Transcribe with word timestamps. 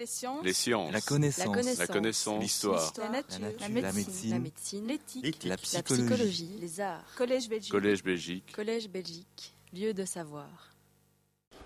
Les 0.00 0.06
sciences. 0.06 0.42
Les 0.42 0.54
sciences. 0.54 0.92
La 0.92 1.00
connaissance. 1.02 1.78
La 1.78 1.86
connaissance. 1.86 2.42
L'histoire. 2.42 2.92
La 2.96 3.08
nature. 3.10 3.38
La 3.60 3.68
nature. 3.68 3.82
La 3.82 3.92
médecine. 3.92 4.30
La 4.30 4.38
médecine. 4.38 4.86
L'éthique. 4.86 5.44
La 5.44 5.50
La 5.50 5.56
psychologie. 5.58 6.06
psychologie. 6.06 6.50
Les 6.58 6.80
arts. 6.80 7.04
Collège 7.18 7.48
Belgique. 7.50 7.70
Collège 7.70 8.02
Belgique. 8.02 8.52
Collège 8.56 8.88
Belgique. 8.88 9.54
Lieu 9.74 9.92
de 9.92 10.06
savoir. 10.06 10.48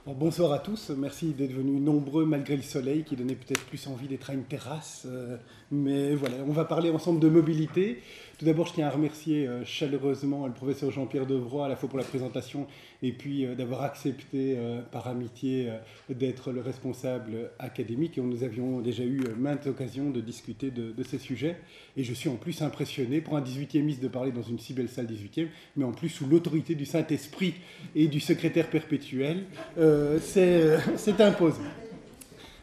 Bon, 0.05 0.15
bonsoir 0.15 0.53
à 0.53 0.59
tous, 0.59 0.91
merci 0.91 1.33
d'être 1.33 1.53
venus 1.53 1.81
nombreux 1.81 2.27
malgré 2.27 2.57
le 2.57 2.63
soleil 2.63 3.05
qui 3.05 3.15
donnait 3.17 3.37
peut-être 3.37 3.65
plus 3.67 3.87
envie 3.87 4.09
d'être 4.09 4.29
à 4.29 4.35
une 4.35 4.45
terrasse. 4.45 5.05
euh, 5.07 5.39
mais 5.71 6.15
voilà, 6.17 6.39
on 6.47 6.53
va 6.53 6.65
parler 6.67 6.91
ensemble 6.91 7.21
de 7.21 7.29
mobilité. 7.29 8.03
Tout 8.45 8.51
d'abord, 8.51 8.67
je 8.67 8.75
tiens 8.75 8.89
à 8.89 8.91
remercier 8.91 9.49
euh, 9.49 9.65
chaleureusement 9.65 10.47
le 10.47 10.53
professeur 10.53 10.91
Jean-Pierre 10.91 11.25
Devroy 11.25 11.65
à 11.65 11.69
la 11.71 11.77
fois 11.77 11.89
pour 11.89 11.97
la 11.97 12.05
présentation 12.05 12.67
et 13.03 13.11
puis 13.11 13.47
euh, 13.47 13.55
d'avoir 13.55 13.81
accepté 13.81 14.57
euh, 14.59 14.83
par 14.83 15.09
amitié 15.09 15.73
d'être 16.11 16.53
le 16.53 16.61
responsable 16.61 17.53
académique. 17.59 18.19
Et 18.19 18.21
nous 18.21 18.45
avions 18.45 18.83
déjà 18.83 19.03
eu 19.03 19.23
maintes 19.39 19.67
occasions 19.67 20.11
de 20.11 20.21
discuter 20.21 20.71
de, 20.71 21.03
ces 21.05 21.17
sujets. 21.17 21.57
Et 21.97 22.05
je 22.05 22.13
suis 22.13 22.29
en 22.29 22.37
plus 22.37 22.61
impressionné 22.61 23.23
pour 23.23 23.39
un 23.39 23.41
18e 23.41 23.99
de 23.99 24.09
parler 24.09 24.31
dans 24.31 24.43
une 24.43 24.59
si 24.59 24.75
belle 24.75 24.91
salle 24.91 25.07
18e, 25.07 25.47
mais 25.77 25.87
en 25.87 25.93
plus 25.93 26.11
sous 26.11 26.27
l'autorité 26.27 26.75
du 26.75 26.85
Saint-Esprit 26.85 27.55
et 27.95 28.09
du 28.09 28.21
secrétaire 28.21 28.69
perpétuel. 28.69 29.45
C'est 29.75 30.61
euh, 30.61 30.79
c'est 30.97 31.19
imposant. 31.23 31.63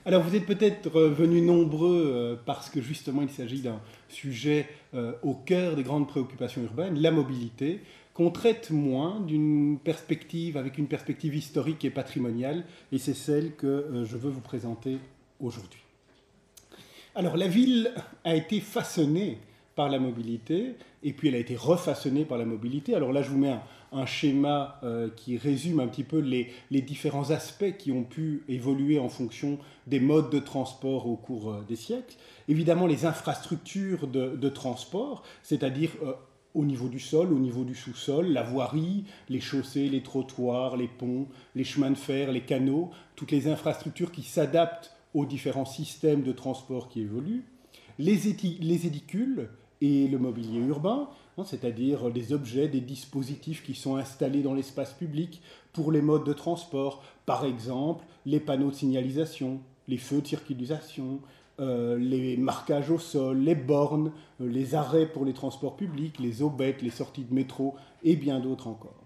Alors 0.04 0.24
vous 0.24 0.36
êtes 0.36 0.48
peut-être 0.48 0.96
euh, 0.96 1.10
venus 1.10 1.44
nombreux 1.44 2.12
euh, 2.12 2.36
parce 2.44 2.72
que 2.72 2.82
justement 2.82 3.22
il 3.22 3.30
s'agit 3.30 3.62
d'un 3.62 3.80
sujet 4.10 4.68
euh, 4.96 5.14
au 5.22 5.36
cœur 5.36 5.76
des 5.76 5.84
grandes 5.84 6.08
préoccupations 6.08 6.64
urbaines, 6.64 7.00
la 7.00 7.12
mobilité, 7.12 7.82
qu'on 8.16 8.32
traite 8.32 8.72
moins 8.72 9.20
d'une 9.20 9.78
perspective 9.78 10.58
avec 10.58 10.80
une 10.80 10.88
perspective 10.88 11.36
historique 11.36 11.86
et 11.86 11.92
patrimoniale, 11.92 12.66
et 12.92 12.98
c'est 12.98 13.14
celle 13.14 13.56
que 13.56 14.04
je 14.04 14.18
veux 14.18 14.32
vous 14.32 14.42
présenter 14.42 14.98
aujourd'hui. 15.40 15.80
Alors 17.14 17.38
la 17.38 17.48
ville 17.48 17.94
a 18.26 18.36
été 18.36 18.60
façonnée 18.60 19.38
par 19.82 19.90
la 19.90 19.98
mobilité, 19.98 20.76
et 21.02 21.12
puis 21.12 21.30
elle 21.30 21.34
a 21.34 21.40
été 21.40 21.56
refaçonnée 21.56 22.24
par 22.24 22.38
la 22.38 22.46
mobilité. 22.46 22.94
Alors 22.94 23.12
là 23.12 23.24
je 23.24 23.32
vous 23.32 23.40
mets 23.40 23.56
un, 23.92 24.06
schéma 24.06 24.80
euh, 24.84 25.10
qui 25.16 25.40
résume 25.40 25.80
un 25.80 25.88
petit 25.88 26.04
peu 26.04 26.20
les, 26.20 26.52
différents 26.70 27.32
aspects 27.32 27.76
qui 27.80 27.92
ont 27.92 28.04
pu 28.04 28.44
évoluer 28.48 29.00
en 29.00 29.10
fonction 29.10 29.58
des 29.88 30.00
modes 30.00 30.30
de 30.30 30.38
transport 30.38 31.08
au 31.08 31.16
cours 31.16 31.50
euh, 31.50 31.66
des 31.68 31.76
siècles. 31.76 32.16
Évidemment, 32.48 32.86
les 32.86 33.06
infrastructures 33.08 34.06
de, 34.06 34.36
de 34.36 34.50
transport, 34.50 35.24
c'est-à-dire 35.42 35.90
euh, 36.04 36.14
au 36.54 36.64
niveau 36.64 36.88
du 36.88 37.00
sol, 37.00 37.34
au 37.34 37.40
niveau 37.40 37.64
du 37.64 37.74
sous-sol, 37.74 38.28
la 38.28 38.44
voirie, 38.44 39.06
les 39.30 39.42
chaussées, 39.42 39.90
les 39.90 40.04
trottoirs, 40.04 40.78
les 40.78 40.90
ponts, 40.90 41.26
les 41.56 41.64
chemins 41.64 41.90
de 41.90 41.98
fer, 41.98 42.32
les 42.32 42.42
canaux, 42.42 42.92
toutes 43.16 43.32
les 43.32 43.48
infrastructures 43.48 44.12
qui 44.12 44.22
s'adaptent 44.22 44.96
aux 45.16 45.26
différents 45.26 45.66
systèmes 45.66 46.22
de 46.22 46.34
transport 46.34 46.88
qui 46.88 47.02
évoluent, 47.02 47.46
les, 48.02 48.20
les 48.60 48.88
édicules 48.88 49.50
et 49.82 50.08
le 50.08 50.18
mobilier 50.20 50.60
urbain, 50.60 51.10
c'est-à-dire 51.44 52.12
des 52.12 52.34
objets, 52.34 52.68
des 52.68 52.82
dispositifs 52.82 53.64
qui 53.64 53.74
sont 53.74 53.96
installés 53.96 54.42
dans 54.42 54.54
l'espace 54.54 54.94
public 54.94 55.42
pour 55.74 55.92
les 55.92 56.02
modes 56.02 56.26
de 56.26 56.34
transport, 56.34 57.04
par 57.26 57.46
exemple 57.46 58.06
les 58.26 58.40
panneaux 58.40 58.70
de 58.70 58.76
signalisation, 58.76 59.60
les 59.88 59.98
feux 59.98 60.22
de 60.22 60.28
circulation, 60.28 61.20
euh, 61.60 61.98
les 61.98 62.38
marquages 62.38 62.90
au 62.90 63.00
sol, 63.00 63.40
les 63.40 63.56
bornes, 63.56 64.12
euh, 64.40 64.48
les 64.48 64.76
arrêts 64.76 65.06
pour 65.06 65.26
les 65.26 65.34
transports 65.34 65.76
publics, 65.76 66.20
les 66.20 66.42
aubettes, 66.42 66.82
les 66.82 66.90
sorties 66.90 67.24
de 67.24 67.34
métro 67.34 67.76
et 68.04 68.16
bien 68.16 68.40
d'autres 68.40 68.68
encore. 68.68 69.04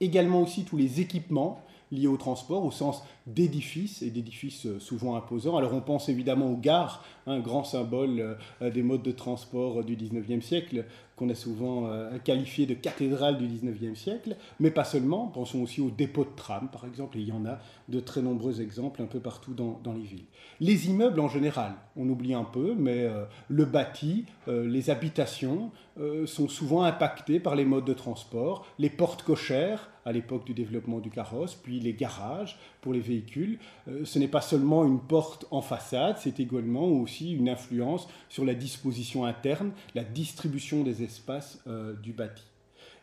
Également 0.00 0.42
aussi 0.42 0.64
tous 0.64 0.76
les 0.76 1.00
équipements 1.00 1.62
liés 1.94 2.06
au 2.06 2.16
transport 2.16 2.64
au 2.64 2.70
sens 2.70 3.02
d'édifices 3.26 4.02
et 4.02 4.10
d'édifices 4.10 4.66
souvent 4.78 5.16
imposants. 5.16 5.56
Alors 5.56 5.72
on 5.72 5.80
pense 5.80 6.08
évidemment 6.08 6.50
aux 6.50 6.56
gares, 6.56 7.04
un 7.26 7.40
grand 7.40 7.64
symbole 7.64 8.36
euh, 8.60 8.70
des 8.70 8.82
modes 8.82 9.02
de 9.02 9.12
transport 9.12 9.82
du 9.84 9.96
19e 9.96 10.42
siècle, 10.42 10.84
qu'on 11.16 11.30
a 11.30 11.34
souvent 11.34 11.86
euh, 11.86 12.18
qualifié 12.18 12.66
de 12.66 12.74
cathédrale 12.74 13.38
du 13.38 13.46
19e 13.46 13.94
siècle, 13.94 14.36
mais 14.60 14.70
pas 14.70 14.84
seulement, 14.84 15.28
pensons 15.28 15.62
aussi 15.62 15.80
aux 15.80 15.90
dépôts 15.90 16.24
de 16.24 16.34
tram 16.36 16.68
par 16.70 16.84
exemple, 16.84 17.18
et 17.18 17.20
il 17.20 17.28
y 17.28 17.32
en 17.32 17.46
a 17.46 17.58
de 17.88 18.00
très 18.00 18.20
nombreux 18.20 18.60
exemples 18.60 19.00
un 19.00 19.06
peu 19.06 19.20
partout 19.20 19.54
dans, 19.54 19.80
dans 19.82 19.92
les 19.92 20.02
villes. 20.02 20.26
Les 20.60 20.88
immeubles 20.88 21.20
en 21.20 21.28
général, 21.28 21.74
on 21.96 22.08
oublie 22.08 22.34
un 22.34 22.44
peu, 22.44 22.74
mais 22.76 23.04
euh, 23.04 23.24
le 23.48 23.64
bâti, 23.64 24.24
euh, 24.48 24.66
les 24.66 24.90
habitations 24.90 25.70
euh, 25.98 26.26
sont 26.26 26.48
souvent 26.48 26.82
impactés 26.82 27.40
par 27.40 27.54
les 27.56 27.64
modes 27.64 27.84
de 27.84 27.92
transport, 27.92 28.66
les 28.78 28.90
portes 28.90 29.22
cochères 29.22 29.90
à 30.04 30.12
l'époque 30.12 30.44
du 30.44 30.54
développement 30.54 31.00
du 31.00 31.10
carrosse, 31.10 31.54
puis 31.54 31.80
les 31.80 31.94
garages 31.94 32.58
pour 32.80 32.92
les 32.92 33.00
véhicules. 33.00 33.58
Euh, 33.88 34.04
ce 34.04 34.18
n'est 34.18 34.28
pas 34.28 34.40
seulement 34.40 34.84
une 34.84 35.00
porte 35.00 35.46
en 35.50 35.62
façade, 35.62 36.16
c'est 36.18 36.40
également 36.40 36.86
aussi 36.86 37.32
une 37.32 37.48
influence 37.48 38.08
sur 38.28 38.44
la 38.44 38.54
disposition 38.54 39.24
interne, 39.24 39.72
la 39.94 40.04
distribution 40.04 40.82
des 40.82 41.02
espaces 41.02 41.62
euh, 41.66 41.94
du 41.94 42.12
bâti. 42.12 42.44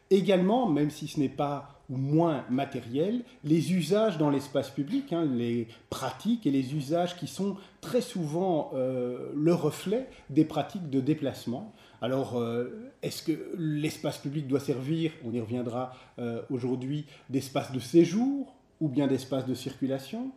Également, 0.10 0.68
même 0.68 0.90
si 0.90 1.08
ce 1.08 1.20
n'est 1.22 1.30
pas 1.30 1.82
moins 1.88 2.46
matériel, 2.50 3.24
les 3.44 3.74
usages 3.74 4.18
dans 4.18 4.30
l'espace 4.30 4.70
public, 4.70 5.14
hein, 5.14 5.26
les 5.26 5.68
pratiques 5.90 6.46
et 6.46 6.52
les 6.52 6.74
usages 6.76 7.18
qui 7.18 7.28
sont 7.28 7.56
très 7.82 8.02
souvent 8.02 8.72
euh, 8.74 9.32
le 9.36 9.54
reflet 9.54 10.10
des 10.30 10.46
pratiques 10.46 10.90
de 10.90 11.00
déplacement. 11.00 11.74
Alors, 12.02 12.38
euh, 12.38 12.92
est-ce 13.04 13.24
que 13.24 13.34
l'espace 13.58 14.18
public 14.18 14.48
doit 14.48 14.60
servir, 14.60 15.12
on 15.24 15.32
y 15.32 15.40
reviendra 15.40 15.94
euh, 16.20 16.42
aujourd'hui, 16.50 17.06
d'espace 17.30 17.72
de 17.72 17.80
séjour 17.80 18.54
ou 18.80 18.90
bien 18.90 19.08
d'espace 19.08 19.46
de 19.46 19.54
circulation? 19.54 20.32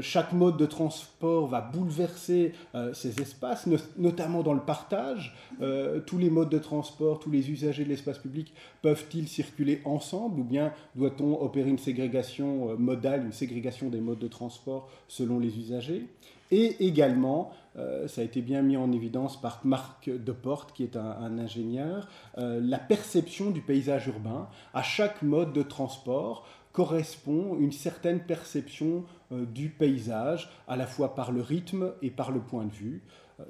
Chaque 0.00 0.32
mode 0.32 0.56
de 0.56 0.66
transport 0.66 1.48
va 1.48 1.60
bouleverser 1.60 2.52
euh, 2.76 2.94
ces 2.94 3.20
espaces, 3.20 3.66
no 3.66 3.76
notamment 3.98 4.42
dans 4.42 4.52
le 4.52 4.60
partage. 4.60 5.34
Euh, 5.60 5.98
tous 5.98 6.16
les 6.16 6.30
modes 6.30 6.48
de 6.48 6.58
transport, 6.58 7.18
tous 7.18 7.30
les 7.30 7.50
usagers 7.50 7.82
de 7.82 7.88
l'espace 7.88 8.18
public 8.18 8.54
peuvent-ils 8.82 9.26
circuler 9.26 9.80
ensemble 9.84 10.40
ou 10.40 10.44
bien 10.44 10.72
doit-on 10.94 11.42
opérer 11.42 11.70
une 11.70 11.78
ségrégation 11.78 12.70
euh, 12.70 12.76
modale, 12.76 13.24
une 13.24 13.32
ségrégation 13.32 13.88
des 13.88 14.00
modes 14.00 14.20
de 14.20 14.28
transport 14.28 14.88
selon 15.08 15.40
les 15.40 15.58
usagers? 15.58 16.06
Et 16.50 16.84
également, 16.86 17.52
euh, 17.76 18.08
ça 18.08 18.20
a 18.20 18.24
été 18.24 18.42
bien 18.42 18.62
mis 18.62 18.76
en 18.76 18.90
évidence 18.92 19.40
par 19.40 19.60
Marc 19.64 20.10
Deporte, 20.10 20.72
qui 20.72 20.82
est 20.82 20.96
un, 20.96 21.38
ingénieur, 21.38 22.08
euh, 22.38 22.60
la 22.62 22.78
perception 22.78 23.50
du 23.50 23.60
paysage 23.60 24.08
urbain. 24.08 24.48
À 24.74 24.82
chaque 24.82 25.22
mode 25.22 25.52
de 25.52 25.62
transport, 25.62 26.46
correspond 26.72 27.56
une 27.58 27.72
certaine 27.72 28.20
perception 28.20 29.04
euh, 29.32 29.44
du 29.44 29.68
paysage, 29.70 30.50
à 30.68 30.76
la 30.76 30.86
fois 30.86 31.14
par 31.14 31.32
le 31.32 31.40
rythme 31.40 31.92
et 32.02 32.10
par 32.10 32.30
le 32.30 32.40
point 32.40 32.64
de 32.64 32.72
vue. 32.72 33.02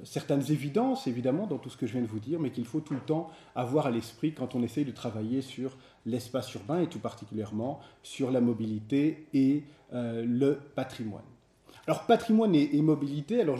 Certaines 0.04 0.52
évidences, 0.52 1.08
évidemment, 1.08 1.48
dans 1.48 1.58
tout 1.58 1.68
ce 1.68 1.76
que 1.76 1.84
je 1.84 1.94
viens 1.94 2.02
de 2.02 2.06
vous 2.06 2.20
dire, 2.20 2.38
mais 2.38 2.52
qu'il 2.52 2.64
faut 2.64 2.78
tout 2.78 2.94
le 2.94 3.00
temps 3.00 3.28
avoir 3.56 3.86
à 3.86 3.90
l'esprit 3.90 4.32
quand 4.32 4.54
on 4.54 4.62
essaye 4.62 4.84
de 4.84 4.92
travailler 4.92 5.42
sur 5.42 5.76
l'espace 6.06 6.54
urbain 6.54 6.80
et 6.80 6.86
tout 6.86 7.00
particulièrement 7.00 7.80
sur 8.04 8.30
la 8.30 8.40
mobilité 8.40 9.26
et 9.34 9.64
le 9.92 10.60
patrimoine. 10.76 11.24
Alors 11.86 12.04
patrimoine 12.06 12.54
et, 12.54 12.82
mobilité, 12.82 13.40
alors 13.40 13.58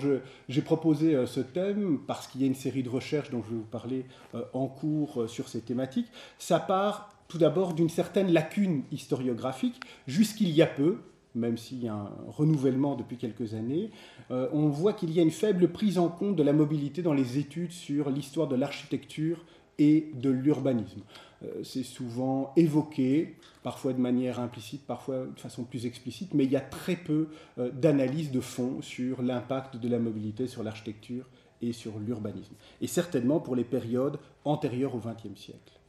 j'ai 0.49 0.63
proposé 0.63 1.15
euh, 1.15 1.27
ce 1.27 1.41
thème 1.41 1.99
parce 2.07 2.27
qu'il 2.27 2.41
y 2.41 2.45
a 2.45 2.47
une 2.47 2.55
série 2.55 2.83
de 2.83 2.89
recherches 2.89 3.31
dont 3.31 3.43
je 3.43 3.51
vais 3.51 3.57
vous 3.57 3.63
parler 3.63 4.05
euh, 4.35 4.43
en 4.53 4.67
cours 4.67 5.23
euh, 5.23 5.27
sur 5.27 5.49
ces 5.49 5.61
thématiques. 5.61 6.09
Ça 6.39 6.61
part 6.61 7.11
tout 7.29 7.39
d'abord 7.39 7.75
d'une 7.75 7.89
certaine 7.89 8.33
lacune 8.33 8.83
historiographique. 8.91 9.81
Jusqu'il 10.07 10.51
y 10.51 10.63
a 10.63 10.67
peu, 10.67 10.99
même 11.35 11.57
s'il 11.57 11.83
y 11.83 11.89
a 11.89 11.95
un 11.95 12.11
renouvellement 12.27 12.97
depuis 12.97 13.17
quelques 13.17 13.55
années, 13.55 13.91
on 14.31 14.69
voit 14.69 14.95
qu'il 14.95 15.13
y 15.13 15.21
a 15.21 15.23
une 15.23 15.31
faible 15.31 15.69
prise 15.69 15.97
en 15.97 16.09
compte 16.09 16.35
de 16.35 16.43
la 16.43 16.53
mobilité 16.53 17.03
dans 17.03 17.13
les 17.13 17.39
études 17.39 17.71
sur 17.71 18.11
l'histoire 18.11 18.49
de 18.49 18.57
l'architecture 18.57 19.45
et 19.79 20.11
de 20.15 20.31
l'urbanisme. 20.31 21.01
Euh, 21.45 21.63
C'est 21.65 21.83
souvent 21.83 22.53
évoqué, 22.57 23.37
parfois 23.63 23.93
de 23.93 24.01
manière 24.01 24.41
implicite, 24.41 24.87
parfois 24.87 25.27
de 25.27 25.41
façon 25.41 25.65
plus 25.65 25.87
explicite, 25.87 26.35
mais 26.35 26.45
il 26.45 26.51
y 26.51 26.57
a 26.57 26.61
très 26.61 26.97
peu 26.97 27.29
euh, 27.59 27.71
d'analyse 27.71 28.31
de 28.31 28.41
fond 28.41 28.83
sur 28.83 29.23
l'impact 29.23 29.77
de 29.77 29.89
la 29.89 29.99
mobilité 29.99 30.47
sur 30.47 30.63
l'architecture 30.63 31.27
et 31.63 31.73
sur 31.73 31.99
l'urbanisme. 31.99 32.55
Et 32.81 32.87
certainement 32.87 33.41
pour 33.41 33.57
les 33.57 33.65
périodes 33.65 34.19
antérieures 34.45 34.95
au 34.95 34.99
XXe 34.99 35.39
siècle. 35.39 35.80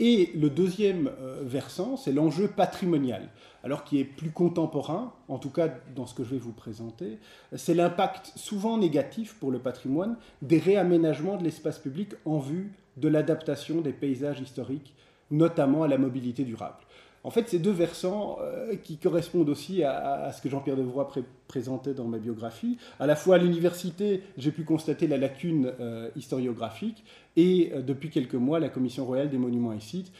Et 0.00 0.30
le 0.36 0.48
deuxième 0.48 1.10
euh, 1.20 1.42
versant, 1.42 1.96
c'est 1.96 2.12
l'enjeu 2.12 2.46
patrimonial, 2.46 3.30
alors 3.64 3.82
qui 3.82 3.98
est 3.98 4.04
plus 4.04 4.30
contemporain, 4.30 5.12
en 5.26 5.38
tout 5.38 5.50
cas 5.50 5.68
dans 5.96 6.06
ce 6.06 6.14
que 6.14 6.22
je 6.22 6.30
vais 6.30 6.38
vous 6.38 6.52
présenter, 6.52 7.18
c'est 7.56 7.74
l'impact 7.74 8.32
souvent 8.36 8.78
négatif 8.78 9.34
pour 9.34 9.50
le 9.50 9.58
patrimoine 9.58 10.16
des 10.40 10.58
réaménagements 10.58 11.36
de 11.36 11.42
l'espace 11.42 11.78
public 11.78 12.10
en 12.24 12.38
vue 12.38 12.72
de 12.96 13.08
l'adaptation 13.08 13.80
des 13.80 13.92
paysages 13.92 14.40
historiques, 14.40 14.94
notamment 15.30 15.82
à 15.82 15.88
la 15.88 15.98
mobilité 15.98 16.44
durable. 16.44 16.78
En 17.24 17.30
fait, 17.30 17.48
ces 17.48 17.58
deux 17.58 17.72
versants 17.72 18.38
euh, 18.40 18.74
qui 18.76 18.96
correspondent 18.96 19.48
aussi 19.48 19.82
à, 19.82 20.30
ce 20.32 20.40
que 20.40 20.48
Jean-Pierre 20.48 20.76
Devroy 20.76 21.06
pré 21.08 21.22
présentais 21.48 21.94
dans 21.94 22.04
ma 22.04 22.18
biographie. 22.18 22.76
À 23.00 23.06
la 23.06 23.16
fois 23.16 23.36
à 23.36 23.38
l'université, 23.38 24.22
j'ai 24.36 24.50
pu 24.50 24.64
constater 24.64 25.06
la 25.06 25.16
lacune 25.16 25.72
historiographique, 26.14 27.04
et 27.36 27.72
depuis 27.86 28.10
quelques 28.10 28.34
mois, 28.34 28.60
la 28.60 28.68
Commission 28.68 29.06
royale 29.06 29.30
des 29.30 29.38
monuments 29.38 29.72
et 29.72 29.80
sites, 29.80 30.12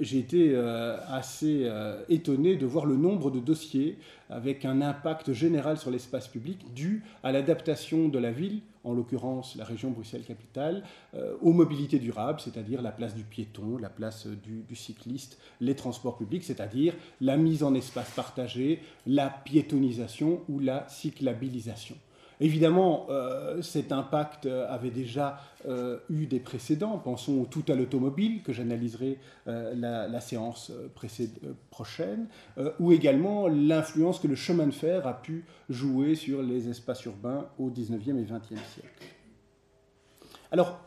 j'ai 0.00 0.18
été 0.18 0.54
assez 1.08 1.66
étonné 2.10 2.56
de 2.56 2.66
voir 2.66 2.84
le 2.84 2.96
nombre 2.96 3.30
de 3.30 3.40
dossiers 3.40 3.96
avec 4.28 4.66
un 4.66 4.82
impact 4.82 5.32
général 5.32 5.78
sur 5.78 5.90
l'espace 5.90 6.28
public 6.28 6.58
dû 6.74 7.02
à 7.22 7.32
l'adaptation 7.32 8.08
de 8.08 8.18
la 8.18 8.30
ville 8.30 8.60
en 8.84 8.92
l'occurrence 8.92 9.56
la 9.56 9.64
région 9.64 9.90
Bruxelles-Capitale, 9.90 10.84
euh, 11.14 11.36
aux 11.40 11.52
mobilités 11.52 11.98
durables, 11.98 12.40
c'est-à-dire 12.40 12.82
la 12.82 12.92
place 12.92 13.14
du 13.14 13.24
piéton, 13.24 13.78
la 13.78 13.88
place 13.88 14.26
du, 14.26 14.76
cycliste, 14.76 15.38
les 15.60 15.74
transports 15.74 16.16
publics, 16.16 16.44
c'est-à-dire 16.44 16.94
la 17.20 17.36
mise 17.36 17.62
en 17.62 17.74
espace 17.74 18.10
partagé, 18.10 18.80
la 19.06 19.30
piétonisation 19.30 20.42
ou 20.48 20.58
la 20.58 20.86
cyclabilisation. 20.88 21.96
Évidemment, 22.44 23.06
euh, 23.08 23.62
cet 23.62 23.90
impact 23.90 24.44
avait 24.44 24.90
déjà 24.90 25.40
euh, 25.66 25.96
eu 26.10 26.26
des 26.26 26.40
précédents. 26.40 26.98
Pensons 26.98 27.40
au 27.40 27.46
tout 27.46 27.64
à 27.68 27.74
l'automobile, 27.74 28.42
que 28.42 28.52
j'analyserai 28.52 29.18
la, 29.46 30.06
la, 30.06 30.20
séance 30.20 30.70
prochaine, 31.70 32.26
ou 32.78 32.92
également 32.92 33.48
l'influence 33.48 34.18
que 34.18 34.26
le 34.26 34.34
chemin 34.34 34.66
de 34.66 34.72
fer 34.72 35.06
a 35.06 35.14
pu 35.14 35.46
jouer 35.70 36.16
sur 36.16 36.42
les 36.42 36.68
espaces 36.68 37.02
urbains 37.06 37.46
au 37.58 37.70
19e 37.70 38.18
et 38.18 38.24
20e 38.24 38.58
siècle. 38.74 39.04
Alors, 40.52 40.78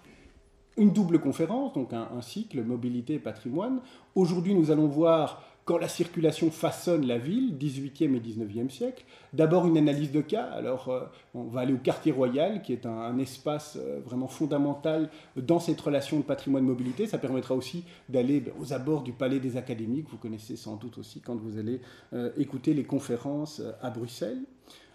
une 0.77 0.92
double 0.92 1.19
conférence, 1.19 1.74
donc 1.74 1.92
un, 1.92 2.07
un 2.15 2.21
cycle 2.21 2.62
mobilité 2.62 3.15
et 3.15 3.19
patrimoine. 3.19 3.80
Aujourd'hui, 4.13 4.54
nous 4.54 4.69
allons 4.69 4.86
voir 4.86 5.42
quand 5.67 5.77
la 5.77 5.89
circulation 5.89 6.49
façonne 6.49 7.05
la 7.05 7.17
ville, 7.17 7.57
18e 7.57 8.15
et 8.15 8.19
19e 8.21 8.69
siècle. 8.69 9.03
D'abord 9.33 9.67
une 9.67 9.77
analyse 9.77 10.13
de 10.13 10.21
cas. 10.21 10.45
Alors 10.45 10.87
euh, 10.87 11.01
on 11.33 11.43
va 11.43 11.59
aller 11.59 11.73
au 11.73 11.77
quartier 11.77 12.13
royal, 12.13 12.61
qui 12.61 12.71
est 12.71 12.85
un, 12.85 13.19
espace 13.19 13.77
euh, 13.77 13.99
vraiment 13.99 14.29
fondamental 14.29 15.09
dans 15.35 15.59
cette 15.59 15.81
relation 15.81 16.19
de 16.19 16.23
patrimoine-mobilité. 16.23 17.05
Ça 17.05 17.17
permettra 17.17 17.53
aussi 17.53 17.83
d'aller 18.07 18.39
ben, 18.39 18.53
aux 18.61 18.71
abords 18.71 19.03
du 19.03 19.11
palais 19.11 19.41
des 19.41 19.57
académies, 19.57 20.05
que 20.05 20.11
vous 20.11 20.17
connaissez 20.17 20.55
sans 20.55 20.77
doute 20.77 20.97
aussi 20.99 21.19
quand 21.19 21.35
vous 21.35 21.59
allez 21.59 21.81
euh, 22.13 22.31
écouter 22.37 22.73
les 22.73 22.85
conférences 22.85 23.61
à 23.81 23.89
Bruxelles. 23.89 24.39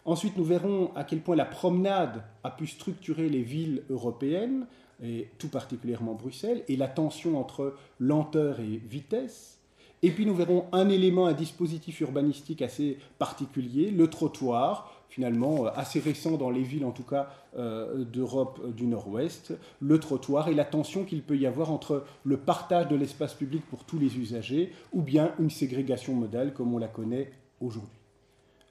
Ensuite, 0.07 0.39
nous 0.39 0.45
verrons 0.45 0.91
à 0.97 1.05
quel 1.05 1.21
point 1.21 1.37
la 1.37 1.45
promenade 1.45 2.25
a 2.45 2.51
pu 2.51 2.67
structurer 2.67 3.29
les 3.29 3.43
villes 3.43 3.83
européennes, 3.91 4.67
et 5.03 5.29
tout 5.39 5.49
particulièrement 5.49 6.15
Bruxelles, 6.15 6.65
et 6.67 6.77
la 6.77 6.89
tension 6.89 7.39
entre 7.39 7.77
lenteur 8.01 8.59
et 8.61 8.81
vitesse. 8.89 9.62
Et 10.03 10.11
puis 10.11 10.27
nous 10.27 10.35
verrons 10.35 10.67
un 10.73 10.89
élément, 10.89 11.27
un 11.27 11.33
dispositif 11.33 12.01
urbanistique 12.01 12.61
assez 12.61 12.99
particulier, 13.19 13.91
le 13.91 14.09
trottoir, 14.09 15.03
finalement 15.13 15.67
euh, 15.67 15.71
assez 15.77 16.01
récent 16.01 16.37
dans 16.37 16.51
les 16.51 16.63
villes 16.63 16.85
en 16.85 16.91
tout 16.91 17.05
cas 17.05 17.29
euh, 17.57 18.05
d'Europe 18.05 18.61
euh, 18.65 18.71
du 18.71 18.87
Nord-Ouest, 18.87 19.53
le 19.81 20.01
trottoir 20.01 20.49
et 20.49 20.55
la 20.55 20.65
tension 20.65 21.05
qu'il 21.05 21.23
peut 21.23 21.37
y 21.37 21.47
avoir 21.47 21.71
entre 21.71 22.05
le 22.25 22.37
partage 22.37 22.89
de 22.89 22.97
l'espace 22.97 23.35
public 23.35 23.63
pour 23.71 23.85
tous 23.85 23.99
les 23.99 24.17
usagers 24.19 24.73
ou 24.93 25.03
bien 25.03 25.33
une 25.39 25.51
ségrégation 25.51 26.15
modale 26.15 26.53
comme 26.53 26.75
on 26.75 26.79
la 26.79 26.89
connaît 26.89 27.31
aujourd'hui. 27.61 27.91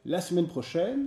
La 0.06 0.20
semaine 0.20 0.48
prochaine, 0.48 1.06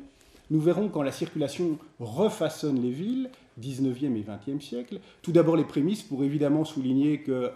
nous 0.50 0.60
verrons 0.60 0.88
quand 0.88 1.02
la 1.02 1.12
circulation 1.12 1.78
refaçonne 1.98 2.80
les 2.80 2.92
villes, 2.92 3.30
19e 3.60 4.16
et 4.16 4.22
20e 4.22 4.60
siècle, 4.60 5.00
tout 5.20 5.32
d'abord 5.32 5.56
les 5.56 5.64
prémices 5.64 6.02
pour 6.02 6.22
évidemment 6.22 6.64
souligner 6.64 7.22
que 7.22 7.50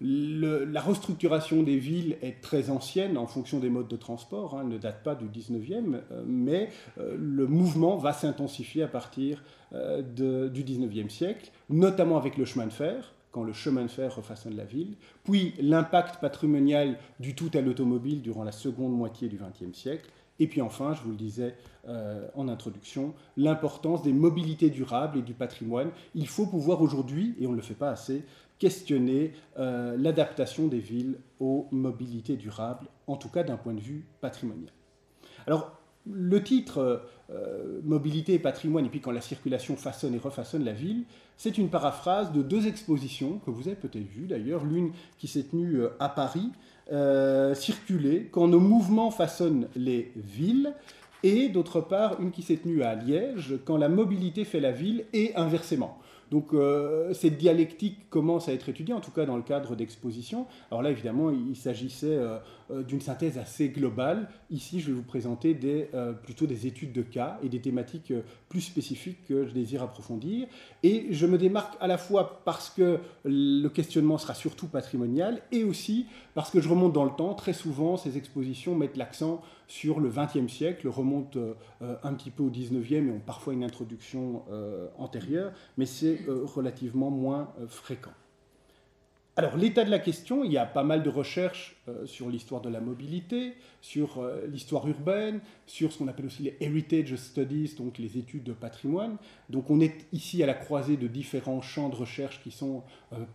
la 0.00 0.80
restructuration 0.80 1.62
des 1.62 1.76
villes 1.76 2.16
est 2.22 2.40
très 2.40 2.70
ancienne 2.70 3.18
en 3.18 3.26
fonction 3.26 3.58
des 3.58 3.68
modes 3.68 3.88
de 3.88 3.96
transport, 3.96 4.54
hein, 4.54 4.62
elle 4.62 4.68
ne 4.68 4.78
date 4.78 5.02
pas 5.02 5.14
du 5.14 5.26
19e, 5.26 6.00
euh, 6.10 6.22
mais 6.26 6.70
euh, 6.98 7.16
le 7.18 7.46
mouvement 7.46 7.96
va 7.98 8.12
s'intensifier 8.12 8.82
à 8.82 8.88
partir 8.88 9.42
euh, 9.74 10.00
du 10.48 10.64
19e 10.64 11.10
siècle, 11.10 11.50
notamment 11.68 12.16
avec 12.16 12.38
le 12.38 12.46
chemin 12.46 12.66
de 12.66 12.72
fer, 12.72 13.12
quand 13.30 13.44
le 13.44 13.52
chemin 13.52 13.82
de 13.82 13.90
fer 13.90 14.16
refaçonne 14.16 14.56
la 14.56 14.64
ville, 14.64 14.94
puis 15.22 15.54
l'impact 15.60 16.20
patrimonial 16.20 16.98
du 17.20 17.34
tout 17.34 17.50
à 17.54 17.60
l'automobile 17.60 18.22
durant 18.22 18.42
la 18.42 18.52
seconde 18.52 18.92
moitié 18.92 19.28
du 19.28 19.36
XXe 19.36 19.76
siècle, 19.76 20.10
et 20.40 20.46
puis 20.46 20.62
enfin, 20.62 20.94
je 20.94 21.02
vous 21.02 21.10
le 21.10 21.16
disais 21.16 21.54
en 22.34 22.48
introduction, 22.48 23.12
l'importance 23.36 24.02
des 24.02 24.14
mobilités 24.14 24.70
durables 24.70 25.18
et 25.18 25.22
du 25.22 25.34
patrimoine. 25.34 25.90
Il 26.14 26.26
faut 26.28 26.46
pouvoir 26.46 26.80
aujourd'hui, 26.80 27.34
et 27.38 27.46
on 27.46 27.50
ne 27.50 27.56
le 27.56 27.62
fait 27.62 27.74
pas 27.74 27.90
assez, 27.90 28.24
questionner 28.60 29.32
euh, 29.58 29.96
l'adaptation 29.98 30.68
des 30.68 30.78
villes 30.78 31.16
aux 31.40 31.66
mobilités 31.72 32.36
durables, 32.36 32.86
en 33.08 33.16
tout 33.16 33.30
cas 33.30 33.42
d'un 33.42 33.56
point 33.56 33.72
de 33.72 33.80
vue 33.80 34.04
patrimonial. 34.20 34.70
Alors, 35.48 35.72
le 36.06 36.42
titre 36.42 37.02
euh, 37.30 37.80
Mobilité 37.82 38.34
et 38.34 38.38
patrimoine, 38.38 38.86
et 38.86 38.88
puis 38.88 39.00
quand 39.00 39.10
la 39.10 39.20
circulation 39.20 39.76
façonne 39.76 40.14
et 40.14 40.18
refaçonne 40.18 40.64
la 40.64 40.72
ville, 40.72 41.04
c'est 41.36 41.56
une 41.56 41.70
paraphrase 41.70 42.32
de 42.32 42.42
deux 42.42 42.66
expositions 42.66 43.38
que 43.38 43.50
vous 43.50 43.66
avez 43.66 43.76
peut-être 43.76 44.06
vues 44.06 44.26
d'ailleurs, 44.26 44.64
l'une 44.64 44.92
qui 45.18 45.26
s'est 45.26 45.44
tenue 45.44 45.80
euh, 45.80 45.88
à 45.98 46.08
Paris, 46.08 46.52
circuler 47.54 48.28
quand 48.32 48.48
nos 48.48 48.58
mouvements 48.58 49.12
façonnent 49.12 49.68
les 49.76 50.10
villes, 50.16 50.74
et 51.22 51.48
d'autre 51.48 51.80
part 51.80 52.20
une 52.20 52.32
qui 52.32 52.42
s'est 52.42 52.56
tenue 52.56 52.82
à 52.82 52.96
Liège, 52.96 53.60
quand 53.64 53.76
la 53.76 53.88
mobilité 53.88 54.44
fait 54.44 54.58
la 54.58 54.72
ville, 54.72 55.04
et 55.12 55.32
inversement. 55.36 56.00
Donc 56.30 56.54
euh, 56.54 57.12
cette 57.12 57.38
dialectique 57.38 58.08
commence 58.08 58.48
à 58.48 58.52
être 58.52 58.68
étudiée, 58.68 58.94
en 58.94 59.00
tout 59.00 59.10
cas 59.10 59.26
dans 59.26 59.36
le 59.36 59.42
cadre 59.42 59.74
d'expositions. 59.74 60.46
Alors 60.70 60.82
là, 60.82 60.90
évidemment, 60.90 61.30
il, 61.30 61.56
s'agissait 61.56 62.06
euh, 62.06 62.38
d'une 62.86 63.00
synthèse 63.00 63.38
assez 63.38 63.68
globale. 63.68 64.28
Ici, 64.50 64.80
je 64.80 64.88
vais 64.88 64.92
vous 64.92 65.02
présenter 65.02 65.54
des, 65.54 65.88
plutôt 66.22 66.46
des 66.46 66.66
études 66.66 66.92
de 66.92 67.02
cas 67.02 67.38
et 67.42 67.48
des 67.48 67.60
thématiques 67.60 68.12
plus 68.48 68.60
spécifiques 68.60 69.26
que 69.26 69.46
je 69.46 69.52
désire 69.52 69.82
approfondir. 69.82 70.46
Et 70.82 71.08
je 71.10 71.26
me 71.26 71.38
démarque 71.38 71.74
à 71.80 71.86
la 71.86 71.98
fois 71.98 72.42
parce 72.44 72.70
que 72.70 72.98
le 73.24 73.68
questionnement 73.68 74.18
sera 74.18 74.34
surtout 74.34 74.66
patrimonial 74.66 75.42
et 75.52 75.64
aussi 75.64 76.06
parce 76.34 76.50
que 76.50 76.60
je 76.60 76.68
remonte 76.68 76.92
dans 76.92 77.04
le 77.04 77.10
temps. 77.16 77.34
Très 77.34 77.52
souvent, 77.52 77.96
ces 77.96 78.16
expositions 78.16 78.74
mettent 78.74 78.96
l'accent 78.96 79.42
sur 79.66 80.00
le 80.00 80.10
XXe 80.10 80.52
siècle, 80.52 80.88
remontent 80.88 81.38
un 81.80 82.14
petit 82.14 82.30
peu 82.30 82.42
au 82.42 82.50
XIXe 82.50 82.92
et 82.92 83.10
ont 83.10 83.20
parfois 83.24 83.52
une 83.52 83.64
introduction 83.64 84.42
antérieure, 84.98 85.52
mais 85.76 85.86
c'est 85.86 86.20
euh, 86.28 86.44
relativement 86.44 87.10
moins 87.10 87.52
euh, 87.60 87.66
fréquent. 87.66 88.10
Alors 89.40 89.56
l'état 89.56 89.84
de 89.84 89.90
la 89.90 89.98
question, 89.98 90.44
il 90.44 90.52
y 90.52 90.58
a 90.58 90.66
pas 90.66 90.82
mal 90.82 91.02
de 91.02 91.08
recherches 91.08 91.74
euh, 91.88 92.04
sur 92.04 92.28
l'histoire 92.28 92.60
de 92.60 92.68
la 92.68 92.78
mobilité, 92.78 93.54
sur 93.80 94.22
l'histoire 94.52 94.86
urbaine, 94.86 95.40
sur 95.66 95.90
ce 95.90 95.96
qu'on 95.96 96.08
appelle 96.08 96.26
aussi 96.26 96.42
les 96.42 96.58
heritage 96.60 97.16
studies, 97.16 97.74
donc 97.78 97.96
les 97.96 98.18
études 98.18 98.44
de 98.44 98.52
patrimoine. 98.52 99.16
Donc 99.48 99.70
on 99.70 99.80
est 99.80 100.06
ici 100.12 100.42
à 100.42 100.46
la 100.46 100.52
croisée 100.52 100.98
de 100.98 101.06
différents 101.06 101.62
champs 101.62 101.88
de 101.88 101.94
recherche 101.94 102.42
qui 102.42 102.50
sont 102.50 102.82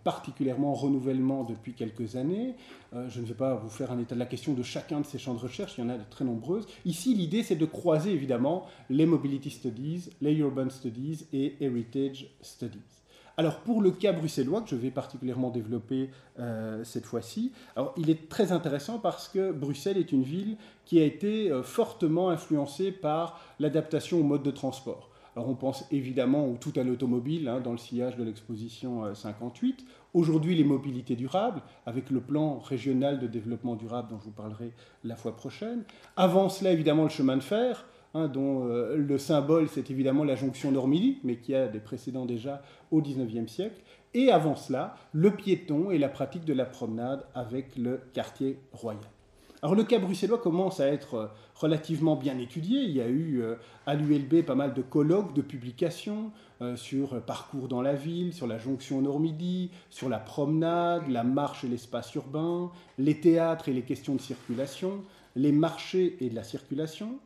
particulièrement 0.04 0.74
en 0.74 0.76
renouvellement 0.76 1.44
depuis 1.44 1.74
quelques 1.74 2.18
années. 2.18 2.54
je 2.94 3.20
ne 3.20 3.26
vais 3.26 3.34
pas 3.34 3.56
vous 3.56 3.70
faire 3.70 3.92
un 3.92 3.98
état 3.98 4.14
de 4.14 4.20
la 4.20 4.28
question 4.28 4.54
de 4.54 4.62
chacun 4.62 5.00
de 5.00 5.08
ces 5.08 5.18
champs 5.18 5.34
de 5.34 5.40
recherche, 5.40 5.80
il 5.80 5.82
y 5.82 5.88
en 5.88 5.90
a 5.90 5.98
de 5.98 6.08
très 6.08 6.26
nombreuses. 6.26 6.68
Ici 6.86 7.16
l'idée 7.16 7.42
c'est 7.42 7.56
de 7.56 7.66
croiser 7.66 8.12
évidemment 8.12 8.68
les 8.92 9.08
mobility 9.08 9.50
studies, 9.50 10.12
les 10.22 10.36
urban 10.36 10.70
studies 10.70 11.26
et 11.34 11.56
heritage 11.60 12.28
studies. 12.42 12.95
Alors 13.38 13.60
pour 13.60 13.82
le 13.82 13.92
cas 13.92 14.14
bruxellois, 14.14 14.62
que 14.62 14.70
je 14.70 14.76
vais 14.76 14.92
particulièrement 14.92 15.50
développer 15.50 16.10
euh, 16.40 16.84
cette 16.84 17.06
fois-ci, 17.06 17.52
il 17.98 18.10
est 18.10 18.30
très 18.30 18.52
intéressant 18.52 19.00
parce 19.00 19.28
que 19.28 19.52
Bruxelles 19.52 19.98
est 19.98 20.12
une 20.12 20.24
ville 20.24 20.58
qui 20.86 21.00
a 21.00 21.04
été 21.04 21.52
euh, 21.52 21.62
fortement 21.62 22.30
influencée 22.30 22.92
par 22.92 23.42
l'adaptation 23.60 24.20
au 24.20 24.24
mode 24.24 24.44
de 24.44 24.52
transport. 24.52 25.10
Alors 25.36 25.50
on 25.50 25.56
pense 25.56 25.84
évidemment 25.92 26.48
au 26.48 26.56
tout 26.56 26.72
à 26.78 26.84
l'automobile 26.84 27.50
hein, 27.50 27.60
dans 27.60 27.74
le 27.74 27.78
sillage 27.78 28.16
de 28.16 28.24
l'exposition 28.24 29.14
58. 29.14 29.82
Euh, 29.82 29.92
Aujourd'hui, 30.14 30.56
les 30.56 30.64
mobilités 30.64 31.18
durables, 31.18 31.62
avec 31.86 32.10
le 32.10 32.22
plan 32.22 32.60
régional 32.60 33.20
de 33.20 33.28
développement 33.28 33.76
durable 33.76 34.12
dont 34.12 34.18
je 34.18 34.24
vous 34.24 34.32
parlerai 34.32 34.72
la 35.04 35.18
fois 35.18 35.36
prochaine. 35.36 35.84
Avant 36.16 36.48
cela, 36.48 36.72
évidemment, 36.72 37.04
le 37.04 37.10
chemin 37.10 37.36
de 37.36 37.44
fer, 37.44 37.86
Hein, 38.18 38.30
dont 38.30 38.66
euh, 38.66 38.96
le 38.96 39.18
symbole 39.18 39.68
c'est 39.68 39.92
évidemment 39.92 40.24
la 40.24 40.38
jonction 40.38 40.72
Normilly, 40.72 41.20
mais 41.26 41.36
qui 41.36 41.54
a 41.54 41.68
des 41.68 41.82
précédents 41.82 42.24
déjà 42.24 42.62
au 42.90 43.02
XIXe 43.02 43.52
siècle. 43.52 43.82
Et 44.14 44.32
avant 44.32 44.56
cela, 44.56 44.96
le 45.12 45.32
piéton 45.32 45.92
et 45.92 45.98
la 45.98 46.08
pratique 46.08 46.46
de 46.46 46.54
la 46.54 46.64
promenade 46.64 47.26
avec 47.36 47.76
le 47.76 48.00
quartier 48.14 48.58
royal. 48.72 49.04
Alors 49.62 49.76
le 49.76 49.84
cas 49.84 50.00
bruxellois 50.00 50.38
commence 50.38 50.80
à 50.80 50.88
être 50.88 51.16
euh, 51.16 51.28
relativement 51.56 52.16
bien 52.16 52.38
étudié. 52.38 52.84
Il 52.84 52.92
y 52.92 53.02
a 53.02 53.10
eu 53.10 53.42
euh, 53.42 53.56
à 53.86 53.96
l'ULB 53.96 54.46
pas 54.46 54.56
mal 54.56 54.74
de 54.74 54.82
colloques, 54.82 55.34
de 55.34 55.42
publications 55.42 56.32
sur 56.78 57.22
parcours 57.22 57.68
dans 57.68 57.82
la 57.82 57.96
ville, 57.96 58.34
sur 58.34 58.48
la 58.48 58.58
jonction 58.58 59.02
Nord-Midi, 59.02 59.72
sur 59.90 60.08
la 60.08 60.20
promenade, 60.20 61.10
la 61.10 61.26
marche 61.26 61.66
et 61.66 61.68
l'espace 61.68 62.16
urbain, 62.16 62.72
les 62.98 63.20
théâtres 63.20 63.68
et 63.68 63.74
les 63.74 63.82
questions 63.82 64.16
de 64.16 64.22
circulation, 64.22 65.04
les 65.36 65.52
marchés 65.52 66.16
et 66.22 66.30
de 66.30 66.36
la 66.36 66.46
circulation. 66.46 67.20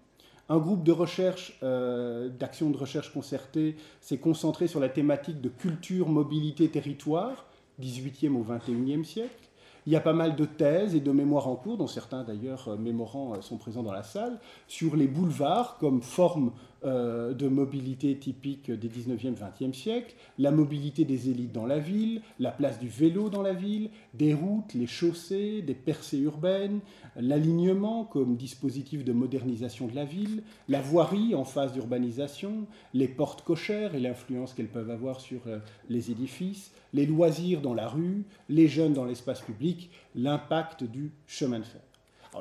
Un 0.50 0.58
groupe 0.58 0.84
de 0.84 0.92
recherche, 0.92 1.58
euh, 1.62 2.28
d'action 2.30 2.72
de 2.72 2.78
recherche 2.78 3.14
concertée, 3.14 3.76
s'est 4.02 4.18
concentré 4.18 4.68
sur 4.68 4.80
la 4.80 4.90
thématique 4.90 5.42
de 5.42 5.50
culture, 5.50 6.10
mobilité, 6.10 6.70
territoire, 6.70 7.46
18e 7.80 8.36
au 8.36 8.44
21e 8.44 9.04
siècle. 9.04 9.48
Il 9.86 9.94
y 9.94 9.96
a 9.96 10.02
pas 10.02 10.14
mal 10.14 10.36
de 10.36 10.46
thèses 10.46 10.96
et 10.96 11.00
de 11.00 11.12
mémoires 11.12 11.48
en 11.48 11.56
cours, 11.56 11.78
dont 11.78 11.88
certains 11.88 12.24
d'ailleurs 12.24 12.78
mémorants 12.78 13.42
sont 13.42 13.58
présents 13.58 13.84
dans 13.84 13.94
la 13.94 14.04
salle, 14.04 14.40
sur 14.68 14.96
les 14.96 15.08
boulevards 15.08 15.78
comme 15.78 16.02
forme 16.02 16.52
euh, 16.86 17.34
de 17.34 17.48
mobilité 17.48 18.16
typique 18.18 18.72
des 18.72 18.88
19e, 18.88 19.36
20e 19.36 19.74
siècles, 19.74 20.16
la 20.38 20.52
mobilité 20.52 21.04
des 21.04 21.30
élites 21.30 21.52
dans 21.52 21.66
la 21.66 21.80
ville, 21.80 22.22
la 22.40 22.52
place 22.52 22.80
du 22.80 22.88
vélo 22.88 23.30
dans 23.30 23.42
la 23.42 23.54
ville, 23.54 23.90
des 24.14 24.34
routes, 24.34 24.74
les 24.74 24.88
chaussées, 24.88 25.62
des 25.62 25.74
percées 25.74 26.20
urbaines, 26.20 26.80
l'alignement 27.18 28.06
comme 28.06 28.38
dispositif 28.38 29.04
de 29.04 29.12
modernisation 29.12 29.88
de 29.88 29.96
la 29.96 30.06
ville, 30.06 30.44
la 30.70 30.82
voirie 30.82 31.36
en 31.36 31.44
phase 31.44 31.74
d'urbanisation, 31.74 32.66
les 32.94 33.08
portes 33.08 33.44
cochères 33.44 33.96
et 33.96 34.00
l'influence 34.00 34.54
qu'elles 34.54 34.68
peuvent 34.68 34.92
avoir 34.92 35.20
sur 35.20 35.42
euh, 35.48 35.60
les 35.90 36.12
édifices, 36.12 36.72
les 36.94 37.06
loisirs 37.06 37.62
dans 37.62 37.74
la 37.74 37.88
rue, 37.88 38.24
les 38.48 38.68
jeunes 38.68 38.94
dans 38.94 39.06
l'espace 39.06 39.42
public, 39.42 39.90
l'impact 40.16 40.84
du 40.86 41.12
chemin 41.28 41.60
de 41.60 41.66
fer 41.66 41.82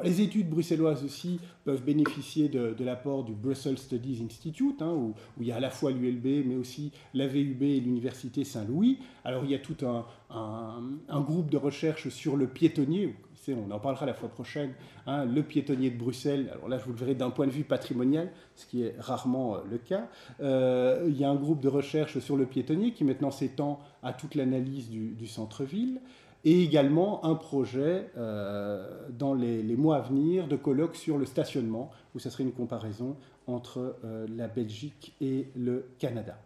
les 0.03 0.21
études 0.21 0.49
bruxelloises 0.49 1.05
aussi 1.05 1.41
peuvent 1.65 1.83
bénéficier 1.83 2.49
de, 2.49 2.85
l'apport 2.85 3.25
du 3.25 3.33
Brussels 3.33 3.79
Studies 3.79 4.23
Institute, 4.25 4.83
hein, 4.83 4.93
où, 4.93 5.15
il 5.41 5.47
y 5.47 5.53
a 5.53 5.57
à 5.57 5.61
la 5.61 5.71
fois 5.71 5.91
l'ULB, 5.91 6.47
mais 6.47 6.57
aussi 6.57 6.93
la 7.15 7.27
VUB 7.27 7.63
et 7.63 7.81
l'Université 7.81 8.45
Saint-Louis. 8.45 8.99
Alors 9.25 9.45
il 9.45 9.51
y 9.51 9.55
a 9.55 9.59
tout 9.59 9.77
un, 9.85 11.21
groupe 11.21 11.51
de 11.51 11.57
recherche 11.57 12.09
sur 12.09 12.37
le 12.37 12.47
piétonnier, 12.47 13.15
on 13.49 13.71
en 13.71 13.79
parlera 13.79 14.05
la 14.05 14.13
fois 14.13 14.29
prochaine, 14.29 14.75
hein, 15.07 15.25
le 15.25 15.43
piétonnier 15.43 15.91
de 15.91 15.97
Bruxelles. 15.97 16.51
Alors 16.53 16.69
là, 16.69 16.79
je 16.79 16.85
vous 16.85 16.93
le 16.93 16.99
verrai 16.99 17.15
d'un 17.15 17.31
point 17.31 17.47
de 17.47 17.53
vue 17.53 17.65
patrimonial, 17.65 18.31
ce 18.55 18.67
qui 18.67 18.83
est 18.83 18.95
rarement 18.99 19.57
euh, 19.57 19.61
le 19.71 19.79
cas. 19.79 20.09
Euh, 20.41 21.07
il 21.09 21.19
y 21.19 21.25
a 21.25 21.31
un 21.31 21.35
groupe 21.35 21.61
de 21.61 21.69
recherche 21.69 22.19
sur 22.19 22.37
le 22.37 22.45
piétonnier 22.45 22.93
qui 22.93 23.05
maintenant 23.05 23.31
s'étend 23.31 23.81
à 24.03 24.13
toute 24.13 24.35
l'analyse 24.35 24.91
du 24.91 25.27
centre-ville 25.27 26.01
et 26.45 26.63
également 26.63 27.25
un 27.25 27.35
projet 27.35 28.11
euh, 28.17 29.09
dans 29.11 29.35
les, 29.35 29.63
mois 29.77 29.97
à 29.97 30.01
venir 30.01 30.47
de 30.49 30.57
colloque 30.57 30.97
sur 30.97 31.19
le 31.19 31.27
stationnement, 31.27 31.91
où 32.15 32.19
ce 32.19 32.31
serait 32.31 32.45
une 32.45 32.53
comparaison 32.53 33.17
entre 33.47 33.97
euh, 34.05 34.27
la 34.37 34.49
Belgique 34.49 35.15
et 35.21 35.49
le 35.57 35.89
Canada. 35.99 36.39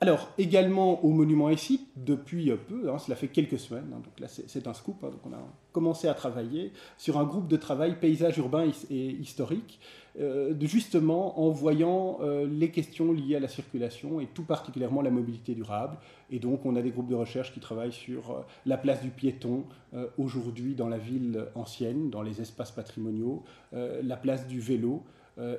Alors, 0.00 0.30
également 0.36 1.04
au 1.04 1.10
monument 1.10 1.56
site, 1.56 1.86
depuis 1.94 2.50
peu, 2.56 2.90
hein, 2.90 2.98
cela 2.98 3.14
fait 3.14 3.28
quelques 3.28 3.60
semaines, 3.60 3.88
hein, 3.94 4.00
donc 4.04 4.18
là 4.18 4.26
c'est 4.26 4.66
un 4.66 4.74
scoop, 4.74 4.96
hein, 5.04 5.10
donc 5.10 5.20
on 5.24 5.32
a 5.32 5.38
commencé 5.70 6.08
à 6.08 6.14
travailler 6.14 6.72
sur 6.98 7.18
un 7.18 7.24
groupe 7.24 7.46
de 7.46 7.56
travail 7.56 8.00
paysage 8.00 8.36
urbain 8.38 8.68
et 8.90 9.10
historique, 9.10 9.78
euh, 10.20 10.54
justement 10.60 11.40
en 11.40 11.50
voyant 11.50 12.18
euh, 12.20 12.46
les 12.46 12.70
questions 12.70 13.12
liées 13.12 13.36
à 13.36 13.40
la 13.40 13.48
circulation 13.48 14.20
et 14.20 14.26
tout 14.26 14.44
particulièrement 14.44 15.00
la 15.00 15.10
mobilité 15.10 15.54
durable. 15.54 15.96
Et 16.30 16.38
donc 16.38 16.66
on 16.66 16.76
a 16.76 16.82
des 16.82 16.90
groupes 16.90 17.08
de 17.08 17.14
recherche 17.14 17.52
qui 17.54 17.60
travaillent 17.60 17.92
sur 17.92 18.30
euh, 18.30 18.40
la 18.66 18.76
place 18.76 19.02
du 19.02 19.10
piéton 19.10 19.64
aujourd'hui 20.16 20.74
dans 20.74 20.88
la 20.88 20.96
ville 20.96 21.48
ancienne, 21.54 22.08
dans 22.08 22.22
les 22.22 22.40
espaces 22.40 22.70
patrimoniaux, 22.70 23.44
la 23.72 24.16
place 24.16 24.46
du 24.46 24.58
vélo. 24.58 25.02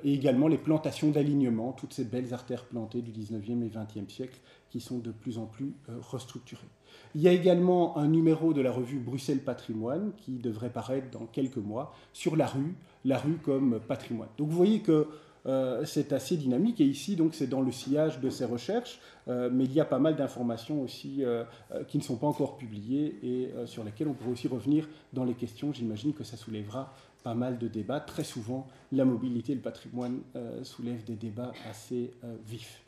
et 0.03 0.11
également 0.11 0.47
les 0.47 0.57
plantations 0.57 1.11
d'alignement, 1.11 1.71
toutes 1.71 1.93
ces 1.93 2.03
belles 2.03 2.33
artères 2.33 2.65
plantées 2.65 3.03
du 3.03 3.11
19e 3.11 3.63
et 3.63 3.69
20e 3.69 4.09
siècle 4.09 4.39
qui 4.71 4.79
sont 4.79 4.97
de 4.97 5.11
plus 5.11 5.37
en 5.37 5.45
plus 5.45 5.75
restructurées. 6.01 6.69
Il 7.15 7.21
y 7.21 7.27
a 7.27 7.31
également 7.31 7.97
un 7.97 8.07
numéro 8.07 8.53
de 8.53 8.61
la 8.61 8.71
revue 8.71 8.99
Bruxelles 8.99 9.43
Patrimoine 9.43 10.11
qui 10.17 10.39
devrait 10.39 10.71
paraître 10.71 11.11
dans 11.11 11.25
quelques 11.25 11.57
mois 11.57 11.93
sur 12.11 12.35
la 12.35 12.47
rue, 12.47 12.75
la 13.05 13.17
rue 13.17 13.37
comme 13.43 13.79
patrimoine. 13.87 14.29
Donc 14.37 14.49
vous 14.49 14.57
voyez 14.57 14.79
que 14.79 15.07
euh, 15.45 15.83
c'est 15.85 16.13
assez 16.13 16.37
dynamique 16.37 16.79
et 16.79 16.85
ici 16.85 17.15
donc 17.15 17.35
c'est 17.35 17.47
dans 17.47 17.61
le 17.61 17.71
sillage 17.71 18.21
de 18.21 18.29
ces 18.29 18.45
recherches, 18.45 18.99
euh, 19.27 19.49
mais 19.51 19.65
il 19.65 19.73
y 19.73 19.81
a 19.81 19.85
pas 19.85 19.99
mal 19.99 20.15
d'informations 20.15 20.81
aussi 20.81 21.23
euh, 21.23 21.43
qui 21.87 21.97
ne 21.97 22.03
sont 22.03 22.15
pas 22.15 22.27
encore 22.27 22.57
publiées 22.57 23.19
et 23.21 23.51
sur 23.65 23.83
lesquelles 23.83 24.07
on 24.07 24.13
pourrait 24.13 24.31
aussi 24.31 24.47
revenir 24.47 24.87
dans 25.11 25.25
les 25.25 25.33
questions. 25.33 25.73
J'imagine 25.73 26.13
que 26.13 26.23
ça 26.23 26.37
soulèvera 26.37 26.93
pas 27.23 27.33
mal 27.33 27.57
de 27.57 27.67
débats. 27.67 27.99
Très 27.99 28.23
souvent, 28.23 28.67
la 28.91 29.05
mobilité 29.05 29.53
et 29.53 29.55
le 29.55 29.61
patrimoine 29.61 30.19
soulèvent 30.63 31.03
des 31.05 31.15
débats 31.15 31.53
assez 31.69 32.11
vifs. 32.45 32.82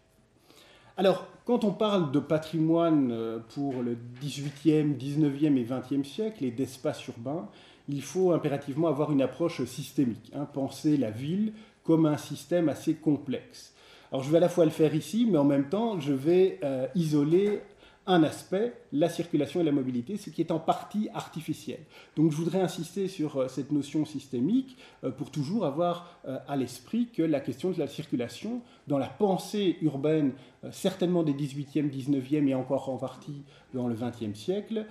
Alors, 0.97 1.27
quand 1.45 1.65
on 1.65 1.71
parle 1.71 2.11
de 2.11 2.19
patrimoine 2.19 3.11
euh, 3.11 3.39
pour 3.53 3.83
le 3.83 3.97
18e, 4.23 4.97
19e 4.97 5.57
et 5.57 5.65
20e 5.65 6.03
siècle 6.05 6.45
et 6.45 6.51
d'espace 6.51 7.05
urbain, 7.07 7.49
il 7.89 8.01
faut 8.01 8.31
impérativement 8.31 8.87
avoir 8.87 9.11
une 9.11 9.21
approche 9.21 9.63
systémique, 9.65 10.31
hein, 10.33 10.47
penser 10.51 10.97
la 10.97 11.11
ville 11.11 11.53
comme 11.83 12.05
un 12.05 12.17
système 12.17 12.69
assez 12.69 12.95
complexe. 12.95 13.73
Alors 14.11 14.23
je 14.23 14.31
vais 14.31 14.37
à 14.37 14.41
la 14.41 14.49
fois 14.49 14.65
le 14.65 14.71
faire 14.71 14.95
ici, 14.95 15.27
mais 15.29 15.37
en 15.37 15.43
même 15.43 15.67
temps, 15.67 15.99
je 15.99 16.13
vais 16.13 16.59
euh, 16.63 16.87
isoler 16.95 17.61
un 18.07 18.23
aspect, 18.23 18.73
la 18.91 19.09
circulation 19.09 19.61
et 19.61 19.63
la 19.63 19.71
mobilité, 19.71 20.17
ce 20.17 20.29
qui 20.29 20.41
est 20.41 20.51
en 20.51 20.59
partie 20.59 21.09
artificiel. 21.13 21.79
Donc 22.15 22.31
je 22.31 22.37
voudrais 22.37 22.61
insister 22.61 23.07
sur 23.07 23.37
euh, 23.37 23.47
cette 23.47 23.71
notion 23.71 24.05
systémique 24.05 24.77
euh, 25.03 25.11
pour 25.11 25.31
toujours 25.31 25.65
avoir 25.65 26.19
euh, 26.27 26.37
à 26.47 26.55
l'esprit 26.55 27.07
que 27.07 27.23
la 27.23 27.39
question 27.39 27.71
de 27.71 27.79
la 27.79 27.87
circulation, 27.87 28.61
dans 28.87 28.97
la 28.97 29.07
pensée 29.07 29.77
urbaine, 29.81 30.33
certainement 30.71 31.23
des 31.23 31.33
18e, 31.33 31.89
19e 31.89 32.47
et 32.47 32.55
encore 32.55 32.89
en 32.89 32.97
partie 32.97 33.43
dans 33.73 33.87
le 33.87 33.95
20e 33.95 34.33
siècle, 34.33 34.85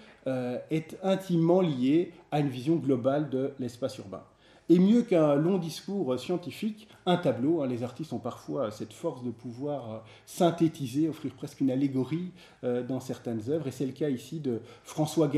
est 0.70 0.96
intimement 1.02 1.60
liée 1.60 2.12
à 2.30 2.40
une 2.40 2.48
vision 2.48 2.76
globale 2.76 3.28
de 3.28 3.52
l'espace 3.58 3.98
urbain. 3.98 4.22
Et 4.70 4.78
mieux 4.78 5.02
qu'un 5.02 5.34
long 5.34 5.58
discours 5.58 6.18
scientifique, 6.18 6.88
un 7.04 7.18
tableau. 7.18 7.60
Hein, 7.60 7.66
les 7.66 7.82
artistes 7.82 8.14
ont 8.14 8.18
parfois 8.18 8.70
cette 8.70 8.94
force 8.94 9.22
de 9.22 9.30
pouvoir 9.30 9.92
euh, 9.92 9.98
synthétiser, 10.24 11.08
offrir 11.08 11.34
presque 11.34 11.60
une 11.60 11.70
allégorie 11.70 12.32
euh, 12.64 12.82
dans 12.82 13.00
certaines 13.00 13.42
œuvres. 13.50 13.68
Et 13.68 13.70
c'est 13.70 13.84
le 13.84 13.92
cas 13.92 14.08
ici 14.08 14.40
de 14.40 14.60
François 14.82 15.30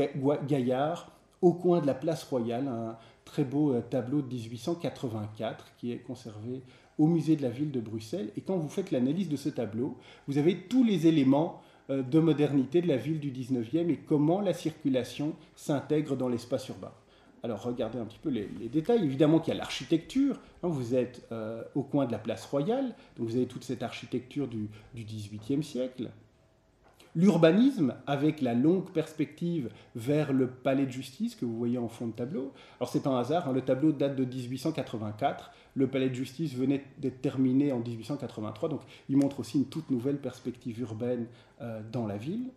Gaillard, 0.47 1.11
au 1.41 1.53
coin 1.53 1.81
de 1.81 1.87
la 1.87 1.93
place 1.93 2.23
royale, 2.23 2.69
un 2.69 2.97
très 3.25 3.43
beau 3.43 3.73
euh, 3.73 3.81
tableau 3.81 4.21
de 4.21 4.27
1884 4.27 5.73
qui 5.77 5.91
est 5.91 5.97
conservé 5.97 6.61
au 6.97 7.07
musée 7.07 7.35
de 7.35 7.41
la 7.41 7.49
ville 7.49 7.71
de 7.71 7.81
Bruxelles. 7.81 8.31
Et 8.37 8.41
quand 8.41 8.55
vous 8.55 8.69
faites 8.69 8.91
l'analyse 8.91 9.27
de 9.27 9.35
ce 9.35 9.49
tableau, 9.49 9.97
vous 10.29 10.37
avez 10.37 10.57
tous 10.57 10.83
les 10.83 11.05
éléments 11.05 11.61
de 11.89 12.19
modernité 12.19 12.81
de 12.81 12.87
la 12.87 12.97
ville 12.97 13.19
du 13.19 13.31
19e 13.31 13.89
et 13.89 13.95
comment 13.95 14.41
la 14.41 14.53
circulation 14.53 15.33
s'intègre 15.55 16.17
dans 16.17 16.27
l'espace 16.27 16.67
urbain. 16.67 16.91
Alors 17.43 17.61
regardez 17.61 17.99
un 17.99 18.05
petit 18.05 18.19
peu 18.19 18.29
les, 18.29 18.47
détails. 18.69 19.03
Évidemment 19.03 19.39
qu'il 19.39 19.53
y 19.53 19.57
a 19.57 19.59
l'architecture. 19.59 20.39
Hein, 20.63 20.67
vous 20.67 20.95
êtes 20.95 21.25
euh, 21.31 21.63
au 21.75 21.83
coin 21.83 22.05
de 22.05 22.11
la 22.11 22.17
place 22.17 22.45
royale, 22.45 22.95
donc 23.17 23.27
vous 23.27 23.35
avez 23.35 23.45
toute 23.45 23.63
cette 23.63 23.83
architecture 23.83 24.47
du, 24.47 24.69
XVIIIe 24.95 25.63
siècle. 25.63 26.09
L'urbanisme, 27.15 27.95
avec 28.05 28.41
la 28.41 28.53
longue 28.53 28.91
perspective 28.91 29.71
vers 29.95 30.33
le 30.33 30.47
palais 30.47 30.85
de 30.85 30.91
justice 30.91 31.35
que 31.35 31.45
vous 31.45 31.57
voyez 31.57 31.79
en 31.79 31.87
fond 31.87 32.07
de 32.07 32.11
tableau. 32.11 32.53
Alors 32.79 32.89
c'est 32.89 33.07
un 33.07 33.17
hasard, 33.17 33.49
hein, 33.49 33.53
le 33.53 33.61
tableau 33.61 33.91
date 33.91 34.15
de 34.15 34.23
1884, 34.23 35.51
le 35.73 35.87
palais 35.87 36.09
de 36.09 36.15
justice 36.15 36.53
venait 36.53 36.83
d'être 36.99 37.21
terminé 37.21 37.71
en 37.71 37.79
1883, 37.79 38.69
donc 38.69 38.81
il 39.09 39.17
montre 39.17 39.39
aussi 39.39 39.57
une 39.57 39.65
toute 39.65 39.89
nouvelle 39.89 40.17
perspective 40.17 40.79
urbaine 40.79 41.25
euh, 41.61 41.81
dans 41.91 42.05
la 42.05 42.17
ville. 42.17 42.51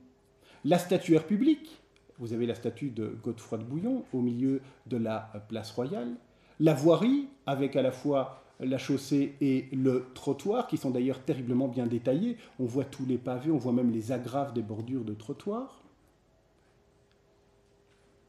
La 0.65 0.79
statuaire 0.79 1.25
publique, 1.25 1.80
vous 2.21 2.33
avez 2.35 2.47
la 2.47 2.55
statue 2.55 2.91
de 2.91 3.17
Godefroy 3.23 3.59
de 3.59 3.65
Bouillon 3.65 4.05
au 4.13 4.21
milieu 4.21 4.61
de 4.87 4.99
la 4.99 5.33
place 5.49 5.71
royale. 5.73 6.15
La 6.61 6.75
voirie, 6.75 7.29
avec 7.47 7.75
à 7.77 7.83
la 7.83 7.91
fois 7.91 8.43
la 8.61 8.77
chaussée 8.77 9.35
et 9.41 9.69
le 9.73 10.11
trottoir, 10.15 10.67
qui 10.67 10.77
sont 10.77 10.91
d'ailleurs 10.91 11.21
terriblement 11.21 11.67
bien 11.67 11.87
détaillés. 11.87 12.37
On 12.59 12.67
voit 12.67 12.85
tous 12.85 13.07
les 13.07 13.17
pavés, 13.17 13.51
on 13.51 13.57
voit 13.57 13.73
même 13.73 13.91
les 13.91 14.13
agrafes 14.13 14.53
des 14.53 14.63
bordures 14.63 15.05
de 15.05 15.15
trottoir. 15.15 15.83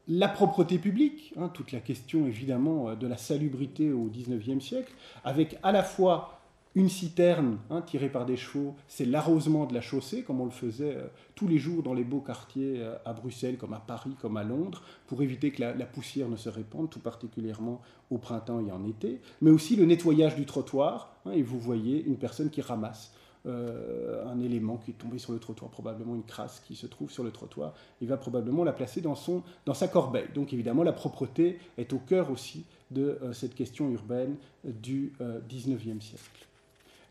La 0.08 0.28
propreté 0.28 0.78
publique, 0.78 1.32
hein, 1.38 1.48
toute 1.48 1.70
la 1.70 1.80
question 1.80 2.26
évidemment 2.26 2.94
de 2.96 3.06
la 3.06 3.16
salubrité 3.16 3.92
au 3.92 4.06
XIXe 4.06 4.64
siècle, 4.64 4.92
avec 5.22 5.58
à 5.62 5.70
la 5.70 5.82
fois 5.82 6.41
une 6.74 6.88
citerne 6.88 7.58
hein, 7.70 7.82
tirée 7.82 8.08
par 8.08 8.24
des 8.24 8.36
chevaux, 8.36 8.74
c'est 8.88 9.04
l'arrosement 9.04 9.66
de 9.66 9.74
la 9.74 9.82
chaussée, 9.82 10.22
comme 10.22 10.40
on 10.40 10.46
le 10.46 10.50
faisait 10.50 10.96
euh, 10.96 11.06
tous 11.34 11.46
les 11.46 11.58
jours 11.58 11.82
dans 11.82 11.92
les 11.92 12.04
beaux 12.04 12.20
quartiers 12.20 12.76
euh, 12.78 12.96
à 13.04 13.12
Bruxelles, 13.12 13.58
comme 13.58 13.74
à 13.74 13.80
Paris, 13.80 14.16
comme 14.20 14.36
à 14.38 14.44
Londres, 14.44 14.82
pour 15.06 15.22
éviter 15.22 15.50
que 15.50 15.60
la, 15.60 15.72
poussière 15.86 16.28
ne 16.28 16.36
se 16.36 16.48
répande, 16.48 16.88
tout 16.88 17.00
particulièrement 17.00 17.82
au 18.10 18.18
printemps 18.18 18.60
et 18.66 18.72
en 18.72 18.84
été. 18.84 19.20
Mais 19.42 19.50
aussi 19.50 19.76
le 19.76 19.84
nettoyage 19.84 20.34
du 20.34 20.46
trottoir, 20.46 21.14
hein, 21.26 21.32
et 21.32 21.42
vous 21.42 21.60
voyez 21.60 22.02
une 22.04 22.16
personne 22.16 22.48
qui 22.48 22.62
ramasse 22.62 23.12
euh, 23.44 24.24
un 24.32 24.40
élément 24.40 24.78
qui 24.78 24.92
est 24.92 24.94
tombé 24.94 25.18
sur 25.18 25.32
le 25.32 25.40
trottoir, 25.40 25.70
probablement 25.70 26.14
une 26.14 26.24
crasse 26.24 26.60
qui 26.60 26.74
se 26.74 26.86
trouve 26.86 27.10
sur 27.10 27.24
le 27.24 27.32
trottoir, 27.32 27.74
il 28.00 28.08
va 28.08 28.16
probablement 28.16 28.64
la 28.64 28.72
placer 28.72 29.02
dans, 29.02 29.16
dans 29.66 29.74
sa 29.74 29.88
corbeille. 29.88 30.28
Donc 30.34 30.54
évidemment, 30.54 30.84
la 30.84 30.92
propreté 30.92 31.58
est 31.76 31.92
au 31.92 31.98
cœur 31.98 32.30
aussi 32.30 32.64
de 32.92 33.18
cette 33.32 33.54
question 33.54 33.90
urbaine 33.90 34.36
du 34.64 35.14
19e 35.48 36.00
siècle. 36.00 36.46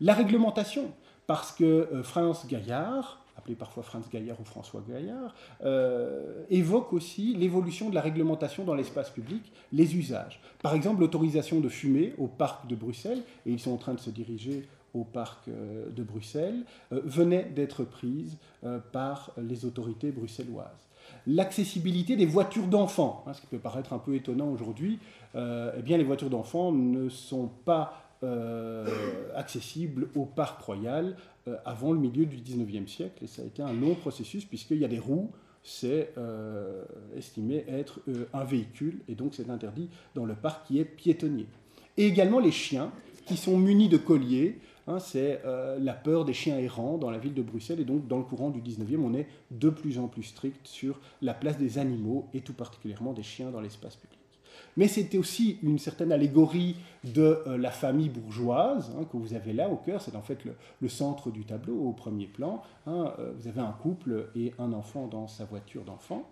La 0.02 0.14
réglementation, 0.14 0.90
parce 1.28 1.52
que 1.52 1.64
euh, 1.64 2.02
France 2.02 2.48
Gaillard, 2.48 3.24
appelé 3.36 3.54
parfois 3.54 3.84
Franz 3.84 4.08
Gaillard 4.12 4.40
ou 4.40 4.44
François 4.44 4.82
Gaillard, 4.86 5.32
euh, 5.64 6.42
évoque 6.50 6.92
aussi 6.92 7.36
l'évolution 7.36 7.88
de 7.88 7.94
la 7.94 8.00
réglementation 8.00 8.64
dans 8.64 8.74
l'espace 8.74 9.10
public, 9.10 9.52
les 9.72 9.94
usages. 9.94 10.40
Par 10.60 10.74
exemple, 10.74 11.02
l'autorisation 11.02 11.60
de 11.60 11.68
fumer 11.68 12.14
au 12.18 12.26
parc 12.26 12.66
de 12.66 12.74
Bruxelles, 12.74 13.22
et 13.46 13.52
ils 13.52 13.60
sont 13.60 13.70
en 13.70 13.76
train 13.76 13.94
de 13.94 14.00
se 14.00 14.10
diriger 14.10 14.68
au 14.92 15.04
parc 15.04 15.46
euh, 15.46 15.88
de 15.90 16.02
Bruxelles, 16.02 16.64
venait 16.90 17.44
d'être 17.44 17.84
prise 17.84 18.38
par 18.90 19.30
les 19.38 19.64
autorités 19.64 20.10
bruxelloises. 20.10 20.88
L'accessibilité 21.28 22.16
des 22.16 22.26
voitures 22.26 22.66
d'enfants, 22.66 23.24
hein, 23.26 23.34
ce 23.34 23.40
qui 23.40 23.46
peut 23.46 23.58
paraître 23.58 23.92
un 23.92 23.98
peu 23.98 24.16
étonnant 24.16 24.48
aujourd'hui, 24.48 24.98
eh 25.34 25.82
bien 25.82 25.96
les 25.96 26.04
voitures 26.04 26.30
d'enfants 26.30 26.72
ne 26.72 27.08
sont 27.08 27.48
pas 27.64 28.01
accessibles 29.34 30.08
au 30.14 30.24
parc 30.24 30.60
royal 30.62 31.16
avant 31.64 31.92
le 31.92 31.98
milieu 31.98 32.24
du 32.24 32.36
19e 32.36 32.86
siècle, 32.86 33.24
et 33.24 33.26
ça 33.26 33.42
a 33.42 33.44
été 33.44 33.62
un 33.62 33.72
long 33.72 33.94
processus 33.94 34.44
puisqu'il 34.44 34.78
y 34.78 34.84
a 34.84 34.88
des 34.88 34.98
roues, 34.98 35.30
c'est 35.62 36.12
estimé 37.16 37.64
être 37.68 38.00
un 38.32 38.44
véhicule, 38.44 39.00
et 39.08 39.14
donc 39.14 39.34
c'est 39.34 39.50
interdit 39.50 39.88
dans 40.14 40.24
le 40.24 40.34
parc 40.34 40.66
qui 40.66 40.78
est 40.78 40.84
piétonnier. 40.84 41.46
Et 41.96 42.06
également 42.06 42.38
les 42.38 42.52
chiens, 42.52 42.92
qui 43.26 43.36
sont 43.36 43.56
munis 43.56 43.88
de 43.88 43.96
colliers. 43.96 44.58
Hein, 44.88 44.98
c'est 44.98 45.40
euh, 45.44 45.78
la 45.78 45.92
peur 45.92 46.24
des 46.24 46.32
chiens 46.32 46.58
errants 46.58 46.98
dans 46.98 47.10
la 47.10 47.18
ville 47.18 47.34
de 47.34 47.42
Bruxelles. 47.42 47.80
Et 47.80 47.84
donc, 47.84 48.08
dans 48.08 48.18
le 48.18 48.24
courant 48.24 48.50
du 48.50 48.60
19e, 48.60 48.98
on 48.98 49.14
est 49.14 49.28
de 49.50 49.70
plus 49.70 49.98
en 49.98 50.08
plus 50.08 50.24
strict 50.24 50.66
sur 50.66 50.98
la 51.20 51.34
place 51.34 51.58
des 51.58 51.78
animaux, 51.78 52.28
et 52.34 52.40
tout 52.40 52.54
particulièrement 52.54 53.12
des 53.12 53.22
chiens 53.22 53.50
dans 53.50 53.60
l'espace 53.60 53.96
public. 53.96 54.18
Mais 54.76 54.88
c'était 54.88 55.18
aussi 55.18 55.58
une 55.62 55.78
certaine 55.78 56.12
allégorie 56.12 56.76
de 57.04 57.42
euh, 57.46 57.58
la 57.58 57.70
famille 57.70 58.08
bourgeoise 58.08 58.90
hein, 58.98 59.04
que 59.10 59.16
vous 59.16 59.34
avez 59.34 59.52
là 59.52 59.68
au 59.68 59.76
cœur. 59.76 60.00
C'est 60.00 60.16
en 60.16 60.22
fait 60.22 60.38
le, 60.80 60.88
centre 60.88 61.30
du 61.30 61.44
tableau 61.44 61.76
au 61.76 61.92
premier 61.92 62.26
plan. 62.26 62.62
Hein. 62.86 63.12
Euh, 63.18 63.32
vous 63.38 63.48
avez 63.48 63.60
un 63.60 63.72
couple 63.72 64.30
et 64.34 64.52
un 64.58 64.72
enfant 64.72 65.06
dans 65.06 65.28
sa 65.28 65.44
voiture 65.44 65.84
d'enfant. 65.84 66.28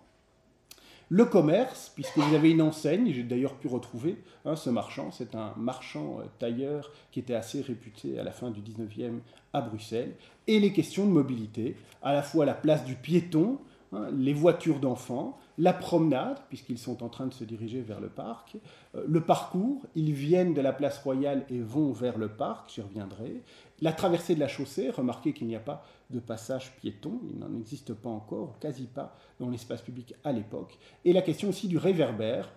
Le 1.13 1.25
commerce, 1.25 1.91
puisque 1.93 2.19
vous 2.19 2.35
avez 2.37 2.53
une 2.53 2.63
enseigne, 2.63 3.13
j'ai 3.13 3.25
d'ailleurs 3.25 3.57
pu 3.57 3.67
retrouver 3.67 4.17
hein, 4.45 4.55
ce 4.55 4.71
marchand, 4.71 5.11
c'est 5.11 5.35
un 5.35 5.53
marchand 5.57 6.19
euh, 6.21 6.25
tailleur 6.39 6.93
qui 7.11 7.19
était 7.19 7.35
assez 7.35 7.63
réputé 7.63 8.17
à 8.21 8.23
la 8.23 8.31
fin 8.31 8.53
du 8.53 8.61
19e 8.61 9.19
à 9.53 9.61
Bruxelles, 9.61 10.15
et 10.47 10.61
les 10.61 10.73
questions 10.73 11.07
de 11.07 11.11
mobilité, 11.11 11.75
à 12.01 12.13
la 12.13 12.23
fois 12.23 12.47
la 12.47 12.55
place 12.55 12.85
du 12.85 12.95
piéton, 12.95 13.59
hein, 13.93 14.09
les 14.13 14.33
voitures 14.33 14.81
d'enfants, 14.81 15.39
la 15.59 15.73
promenade, 15.73 16.39
puisqu'ils 16.49 16.79
sont 16.79 17.03
en 17.03 17.09
train 17.09 17.27
de 17.27 17.35
se 17.35 17.45
diriger 17.45 17.81
vers 17.81 18.01
le 18.01 18.09
parc, 18.09 18.57
euh, 18.95 19.05
le 19.07 19.21
parcours, 19.21 19.87
ils 19.95 20.13
viennent 20.13 20.55
de 20.55 20.61
la 20.61 20.73
place 20.73 20.99
royale 20.99 21.45
et 21.51 21.61
vont 21.61 21.93
vers 21.93 22.19
le 22.19 22.29
parc, 22.29 22.73
j'y 22.75 22.81
reviendrai, 22.81 23.43
la 23.83 23.93
traversée 23.93 24.35
de 24.35 24.41
la 24.41 24.49
chaussée, 24.49 24.91
remarquez 24.91 25.33
qu'il 25.33 25.47
n'y 25.47 25.57
a 25.57 25.61
pas 25.61 25.85
de 26.11 26.21
passage 26.21 26.73
piéton, 26.81 27.21
il 27.31 27.39
n'en 27.39 27.55
existe 27.59 27.95
pas 27.95 28.11
encore, 28.11 28.59
quasi 28.59 28.87
pas 28.87 29.17
dans 29.39 29.49
l'espace 29.49 29.83
public 29.83 30.15
à 30.25 30.33
l'époque, 30.33 30.79
et 31.05 31.13
la 31.13 31.23
question 31.23 31.49
aussi 31.49 31.69
du 31.69 31.79
réverbère, 31.79 32.51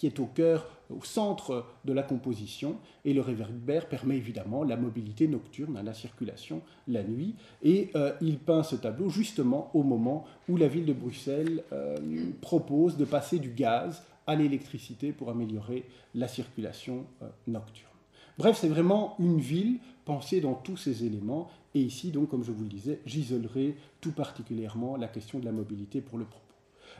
qui 0.00 0.06
est 0.06 0.18
au 0.18 0.24
cœur, 0.24 0.66
au 0.88 1.04
centre 1.04 1.66
de 1.84 1.92
la 1.92 2.02
composition, 2.02 2.76
et 3.04 3.12
le 3.12 3.20
réverbère 3.20 3.86
permet 3.86 4.16
évidemment 4.16 4.64
la 4.64 4.78
mobilité 4.78 5.28
nocturne, 5.28 5.78
la 5.84 5.92
circulation 5.92 6.62
la 6.88 7.02
nuit, 7.02 7.34
et 7.62 7.90
euh, 7.96 8.14
il 8.22 8.38
peint 8.38 8.62
ce 8.62 8.76
tableau 8.76 9.10
justement 9.10 9.70
au 9.74 9.82
moment 9.82 10.24
où 10.48 10.56
la 10.56 10.68
ville 10.68 10.86
de 10.86 10.94
Bruxelles 10.94 11.64
euh, 11.72 11.98
propose 12.40 12.96
de 12.96 13.04
passer 13.04 13.38
du 13.38 13.50
gaz 13.50 14.02
à 14.26 14.36
l'électricité 14.36 15.12
pour 15.12 15.28
améliorer 15.28 15.84
la 16.14 16.28
circulation 16.28 17.04
euh, 17.20 17.28
nocturne. 17.46 17.90
Bref, 18.38 18.56
c'est 18.58 18.68
vraiment 18.68 19.16
une 19.18 19.38
ville 19.38 19.80
pensée 20.06 20.40
dans 20.40 20.54
tous 20.54 20.78
ces 20.78 21.04
éléments. 21.04 21.50
Et 21.74 21.80
ici, 21.80 22.10
donc, 22.10 22.30
comme 22.30 22.42
je 22.42 22.52
vous 22.52 22.62
le 22.62 22.70
disais, 22.70 23.02
j'isolerai 23.04 23.76
tout 24.00 24.12
particulièrement 24.12 24.96
la 24.96 25.08
question 25.08 25.40
de 25.40 25.44
la 25.44 25.52
mobilité 25.52 26.00
pour 26.00 26.16
le 26.16 26.24
propos. 26.24 26.46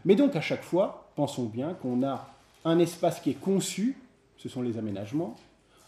Mais 0.04 0.16
donc, 0.16 0.36
à 0.36 0.42
chaque 0.42 0.64
fois, 0.64 1.10
pensons 1.16 1.46
bien 1.46 1.72
qu'on 1.72 2.02
a 2.02 2.28
un 2.64 2.78
espace 2.78 3.20
qui 3.20 3.30
est 3.30 3.40
conçu, 3.40 3.96
ce 4.36 4.48
sont 4.48 4.62
les 4.62 4.78
aménagements, 4.78 5.36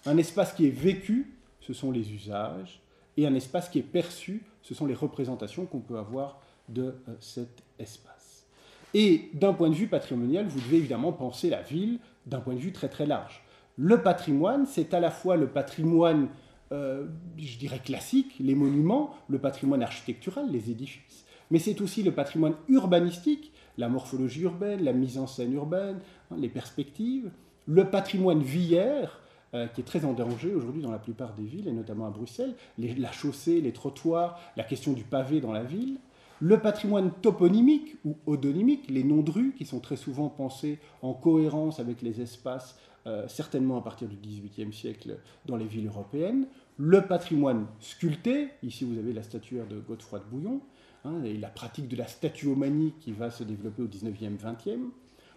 un 0.07 0.17
espace 0.17 0.53
qui 0.53 0.67
est 0.67 0.71
vécu, 0.71 1.35
ce 1.61 1.73
sont 1.73 1.91
les 1.91 2.13
usages, 2.13 2.81
et 3.17 3.27
un 3.27 3.35
espace 3.35 3.69
qui 3.69 3.79
est 3.79 3.83
perçu, 3.83 4.43
ce 4.63 4.75
sont 4.75 4.87
les 4.87 4.95
représentations 4.95 5.67
qu'on 5.67 5.81
peut 5.81 5.99
avoir 5.99 6.41
de 6.69 6.95
euh, 7.09 7.15
cet 7.21 7.63
espace. 7.79 8.47
Et 8.95 9.31
d'un 9.35 9.53
point 9.53 9.71
de 9.71 9.75
vue 9.75 9.87
patrimonial, 9.87 10.47
vous 10.47 10.61
devez 10.61 10.79
évidemment 10.79 11.13
penser 11.13 11.51
la 11.51 11.63
ville 11.63 11.99
d'un 12.27 12.41
point 12.41 12.55
de 12.55 12.59
vue 12.59 12.73
très 12.73 12.89
très 12.89 13.07
large. 13.07 13.43
Le 13.77 14.03
patrimoine, 14.03 14.67
c'est 14.67 14.93
à 14.93 15.01
la 15.01 15.11
fois 15.11 15.37
le 15.37 15.49
patrimoine, 15.49 16.29
euh, 16.73 17.07
je 17.39 17.59
dirais 17.59 17.79
classique, 17.79 18.35
les 18.39 18.55
monuments, 18.55 19.15
le 19.29 19.39
patrimoine 19.39 19.83
architectural, 19.83 20.51
les 20.51 20.71
édifices, 20.71 21.25
mais 21.51 21.59
c'est 21.59 21.81
aussi 21.81 22.03
le 22.03 22.13
patrimoine 22.13 22.55
urbanistique, 22.69 23.53
la 23.79 23.89
morphologie 23.89 24.43
urbaine, 24.43 24.85
la 24.85 24.93
mise 24.93 25.19
en 25.19 25.27
scène 25.27 25.53
urbaine, 25.55 26.01
les 26.39 26.49
perspectives, 26.49 27.31
le 27.67 27.91
patrimoine 27.91 28.43
villaire, 28.43 29.21
euh, 29.55 29.67
qui 29.67 29.83
est 29.83 29.85
très 29.85 30.05
en 30.05 30.13
danger 30.13 30.55
aujourd'hui 30.55 30.83
dans 30.83 30.91
la 30.91 30.99
plupart 30.99 31.35
des 31.35 31.45
villes, 31.45 31.69
et 31.69 31.73
notamment 31.73 32.07
à 32.07 32.11
Bruxelles, 32.11 32.55
la 32.79 33.13
chaussée, 33.13 33.61
les 33.61 33.73
trottoirs, 33.73 34.41
la 34.57 34.65
question 34.65 34.93
du 34.93 35.05
pavé 35.05 35.41
dans 35.41 35.53
la 35.53 35.63
ville, 35.63 35.99
le 36.41 36.59
patrimoine 36.59 37.13
toponymique 37.23 37.97
ou 38.05 38.17
odonymique, 38.27 38.91
les 38.91 39.05
noms 39.05 39.23
de 39.23 39.31
rues 39.31 39.55
qui 39.57 39.65
sont 39.65 39.79
très 39.79 39.97
souvent 39.97 40.29
pensés 40.29 40.79
en 41.01 41.13
cohérence 41.13 41.79
avec 41.79 42.03
les 42.03 42.21
espaces 42.21 42.77
euh, 43.07 43.27
certainement 43.27 43.79
à 43.79 43.83
partir 43.83 44.09
du 44.09 44.17
XVIIIe 44.17 44.73
siècle 44.73 45.19
dans 45.47 45.57
les 45.57 45.67
villes 45.67 45.89
européennes. 45.89 46.47
Le 46.79 47.03
patrimoine 47.03 47.67
sculpté, 47.81 48.49
ici 48.63 48.85
vous 48.85 48.97
avez 48.97 49.13
la 49.13 49.25
statuaire 49.25 49.67
de 49.67 49.81
Godefroy 49.81 50.21
de 50.21 50.25
Bouillon, 50.25 50.61
hein, 51.05 51.23
et 51.25 51.37
la 51.37 51.49
pratique 51.49 51.89
de 51.89 51.97
la 51.97 52.07
statuomanie 52.07 52.95
qui 53.01 53.11
va 53.13 53.31
se 53.31 53.43
développer 53.43 53.83
au 53.83 53.89
XIXe, 53.89 54.41
XXe. 54.41 54.79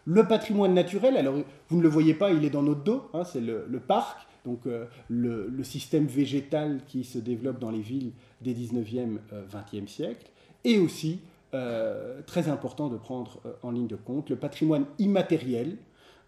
Le 0.06 0.28
patrimoine 0.28 0.74
naturel, 0.74 1.18
alors 1.18 1.36
vous 1.70 1.78
ne 1.78 1.82
le 1.82 1.90
voyez 1.90 2.14
pas, 2.14 2.32
il 2.32 2.46
est 2.46 2.50
dans 2.50 2.62
notre 2.62 2.84
dos, 2.84 3.04
hein, 3.14 3.24
c'est 3.24 3.42
le, 3.42 3.66
parc, 3.80 4.28
donc 4.46 4.68
euh, 4.68 4.86
le, 5.10 5.64
système 5.64 6.06
végétal 6.06 6.82
qui 6.88 7.04
se 7.04 7.18
développe 7.18 7.60
dans 7.60 7.72
les 7.72 7.82
villes 7.82 8.12
des 8.42 8.54
XIXe, 8.54 9.20
XXe 9.52 9.92
siècle, 9.92 10.30
et 10.64 10.78
aussi, 10.78 11.20
euh, 11.54 12.22
très 12.28 12.50
important 12.50 12.88
de 12.88 12.98
prendre 12.98 13.42
en 13.64 13.72
ligne 13.72 13.88
de 13.88 13.96
compte, 13.96 14.30
le 14.30 14.36
patrimoine 14.36 14.86
immatériel, 15.00 15.78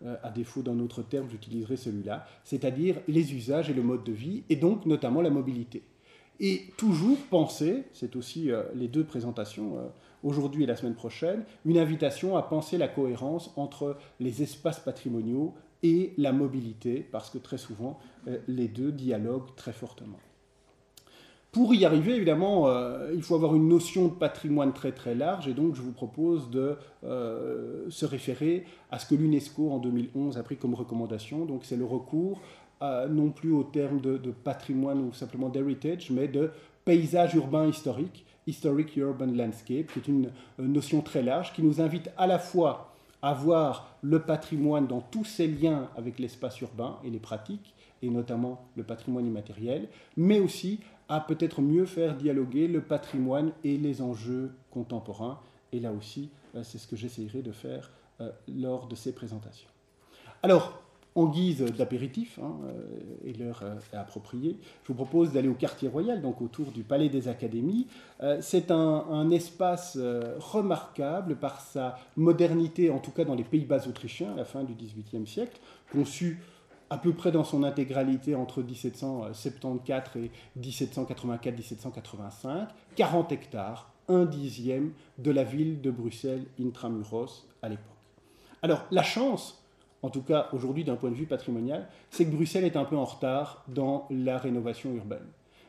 euh, 0.06 0.16
à 0.22 0.30
défaut 0.30 0.62
d'un 0.62 0.78
autre 0.80 1.02
terme, 1.02 1.28
j'utiliserai 1.28 1.76
celui-là, 1.76 2.28
c'est-à-dire 2.44 2.98
les 3.08 3.34
usages 3.34 3.72
et 3.72 3.74
le 3.74 3.82
mode 3.82 4.04
de 4.04 4.12
vie, 4.12 4.44
et 4.48 4.56
donc 4.56 4.86
notamment 4.86 5.24
la 5.24 5.32
mobilité. 5.32 5.82
Et 6.40 6.66
toujours 6.78 7.18
penser, 7.32 7.84
c'est 7.94 8.16
aussi 8.16 8.52
euh, 8.52 8.62
les 8.76 8.88
deux 8.88 9.04
présentations, 9.04 9.80
euh, 9.80 9.88
aujourd'hui 10.28 10.64
et 10.64 10.68
la 10.68 10.76
semaine 10.76 10.96
prochaine, 10.96 11.44
une 11.66 11.78
invitation 11.78 12.38
à 12.38 12.44
penser 12.44 12.78
la 12.78 12.88
cohérence 12.88 13.52
entre 13.56 13.98
les 14.20 14.44
espaces 14.44 14.80
patrimoniaux 14.80 15.54
et 15.84 16.14
la 16.18 16.32
mobilité, 16.32 17.08
parce 17.12 17.30
que 17.30 17.38
très 17.38 17.58
souvent, 17.58 18.00
les 18.48 18.68
deux 18.68 18.92
dialoguent 18.92 19.56
très 19.56 19.74
fortement. 19.74 20.20
Pour 21.52 21.74
y 21.74 21.86
arriver, 21.86 22.16
évidemment, 22.16 22.68
euh, 22.68 23.12
il 23.16 23.24
faut 23.24 23.34
avoir 23.34 23.56
une 23.56 23.68
notion 23.68 24.10
de 24.10 24.14
patrimoine 24.14 24.74
très 24.74 24.92
très 24.92 25.16
large 25.16 25.48
et 25.48 25.54
donc 25.54 25.76
je 25.76 25.82
vous 25.82 25.94
propose 25.94 26.52
de 26.52 26.76
euh, 27.04 27.90
se 27.90 28.06
référer 28.06 28.66
à 28.92 29.00
ce 29.00 29.08
que 29.08 29.16
l'UNESCO 29.16 29.72
en 29.72 29.80
2011 29.80 30.38
a 30.38 30.44
pris 30.44 30.58
comme 30.58 30.76
recommandation. 30.76 31.46
Donc 31.46 31.62
c'est 31.64 31.78
le 31.78 31.86
recours 31.86 32.42
non 33.10 33.32
plus 33.32 33.52
au 33.52 33.64
terme 33.64 34.00
de, 34.02 34.20
patrimoine 34.32 35.00
ou 35.00 35.12
simplement 35.12 35.50
d'heritage, 35.50 36.12
mais 36.12 36.28
de 36.28 36.52
paysage 36.86 37.34
urbain 37.34 37.68
historique, 37.68 38.24
historic 38.48 38.96
urban 38.96 39.28
landscape, 39.28 39.88
qui 39.88 40.00
est 40.00 40.08
une 40.08 40.32
notion 40.58 41.02
très 41.02 41.22
large 41.22 41.54
qui 41.54 41.62
nous 41.62 41.82
invite 41.82 42.10
à 42.18 42.28
la 42.28 42.40
fois 42.40 42.94
à 43.22 43.34
voir 43.34 43.98
le 44.02 44.22
patrimoine 44.22 44.88
dans 44.88 45.02
tous 45.02 45.26
ses 45.26 45.48
liens 45.48 45.90
avec 45.98 46.20
l'espace 46.20 46.60
urbain 46.62 46.98
et 47.04 47.10
les 47.10 47.20
pratiques, 47.20 47.74
et 48.02 48.10
notamment 48.10 48.66
le 48.76 48.84
patrimoine 48.84 49.26
immatériel, 49.26 49.88
mais 50.16 50.40
aussi 50.40 50.80
à 51.10 51.20
peut-être 51.20 51.62
mieux 51.62 51.86
faire 51.86 52.16
dialoguer 52.16 52.68
le 52.68 52.82
patrimoine 52.82 53.52
et 53.64 53.78
les 53.78 54.02
enjeux 54.02 54.52
contemporains. 54.72 55.40
Et 55.72 55.80
là 55.80 55.92
aussi, 55.92 56.30
euh, 56.56 56.64
c'est 56.64 56.78
ce 56.78 56.88
que 56.88 56.96
j'essayerai 56.96 57.42
de 57.42 57.52
faire 57.52 57.92
euh, 58.22 58.32
lors 58.48 58.88
de 58.88 58.96
ces 58.96 59.14
présentations. 59.14 59.70
Alors, 60.44 60.84
en 61.18 61.26
guise 61.26 61.66
d'apéritif, 61.78 62.40
hein, 62.42 62.56
euh, 62.66 63.26
et 63.26 63.34
l'heure 63.34 63.62
est 63.92 63.96
appropriée, 63.96 64.58
je 64.84 64.88
vous 64.88 64.94
propose 64.94 65.34
d'aller 65.34 65.50
au 65.50 65.54
quartier 65.54 65.90
royal, 65.90 66.22
donc 66.22 66.42
autour 66.42 66.72
du 66.72 66.84
Palais 66.84 67.10
des 67.10 67.28
Académies. 67.28 67.88
c'est 68.40 68.72
un, 68.72 69.30
espace 69.32 69.98
remarquable 69.98 71.36
par 71.36 71.60
sa 71.60 71.98
modernité, 72.16 72.90
en 72.90 73.00
tout 73.00 73.12
cas 73.12 73.26
dans 73.26 73.36
les 73.36 73.44
Pays-Bas 73.44 73.88
autrichiens 73.88 74.32
à 74.34 74.36
la 74.36 74.46
fin 74.46 74.64
du 74.64 74.74
XVIIIe 74.74 75.28
siècle, 75.28 75.60
conçu 75.92 76.40
à 76.90 76.98
peu 76.98 77.14
près 77.14 77.32
dans 77.32 77.44
son 77.44 77.62
intégralité 77.64 78.34
entre 78.36 78.62
1774 78.62 80.24
et 80.24 80.32
1784-1785, 80.60 82.68
40 82.96 83.32
hectares, 83.32 83.92
un 84.08 84.26
dixième 84.26 84.92
de 85.18 85.32
la 85.32 85.44
ville 85.44 85.82
de 85.82 85.90
Bruxelles 85.92 86.46
intramuros 86.60 87.48
à 87.62 87.70
l'époque. 87.70 87.86
Alors 88.62 88.86
la 88.92 89.04
chance, 89.04 89.64
en 90.04 90.10
tout 90.10 90.22
cas 90.22 90.50
aujourd'hui 90.54 90.84
d'un 90.84 90.96
point 90.96 91.10
de 91.10 91.16
vue 91.16 91.26
patrimonial, 91.26 91.88
c'est 92.10 92.26
que 92.26 92.32
Bruxelles 92.32 92.66
est 92.66 92.78
un 92.78 92.86
peu 92.86 92.96
en 92.96 93.06
retard 93.06 93.64
dans 93.68 94.08
la 94.10 94.38
rénovation 94.38 94.94
urbaine. 94.94 95.28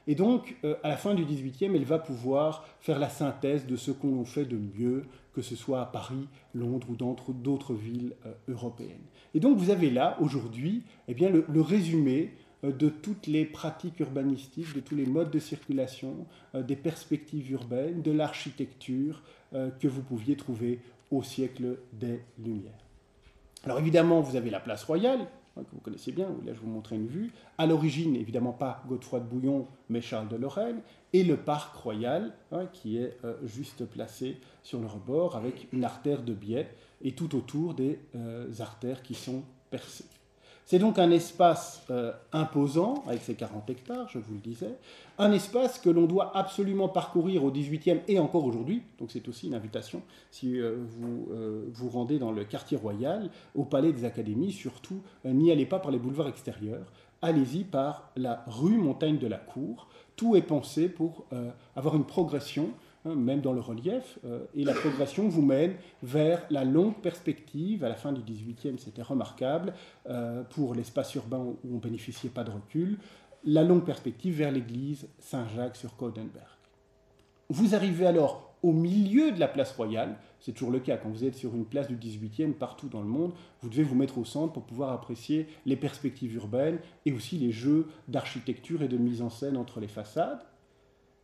Et 0.08 0.14
donc, 0.14 0.56
euh, 0.64 0.74
à 0.82 0.88
la 0.88 0.96
fin 0.96 1.14
du 1.14 1.24
XVIIIe, 1.24 1.76
elle 1.76 1.84
va 1.84 1.98
pouvoir 1.98 2.64
faire 2.80 2.98
la 2.98 3.10
synthèse 3.10 3.66
de 3.66 3.76
ce 3.76 3.90
qu'on 3.90 4.24
fait 4.24 4.46
de 4.46 4.56
mieux, 4.56 5.04
que 5.34 5.42
ce 5.42 5.54
soit 5.54 5.82
à 5.82 5.84
Paris, 5.84 6.26
Londres 6.54 6.88
ou 6.88 7.32
d'autres 7.34 7.74
villes 7.74 8.14
euh, 8.24 8.32
européennes. 8.48 9.04
Et 9.34 9.40
donc, 9.40 9.58
vous 9.58 9.68
avez 9.68 9.90
là, 9.90 10.16
aujourd'hui, 10.20 10.82
eh 11.08 11.14
le, 11.14 11.60
résumé 11.60 12.32
euh, 12.64 12.72
de 12.72 12.88
toutes 12.88 13.26
les 13.26 13.44
pratiques 13.44 14.00
urbanistiques, 14.00 14.74
de 14.74 14.80
tous 14.80 14.96
les 14.96 15.04
modes 15.04 15.30
de 15.30 15.38
circulation, 15.38 16.26
des 16.54 16.76
perspectives 16.76 17.50
urbaines, 17.50 18.00
de 18.00 18.10
l'architecture 18.10 19.22
que 19.52 19.88
vous 19.88 20.02
pouviez 20.02 20.36
trouver 20.36 20.80
au 21.10 21.22
siècle 21.22 21.78
des 21.92 22.20
Lumières. 22.38 22.87
Alors 23.64 23.78
évidemment, 23.78 24.20
vous 24.20 24.36
avez 24.36 24.50
la 24.50 24.60
place 24.60 24.84
royale, 24.84 25.20
hein, 25.56 25.62
que 25.62 25.70
vous 25.72 25.80
connaissez 25.80 26.12
bien, 26.12 26.28
là 26.46 26.52
je 26.54 26.60
vous 26.60 26.68
montrer 26.68 26.96
une 26.96 27.08
vue. 27.08 27.32
À 27.58 27.66
l'origine, 27.66 28.16
évidemment 28.16 28.52
pas 28.52 28.82
Godefroy 28.88 29.20
de 29.20 29.26
Bouillon, 29.26 29.66
mais 29.88 30.00
Charles 30.00 30.28
de 30.28 30.36
Lorraine, 30.36 30.80
et 31.12 31.24
le 31.24 31.36
parc 31.36 31.74
royal, 31.76 32.32
hein, 32.52 32.66
qui 32.72 32.98
est 32.98 33.16
euh, 33.24 33.34
juste 33.44 33.84
placé 33.86 34.36
sur 34.62 34.80
le 34.80 34.86
rebord 34.86 35.36
avec 35.36 35.68
une 35.72 35.84
artère 35.84 36.22
de 36.22 36.34
biais, 36.34 36.68
et 37.02 37.12
tout 37.12 37.36
autour 37.36 37.74
des 37.74 37.98
euh, 38.14 38.48
artères 38.60 39.02
qui 39.02 39.14
sont 39.14 39.42
percées. 39.70 40.04
C'est 40.70 40.78
donc 40.78 40.98
un 40.98 41.10
espace 41.10 41.82
euh, 41.88 42.12
imposant, 42.30 43.02
avec 43.06 43.22
ses 43.22 43.36
40 43.36 43.70
hectares, 43.70 44.06
je 44.10 44.18
vous 44.18 44.34
le 44.34 44.40
disais, 44.40 44.74
un 45.16 45.32
espace 45.32 45.78
que 45.78 45.88
l'on 45.88 46.04
doit 46.04 46.36
absolument 46.36 46.90
parcourir 46.90 47.42
au 47.42 47.50
18e 47.50 48.00
et 48.06 48.18
encore 48.18 48.44
aujourd'hui, 48.44 48.82
donc 48.98 49.10
c'est 49.10 49.26
aussi 49.28 49.46
une 49.46 49.54
invitation 49.54 50.02
si 50.30 50.60
euh, 50.60 50.76
vous 50.86 51.28
euh, 51.30 51.64
vous 51.72 51.88
rendez 51.88 52.18
dans 52.18 52.32
le 52.32 52.44
quartier 52.44 52.76
royal, 52.76 53.30
au 53.54 53.64
Palais 53.64 53.94
des 53.94 54.04
Académies, 54.04 54.52
surtout, 54.52 55.00
n'y 55.24 55.50
allez 55.50 55.64
pas 55.64 55.78
par 55.78 55.90
les 55.90 55.98
boulevards 55.98 56.28
extérieurs, 56.28 56.92
allez-y 57.22 57.64
par 57.64 58.10
la 58.14 58.44
rue 58.46 58.76
Montagne 58.76 59.16
de 59.16 59.26
la 59.26 59.38
Cour. 59.38 59.88
Tout 60.16 60.36
est 60.36 60.42
pensé 60.42 60.90
pour 60.90 61.24
avoir 61.76 61.96
une 61.96 62.04
progression 62.04 62.68
Hein, 63.08 63.14
même 63.14 63.40
dans 63.40 63.52
le 63.52 63.60
relief, 63.60 64.18
euh, 64.24 64.44
et 64.54 64.64
la 64.64 64.74
progression 64.74 65.28
vous 65.28 65.40
mène 65.40 65.74
vers 66.02 66.44
la 66.50 66.64
longue 66.64 66.96
perspective. 66.96 67.84
À 67.84 67.88
la 67.88 67.94
fin 67.94 68.12
du 68.12 68.20
XVIIIe, 68.20 68.78
c'était 68.78 69.02
remarquable 69.02 69.72
euh, 70.08 70.42
pour 70.50 70.74
l'espace 70.74 71.14
urbain 71.14 71.38
où 71.38 71.56
on 71.64 71.76
ne 71.76 71.80
bénéficiait 71.80 72.30
pas 72.30 72.44
de 72.44 72.50
recul, 72.50 72.98
la 73.44 73.62
longue 73.62 73.84
perspective 73.84 74.36
vers 74.36 74.52
l'église 74.52 75.08
Saint-Jacques 75.20 75.76
sur 75.76 75.96
Codenberg. 75.96 76.46
Vous 77.48 77.74
arrivez 77.74 78.06
alors 78.06 78.54
au 78.62 78.72
milieu 78.72 79.30
de 79.30 79.40
la 79.40 79.48
place 79.48 79.72
royale, 79.72 80.16
c'est 80.40 80.52
toujours 80.52 80.72
le 80.72 80.80
cas 80.80 80.96
quand 80.96 81.08
vous 81.08 81.24
êtes 81.24 81.36
sur 81.36 81.54
une 81.54 81.64
place 81.64 81.86
du 81.86 81.96
18e 81.96 82.52
partout 82.52 82.88
dans 82.88 83.00
le 83.00 83.06
monde, 83.06 83.32
vous 83.62 83.70
devez 83.70 83.84
vous 83.84 83.94
mettre 83.94 84.18
au 84.18 84.24
centre 84.24 84.52
pour 84.52 84.64
pouvoir 84.64 84.92
apprécier 84.92 85.46
les 85.64 85.76
perspectives 85.76 86.34
urbaines 86.34 86.80
et 87.06 87.12
aussi 87.12 87.38
les 87.38 87.52
jeux 87.52 87.86
d'architecture 88.08 88.82
et 88.82 88.88
de 88.88 88.98
mise 88.98 89.22
en 89.22 89.30
scène 89.30 89.56
entre 89.56 89.78
les 89.78 89.88
façades. 89.88 90.40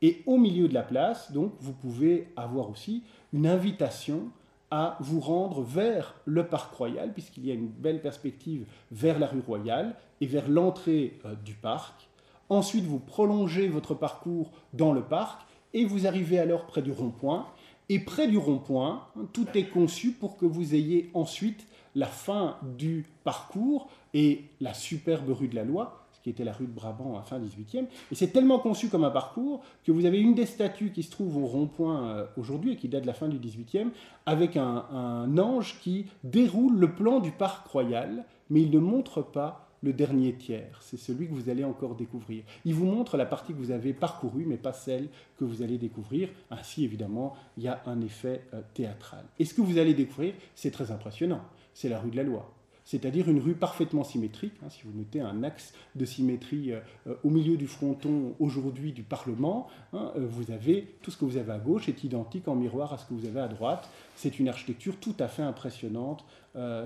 Et 0.05 0.23
au 0.27 0.37
milieu 0.37 0.69
de 0.69 0.75
la 0.75 0.83
place, 0.83 1.33
donc, 1.33 1.55
vous 1.61 1.73
pouvez 1.73 2.29
avoir 2.37 2.69
aussi 2.69 3.05
une 3.33 3.47
invitation 3.47 4.29
à 4.71 4.99
vous 5.01 5.19
rendre 5.19 5.63
vers 5.63 6.15
le 6.27 6.47
parc 6.47 6.75
royal, 6.75 7.15
puisqu'il 7.15 7.47
y 7.47 7.51
a 7.51 7.55
une 7.55 7.69
belle 7.69 8.03
perspective 8.03 8.67
vers 8.93 9.19
la 9.19 9.27
rue 9.27 9.41
royale 9.41 9.97
et 10.21 10.27
vers 10.27 10.47
l'entrée 10.51 11.19
euh, 11.25 11.35
du 11.43 11.55
parc. 11.55 12.11
Ensuite, 12.51 12.85
vous 12.85 12.99
prolongez 12.99 13.67
votre 13.69 13.95
parcours 13.95 14.51
dans 14.75 14.93
le 14.93 15.01
parc 15.01 15.41
et 15.73 15.87
vous 15.87 16.07
arrivez 16.07 16.39
alors 16.39 16.67
près 16.67 16.83
du 16.83 16.93
rond-point. 16.93 17.47
Et 17.89 17.99
près 17.99 18.29
du 18.29 18.37
rond-point, 18.37 19.07
hein, 19.17 19.23
tout 19.33 19.49
est 19.55 19.71
conçu 19.71 20.11
pour 20.11 20.37
que 20.37 20.45
vous 20.45 20.75
ayez 20.75 21.11
ensuite 21.15 21.67
la 21.95 22.09
fin 22.09 22.59
du 22.77 23.07
parcours 23.25 23.89
et 24.13 24.45
la 24.61 24.75
superbe 24.75 25.31
rue 25.31 25.49
de 25.49 25.55
la 25.55 25.65
Loi, 25.65 26.04
qui 26.25 26.31
était 26.31 26.43
la 26.43 26.53
rue 26.53 26.67
de 26.67 26.73
Brabant 26.73 27.19
à 27.19 27.23
fin 27.23 27.39
18e. 27.39 27.85
Et 28.11 28.15
c'est 28.15 28.29
tellement 28.29 28.59
conçu 28.59 28.89
comme 28.89 29.05
un 29.05 29.11
parcours 29.11 29.63
que 29.85 29.93
vous 29.93 30.07
avez 30.07 30.19
une 30.19 30.35
des 30.35 30.47
statues 30.47 30.91
qui 30.91 31.03
se 31.03 31.11
trouve 31.11 31.37
au 31.37 31.47
rond-point 31.47 32.09
euh, 32.09 32.27
aujourd'hui 32.39 32.73
et 32.73 32.77
qui 32.77 32.89
date 32.89 33.03
de 33.03 33.07
la 33.07 33.13
fin 33.13 33.29
du 33.29 33.39
18e, 33.39 33.89
avec 34.25 34.57
un, 34.57 34.87
un 34.91 35.39
ange 35.39 35.79
qui 35.81 36.07
déroule 36.25 36.77
le 36.77 36.95
plan 36.95 37.21
du 37.21 37.31
parc 37.31 37.67
royal, 37.69 38.25
mais 38.49 38.63
il 38.63 38.71
ne 38.71 38.79
montre 38.79 39.21
pas 39.21 39.69
le 39.83 39.93
dernier 39.93 40.35
tiers. 40.35 40.79
C'est 40.81 40.97
celui 40.97 41.29
que 41.29 41.35
vous 41.35 41.51
allez 41.51 41.63
encore 41.63 41.95
découvrir. 41.95 42.43
Il 42.65 42.75
vous 42.75 42.87
montre 42.87 43.19
la 43.19 43.27
partie 43.27 43.53
que 43.53 43.59
vous 43.59 43.71
avez 43.71 43.93
parcourue, 43.93 44.47
mais 44.47 44.57
pas 44.57 44.73
celle 44.73 45.09
que 45.39 45.45
vous 45.45 45.61
allez 45.61 45.77
découvrir. 45.77 46.31
Ainsi, 46.51 46.85
évidemment, 46.85 47.35
il 47.59 47.65
y 47.65 47.69
a 47.69 47.83
un 47.85 48.01
effet 48.01 48.47
euh, 48.55 48.63
théâtral. 48.73 49.25
Et 49.39 49.45
ce 49.45 49.53
que 49.53 49.61
vous 49.61 49.77
allez 49.77 49.93
découvrir, 49.93 50.33
c'est 50.55 50.71
très 50.71 50.91
impressionnant. 50.91 51.43
C'est 51.75 51.91
la 51.91 52.01
rue 52.01 52.11
de 52.11 52.17
la 52.17 52.23
Loi 52.23 52.51
c'est-à-dire 52.85 53.29
une 53.29 53.41
rue 53.41 53.55
parfaitement 53.55 54.05
symétrique. 54.05 54.53
Hein, 54.63 54.69
si 54.69 54.83
vous 54.85 54.93
mettez 54.97 55.21
un 55.21 55.43
axe 55.43 55.73
de 55.95 56.05
symétrie 56.05 56.73
euh, 56.73 56.81
euh, 57.07 57.15
au 57.25 57.31
milieu 57.31 57.57
du 57.57 57.67
fronton 57.67 58.35
aujourd'hui 58.39 58.93
du 58.93 59.03
Parlement, 59.03 59.69
hein, 59.93 60.13
euh, 60.17 60.27
vous 60.29 60.51
avez 60.51 60.97
tout 61.03 61.11
ce 61.11 61.17
que 61.17 61.25
vous 61.25 61.37
avez 61.37 61.53
à 61.53 61.59
gauche 61.59 61.89
est 61.89 62.05
identique 62.05 62.47
en 62.47 62.55
miroir 62.55 62.93
à 62.93 62.99
ce 62.99 63.07
que 63.07 63.15
vous 63.15 63.27
avez 63.27 63.41
à 63.41 63.49
droite. 63.49 63.89
C'est 64.17 64.39
une 64.39 64.49
architecture 64.49 64.97
tout 65.01 65.17
à 65.19 65.29
fait 65.29 65.43
impressionnante. 65.43 66.25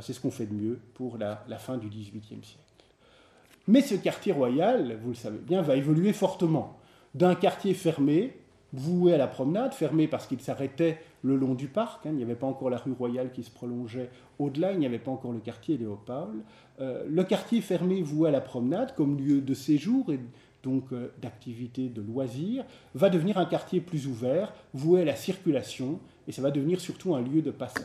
C'est 0.01 0.15
ce 0.15 0.21
qu'on 0.21 0.31
fait 0.31 0.47
de 0.47 0.55
mieux 0.55 0.81
pour 0.95 1.19
la 1.19 1.59
fin 1.59 1.77
du 1.77 1.89
XVIIIe 1.89 2.43
siècle. 2.43 2.63
Mais 3.67 3.83
ce 3.83 3.97
quartier 3.97 4.33
royal, 4.33 4.99
vous 5.03 5.11
le 5.11 5.15
savez 5.15 5.39
bien, 5.39 5.61
va 5.61 5.77
évoluer 5.77 6.15
fortement. 6.15 6.79
D'un 7.15 7.35
quartier 7.35 7.75
fermé, 7.75 8.39
voué 8.73 9.13
à 9.13 9.19
la 9.19 9.27
promenade, 9.27 9.75
fermé 9.75 10.09
parce 10.09 10.27
qu'il 10.27 10.41
s'arrêtait 10.41 10.99
le 11.23 11.37
long 11.37 11.55
du 11.55 11.69
parc. 11.69 12.07
Hein. 12.07 12.11
il 12.11 12.17
n'y 12.17 12.23
avait 12.23 12.35
pas 12.35 12.47
encore 12.47 12.71
la 12.71 12.77
rue 12.77 12.93
Royale 12.93 13.33
qui 13.33 13.43
se 13.43 13.51
prolongeait 13.51 14.11
au-delà, 14.39 14.73
il 14.73 14.79
n'y 14.79 14.87
avait 14.87 14.99
pas 14.99 15.11
encore 15.11 15.33
le 15.33 15.41
quartier 15.41 15.77
Léopold. 15.77 16.43
Euh, 16.81 17.05
le 17.09 17.25
quartier 17.25 17.61
fermé 17.61 18.03
voué 18.03 18.29
à 18.29 18.33
la 18.33 18.41
promenade 18.41 18.95
comme 18.95 19.19
lieu 19.19 19.41
de 19.41 19.55
séjour 19.55 20.13
et 20.13 20.21
donc 20.63 20.93
euh, 20.93 21.13
d'activité 21.21 21.89
de 21.89 22.03
loisirs, 22.03 22.65
va 22.95 23.11
devenir 23.11 23.39
un 23.39 23.47
quartier 23.47 23.81
plus 23.81 24.07
ouvert, 24.07 24.53
voué 24.75 25.03
à 25.03 25.05
la 25.05 25.15
circulation, 25.15 26.01
et 26.27 26.33
ça 26.33 26.43
va 26.43 26.51
devenir 26.51 26.81
surtout 26.81 27.15
un 27.15 27.23
lieu 27.23 27.43
de 27.43 27.51
passage. 27.51 27.85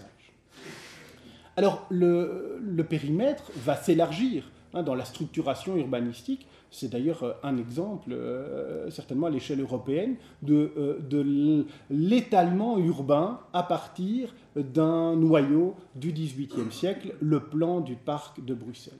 Alors 1.55 1.85
le 1.91 2.81
périmètre 2.81 3.51
va 3.57 3.75
s'élargir 3.75 4.49
dans 4.81 4.95
la 4.95 5.05
structuration 5.05 5.77
urbanistique. 5.77 6.47
C'est 6.71 6.89
d'ailleurs 6.89 7.23
euh, 7.23 7.33
un 7.43 7.57
exemple, 7.57 8.11
euh, 8.11 8.89
certainement 8.89 9.27
à 9.27 9.29
l'échelle 9.29 9.61
européenne, 9.61 10.15
de, 10.41 10.71
euh, 10.77 10.99
de 10.99 11.65
l'étalement 11.91 12.79
urbain 12.79 13.39
à 13.53 13.61
partir 13.61 14.33
d'un 14.55 15.15
noyau 15.15 15.75
du 15.95 16.11
XVIIIe 16.11 16.71
siècle, 16.71 17.13
le 17.21 17.41
plan 17.41 17.81
du 17.81 17.95
parc 17.95 18.43
de 18.43 18.55
Bruxelles. 18.55 18.93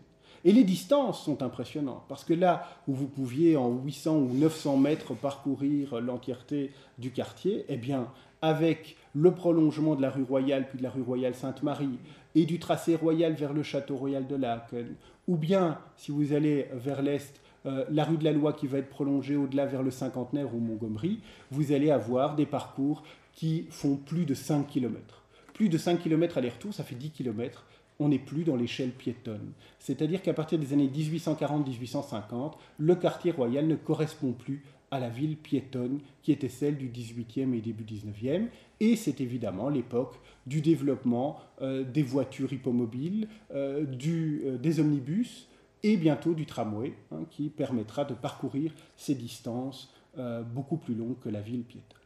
Et 0.46 0.52
les 0.52 0.66
distances 0.66 1.24
sont 1.24 1.42
impressionnantes, 1.42 2.04
parce 2.10 2.26
que 2.26 2.34
là 2.34 2.68
où 2.88 2.94
vous 2.94 3.08
pouviez 3.08 3.56
en 3.56 3.72
800 3.72 4.18
ou 4.18 4.34
900 4.34 4.78
mètres 4.78 5.14
parcourir 5.14 6.02
l'entièreté 6.02 6.72
du 6.98 7.12
quartier, 7.12 7.66
eh 7.70 7.78
bien, 7.78 8.10
avec 8.42 8.98
le 9.14 9.32
prolongement 9.34 9.96
de 9.96 10.02
la 10.02 10.10
rue 10.10 10.24
Royale, 10.24 10.68
puis 10.68 10.78
de 10.78 10.84
la 10.84 10.90
rue 10.90 11.02
Royale 11.02 11.34
Sainte-Marie, 11.34 11.98
et 12.36 12.46
du 12.46 12.60
tracé 12.60 12.96
royal 12.96 13.34
vers 13.34 13.54
le 13.54 13.64
château 13.64 13.96
royal 13.96 14.28
de 14.28 14.36
Laken, 14.36 14.96
ou 15.28 15.38
bien, 15.38 15.80
si 15.96 16.12
vous 16.12 16.34
allez 16.34 16.68
vers 16.74 17.02
l'est, 17.02 17.42
euh, 17.66 17.86
la 17.90 18.04
rue 18.04 18.18
de 18.18 18.24
la 18.24 18.34
Loi 18.34 18.54
qui 18.54 18.68
va 18.68 18.80
être 18.80 18.90
prolongée 18.90 19.36
au-delà 19.36 19.66
vers 19.66 19.84
le 19.84 19.92
Cinquantenaire 19.92 20.54
ou 20.54 20.60
Montgomery, 20.60 21.20
vous 21.52 21.72
allez 21.72 21.92
avoir 21.92 22.36
des 22.36 22.46
parcours 22.46 23.04
qui 23.32 23.68
font 23.70 23.96
plus 23.96 24.26
de 24.26 24.34
5 24.34 24.68
km. 24.68 25.24
Plus 25.54 25.70
de 25.70 25.78
5 25.78 26.02
km 26.02 26.38
aller-retour, 26.38 26.74
ça 26.74 26.84
fait 26.84 26.96
10 26.96 27.12
km. 27.12 27.66
On 28.00 28.10
n'est 28.10 28.20
plus 28.20 28.44
dans 28.44 28.56
l'échelle 28.56 28.92
piétonne. 28.92 29.54
C'est-à-dire 29.80 30.22
qu'à 30.22 30.34
partir 30.34 30.60
des 30.60 30.74
années 30.74 30.90
1840-1850, 30.94 32.54
le 32.80 32.96
quartier 32.96 33.32
royal 33.32 33.68
ne 33.68 33.76
correspond 33.76 34.34
plus 34.34 34.64
à 34.94 35.00
la 35.00 35.10
ville 35.10 35.38
piétonne 35.38 36.00
qui 36.22 36.32
était 36.32 36.50
celle 36.50 36.78
du 36.78 36.88
18e 36.88 37.56
et 37.56 37.62
début 37.62 37.84
19e. 37.84 38.46
Et 38.80 38.96
c'est 38.96 39.22
évidemment 39.22 39.70
l'époque 39.70 40.20
du 40.46 40.62
développement 40.62 41.40
euh, 41.64 41.84
des 41.84 42.04
voitures 42.04 42.54
hippomobiles, 42.54 43.28
euh, 43.56 43.86
euh, 44.06 44.58
des 44.58 44.80
omnibus 44.80 45.48
et 45.82 45.98
bientôt 45.98 46.36
du 46.36 46.46
tramway, 46.46 46.94
hein, 47.12 47.26
qui 47.32 47.50
permettra 47.50 48.06
de 48.06 48.14
parcourir 48.14 48.72
ces 48.96 49.16
distances 49.16 49.92
beaucoup 50.54 50.78
plus 50.78 50.94
longues 50.94 51.18
que 51.20 51.30
la 51.30 51.42
ville 51.42 51.64
piétonne. 51.64 51.98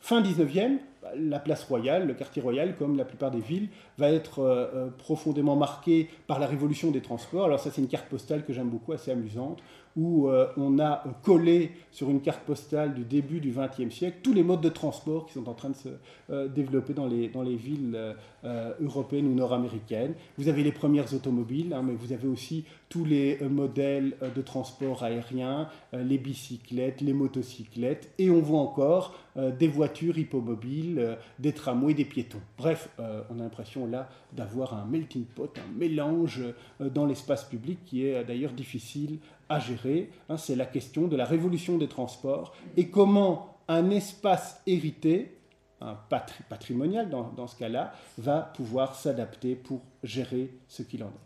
Fin 0.00 0.22
19e, 0.22 0.78
la 1.14 1.38
place 1.38 1.62
royale, 1.64 2.06
le 2.06 2.14
quartier 2.14 2.40
royal, 2.40 2.74
comme 2.74 2.96
la 2.96 3.04
plupart 3.04 3.30
des 3.30 3.42
villes, 3.42 3.68
va 3.98 4.10
être 4.10 4.90
profondément 4.96 5.54
marqué 5.54 6.08
par 6.26 6.38
la 6.38 6.46
révolution 6.46 6.90
des 6.90 7.02
transports. 7.02 7.44
Alors 7.44 7.60
ça, 7.60 7.70
c'est 7.70 7.82
une 7.82 7.88
carte 7.88 8.08
postale 8.08 8.46
que 8.46 8.54
j'aime 8.54 8.70
beaucoup, 8.70 8.92
assez 8.92 9.10
amusante, 9.10 9.62
où 9.96 10.28
euh, 10.28 10.48
on 10.56 10.78
a 10.78 11.04
collé 11.22 11.72
sur 11.92 12.10
une 12.10 12.20
carte 12.20 12.42
postale 12.42 12.94
du 12.94 13.04
début 13.04 13.40
du 13.40 13.52
XXe 13.52 13.94
siècle 13.94 14.18
tous 14.22 14.32
les 14.32 14.42
modes 14.42 14.60
de 14.60 14.68
transport 14.68 15.26
qui 15.26 15.34
sont 15.34 15.48
en 15.48 15.54
train 15.54 15.70
de 15.70 15.76
se 15.76 15.88
euh, 16.30 16.48
développer 16.48 16.94
dans 16.94 17.06
les, 17.06 17.28
dans 17.28 17.42
les 17.42 17.54
villes 17.54 18.14
euh, 18.44 18.72
européennes 18.80 19.26
ou 19.26 19.34
nord-américaines. 19.34 20.14
Vous 20.36 20.48
avez 20.48 20.64
les 20.64 20.72
premières 20.72 21.14
automobiles, 21.14 21.72
hein, 21.72 21.82
mais 21.84 21.94
vous 21.94 22.12
avez 22.12 22.26
aussi 22.26 22.64
tous 22.88 23.04
les 23.04 23.38
modèles 23.48 24.16
de 24.36 24.42
transport 24.42 25.02
aérien, 25.02 25.68
les 25.92 26.16
bicyclettes, 26.16 27.00
les 27.00 27.12
motocyclettes, 27.12 28.12
et 28.18 28.30
on 28.30 28.40
voit 28.40 28.60
encore 28.60 29.18
des 29.36 29.66
voitures 29.66 30.16
hippomobiles, 30.16 31.16
des 31.40 31.52
tramways, 31.52 31.94
des 31.94 32.04
piétons. 32.04 32.38
Bref, 32.56 32.88
on 32.98 33.40
a 33.40 33.42
l'impression 33.42 33.88
là 33.88 34.08
d'avoir 34.32 34.74
un 34.74 34.84
melting 34.84 35.24
pot, 35.24 35.52
un 35.58 35.76
mélange 35.76 36.44
dans 36.78 37.04
l'espace 37.04 37.42
public 37.42 37.80
qui 37.84 38.06
est 38.06 38.22
d'ailleurs 38.22 38.52
difficile 38.52 39.18
à 39.48 39.60
gérer. 39.60 40.10
Hein, 40.28 40.36
c'est 40.36 40.56
la 40.56 40.66
question 40.66 41.06
de 41.08 41.16
la 41.16 41.24
révolution 41.24 41.78
des 41.78 41.88
transports 41.88 42.54
et 42.76 42.88
comment 42.88 43.54
un 43.68 43.90
espace 43.90 44.60
hérité, 44.66 45.38
un 45.80 45.96
patrimonial 46.48 47.10
dans, 47.10 47.46
ce 47.46 47.56
cas-là, 47.56 47.92
va 48.18 48.40
pouvoir 48.40 48.94
s'adapter 48.94 49.54
pour 49.54 49.80
gérer 50.02 50.50
ce 50.68 50.82
qu'il 50.82 51.02
en 51.02 51.08
est. 51.08 51.24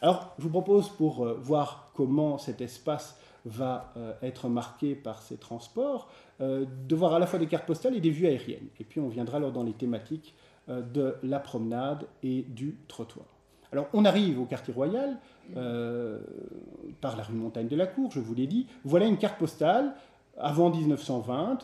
Alors, 0.00 0.34
je 0.38 0.44
vous 0.44 0.50
propose 0.50 0.88
pour 0.90 1.26
euh, 1.26 1.34
voir 1.34 1.90
comment 1.94 2.38
cet 2.38 2.60
espace 2.60 3.18
va 3.44 3.92
euh, 3.96 4.12
être 4.22 4.48
marqué 4.48 4.94
par 4.94 5.22
ces 5.22 5.36
transports, 5.36 6.08
euh, 6.40 6.66
de 6.86 6.94
voir 6.94 7.14
à 7.14 7.18
la 7.18 7.26
fois 7.26 7.38
des 7.38 7.48
cartes 7.48 7.66
postales 7.66 7.96
et 7.96 8.00
des 8.00 8.10
vues 8.10 8.26
aériennes. 8.26 8.68
Et 8.78 8.84
puis 8.84 9.00
on 9.00 9.08
viendra 9.08 9.38
alors 9.38 9.52
dans 9.52 9.64
les 9.64 9.72
thématiques 9.72 10.34
de 10.68 11.16
la 11.22 11.40
promenade 11.40 12.06
et 12.22 12.42
du 12.42 12.76
trottoir. 12.88 13.37
Alors 13.72 13.88
on 13.92 14.04
arrive 14.04 14.40
au 14.40 14.44
quartier 14.44 14.72
royal 14.72 15.16
par 17.00 17.16
la 17.16 17.22
rue 17.22 17.34
Montagne 17.34 17.68
de 17.68 17.76
la 17.76 17.86
Cour, 17.86 18.10
je 18.10 18.20
vous 18.20 18.34
l'ai 18.34 18.46
dit. 18.46 18.66
Voilà 18.84 19.06
une 19.06 19.18
carte 19.18 19.38
postale 19.38 19.94
avant 20.38 20.70
1920. 20.70 21.58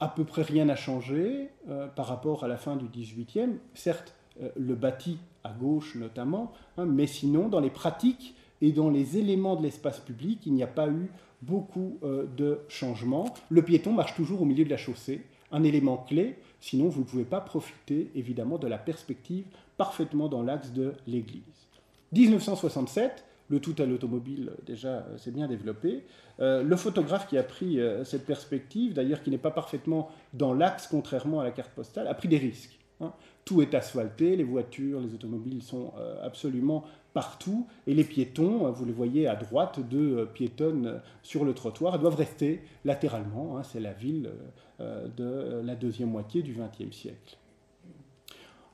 À 0.00 0.08
peu 0.08 0.24
près 0.24 0.42
rien 0.42 0.66
n'a 0.66 0.76
changé 0.76 1.50
par 1.96 2.06
rapport 2.06 2.44
à 2.44 2.48
la 2.48 2.56
fin 2.56 2.76
du 2.76 2.86
18e. 2.86 3.56
Certes, 3.74 4.14
le 4.56 4.74
bâti 4.74 5.18
à 5.44 5.50
gauche 5.52 5.94
notamment, 5.94 6.52
hein, 6.76 6.86
mais 6.86 7.06
sinon 7.06 7.48
dans 7.48 7.60
les 7.60 7.70
pratiques 7.70 8.34
et 8.60 8.72
dans 8.72 8.90
les 8.90 9.18
éléments 9.18 9.56
de 9.56 9.62
l'espace 9.62 10.00
public, 10.00 10.40
il 10.46 10.54
n'y 10.54 10.62
a 10.62 10.68
pas 10.68 10.88
eu 10.88 11.10
beaucoup 11.42 11.98
euh, 12.02 12.24
de 12.36 12.60
changements. 12.68 13.26
Le 13.50 13.62
piéton 13.62 13.92
marche 13.92 14.14
toujours 14.14 14.42
au 14.42 14.44
milieu 14.44 14.64
de 14.64 14.70
la 14.70 14.76
chaussée, 14.76 15.22
un 15.52 15.62
élément 15.62 15.98
clé, 15.98 16.38
sinon 16.64 16.88
vous 16.88 17.00
ne 17.00 17.04
pouvez 17.04 17.24
pas 17.24 17.42
profiter 17.42 18.10
évidemment 18.14 18.56
de 18.56 18.66
la 18.66 18.78
perspective 18.78 19.44
parfaitement 19.76 20.28
dans 20.28 20.42
l'axe 20.42 20.72
de 20.72 20.94
l'église. 21.06 21.42
1967, 22.12 23.22
le 23.50 23.60
tout 23.60 23.74
à 23.78 23.84
l'automobile 23.84 24.52
déjà 24.64 25.04
s'est 25.18 25.30
bien 25.30 25.46
développé. 25.46 26.04
Euh, 26.40 26.62
le 26.62 26.76
photographe 26.76 27.28
qui 27.28 27.36
a 27.36 27.42
pris 27.42 27.78
euh, 27.78 28.02
cette 28.04 28.24
perspective, 28.24 28.94
d'ailleurs 28.94 29.22
qui 29.22 29.30
n'est 29.30 29.36
pas 29.36 29.50
parfaitement 29.50 30.10
dans 30.32 30.54
l'axe 30.54 30.86
contrairement 30.86 31.40
à 31.40 31.44
la 31.44 31.50
carte 31.50 31.72
postale, 31.72 32.08
a 32.08 32.14
pris 32.14 32.28
des 32.28 32.38
risques. 32.38 32.78
Hein. 33.02 33.12
Tout 33.44 33.60
est 33.60 33.74
asphalté, 33.74 34.34
les 34.34 34.44
voitures, 34.44 35.00
les 35.00 35.12
automobiles 35.12 35.62
sont 35.62 35.92
absolument 36.22 36.84
partout 37.14 37.66
et 37.86 37.94
les 37.94 38.04
piétons, 38.04 38.70
vous 38.72 38.84
les 38.84 38.92
voyez 38.92 39.26
à 39.26 39.36
droite, 39.36 39.80
deux 39.88 40.18
euh, 40.18 40.24
piétonnes 40.26 40.86
euh, 40.86 40.98
sur 41.22 41.44
le 41.44 41.54
trottoir, 41.54 41.98
doivent 41.98 42.16
rester 42.16 42.60
latéralement. 42.84 43.56
Hein, 43.56 43.62
c'est 43.62 43.80
la 43.80 43.92
ville 43.92 44.30
euh, 44.80 45.06
de 45.16 45.64
la 45.64 45.76
deuxième 45.76 46.10
moitié 46.10 46.42
du 46.42 46.52
XXe 46.52 46.94
siècle. 46.94 47.38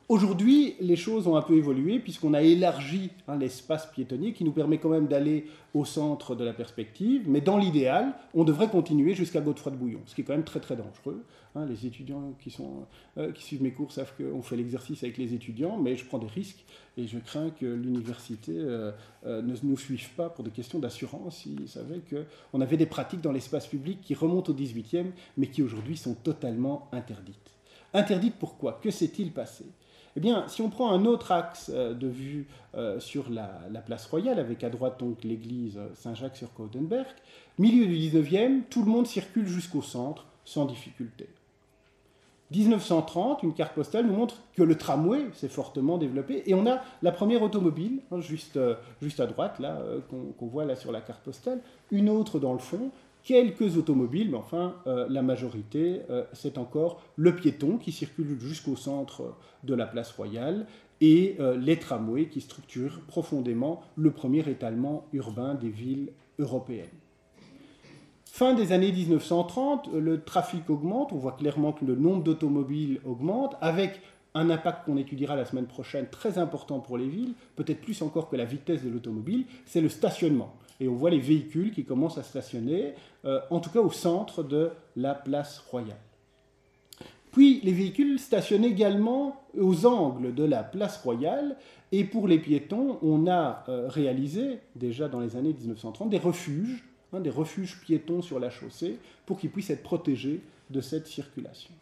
Aujourd'hui, 0.09 0.75
les 0.81 0.97
choses 0.97 1.29
ont 1.29 1.37
un 1.37 1.43
peu 1.43 1.55
évolué 1.55 2.01
puisqu'on 2.01 2.35
a 2.35 2.43
élargi 2.43 3.11
hein, 3.29 3.37
l'espace 3.37 3.87
piétonnier 3.87 4.33
qui 4.33 4.43
nous 4.43 4.51
permet 4.51 4.79
quand 4.79 4.89
même 4.89 5.07
d'aller 5.07 5.47
au 5.73 5.85
centre 5.85 6.35
de 6.35 6.43
la 6.43 6.53
perspective, 6.53 7.29
mais 7.29 7.41
dans 7.41 7.59
l'idéal, 7.59 8.15
on 8.35 8.43
devrait 8.43 8.69
continuer 8.69 9.15
jusqu'à 9.15 9.41
Godefroy-de-Bouillon, 9.41 10.01
ce 10.07 10.17
qui 10.17 10.23
est 10.23 10.25
quand 10.25 10.33
même 10.33 10.43
très 10.43 10.59
très 10.59 10.75
dangereux. 10.75 11.23
Hein. 11.55 11.67
les 11.67 11.87
étudiants 11.87 12.35
qui, 12.41 12.51
sont, 12.51 12.87
euh, 13.19 13.33
qui 13.33 13.43
suivent 13.43 13.63
mes 13.63 13.73
cours 13.73 13.93
savent 13.93 14.13
qu'on 14.17 14.43
fait 14.43 14.57
l'exercice 14.57 15.03
avec 15.03 15.19
les 15.19 15.35
étudiants, 15.35 15.77
mais 15.77 15.97
je 15.97 16.05
prends 16.05 16.19
des 16.19 16.27
risques 16.27 16.65
et 16.97 17.07
je 17.07 17.19
crains 17.19 17.51
que 17.51 17.67
l'université 17.67 18.53
euh, 18.57 18.93
euh, 19.27 19.43
ne 19.43 19.55
nous 19.63 19.77
suive 19.77 20.11
pas 20.11 20.29
pour 20.29 20.45
des 20.45 20.51
questions 20.51 20.79
d'assurance. 20.79 21.47
Ils 21.47 21.69
savaient 21.69 22.01
qu'on 22.01 22.61
avait 22.61 22.77
des 22.77 22.87
pratiques 22.87 23.21
dans 23.21 23.33
l'espace 23.33 23.67
public 23.67 24.01
qui 24.01 24.15
remontent 24.15 24.53
au 24.53 24.57
18e, 24.57 25.07
mais 25.37 25.49
qui 25.49 25.63
aujourd'hui 25.63 25.97
sont 25.97 26.15
totalement 26.15 26.89
interdites. 26.93 27.37
Interdites 27.93 28.37
pourquoi? 28.39 28.79
Que 28.83 28.91
s'est-il 28.91 29.33
passé? 29.33 29.65
Eh 30.17 30.21
bien, 30.21 30.49
si 30.49 30.61
on 30.61 30.71
prend 30.71 30.93
un 30.93 31.05
autre 31.05 31.31
axe 31.33 31.71
euh, 31.73 31.95
de 31.95 32.09
vue 32.09 32.49
euh, 32.75 32.99
sur 32.99 33.31
la, 33.31 33.47
place 33.87 34.07
royale, 34.07 34.39
avec 34.39 34.65
à 34.65 34.71
droite 34.71 34.99
donc 34.99 35.23
l'église 35.25 35.79
Saint-Jacques 35.95 36.37
sur 36.37 36.53
Coudenberg, 36.53 37.07
milieu 37.59 37.87
du 37.87 37.95
19e, 37.95 38.63
tout 38.69 38.83
le 38.83 38.91
monde 38.91 39.07
circule 39.07 39.47
jusqu'au 39.47 39.83
centre 39.83 40.27
sans 40.45 40.67
difficulté. 40.67 41.29
1930, 42.51 43.43
une 43.43 43.55
carte 43.55 43.75
postale 43.75 44.07
nous 44.07 44.15
montre 44.15 44.37
que 44.55 44.63
le 44.63 44.77
tramway 44.77 45.27
s'est 45.35 45.49
fortement 45.49 45.99
développé 45.99 46.43
et 46.47 46.55
on 46.55 46.67
a 46.67 46.81
la 47.03 47.13
première 47.13 47.43
automobile, 47.43 48.01
hein, 48.11 48.21
juste, 48.21 48.57
euh, 48.57 48.75
juste 49.01 49.21
à 49.21 49.27
droite, 49.27 49.59
là, 49.61 49.79
qu'on 50.09 50.47
voit 50.47 50.75
sur 50.75 50.93
la 50.93 51.01
carte 51.01 51.23
postale, 51.23 51.61
une 51.91 52.09
autre 52.09 52.39
dans 52.39 52.53
le 52.53 52.59
fond, 52.59 52.91
quelques 53.23 53.77
automobiles, 53.77 54.31
mais 54.31 54.37
enfin, 54.37 54.75
euh, 54.87 55.07
la 55.09 55.23
majorité, 55.23 56.03
euh, 56.11 56.25
c'est 56.33 56.59
encore 56.59 57.03
le 57.17 57.35
piéton 57.35 57.79
qui 57.79 57.93
circule 57.93 58.39
jusqu'au 58.41 58.77
centre 58.77 59.35
de 59.65 59.75
la 59.75 59.87
place 59.87 60.13
royale 60.13 60.67
et 61.01 61.37
euh, 61.41 61.57
les 61.57 61.79
tramways 61.79 62.27
qui 62.27 62.41
structurent 62.41 63.01
profondément 63.07 63.83
le 63.97 64.11
premier 64.11 64.49
étalement 64.49 65.07
urbain 65.13 65.55
des 65.55 65.71
villes 65.71 66.13
européennes. 66.39 66.89
Fin 68.33 68.55
des 68.55 68.73
années 68.73 68.93
1930, 68.93 69.91
le 69.93 70.23
trafic 70.23 70.71
augmente, 70.71 71.13
on 71.13 71.17
voit 71.17 71.33
clairement 71.33 71.73
que 71.73 71.85
le 71.85 71.95
nombre 71.95 72.23
d'automobiles 72.23 73.01
augmente, 73.05 73.57
avec 73.61 74.01
un 74.35 74.49
impact 74.49 74.87
qu'on 74.87 74.97
étudiera 74.97 75.37
la 75.37 75.45
semaine 75.45 75.67
prochaine 75.67 76.07
très 76.11 76.39
important 76.39 76.79
pour 76.79 76.97
les 76.97 77.09
villes, 77.09 77.35
peut-être 77.57 77.83
plus 77.83 78.01
encore 78.01 78.31
que 78.31 78.37
la 78.37 78.47
vitesse 78.47 78.83
de 78.83 78.89
l'automobile, 78.89 79.45
c'est 79.67 79.83
le 79.83 79.91
stationnement. 79.91 80.55
Et 80.79 80.89
on 80.89 80.95
voit 80.95 81.11
les 81.11 81.19
véhicules 81.19 81.73
qui 81.73 81.85
commencent 81.85 82.17
à 82.17 82.23
stationner, 82.23 82.95
euh, 83.27 83.41
en 83.51 83.61
tout 83.61 83.69
cas 83.69 83.81
au 83.81 83.91
centre 83.91 84.43
de 84.43 84.71
la 84.97 85.15
place 85.15 85.59
royale. 85.71 86.01
Puis 87.33 87.61
les 87.63 87.73
véhicules 87.73 88.19
stationnent 88.19 88.65
également 88.65 89.43
aux 89.59 89.85
angles 89.85 90.35
de 90.35 90.45
la 90.45 90.63
place 90.63 91.03
royale, 91.03 91.57
et 91.93 92.05
pour 92.05 92.27
les 92.27 92.39
piétons, 92.39 92.99
on 93.03 93.27
a 93.27 93.65
euh, 93.69 93.89
réalisé 93.89 94.61
déjà 94.77 95.09
dans 95.09 95.21
les 95.21 95.37
années 95.37 95.53
1930 95.53 96.09
des 96.09 96.19
refuges, 96.19 96.85
hein, 97.13 97.21
des 97.21 97.31
refuges 97.31 97.81
piétons 97.81 98.23
sur 98.23 98.39
la 98.39 98.51
chaussée, 98.51 98.99
pour 99.27 99.39
qu'ils 99.39 99.51
puissent 99.51 99.71
être 99.71 99.83
protégés 99.83 100.41
de 100.71 100.81
cette 100.81 101.07
circulation. 101.07 101.73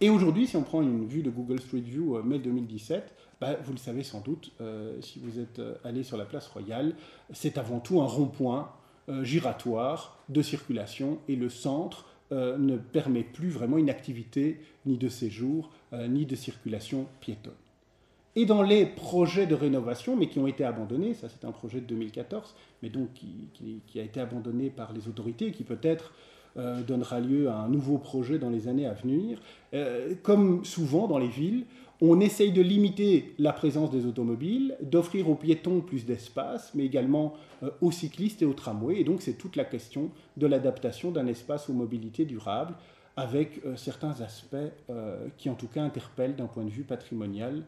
Et 0.00 0.10
aujourd'hui, 0.10 0.46
si 0.46 0.56
on 0.56 0.62
prend 0.62 0.82
une 0.82 1.06
vue 1.06 1.22
de 1.22 1.30
Google 1.30 1.60
Street 1.60 1.80
View 1.80 2.16
euh, 2.16 2.22
mai 2.22 2.38
2017, 2.38 3.14
bah, 3.40 3.56
vous 3.62 3.72
le 3.72 3.78
savez 3.78 4.02
sans 4.02 4.20
doute, 4.20 4.52
euh, 4.60 5.00
si 5.00 5.18
vous 5.18 5.38
êtes 5.38 5.60
euh, 5.60 5.74
allé 5.84 6.02
sur 6.02 6.16
la 6.16 6.24
place 6.24 6.46
royale, 6.48 6.94
c'est 7.32 7.58
avant 7.58 7.80
tout 7.80 8.00
un 8.00 8.06
rond-point 8.06 8.70
giratoire 9.22 10.18
de 10.30 10.40
circulation 10.40 11.18
et 11.28 11.36
le 11.36 11.50
centre 11.50 12.06
ne 12.30 12.78
permet 12.78 13.22
plus 13.22 13.50
vraiment 13.50 13.76
une 13.76 13.90
activité 13.90 14.58
ni 14.86 14.96
de 14.96 15.10
séjour 15.10 15.70
ni 15.92 16.24
de 16.24 16.34
circulation 16.34 17.06
piétonne. 17.20 17.52
Et 18.36 18.46
dans 18.46 18.62
les 18.62 18.84
projets 18.84 19.46
de 19.46 19.54
rénovation, 19.54 20.16
mais 20.16 20.28
qui 20.28 20.40
ont 20.40 20.48
été 20.48 20.64
abandonnés, 20.64 21.14
ça 21.14 21.28
c'est 21.28 21.46
un 21.46 21.52
projet 21.52 21.80
de 21.80 21.86
2014, 21.86 22.54
mais 22.82 22.88
donc 22.90 23.08
qui, 23.12 24.00
a 24.00 24.02
été 24.02 24.20
abandonné 24.20 24.70
par 24.70 24.92
les 24.92 25.06
autorités, 25.08 25.52
qui 25.52 25.62
peut-être 25.62 26.12
euh, 26.56 26.82
donnera 26.82 27.20
lieu 27.20 27.48
à 27.48 27.56
un 27.56 27.68
nouveau 27.68 27.98
projet 27.98 28.38
dans 28.38 28.50
les 28.50 28.66
années 28.66 28.86
à 28.86 28.94
venir. 28.94 29.38
Euh, 29.72 30.14
comme 30.22 30.64
souvent 30.64 31.06
dans 31.06 31.18
les 31.18 31.28
villes, 31.28 31.64
on 32.00 32.18
essaye 32.18 32.50
de 32.50 32.60
limiter 32.60 33.34
la 33.38 33.52
présence 33.52 33.92
des 33.92 34.04
automobiles, 34.04 34.76
d'offrir 34.82 35.30
aux 35.30 35.36
piétons 35.36 35.80
plus 35.80 36.04
d'espace, 36.04 36.72
mais 36.74 36.84
également 36.84 37.34
euh, 37.62 37.70
aux 37.80 37.92
cyclistes 37.92 38.42
et 38.42 38.46
aux 38.46 38.52
tramways. 38.52 39.00
Et 39.00 39.04
donc 39.04 39.22
c'est 39.22 39.34
toute 39.34 39.54
la 39.54 39.64
question 39.64 40.10
de 40.36 40.48
l'adaptation 40.48 41.12
d'un 41.12 41.28
espace 41.28 41.70
aux 41.70 41.72
mobilités 41.72 42.24
durables, 42.24 42.74
avec 43.16 43.60
certains 43.76 44.20
aspects 44.22 44.56
qui 45.38 45.48
en 45.48 45.54
tout 45.54 45.68
cas 45.68 45.82
interpellent 45.84 46.34
d'un 46.34 46.46
point 46.48 46.64
de 46.64 46.70
vue 46.70 46.82
patrimonial, 46.82 47.62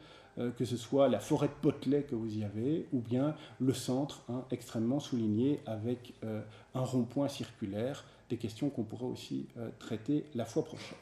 que 0.57 0.65
ce 0.65 0.77
soit 0.77 1.09
la 1.09 1.19
forêt 1.19 1.49
de 1.49 1.53
Potelet 1.63 2.03
que 2.03 2.15
vous 2.15 2.39
y 2.39 2.45
avez, 2.45 2.87
ou 2.93 3.01
bien 3.01 3.35
le 3.61 3.73
centre 3.73 4.23
hein, 4.29 4.45
extrêmement 4.51 5.01
souligné 5.01 5.61
avec 5.67 6.13
un 6.75 6.81
rond-point 6.81 7.29
circulaire 7.29 8.05
des 8.29 8.37
questions 8.37 8.71
qu'on 8.71 8.83
pourra 8.83 9.07
aussi 9.07 9.47
euh, 9.59 9.69
traiter 9.79 10.25
la 10.35 10.45
fois 10.45 10.65
prochaine. 10.65 10.99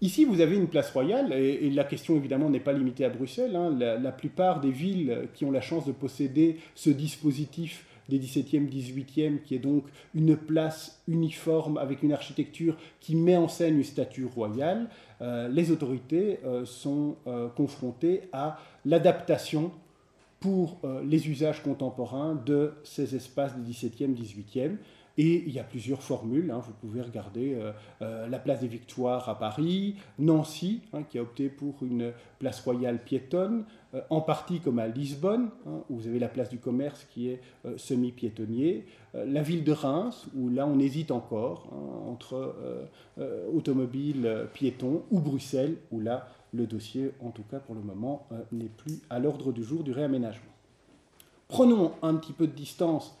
Ici, 0.00 0.24
vous 0.24 0.40
avez 0.40 0.56
une 0.56 0.68
place 0.68 0.90
royale, 0.92 1.32
et, 1.34 1.68
la 1.70 1.84
question 1.84 2.16
évidemment 2.16 2.48
n'est 2.48 2.60
pas 2.60 2.72
limitée 2.72 3.04
à 3.04 3.10
Bruxelles. 3.10 3.54
Hein. 3.54 3.76
La, 3.78 4.12
plupart 4.12 4.60
des 4.60 4.70
villes 4.70 5.28
qui 5.34 5.44
ont 5.44 5.50
la 5.50 5.60
chance 5.60 5.84
de 5.84 5.92
posséder 5.92 6.58
ce 6.74 6.88
dispositif 6.88 7.84
des 8.10 8.18
17e, 8.18 8.68
18e, 8.68 9.40
qui 9.40 9.54
est 9.54 9.60
donc 9.60 9.84
une 10.14 10.36
place 10.36 11.02
uniforme 11.08 11.78
avec 11.78 12.02
une 12.02 12.12
architecture 12.12 12.76
qui 13.00 13.16
met 13.16 13.36
en 13.36 13.48
scène 13.48 13.76
une 13.76 13.84
statue 13.84 14.26
royale, 14.26 14.90
euh, 15.22 15.48
les 15.48 15.70
autorités 15.70 16.40
euh, 16.44 16.66
sont 16.66 17.16
confrontées 17.56 18.22
à 18.32 18.58
l'adaptation 18.84 19.72
pour 20.40 20.78
les 21.04 21.28
usages 21.28 21.62
contemporains 21.62 22.34
de 22.34 22.72
ces 22.82 23.14
espaces 23.14 23.54
des 23.58 23.72
17e, 23.72 24.14
18e. 24.14 24.76
Et 25.22 25.44
il 25.46 25.52
y 25.52 25.58
a 25.58 25.64
plusieurs 25.64 26.02
formules. 26.02 26.50
Hein. 26.50 26.62
Vous 26.66 26.72
pouvez 26.72 27.02
regarder 27.02 27.52
euh, 27.52 27.72
euh, 28.00 28.26
la 28.26 28.38
place 28.38 28.60
des 28.60 28.68
Victoires 28.68 29.28
à 29.28 29.38
Paris, 29.38 29.96
Nancy, 30.18 30.80
hein, 30.94 31.02
qui 31.02 31.18
a 31.18 31.22
opté 31.22 31.50
pour 31.50 31.74
une 31.82 32.12
place 32.38 32.62
royale 32.62 33.04
piétonne, 33.04 33.66
euh, 33.92 34.00
en 34.08 34.22
partie 34.22 34.60
comme 34.60 34.78
à 34.78 34.88
Lisbonne, 34.88 35.50
hein, 35.66 35.82
où 35.90 35.96
vous 35.98 36.06
avez 36.06 36.20
la 36.20 36.28
place 36.28 36.48
du 36.48 36.56
commerce 36.56 37.06
qui 37.12 37.28
est 37.28 37.42
semi-piétonnier, 37.76 38.86
la 39.12 39.42
ville 39.42 39.62
de 39.62 39.72
Reims, 39.72 40.26
où 40.34 40.48
là 40.48 40.66
on 40.66 40.78
hésite 40.78 41.10
encore 41.10 41.68
entre 42.06 42.54
automobile 43.52 44.46
piéton, 44.54 45.02
ou 45.10 45.20
Bruxelles, 45.20 45.76
où 45.90 46.00
là 46.00 46.28
le 46.54 46.66
dossier, 46.66 47.10
en 47.20 47.30
tout 47.30 47.42
cas 47.50 47.58
pour 47.58 47.74
le 47.74 47.82
moment, 47.82 48.26
n'est 48.52 48.70
plus 48.70 49.00
à 49.10 49.18
l'ordre 49.18 49.52
du 49.52 49.64
jour 49.64 49.82
du 49.82 49.92
réaménagement. 49.92 50.52
Prenons 51.48 51.92
un 52.02 52.14
petit 52.14 52.32
peu 52.32 52.46
de 52.46 52.52
distance 52.52 53.18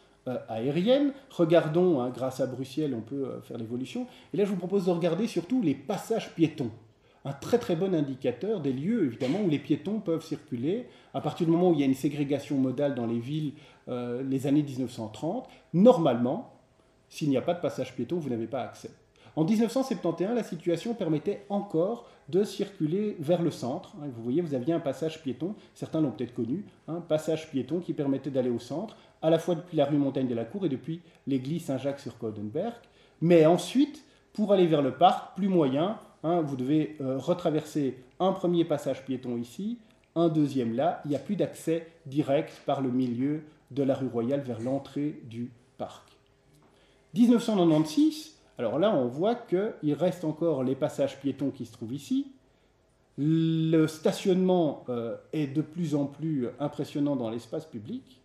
aérienne. 0.48 1.12
Regardons, 1.30 2.00
hein, 2.00 2.10
grâce 2.10 2.40
à 2.40 2.46
Bruxelles, 2.46 2.94
on 2.96 3.00
peut 3.00 3.24
euh, 3.24 3.40
faire 3.42 3.58
l'évolution. 3.58 4.06
Et 4.32 4.36
là, 4.36 4.44
je 4.44 4.50
vous 4.50 4.56
propose 4.56 4.86
de 4.86 4.90
regarder 4.90 5.26
surtout 5.26 5.62
les 5.62 5.74
passages 5.74 6.34
piétons. 6.34 6.70
Un 7.24 7.32
très 7.32 7.58
très 7.58 7.76
bon 7.76 7.94
indicateur 7.94 8.60
des 8.60 8.72
lieux, 8.72 9.04
évidemment, 9.04 9.40
où 9.40 9.48
les 9.48 9.58
piétons 9.58 10.00
peuvent 10.00 10.24
circuler. 10.24 10.86
À 11.12 11.20
partir 11.20 11.46
du 11.46 11.52
moment 11.52 11.70
où 11.70 11.74
il 11.74 11.80
y 11.80 11.82
a 11.82 11.86
une 11.86 11.94
ségrégation 11.94 12.56
modale 12.56 12.94
dans 12.94 13.06
les 13.06 13.18
villes, 13.18 13.52
euh, 13.88 14.22
les 14.22 14.46
années 14.46 14.62
1930, 14.62 15.48
normalement, 15.74 16.54
s'il 17.08 17.28
n'y 17.28 17.36
a 17.36 17.42
pas 17.42 17.54
de 17.54 17.60
passage 17.60 17.94
piéton, 17.94 18.18
vous 18.18 18.30
n'avez 18.30 18.46
pas 18.46 18.62
accès. 18.62 18.90
En 19.36 19.44
1971, 19.44 20.34
la 20.34 20.42
situation 20.42 20.94
permettait 20.94 21.44
encore 21.48 22.08
de 22.28 22.42
circuler 22.42 23.16
vers 23.20 23.42
le 23.42 23.50
centre. 23.50 23.94
Hein, 24.00 24.06
vous 24.14 24.22
voyez, 24.22 24.40
vous 24.40 24.54
aviez 24.54 24.72
un 24.72 24.80
passage 24.80 25.22
piéton, 25.22 25.54
certains 25.74 26.00
l'ont 26.00 26.10
peut-être 26.10 26.34
connu, 26.34 26.64
un 26.88 26.96
hein, 26.96 27.04
passage 27.06 27.50
piéton 27.50 27.80
qui 27.80 27.92
permettait 27.92 28.30
d'aller 28.30 28.50
au 28.50 28.58
centre, 28.58 28.96
à 29.22 29.30
la 29.30 29.38
fois 29.38 29.54
depuis 29.54 29.76
la 29.76 29.84
rue 29.84 29.96
Montaigne 29.96 30.28
de 30.28 30.34
la 30.34 30.44
Cour 30.44 30.66
et 30.66 30.68
depuis 30.68 31.00
l'église 31.26 31.64
Saint-Jacques 31.64 32.00
sur 32.00 32.18
Codenberg. 32.18 32.74
Mais 33.20 33.46
ensuite, 33.46 34.04
pour 34.32 34.52
aller 34.52 34.66
vers 34.66 34.82
le 34.82 34.92
parc, 34.92 35.36
plus 35.36 35.48
moyen, 35.48 35.98
hein, 36.22 36.40
vous 36.40 36.56
devez 36.56 36.96
euh, 37.00 37.18
retraverser 37.18 38.02
un 38.18 38.32
premier 38.32 38.64
passage 38.64 39.04
piéton 39.04 39.36
ici, 39.36 39.78
un 40.14 40.28
deuxième 40.28 40.74
là. 40.74 41.00
Il 41.04 41.10
n'y 41.10 41.16
a 41.16 41.20
plus 41.20 41.36
d'accès 41.36 41.86
direct 42.06 42.62
par 42.66 42.80
le 42.80 42.90
milieu 42.90 43.42
de 43.70 43.82
la 43.82 43.94
rue 43.94 44.08
Royale 44.08 44.40
vers 44.40 44.60
l'entrée 44.60 45.20
du 45.28 45.50
parc. 45.78 46.08
1996, 47.14 48.36
alors 48.58 48.78
là 48.78 48.94
on 48.94 49.06
voit 49.06 49.34
qu'il 49.34 49.94
reste 49.94 50.24
encore 50.24 50.62
les 50.62 50.76
passages 50.76 51.18
piétons 51.18 51.50
qui 51.50 51.66
se 51.66 51.72
trouvent 51.72 51.94
ici. 51.94 52.32
Le 53.18 53.86
stationnement 53.86 54.84
euh, 54.88 55.16
est 55.32 55.48
de 55.48 55.60
plus 55.60 55.94
en 55.94 56.06
plus 56.06 56.48
impressionnant 56.58 57.16
dans 57.16 57.30
l'espace 57.30 57.66
public. 57.66 58.19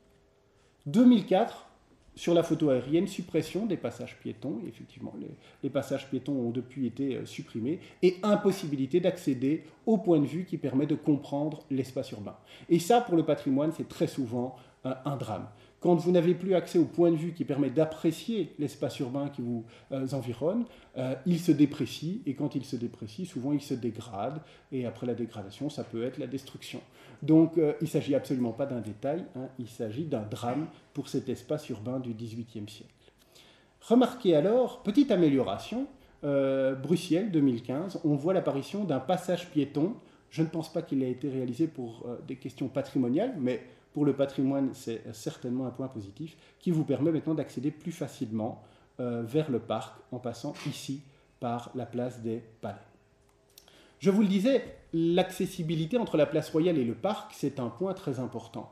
2004, 0.85 1.65
sur 2.15 2.33
la 2.33 2.43
photo 2.43 2.69
aérienne, 2.69 3.07
suppression 3.07 3.65
des 3.65 3.75
passages 3.75 4.17
piétons. 4.19 4.59
Effectivement, 4.67 5.13
les, 5.63 5.69
passages 5.69 6.09
piétons 6.09 6.33
ont 6.33 6.51
depuis 6.51 6.87
été 6.87 7.15
euh, 7.15 7.25
supprimés 7.25 7.79
et 8.01 8.17
impossibilité 8.23 8.99
d'accéder 8.99 9.63
au 9.85 9.97
point 9.97 10.19
de 10.19 10.25
vue 10.25 10.45
qui 10.45 10.57
permet 10.57 10.85
de 10.85 10.95
comprendre 10.95 11.63
l'espace 11.69 12.11
urbain. 12.11 12.37
Et 12.69 12.79
ça, 12.79 13.01
pour 13.01 13.17
le 13.17 13.25
patrimoine, 13.25 13.71
c'est 13.75 13.89
très 13.89 14.07
souvent 14.07 14.55
un 14.83 15.17
drame. 15.17 15.47
Quand 15.85 15.93
vous 15.93 16.11
n'avez 16.11 16.33
plus 16.33 16.55
accès 16.55 16.79
au 16.79 16.85
point 16.85 17.11
de 17.11 17.15
vue 17.15 17.33
qui 17.33 17.45
permet 17.45 17.69
d'apprécier 17.69 18.55
l'espace 18.57 18.97
urbain 19.01 19.29
qui 19.29 19.43
vous 19.43 19.65
euh, 19.91 20.07
environne, 20.13 20.65
euh, 20.97 21.13
il 21.27 21.39
se 21.39 21.51
déprécie, 21.51 22.23
et 22.25 22.33
quand 22.33 22.55
il 22.55 22.65
se 22.65 22.75
déprécie, 22.75 23.27
souvent 23.27 23.53
il 23.53 23.61
se 23.61 23.75
dégrade, 23.75 24.41
et 24.71 24.87
après 24.87 25.05
la 25.05 25.13
dégradation, 25.13 25.69
ça 25.69 25.83
peut 25.83 26.03
être 26.03 26.17
la 26.17 26.25
destruction. 26.25 26.81
Donc 27.21 27.59
euh, 27.59 27.73
il 27.81 27.83
ne 27.83 27.89
s'agit 27.89 28.15
absolument 28.15 28.51
pas 28.51 28.65
d'un 28.65 28.81
détail, 28.81 29.25
hein, 29.35 29.47
il 29.59 29.67
s'agit 29.67 30.05
d'un 30.05 30.23
drame 30.23 30.65
pour 30.95 31.07
cet 31.07 31.29
espace 31.29 31.69
urbain 31.69 31.99
du 31.99 32.15
XVIIIe 32.15 32.67
siècle. 32.67 32.91
Remarquez 33.81 34.35
alors, 34.35 34.81
petite 34.81 35.11
amélioration, 35.11 35.85
Bruxelles 36.23 37.29
2015, 37.29 38.01
on 38.03 38.15
voit 38.15 38.33
l'apparition 38.33 38.85
d'un 38.85 38.99
passage 38.99 39.51
piéton. 39.51 39.93
Je 40.31 40.41
ne 40.41 40.47
pense 40.47 40.73
pas 40.73 40.81
qu'il 40.81 41.03
ait 41.03 41.11
été 41.11 41.29
réalisé 41.29 41.67
pour 41.67 42.07
des 42.27 42.37
questions 42.37 42.69
patrimoniales, 42.69 43.35
mais 43.39 43.61
pour 43.95 44.03
le 44.03 44.11
patrimoine, 44.11 44.71
c'est 44.73 45.03
certainement 45.13 45.67
un 45.67 45.71
point 45.71 45.87
positif 45.87 46.35
qui 46.59 46.69
vous 46.69 46.83
permet 46.83 47.13
maintenant 47.13 47.33
d'accéder 47.33 47.71
plus 47.71 47.93
facilement 47.93 48.61
euh, 48.99 49.23
vers 49.23 49.49
le 49.49 49.59
parc 49.59 49.97
en 50.11 50.19
passant 50.19 50.53
ici 50.67 51.01
par 51.39 51.71
la 51.75 51.85
place 51.85 52.21
des 52.21 52.43
Palais. 52.59 52.75
Je 53.99 54.11
vous 54.11 54.21
le 54.21 54.27
disais, 54.27 54.65
l'accessibilité 54.91 55.97
entre 55.97 56.17
la 56.17 56.25
place 56.25 56.49
royale 56.49 56.77
et 56.77 56.83
le 56.83 56.93
parc, 56.93 57.31
c'est 57.33 57.57
un 57.57 57.69
point 57.69 57.93
très 57.93 58.19
important. 58.19 58.69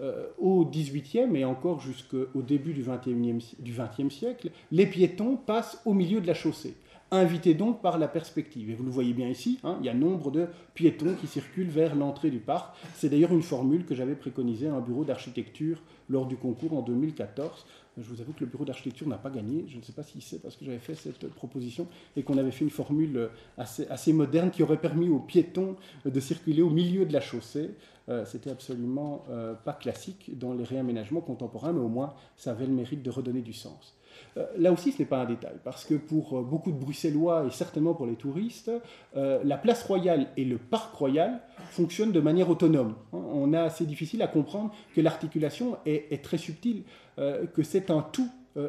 Euh, 0.00 0.26
au 0.38 0.64
XVIIIe 0.64 1.36
et 1.36 1.44
encore 1.44 1.78
jusqu'au 1.78 2.42
début 2.42 2.72
du 2.72 2.82
XXe 2.82 4.12
siècle, 4.12 4.50
les 4.72 4.86
piétons 4.86 5.36
passent 5.36 5.80
au 5.84 5.94
milieu 5.94 6.20
de 6.20 6.26
la 6.26 6.34
chaussée 6.34 6.74
invité 7.10 7.54
donc 7.54 7.80
par 7.80 7.98
la 7.98 8.08
perspective. 8.08 8.70
Et 8.70 8.74
vous 8.74 8.84
le 8.84 8.90
voyez 8.90 9.12
bien 9.12 9.28
ici, 9.28 9.58
hein, 9.64 9.76
il 9.80 9.86
y 9.86 9.88
a 9.88 9.94
nombre 9.94 10.30
de 10.30 10.46
piétons 10.74 11.14
qui 11.20 11.26
circulent 11.26 11.68
vers 11.68 11.94
l'entrée 11.94 12.30
du 12.30 12.38
parc. 12.38 12.74
C'est 12.94 13.08
d'ailleurs 13.08 13.32
une 13.32 13.42
formule 13.42 13.84
que 13.84 13.94
j'avais 13.94 14.14
préconisée 14.14 14.68
à 14.68 14.74
un 14.74 14.80
bureau 14.80 15.04
d'architecture 15.04 15.80
lors 16.08 16.26
du 16.26 16.36
concours 16.36 16.76
en 16.76 16.82
2014. 16.82 17.64
Je 17.96 18.02
vous 18.02 18.20
avoue 18.20 18.32
que 18.32 18.40
le 18.40 18.46
bureau 18.46 18.64
d'architecture 18.64 19.06
n'a 19.06 19.18
pas 19.18 19.30
gagné. 19.30 19.64
Je 19.68 19.76
ne 19.76 19.82
sais 19.82 19.92
pas 19.92 20.02
si 20.02 20.20
c'est 20.20 20.42
parce 20.42 20.56
que 20.56 20.64
j'avais 20.64 20.78
fait 20.78 20.96
cette 20.96 21.28
proposition 21.28 21.86
et 22.16 22.24
qu'on 22.24 22.38
avait 22.38 22.50
fait 22.50 22.64
une 22.64 22.70
formule 22.70 23.30
assez, 23.56 24.12
moderne 24.12 24.50
qui 24.50 24.62
aurait 24.62 24.80
permis 24.80 25.08
aux 25.08 25.20
piétons 25.20 25.76
de 26.04 26.20
circuler 26.20 26.62
au 26.62 26.70
milieu 26.70 27.06
de 27.06 27.12
la 27.12 27.20
chaussée. 27.20 27.70
Euh, 28.08 28.24
c'était 28.26 28.50
absolument 28.50 29.24
euh, 29.30 29.54
pas 29.54 29.72
classique 29.72 30.38
dans 30.38 30.52
les 30.52 30.64
réaménagements 30.64 31.22
contemporains, 31.22 31.72
mais 31.72 31.80
au 31.80 31.88
moins 31.88 32.14
ça 32.36 32.50
avait 32.50 32.66
le 32.66 32.72
mérite 32.72 33.02
de 33.02 33.10
redonner 33.10 33.40
du 33.40 33.54
sens. 33.54 33.96
Euh, 34.36 34.46
là 34.58 34.72
aussi, 34.72 34.92
ce 34.92 35.00
n'est 35.00 35.08
pas 35.08 35.18
un 35.18 35.24
détail, 35.24 35.54
parce 35.64 35.84
que 35.84 35.94
pour 35.94 36.38
euh, 36.38 36.42
beaucoup 36.42 36.72
de 36.72 36.76
Bruxellois 36.76 37.44
et 37.46 37.50
certainement 37.50 37.94
pour 37.94 38.06
les 38.06 38.16
touristes, 38.16 38.70
euh, 39.16 39.40
la 39.44 39.56
place 39.56 39.82
royale 39.84 40.28
et 40.36 40.44
le 40.44 40.58
parc 40.58 40.94
royal 40.94 41.40
fonctionnent 41.70 42.12
de 42.12 42.20
manière 42.20 42.48
autonome. 42.50 42.94
Hein, 43.12 43.20
on 43.32 43.52
a 43.52 43.62
assez 43.62 43.86
difficile 43.86 44.22
à 44.22 44.26
comprendre 44.26 44.74
que 44.94 45.00
l'articulation 45.00 45.76
est, 45.86 46.22
très 46.22 46.38
subtile, 46.38 46.82
que 47.16 47.62
c'est 47.62 47.90
un 47.90 48.00
tout. 48.00 48.28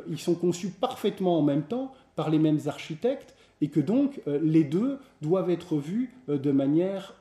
Ils 0.10 0.20
sont 0.20 0.36
conçus 0.36 0.70
parfaitement 0.70 1.40
en 1.40 1.42
même 1.42 1.64
temps 1.64 1.92
par 2.16 2.30
les 2.30 2.40
mêmes 2.40 2.60
architectes 2.66 3.36
et 3.62 3.70
que 3.70 3.80
donc 3.80 4.22
les 4.28 4.64
deux 4.64 5.00
doivent 5.22 5.50
être 5.50 5.78
vus 5.78 6.14
de 6.28 6.52
manière 6.52 7.16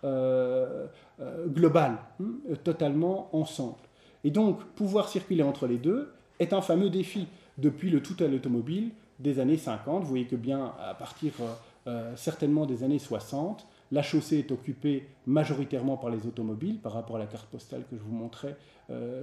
globale, 1.48 1.98
hein, 2.20 2.54
totalement 2.62 3.28
ensemble. 3.32 3.76
Et 4.24 4.30
donc, 4.30 4.64
pouvoir 4.74 5.08
circuler 5.08 5.42
entre 5.42 5.66
les 5.66 5.78
deux 5.78 6.10
est 6.40 6.52
un 6.52 6.62
fameux 6.62 6.90
défi 6.90 7.26
depuis 7.58 7.90
le 7.90 8.02
tout 8.02 8.16
à 8.22 8.28
l'automobile 8.28 8.90
des 9.18 9.38
années 9.38 9.56
50. 9.56 10.02
Vous 10.02 10.08
voyez 10.08 10.26
que 10.26 10.36
bien 10.36 10.72
à 10.80 10.94
partir 10.94 11.32
euh, 11.40 11.54
euh, 11.86 12.16
certainement 12.16 12.66
des 12.66 12.82
années 12.82 12.98
60, 12.98 13.66
la 13.92 14.02
chaussée 14.02 14.38
est 14.38 14.52
occupée 14.52 15.06
majoritairement 15.26 15.96
par 15.96 16.10
les 16.10 16.26
automobiles 16.26 16.78
par 16.78 16.92
rapport 16.92 17.16
à 17.16 17.18
la 17.18 17.26
carte 17.26 17.46
postale 17.46 17.82
que 17.90 17.96
je 17.96 18.02
vous 18.02 18.14
montrais 18.14 18.56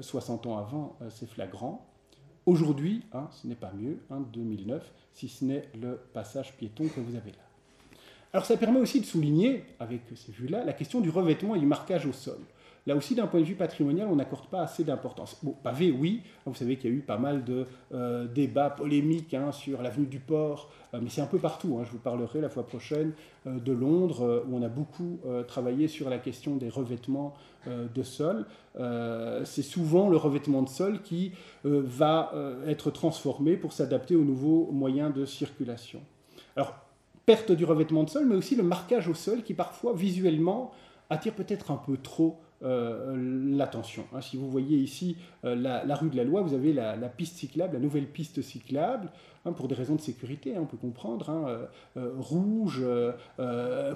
60 0.01 0.45
euh, 0.45 0.49
ans 0.49 0.57
avant, 0.57 0.97
c'est 1.09 1.29
flagrant. 1.29 1.85
Aujourd'hui, 2.45 3.03
hein, 3.13 3.27
ce 3.31 3.47
n'est 3.47 3.55
pas 3.55 3.71
mieux, 3.73 3.99
hein, 4.09 4.23
2009, 4.33 4.91
si 5.13 5.27
ce 5.27 5.45
n'est 5.45 5.69
le 5.79 5.99
passage 6.13 6.53
piéton 6.57 6.87
que 6.87 6.99
vous 6.99 7.15
avez 7.15 7.31
là. 7.31 7.37
Alors 8.33 8.45
ça 8.45 8.57
permet 8.57 8.79
aussi 8.79 9.01
de 9.01 9.05
souligner, 9.05 9.65
avec 9.79 10.01
ces 10.15 10.31
vues-là, 10.31 10.63
la 10.63 10.73
question 10.73 11.01
du 11.01 11.09
revêtement 11.09 11.53
et 11.53 11.59
du 11.59 11.65
marquage 11.65 12.05
au 12.05 12.13
sol. 12.13 12.39
Là 12.87 12.95
aussi, 12.95 13.13
d'un 13.13 13.27
point 13.27 13.39
de 13.39 13.45
vue 13.45 13.55
patrimonial, 13.55 14.07
on 14.09 14.15
n'accorde 14.15 14.47
pas 14.47 14.61
assez 14.61 14.83
d'importance. 14.83 15.37
Bon, 15.43 15.51
pavé, 15.51 15.91
oui. 15.91 16.21
Vous 16.45 16.55
savez 16.55 16.77
qu'il 16.77 16.89
y 16.89 16.93
a 16.93 16.97
eu 16.97 17.01
pas 17.01 17.17
mal 17.17 17.43
de 17.43 17.67
euh, 17.93 18.25
débats 18.25 18.71
polémiques 18.71 19.35
hein, 19.35 19.51
sur 19.51 19.83
l'avenue 19.83 20.07
du 20.07 20.19
port, 20.19 20.71
euh, 20.93 20.99
mais 21.01 21.09
c'est 21.09 21.21
un 21.21 21.27
peu 21.27 21.37
partout. 21.37 21.77
Hein. 21.79 21.83
Je 21.85 21.91
vous 21.91 21.99
parlerai 21.99 22.41
la 22.41 22.49
fois 22.49 22.65
prochaine 22.65 23.13
euh, 23.45 23.59
de 23.59 23.71
Londres, 23.71 24.45
où 24.47 24.57
on 24.57 24.63
a 24.63 24.69
beaucoup 24.69 25.19
travaillé 25.47 25.87
sur 25.87 26.09
la 26.09 26.17
question 26.17 26.55
des 26.55 26.69
revêtements 26.69 27.35
de 27.67 28.03
sol. 28.03 28.45
c'est 29.43 29.61
souvent 29.61 30.09
le 30.09 30.17
revêtement 30.17 30.61
de 30.61 30.69
sol 30.69 31.01
qui 31.01 31.31
va 31.63 32.33
être 32.67 32.91
transformé 32.91 33.57
pour 33.57 33.73
s'adapter 33.73 34.15
aux 34.15 34.23
nouveaux 34.23 34.69
moyens 34.71 35.13
de 35.13 35.25
circulation. 35.25 36.01
Alors, 36.55 36.75
perte 37.25 37.51
du 37.51 37.65
revêtement 37.65 38.03
de 38.03 38.09
sol, 38.09 38.25
mais 38.25 38.35
aussi 38.35 38.55
le 38.55 38.63
marquage 38.63 39.07
au 39.07 39.13
sol 39.13 39.43
qui 39.43 39.53
parfois 39.53 39.93
visuellement 39.93 40.71
attire 41.09 41.33
peut-être 41.33 41.71
un 41.71 41.77
peu 41.77 41.97
trop 41.97 42.39
euh, 42.63 43.15
l'attention. 43.57 44.05
Hein. 44.13 44.21
Si 44.21 44.37
vous 44.37 44.47
voyez 44.47 44.77
ici 44.77 45.17
euh, 45.45 45.55
la, 45.55 45.95
rue 45.95 46.09
de 46.09 46.17
la 46.17 46.23
Loi, 46.23 46.41
vous 46.41 46.53
avez 46.53 46.73
la, 46.73 46.95
piste 47.09 47.37
cyclable, 47.37 47.73
la 47.73 47.79
nouvelle 47.79 48.05
piste 48.05 48.43
cyclable, 48.43 49.09
hein, 49.45 49.53
pour 49.53 49.67
des 49.67 49.73
raisons 49.73 49.95
de 49.95 50.01
sécurité, 50.01 50.55
hein, 50.55 50.59
on 50.61 50.65
peut 50.67 50.77
comprendre, 50.77 51.67
euh, 51.97 52.11
rouge, 52.19 52.85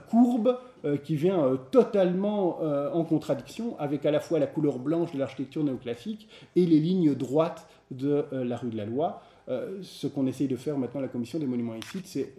courbe, 0.09 0.57
qui 1.03 1.15
vient 1.15 1.57
totalement 1.71 2.59
en 2.93 3.03
contradiction 3.03 3.75
avec 3.79 4.05
à 4.05 4.11
la 4.11 4.19
fois 4.19 4.39
la 4.39 4.47
couleur 4.47 4.79
blanche 4.79 5.11
de 5.11 5.19
l'architecture 5.19 5.63
néoclassique 5.63 6.27
et 6.55 6.65
les 6.65 6.79
lignes 6.79 7.15
droites 7.15 7.67
de 7.91 8.25
la 8.31 8.57
rue 8.57 8.69
de 8.69 8.77
la 8.77 8.85
Loi. 8.85 9.21
ce 9.81 10.07
qu'on 10.07 10.27
essaye 10.27 10.47
de 10.47 10.55
faire 10.55 10.77
maintenant, 10.77 11.01
la 11.01 11.07
commission 11.07 11.39
des 11.39 11.47
monuments 11.47 11.75
et 11.75 11.81
sites, 11.91 12.07
c'est 12.07 12.33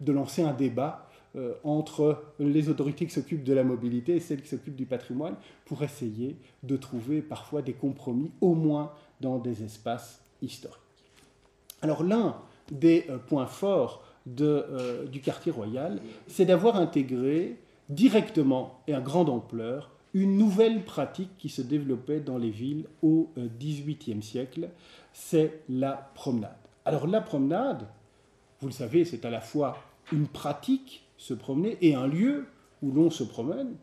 de 0.00 0.12
lancer 0.12 0.42
un 0.42 0.52
débat 0.52 1.08
euh, 1.34 1.54
entre 1.64 2.22
les 2.38 2.68
autorités 2.68 3.06
qui 3.06 3.12
s'occupent 3.12 3.44
de 3.44 3.54
la 3.54 3.64
mobilité 3.64 4.16
et 4.16 4.20
celles 4.20 4.42
qui 4.42 4.48
s'occupent 4.48 4.76
du 4.76 4.84
patrimoine 4.84 5.36
pour 5.64 5.82
essayer 5.82 6.36
de 6.62 6.76
trouver 6.76 7.22
parfois 7.22 7.62
des 7.62 7.72
compromis, 7.72 8.30
au 8.42 8.54
moins 8.54 8.92
dans 9.22 9.38
des 9.38 9.62
espaces 9.62 10.22
historiques. 10.42 10.76
Alors 11.80 12.02
l'un 12.02 12.36
des 12.70 13.06
euh, 13.08 13.16
points 13.16 13.46
forts 13.46 14.04
euh, 14.40 15.06
du 15.06 15.20
quartier 15.20 15.50
royal, 15.50 16.00
c'est 16.26 16.44
d'avoir 16.44 16.76
intégré 16.76 17.56
directement 17.88 18.82
et 18.86 18.92
à 18.92 19.00
grande 19.00 19.30
ampleur 19.30 19.90
une 20.12 20.36
nouvelle 20.36 20.84
pratique 20.84 21.30
qui 21.38 21.48
se 21.48 21.62
développait 21.62 22.20
dans 22.20 22.36
les 22.36 22.50
villes 22.50 22.84
au 23.02 23.30
XVIIIe 23.38 24.22
siècle, 24.22 24.68
c'est 25.14 25.62
la 25.70 26.10
promenade. 26.14 26.52
Alors 26.84 27.06
la 27.06 27.22
promenade, 27.22 27.88
vous 28.60 28.66
le 28.66 28.72
savez, 28.74 29.06
c'est 29.06 29.24
à 29.24 29.30
la 29.30 29.40
fois 29.40 29.78
une 30.12 30.26
pratique 30.26 31.04
se 31.22 31.34
promener 31.34 31.78
et 31.80 31.94
un 31.94 32.08
lieu 32.08 32.46
où 32.82 32.90
l'on 32.90 33.08
se 33.08 33.22
promène. 33.22 33.76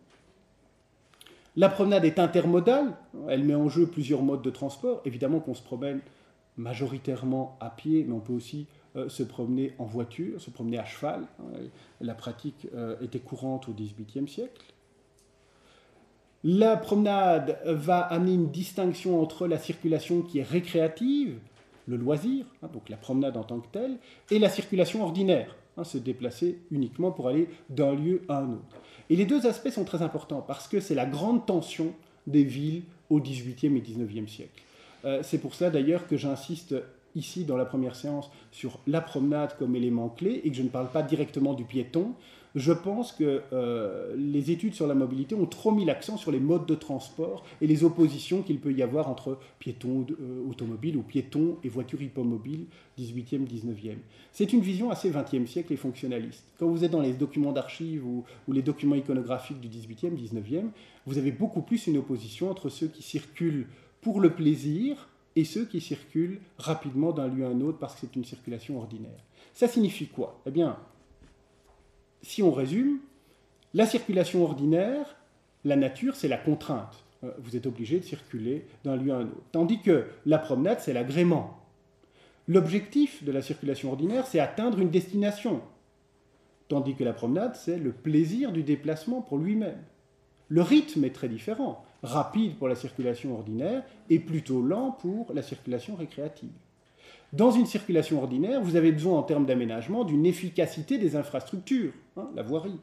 La 1.56 1.70
promenade 1.70 2.04
est 2.04 2.20
intermodale, 2.20 2.98
elle 3.30 3.46
met 3.46 3.56
en 3.56 3.70
jeu 3.70 3.88
plusieurs 3.88 4.22
modes 4.22 4.42
de 4.42 4.50
transport. 4.50 5.02
Évidemment 5.06 5.40
qu'on 5.40 5.54
se 5.54 5.64
promène 5.64 6.02
majoritairement 6.58 7.58
à 7.62 7.70
pied, 7.70 8.04
mais 8.06 8.14
on 8.14 8.20
peut 8.20 8.34
aussi 8.34 8.68
euh, 8.98 9.08
se 9.08 9.24
promener 9.24 9.74
en 9.80 9.86
voiture, 9.86 10.42
se 10.42 10.50
promener 10.50 10.80
à 10.80 10.84
cheval. 10.84 11.26
La 12.02 12.14
pratique 12.14 12.68
euh, 12.76 12.98
était 13.02 13.20
courante 13.20 13.70
au 13.70 13.72
XVIIIe 13.72 14.28
siècle. 14.28 14.62
La 16.44 16.76
promenade 16.76 17.58
va 17.66 18.00
amener 18.00 18.34
une 18.34 18.52
distinction 18.52 19.22
entre 19.22 19.48
la 19.48 19.58
circulation 19.58 20.22
qui 20.22 20.40
est 20.40 20.44
récréative, 20.44 21.40
le 21.88 21.96
loisir, 21.96 22.46
hein, 22.62 22.70
donc 22.74 22.90
la 22.90 22.98
promenade 22.98 23.38
en 23.38 23.44
tant 23.44 23.60
que 23.60 23.68
telle, 23.72 23.98
et 24.30 24.40
la 24.40 24.50
circulation 24.50 25.04
ordinaire, 25.04 25.56
hein, 25.80 25.84
se 25.84 25.98
déplacer 25.98 26.60
uniquement 26.72 27.12
pour 27.12 27.28
aller 27.28 27.48
d'un 27.70 27.94
lieu 27.94 28.22
à 28.30 28.40
un 28.40 28.54
autre. 28.54 28.78
Et 29.10 29.16
les 29.16 29.26
deux 29.26 29.48
aspects 29.48 29.70
sont 29.70 29.86
très 29.86 30.02
importants 30.02 30.42
parce 30.42 30.68
que 30.68 30.80
c'est 30.80 30.96
la 30.96 31.06
grande 31.06 31.46
tension 31.46 31.94
des 32.28 32.44
villes 32.44 32.84
au 33.10 33.20
XVIIIe 33.20 33.76
et 33.76 33.82
XIXe 33.82 34.32
siècle. 34.32 34.62
Euh, 35.06 35.22
c'est 35.24 35.40
pour 35.40 35.56
ça 35.56 35.70
d'ailleurs 35.70 36.08
que 36.08 36.18
j'insiste 36.18 36.76
ici 37.16 37.44
dans 37.44 37.58
la 37.58 37.66
première 37.66 37.96
séance 37.96 38.30
sur 38.52 38.80
la 38.86 39.02
promenade 39.02 39.56
comme 39.58 39.76
élément 39.76 40.10
clé 40.10 40.42
et 40.44 40.50
que 40.50 40.56
je 40.56 40.62
ne 40.62 40.70
parle 40.70 40.90
pas 40.90 41.02
directement 41.02 41.54
du 41.54 41.64
piéton. 41.64 42.14
Je 42.56 42.74
pense 42.74 43.12
que 43.12 43.44
euh, 43.54 44.16
les 44.18 44.50
études 44.50 44.74
sur 44.74 44.88
la 44.88 44.96
mobilité 44.96 45.36
ont 45.36 45.46
trop 45.46 45.72
mis 45.72 45.86
l'accent 45.86 46.18
sur 46.18 46.32
les 46.32 46.40
modes 46.40 46.66
de 46.66 46.74
transport 46.74 47.46
et 47.62 47.68
les 47.68 47.84
oppositions 47.84 48.42
qu'il 48.42 48.60
peut 48.60 48.74
y 48.74 48.82
avoir 48.82 49.08
entre 49.08 49.38
piétons 49.60 50.08
euh, 50.20 50.50
automobiles 50.50 50.98
ou 50.98 51.04
piétons 51.04 51.58
et 51.64 51.70
voitures 51.70 52.02
hippomobiles 52.02 52.66
18e, 52.98 53.46
19e. 53.48 53.98
C'est 54.32 54.52
une 54.52 54.62
vision 54.62 54.90
assez 54.90 55.12
20e 55.12 55.46
siècle 55.46 55.74
et 55.74 55.78
fonctionnaliste. 55.78 56.44
Quand 56.58 56.68
vous 56.68 56.84
êtes 56.84 56.92
dans 56.92 57.02
les 57.02 57.14
documents 57.14 57.52
d'archives 57.52 58.06
ou, 58.06 58.26
les 58.52 58.64
documents 58.64 58.96
iconographiques 58.96 59.60
du 59.60 59.70
18e, 59.70 60.16
19e, 60.16 60.70
vous 61.06 61.18
avez 61.20 61.32
beaucoup 61.32 61.62
plus 61.62 61.86
une 61.86 61.98
opposition 61.98 62.50
entre 62.50 62.70
ceux 62.70 62.88
qui 62.88 63.04
circulent 63.04 63.68
pour 64.02 64.20
le 64.20 64.32
plaisir 64.32 65.08
et 65.36 65.44
ceux 65.44 65.66
qui 65.66 65.82
circulent 65.82 66.40
rapidement 66.58 67.12
d'un 67.12 67.28
lieu 67.28 67.46
à 67.46 67.50
un 67.50 67.62
autre 67.62 67.78
parce 67.78 67.94
que 67.94 68.02
c'est 68.02 68.16
une 68.16 68.26
circulation 68.26 68.78
ordinaire. 68.80 69.24
Ça 69.54 69.68
signifie 69.68 70.08
quoi? 70.08 70.42
Eh 70.46 70.52
bien, 70.52 70.78
si 72.22 72.44
on 72.44 72.52
résume, 72.52 73.00
la 73.74 73.86
circulation 73.86 74.44
ordinaire, 74.44 75.18
la 75.66 75.76
nature, 75.76 76.16
c'est 76.16 76.28
la 76.28 76.38
contrainte. 76.38 77.04
Euh, 77.24 77.32
vous 77.40 77.56
êtes 77.56 77.66
obligé 77.66 78.00
de 78.00 78.06
circuler 78.06 78.66
d'un 78.84 78.96
lieu 78.96 79.12
à 79.12 79.18
un 79.18 79.26
autre. 79.26 79.44
Tandis 79.52 79.82
que 79.82 80.06
la 80.26 80.40
promenade, 80.40 80.80
c'est 80.80 80.94
l'agrément. 80.94 81.60
L'objectif 82.48 83.24
de 83.24 83.32
la 83.32 83.42
circulation 83.42 83.90
ordinaire, 83.90 84.26
c'est 84.26 84.40
atteindre 84.40 84.80
une 84.80 84.90
destination. 84.90 85.62
Tandis 86.68 86.96
que 86.96 87.04
la 87.04 87.14
promenade, 87.14 87.56
c'est 87.56 87.78
le 87.78 87.92
plaisir 87.92 88.52
du 88.52 88.64
déplacement 88.64 89.22
pour 89.22 89.38
lui-même. 89.38 89.82
Le 90.48 90.62
rythme 90.62 91.04
est 91.04 91.14
très 91.14 91.30
différent 91.30 91.84
rapide 92.04 92.56
pour 92.58 92.68
la 92.68 92.76
circulation 92.76 93.34
ordinaire 93.36 93.84
et 94.10 94.20
plutôt 94.20 94.62
lent 94.62 94.92
pour 94.92 95.34
la 95.34 95.42
circulation 95.42 95.96
récréative. 95.96 96.50
Dans 97.34 97.52
une 97.52 97.66
circulation 97.66 98.20
ordinaire, 98.20 98.62
vous 98.62 98.76
avez 98.76 98.92
besoin 98.92 99.20
en 99.20 99.24
termes 99.24 99.46
d'aménagement 99.46 100.04
d'une 100.04 100.26
efficacité 100.26 100.98
des 100.98 101.16
infrastructures, 101.16 101.94
hein, 102.18 102.30
la 102.36 102.42
voirie. 102.42 102.80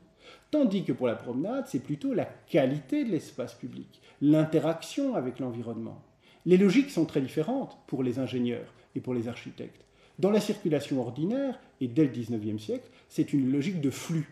Tandis 0.50 0.84
que 0.84 0.92
pour 0.92 1.06
la 1.06 1.16
promenade, 1.16 1.66
c'est 1.66 1.82
plutôt 1.82 2.14
la 2.14 2.24
qualité 2.24 3.04
de 3.04 3.10
l'espace 3.10 3.54
public, 3.54 4.00
l'interaction 4.20 5.14
avec 5.14 5.40
l'environnement. 5.40 6.02
Les 6.44 6.56
logiques 6.56 6.90
sont 6.90 7.06
très 7.06 7.20
différentes 7.20 7.76
pour 7.86 8.02
les 8.02 8.18
ingénieurs 8.18 8.72
et 8.94 9.00
pour 9.00 9.14
les 9.14 9.28
architectes. 9.28 9.84
Dans 10.18 10.30
la 10.30 10.40
circulation 10.40 11.00
ordinaire, 11.00 11.58
et 11.80 11.88
dès 11.88 12.04
le 12.04 12.10
XIXe 12.10 12.62
siècle, 12.62 12.88
c'est 13.08 13.32
une 13.32 13.50
logique 13.50 13.80
de 13.80 13.90
flux. 13.90 14.28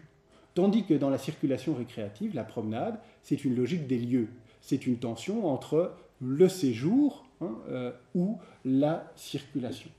Tandis 0.55 0.85
que 0.85 0.95
dans 0.95 1.11
la 1.11 1.19
circulation 1.19 1.75
récréative, 1.75 2.35
la 2.35 2.45
promenade, 2.45 3.01
c'est 3.23 3.45
une 3.45 3.57
logique 3.57 3.89
des 3.89 3.99
lieux 3.99 4.29
c'est 4.65 4.87
une 4.87 4.97
tension 4.97 5.47
entre 5.47 5.93
le 6.21 6.49
séjour 6.49 7.27
hein, 7.45 7.55
euh, 7.68 7.92
ou 8.14 8.38
la 8.64 9.11
circulation. 9.16 9.90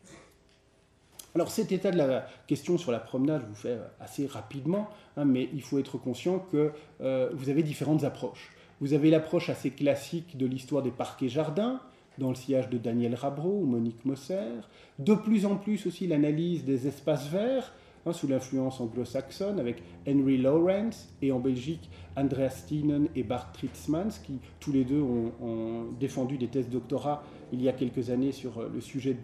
Alors 1.36 1.50
cet 1.50 1.72
état 1.72 1.92
de 1.92 1.98
la 1.98 2.28
question 2.48 2.78
sur 2.78 2.92
la 2.92 3.00
promenade, 3.00 3.42
je 3.42 3.48
vous 3.48 3.56
fais 3.56 3.78
assez 4.00 4.26
rapidement, 4.26 4.90
hein, 5.18 5.26
mais 5.26 5.50
il 5.54 5.62
faut 5.62 5.80
être 5.80 5.98
conscient 5.98 6.40
que 6.40 6.72
euh, 7.02 7.30
vous 7.34 7.50
avez 7.50 7.62
différentes 7.62 8.04
approches. 8.04 8.54
Vous 8.80 8.94
avez 8.94 9.10
l'approche 9.10 9.50
assez 9.50 9.72
classique 9.72 10.38
de 10.38 10.46
l'histoire 10.46 10.82
des 10.82 10.92
parcs 10.92 11.22
et 11.24 11.30
jardins, 11.30 11.82
dans 12.18 12.30
le 12.30 12.36
sillage 12.36 12.70
de 12.70 12.78
Daniel 12.78 13.16
Rabreau 13.16 13.60
ou 13.62 13.66
Monique 13.66 14.06
Mosser, 14.06 14.62
de 15.00 15.14
plus 15.14 15.46
en 15.46 15.58
plus 15.58 15.86
aussi 15.86 16.08
l'analyse 16.08 16.64
des 16.64 16.88
espaces 16.88 17.28
verts, 17.28 17.74
Hein, 18.08 18.14
sous 18.14 18.28
l'influence 18.28 18.80
anglo-saxonne 18.82 19.60
avec 19.60 19.82
Henry 20.08 20.38
Lawrence 20.38 21.10
et 21.24 21.32
en 21.32 21.40
Belgique 21.40 21.90
Andreas 22.16 22.52
Steenen 22.52 23.08
et 23.16 23.24
Bart 23.24 23.52
Tritzmans 23.52 24.20
qui 24.24 24.38
tous 24.60 24.72
les 24.72 24.84
deux 24.84 25.02
ont, 25.02 25.88
défendu 26.00 26.38
des 26.38 26.48
thèses 26.48 26.70
doctorat 26.70 27.24
il 27.52 27.62
y 27.62 27.70
a 27.70 27.74
quelques 27.74 28.10
années 28.10 28.32
sur 28.32 28.60
euh, 28.60 28.70
le 28.74 28.82
sujet 28.82 29.16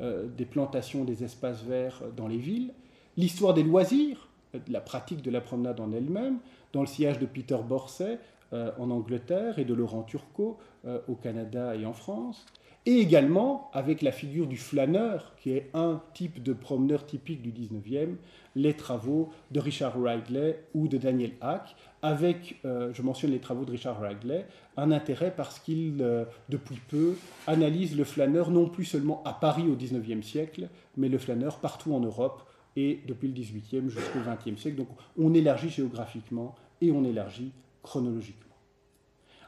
euh, 0.00 0.26
des 0.26 0.44
plantations 0.44 1.04
des 1.04 1.24
espaces 1.24 1.62
verts 1.62 2.02
dans 2.16 2.28
les 2.28 2.38
villes. 2.38 2.72
L'histoire 3.16 3.54
des 3.54 3.62
loisirs, 3.62 4.28
euh, 4.54 4.58
la 4.68 4.80
pratique 4.80 5.22
de 5.22 5.30
la 5.30 5.40
promenade 5.40 5.80
en 5.80 5.92
elle-même, 5.92 6.38
dans 6.72 6.80
le 6.80 6.86
sillage 6.86 7.18
de 7.18 7.26
Peter 7.26 7.58
Borsay 7.66 8.18
en 8.52 8.90
Angleterre 8.90 9.60
et 9.60 9.64
de 9.64 9.74
Laurent 9.74 10.02
Turcot 10.02 10.58
au 11.06 11.14
Canada 11.14 11.76
et 11.76 11.86
en 11.86 11.92
France 11.92 12.46
et 12.86 12.98
également 12.98 13.70
avec 13.72 14.02
la 14.02 14.12
figure 14.12 14.46
du 14.46 14.56
flâneur, 14.56 15.34
qui 15.36 15.52
est 15.52 15.70
un 15.74 16.02
type 16.14 16.42
de 16.42 16.52
promeneur 16.52 17.04
typique 17.04 17.42
du 17.42 17.52
19e, 17.52 18.16
les 18.56 18.74
travaux 18.74 19.30
de 19.50 19.60
Richard 19.60 19.94
Ridley 20.00 20.62
ou 20.74 20.88
de 20.88 20.98
Daniel 20.98 21.32
Hack, 21.40 21.76
avec, 22.02 22.60
euh, 22.64 22.92
je 22.92 23.02
mentionne 23.02 23.30
les 23.30 23.38
travaux 23.38 23.64
de 23.64 23.70
Richard 23.70 24.00
Ridley, 24.00 24.46
un 24.76 24.90
intérêt 24.90 25.32
parce 25.36 25.58
qu'il, 25.58 25.98
euh, 26.00 26.24
depuis 26.48 26.80
peu, 26.88 27.16
analyse 27.46 27.96
le 27.96 28.04
flâneur 28.04 28.50
non 28.50 28.68
plus 28.68 28.84
seulement 28.84 29.22
à 29.24 29.32
Paris 29.32 29.68
au 29.68 29.76
19e 29.76 30.22
siècle, 30.22 30.68
mais 30.96 31.08
le 31.08 31.18
flâneur 31.18 31.58
partout 31.58 31.94
en 31.94 32.00
Europe 32.00 32.42
et 32.76 33.00
depuis 33.06 33.28
le 33.28 33.34
18e 33.34 33.88
jusqu'au 33.88 34.20
20e 34.20 34.56
siècle. 34.56 34.76
Donc 34.76 34.88
on 35.18 35.34
élargit 35.34 35.70
géographiquement 35.70 36.54
et 36.80 36.90
on 36.90 37.04
élargit 37.04 37.52
chronologiquement. 37.82 38.50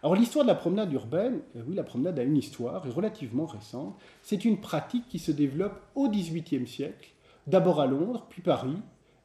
Alors 0.03 0.17
l'histoire 0.17 0.45
de 0.45 0.51
la 0.51 0.57
promenade 0.57 0.93
urbaine, 0.93 1.41
euh, 1.57 1.63
oui, 1.67 1.75
la 1.75 1.85
promenade 1.85 2.19
a 2.19 2.23
une 2.23 2.37
histoire, 2.37 2.87
est 2.87 2.91
relativement 2.91 3.47
récente. 3.47 3.97
C'est 4.23 4.45
une 4.45 4.61
pratique 4.61 5.09
qui 5.09 5.21
se 5.21 5.31
développe 5.31 5.81
au 5.95 6.09
XVIIIe 6.09 6.67
siècle, 6.67 7.12
d'abord 7.47 7.81
à 7.81 7.87
Londres, 7.87 8.27
puis 8.29 8.43
Paris, 8.43 8.77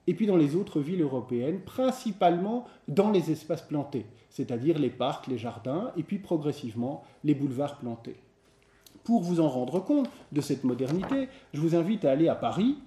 et 0.08 0.14
puis 0.14 0.26
dans 0.26 0.38
les 0.38 0.56
autres 0.56 0.80
villes 0.80 1.02
européennes, 1.02 1.62
principalement 1.62 2.66
dans 2.88 3.12
les 3.12 3.32
espaces 3.32 3.62
plantés, 3.62 4.06
c'est-à-dire 4.30 4.80
les 4.80 4.90
parcs, 4.90 5.28
les 5.28 5.38
jardins, 5.38 5.92
et 5.98 6.04
puis 6.04 6.18
progressivement 6.18 7.04
les 7.24 7.36
boulevards 7.36 7.78
plantés. 7.78 8.16
Pour 9.04 9.22
vous 9.22 9.40
en 9.40 9.50
rendre 9.50 9.80
compte 9.80 10.10
de 10.32 10.42
cette 10.42 10.64
modernité, 10.64 11.30
je 11.54 11.62
vous 11.62 11.76
invite 11.76 12.06
à 12.06 12.12
aller 12.12 12.28
à 12.28 12.36
Paris. 12.36 12.78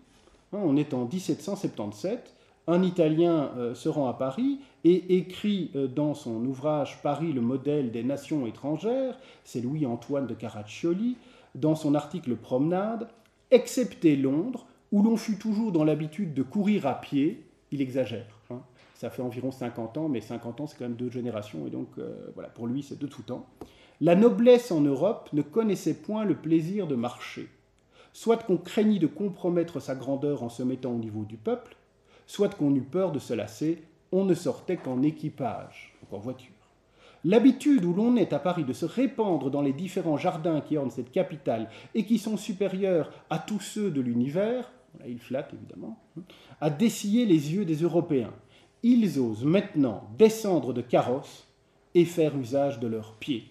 Hein, 0.52 0.60
on 0.62 0.76
est 0.76 0.94
en 0.94 1.06
1777 1.06 2.34
un 2.70 2.82
Italien 2.82 3.50
euh, 3.56 3.74
se 3.74 3.88
rend 3.88 4.08
à 4.08 4.14
Paris 4.14 4.60
et 4.84 5.16
écrit 5.16 5.70
euh, 5.74 5.88
dans 5.88 6.14
son 6.14 6.44
ouvrage 6.44 7.02
Paris, 7.02 7.32
le 7.32 7.40
modèle 7.40 7.90
des 7.90 8.04
nations 8.04 8.46
étrangères, 8.46 9.18
c'est 9.44 9.60
Louis-Antoine 9.60 10.26
de 10.26 10.34
Caraccioli, 10.34 11.16
dans 11.54 11.74
son 11.74 11.94
article 11.94 12.36
Promenade, 12.36 13.08
excepté 13.50 14.14
Londres, 14.14 14.66
où 14.92 15.02
l'on 15.02 15.16
fut 15.16 15.36
toujours 15.36 15.72
dans 15.72 15.84
l'habitude 15.84 16.34
de 16.34 16.42
courir 16.42 16.86
à 16.86 17.00
pied, 17.00 17.44
il 17.70 17.80
exagère. 17.80 18.26
Hein. 18.50 18.60
Ça 18.94 19.10
fait 19.10 19.22
environ 19.22 19.50
50 19.50 19.96
ans, 19.96 20.08
mais 20.08 20.20
50 20.20 20.60
ans, 20.60 20.66
c'est 20.66 20.76
quand 20.76 20.84
même 20.84 20.96
deux 20.96 21.10
générations, 21.10 21.66
et 21.66 21.70
donc 21.70 21.88
euh, 21.98 22.30
voilà, 22.34 22.48
pour 22.48 22.66
lui, 22.66 22.82
c'est 22.82 22.98
de 22.98 23.06
tout 23.06 23.22
temps. 23.22 23.46
La 24.00 24.14
noblesse 24.14 24.72
en 24.72 24.80
Europe 24.80 25.28
ne 25.32 25.42
connaissait 25.42 25.94
point 25.94 26.24
le 26.24 26.34
plaisir 26.34 26.86
de 26.86 26.94
marcher. 26.94 27.48
Soit 28.12 28.44
qu'on 28.44 28.56
craignit 28.56 29.00
de 29.00 29.06
compromettre 29.06 29.78
sa 29.78 29.94
grandeur 29.94 30.42
en 30.42 30.48
se 30.48 30.62
mettant 30.62 30.92
au 30.92 30.98
niveau 30.98 31.24
du 31.24 31.36
peuple, 31.36 31.76
soit 32.26 32.54
qu'on 32.54 32.74
eut 32.74 32.80
peur 32.80 33.12
de 33.12 33.18
se 33.18 33.34
lasser, 33.34 33.82
on 34.10 34.24
ne 34.24 34.34
sortait 34.34 34.76
qu'en 34.76 35.02
équipage, 35.02 35.94
donc 36.00 36.12
en 36.18 36.22
voiture. 36.22 36.52
L'habitude 37.24 37.84
où 37.84 37.92
l'on 37.92 38.16
est 38.16 38.32
à 38.32 38.38
Paris 38.38 38.64
de 38.64 38.72
se 38.72 38.86
répandre 38.86 39.50
dans 39.50 39.60
les 39.60 39.74
différents 39.74 40.16
jardins 40.16 40.62
qui 40.62 40.78
ornent 40.78 40.90
cette 40.90 41.12
capitale 41.12 41.68
et 41.94 42.06
qui 42.06 42.18
sont 42.18 42.38
supérieurs 42.38 43.12
à 43.28 43.38
tous 43.38 43.60
ceux 43.60 43.90
de 43.90 44.00
l'univers, 44.00 44.72
il 45.06 45.18
flatte 45.18 45.52
évidemment, 45.54 45.98
hein, 46.18 46.22
a 46.60 46.70
dessillé 46.70 47.26
les 47.26 47.52
yeux 47.52 47.64
des 47.64 47.76
Européens. 47.76 48.32
Ils 48.82 49.18
osent 49.18 49.44
maintenant 49.44 50.04
descendre 50.18 50.72
de 50.72 50.80
carrosse 50.80 51.46
et 51.94 52.04
faire 52.04 52.36
usage 52.36 52.80
de 52.80 52.86
leurs 52.86 53.14
pieds. 53.14 53.44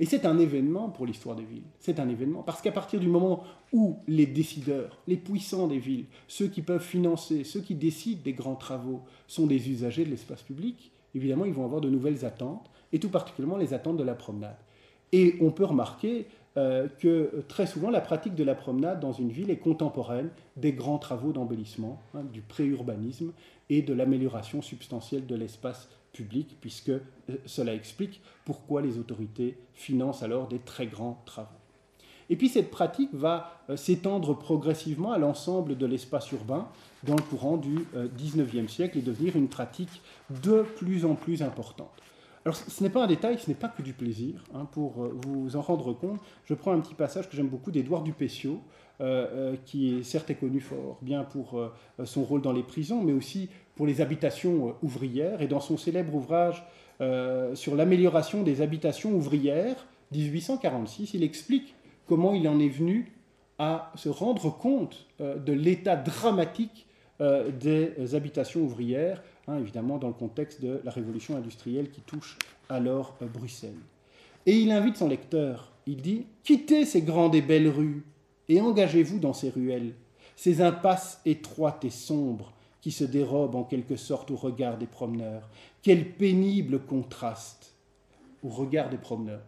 Et 0.00 0.06
c'est 0.06 0.26
un 0.26 0.38
événement 0.38 0.88
pour 0.88 1.06
l'histoire 1.06 1.36
des 1.36 1.44
villes. 1.44 1.62
C'est 1.78 2.00
un 2.00 2.08
événement 2.08 2.42
parce 2.42 2.60
qu'à 2.60 2.72
partir 2.72 2.98
du 2.98 3.06
moment 3.06 3.44
où 3.72 3.98
les 4.08 4.26
décideurs, 4.26 4.98
les 5.06 5.16
puissants 5.16 5.68
des 5.68 5.78
villes, 5.78 6.06
ceux 6.26 6.48
qui 6.48 6.62
peuvent 6.62 6.84
financer, 6.84 7.44
ceux 7.44 7.60
qui 7.60 7.74
décident 7.74 8.22
des 8.24 8.32
grands 8.32 8.56
travaux, 8.56 9.02
sont 9.28 9.46
des 9.46 9.70
usagers 9.70 10.04
de 10.04 10.10
l'espace 10.10 10.42
public, 10.42 10.90
évidemment, 11.14 11.44
ils 11.44 11.54
vont 11.54 11.64
avoir 11.64 11.80
de 11.80 11.88
nouvelles 11.88 12.24
attentes, 12.24 12.70
et 12.92 12.98
tout 12.98 13.08
particulièrement 13.08 13.56
les 13.56 13.72
attentes 13.72 13.96
de 13.96 14.02
la 14.02 14.14
promenade. 14.14 14.58
Et 15.12 15.36
on 15.40 15.50
peut 15.50 15.64
remarquer 15.64 16.26
euh, 16.56 16.86
que 17.00 17.42
très 17.48 17.66
souvent, 17.66 17.90
la 17.90 18.00
pratique 18.00 18.36
de 18.36 18.44
la 18.44 18.54
promenade 18.54 19.00
dans 19.00 19.12
une 19.12 19.30
ville 19.30 19.50
est 19.50 19.58
contemporaine 19.58 20.30
des 20.56 20.72
grands 20.72 20.98
travaux 20.98 21.32
d'embellissement, 21.32 22.00
hein, 22.14 22.22
du 22.32 22.42
préurbanisme 22.42 23.32
et 23.70 23.82
de 23.82 23.92
l'amélioration 23.92 24.62
substantielle 24.62 25.26
de 25.26 25.34
l'espace 25.34 25.88
public, 26.12 26.56
puisque 26.60 26.90
euh, 26.90 27.00
cela 27.44 27.74
explique 27.74 28.20
pourquoi 28.44 28.82
les 28.82 28.98
autorités 28.98 29.58
financent 29.74 30.22
alors 30.22 30.46
des 30.46 30.60
très 30.60 30.86
grands 30.86 31.20
travaux. 31.26 31.48
Et 32.30 32.36
puis 32.36 32.48
cette 32.48 32.70
pratique 32.70 33.12
va 33.12 33.60
euh, 33.68 33.76
s'étendre 33.76 34.38
progressivement 34.38 35.10
à 35.10 35.18
l'ensemble 35.18 35.76
de 35.76 35.86
l'espace 35.86 36.30
urbain 36.30 36.68
dans 37.02 37.16
le 37.16 37.22
courant 37.22 37.56
du 37.56 37.80
XIXe 38.16 38.72
siècle 38.72 38.96
et 38.96 39.02
devenir 39.02 39.36
une 39.36 39.48
pratique 39.48 40.00
de 40.42 40.62
plus 40.62 41.04
en 41.04 41.16
plus 41.16 41.42
importante. 41.42 41.90
Alors 42.44 42.56
ce 42.56 42.82
n'est 42.82 42.90
pas 42.90 43.04
un 43.04 43.06
détail, 43.06 43.38
ce 43.38 43.48
n'est 43.48 43.56
pas 43.56 43.68
que 43.68 43.82
du 43.82 43.94
plaisir. 43.94 44.44
Hein, 44.54 44.66
pour 44.70 45.08
vous 45.26 45.56
en 45.56 45.62
rendre 45.62 45.92
compte, 45.94 46.20
je 46.44 46.54
prends 46.54 46.72
un 46.72 46.80
petit 46.80 46.94
passage 46.94 47.28
que 47.28 47.36
j'aime 47.36 47.48
beaucoup 47.48 47.70
d'Édouard 47.70 48.02
Dupéciot, 48.02 48.60
qui 49.64 49.94
est 49.94 50.02
certes 50.02 50.38
connu 50.38 50.60
fort 50.60 50.98
bien 51.00 51.24
pour 51.24 51.58
son 52.04 52.22
rôle 52.22 52.42
dans 52.42 52.52
les 52.52 52.62
prisons, 52.62 53.02
mais 53.02 53.12
aussi 53.12 53.48
pour 53.76 53.86
les 53.86 54.02
habitations 54.02 54.76
ouvrières. 54.82 55.40
Et 55.40 55.48
dans 55.48 55.60
son 55.60 55.78
célèbre 55.78 56.14
ouvrage 56.14 56.62
sur 57.54 57.76
l'amélioration 57.76 58.42
des 58.42 58.60
habitations 58.60 59.12
ouvrières, 59.14 59.86
1846, 60.12 61.14
il 61.14 61.22
explique 61.22 61.74
comment 62.06 62.34
il 62.34 62.48
en 62.48 62.58
est 62.58 62.68
venu 62.68 63.12
à 63.58 63.92
se 63.94 64.08
rendre 64.08 64.50
compte 64.50 65.06
euh, 65.20 65.36
de 65.36 65.52
l'état 65.52 65.96
dramatique 65.96 66.86
euh, 67.20 67.50
des 67.50 68.14
habitations 68.14 68.60
ouvrières, 68.60 69.22
hein, 69.48 69.58
évidemment 69.58 69.98
dans 69.98 70.08
le 70.08 70.14
contexte 70.14 70.62
de 70.62 70.80
la 70.84 70.90
révolution 70.90 71.36
industrielle 71.36 71.90
qui 71.90 72.00
touche 72.00 72.38
alors 72.68 73.16
euh, 73.22 73.26
Bruxelles. 73.26 73.72
Et 74.46 74.58
il 74.58 74.70
invite 74.70 74.96
son 74.96 75.08
lecteur, 75.08 75.72
il 75.86 76.02
dit, 76.02 76.26
quittez 76.42 76.84
ces 76.84 77.02
grandes 77.02 77.34
et 77.34 77.42
belles 77.42 77.68
rues 77.68 78.04
et 78.48 78.60
engagez-vous 78.60 79.18
dans 79.18 79.32
ces 79.32 79.50
ruelles, 79.50 79.94
ces 80.36 80.60
impasses 80.60 81.20
étroites 81.24 81.84
et 81.84 81.90
sombres 81.90 82.52
qui 82.80 82.90
se 82.90 83.04
dérobent 83.04 83.56
en 83.56 83.64
quelque 83.64 83.96
sorte 83.96 84.30
au 84.30 84.36
regard 84.36 84.76
des 84.76 84.86
promeneurs. 84.86 85.48
Quel 85.82 86.12
pénible 86.12 86.80
contraste 86.80 87.74
au 88.42 88.50
regard 88.50 88.90
des 88.90 88.98
promeneurs. 88.98 89.40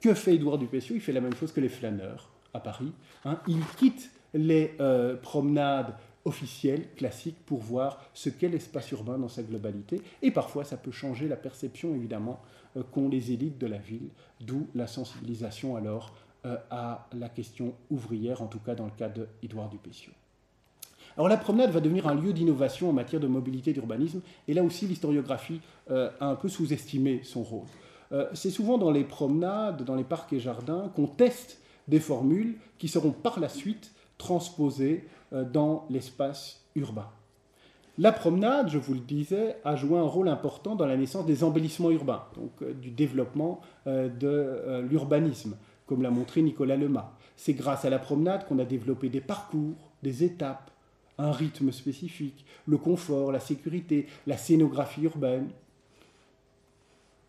Que 0.00 0.14
fait 0.14 0.36
Édouard 0.36 0.58
Dupessieux 0.58 0.94
Il 0.94 1.00
fait 1.00 1.12
la 1.12 1.20
même 1.20 1.34
chose 1.34 1.52
que 1.52 1.60
les 1.60 1.68
flâneurs 1.68 2.30
à 2.54 2.60
Paris. 2.60 2.92
Hein. 3.24 3.40
Il 3.48 3.60
quitte 3.76 4.10
les 4.32 4.74
euh, 4.80 5.16
promenades 5.16 5.94
officielles, 6.28 6.86
classiques, 6.96 7.44
pour 7.46 7.58
voir 7.58 8.00
ce 8.14 8.28
qu'est 8.28 8.48
l'espace 8.48 8.90
urbain 8.92 9.18
dans 9.18 9.28
sa 9.28 9.42
globalité. 9.42 10.00
Et 10.22 10.30
parfois, 10.30 10.64
ça 10.64 10.76
peut 10.76 10.92
changer 10.92 11.28
la 11.28 11.36
perception, 11.36 11.94
évidemment, 11.94 12.40
euh, 12.76 12.82
qu'ont 12.82 13.08
les 13.08 13.32
élites 13.32 13.58
de 13.58 13.66
la 13.66 13.78
ville, 13.78 14.08
d'où 14.40 14.68
la 14.74 14.86
sensibilisation 14.86 15.76
alors 15.76 16.14
euh, 16.46 16.56
à 16.70 17.08
la 17.18 17.28
question 17.28 17.74
ouvrière, 17.90 18.42
en 18.42 18.46
tout 18.46 18.60
cas 18.60 18.74
dans 18.74 18.86
le 18.86 18.92
cas 18.96 19.08
d'Édouard 19.08 19.68
Dupessieux. 19.68 20.12
Alors 21.16 21.28
la 21.28 21.36
promenade 21.36 21.70
va 21.70 21.80
devenir 21.80 22.06
un 22.06 22.14
lieu 22.14 22.32
d'innovation 22.32 22.90
en 22.90 22.92
matière 22.92 23.20
de 23.20 23.26
mobilité 23.26 23.72
d'urbanisme, 23.72 24.20
et 24.46 24.54
là 24.54 24.62
aussi 24.62 24.86
l'historiographie 24.86 25.60
a 25.90 26.12
un 26.20 26.36
peu 26.36 26.48
sous-estimé 26.48 27.22
son 27.24 27.42
rôle. 27.42 27.66
Euh, 28.12 28.26
c'est 28.32 28.50
souvent 28.50 28.78
dans 28.78 28.90
les 28.90 29.04
promenades, 29.04 29.84
dans 29.84 29.94
les 29.94 30.04
parcs 30.04 30.32
et 30.32 30.40
jardins, 30.40 30.90
qu'on 30.94 31.06
teste 31.06 31.58
des 31.88 32.00
formules 32.00 32.56
qui 32.78 32.88
seront 32.88 33.12
par 33.12 33.40
la 33.40 33.48
suite 33.48 33.92
transposées 34.16 35.04
euh, 35.04 35.17
dans 35.32 35.86
l'espace 35.90 36.64
urbain. 36.74 37.08
La 37.98 38.12
promenade, 38.12 38.68
je 38.70 38.78
vous 38.78 38.94
le 38.94 39.00
disais, 39.00 39.56
a 39.64 39.74
joué 39.74 39.98
un 39.98 40.04
rôle 40.04 40.28
important 40.28 40.76
dans 40.76 40.86
la 40.86 40.96
naissance 40.96 41.26
des 41.26 41.42
embellissements 41.42 41.90
urbains, 41.90 42.24
donc 42.36 42.52
euh, 42.62 42.72
du 42.72 42.90
développement 42.90 43.60
de 43.86 44.82
l'urbanisme, 44.88 45.56
comme 45.86 46.02
l'a 46.02 46.10
montré 46.10 46.42
Nicolas 46.42 46.76
Lemas. 46.76 47.10
C'est 47.36 47.54
grâce 47.54 47.84
à 47.84 47.90
la 47.90 47.98
promenade 47.98 48.46
qu'on 48.46 48.58
a 48.58 48.64
développé 48.64 49.08
des 49.08 49.20
parcours, 49.20 49.92
des 50.02 50.24
étapes, 50.24 50.70
un 51.18 51.32
rythme 51.32 51.72
spécifique, 51.72 52.44
le 52.66 52.76
confort, 52.78 53.32
la 53.32 53.40
sécurité, 53.40 54.06
la 54.26 54.36
scénographie 54.36 55.02
urbaine, 55.02 55.48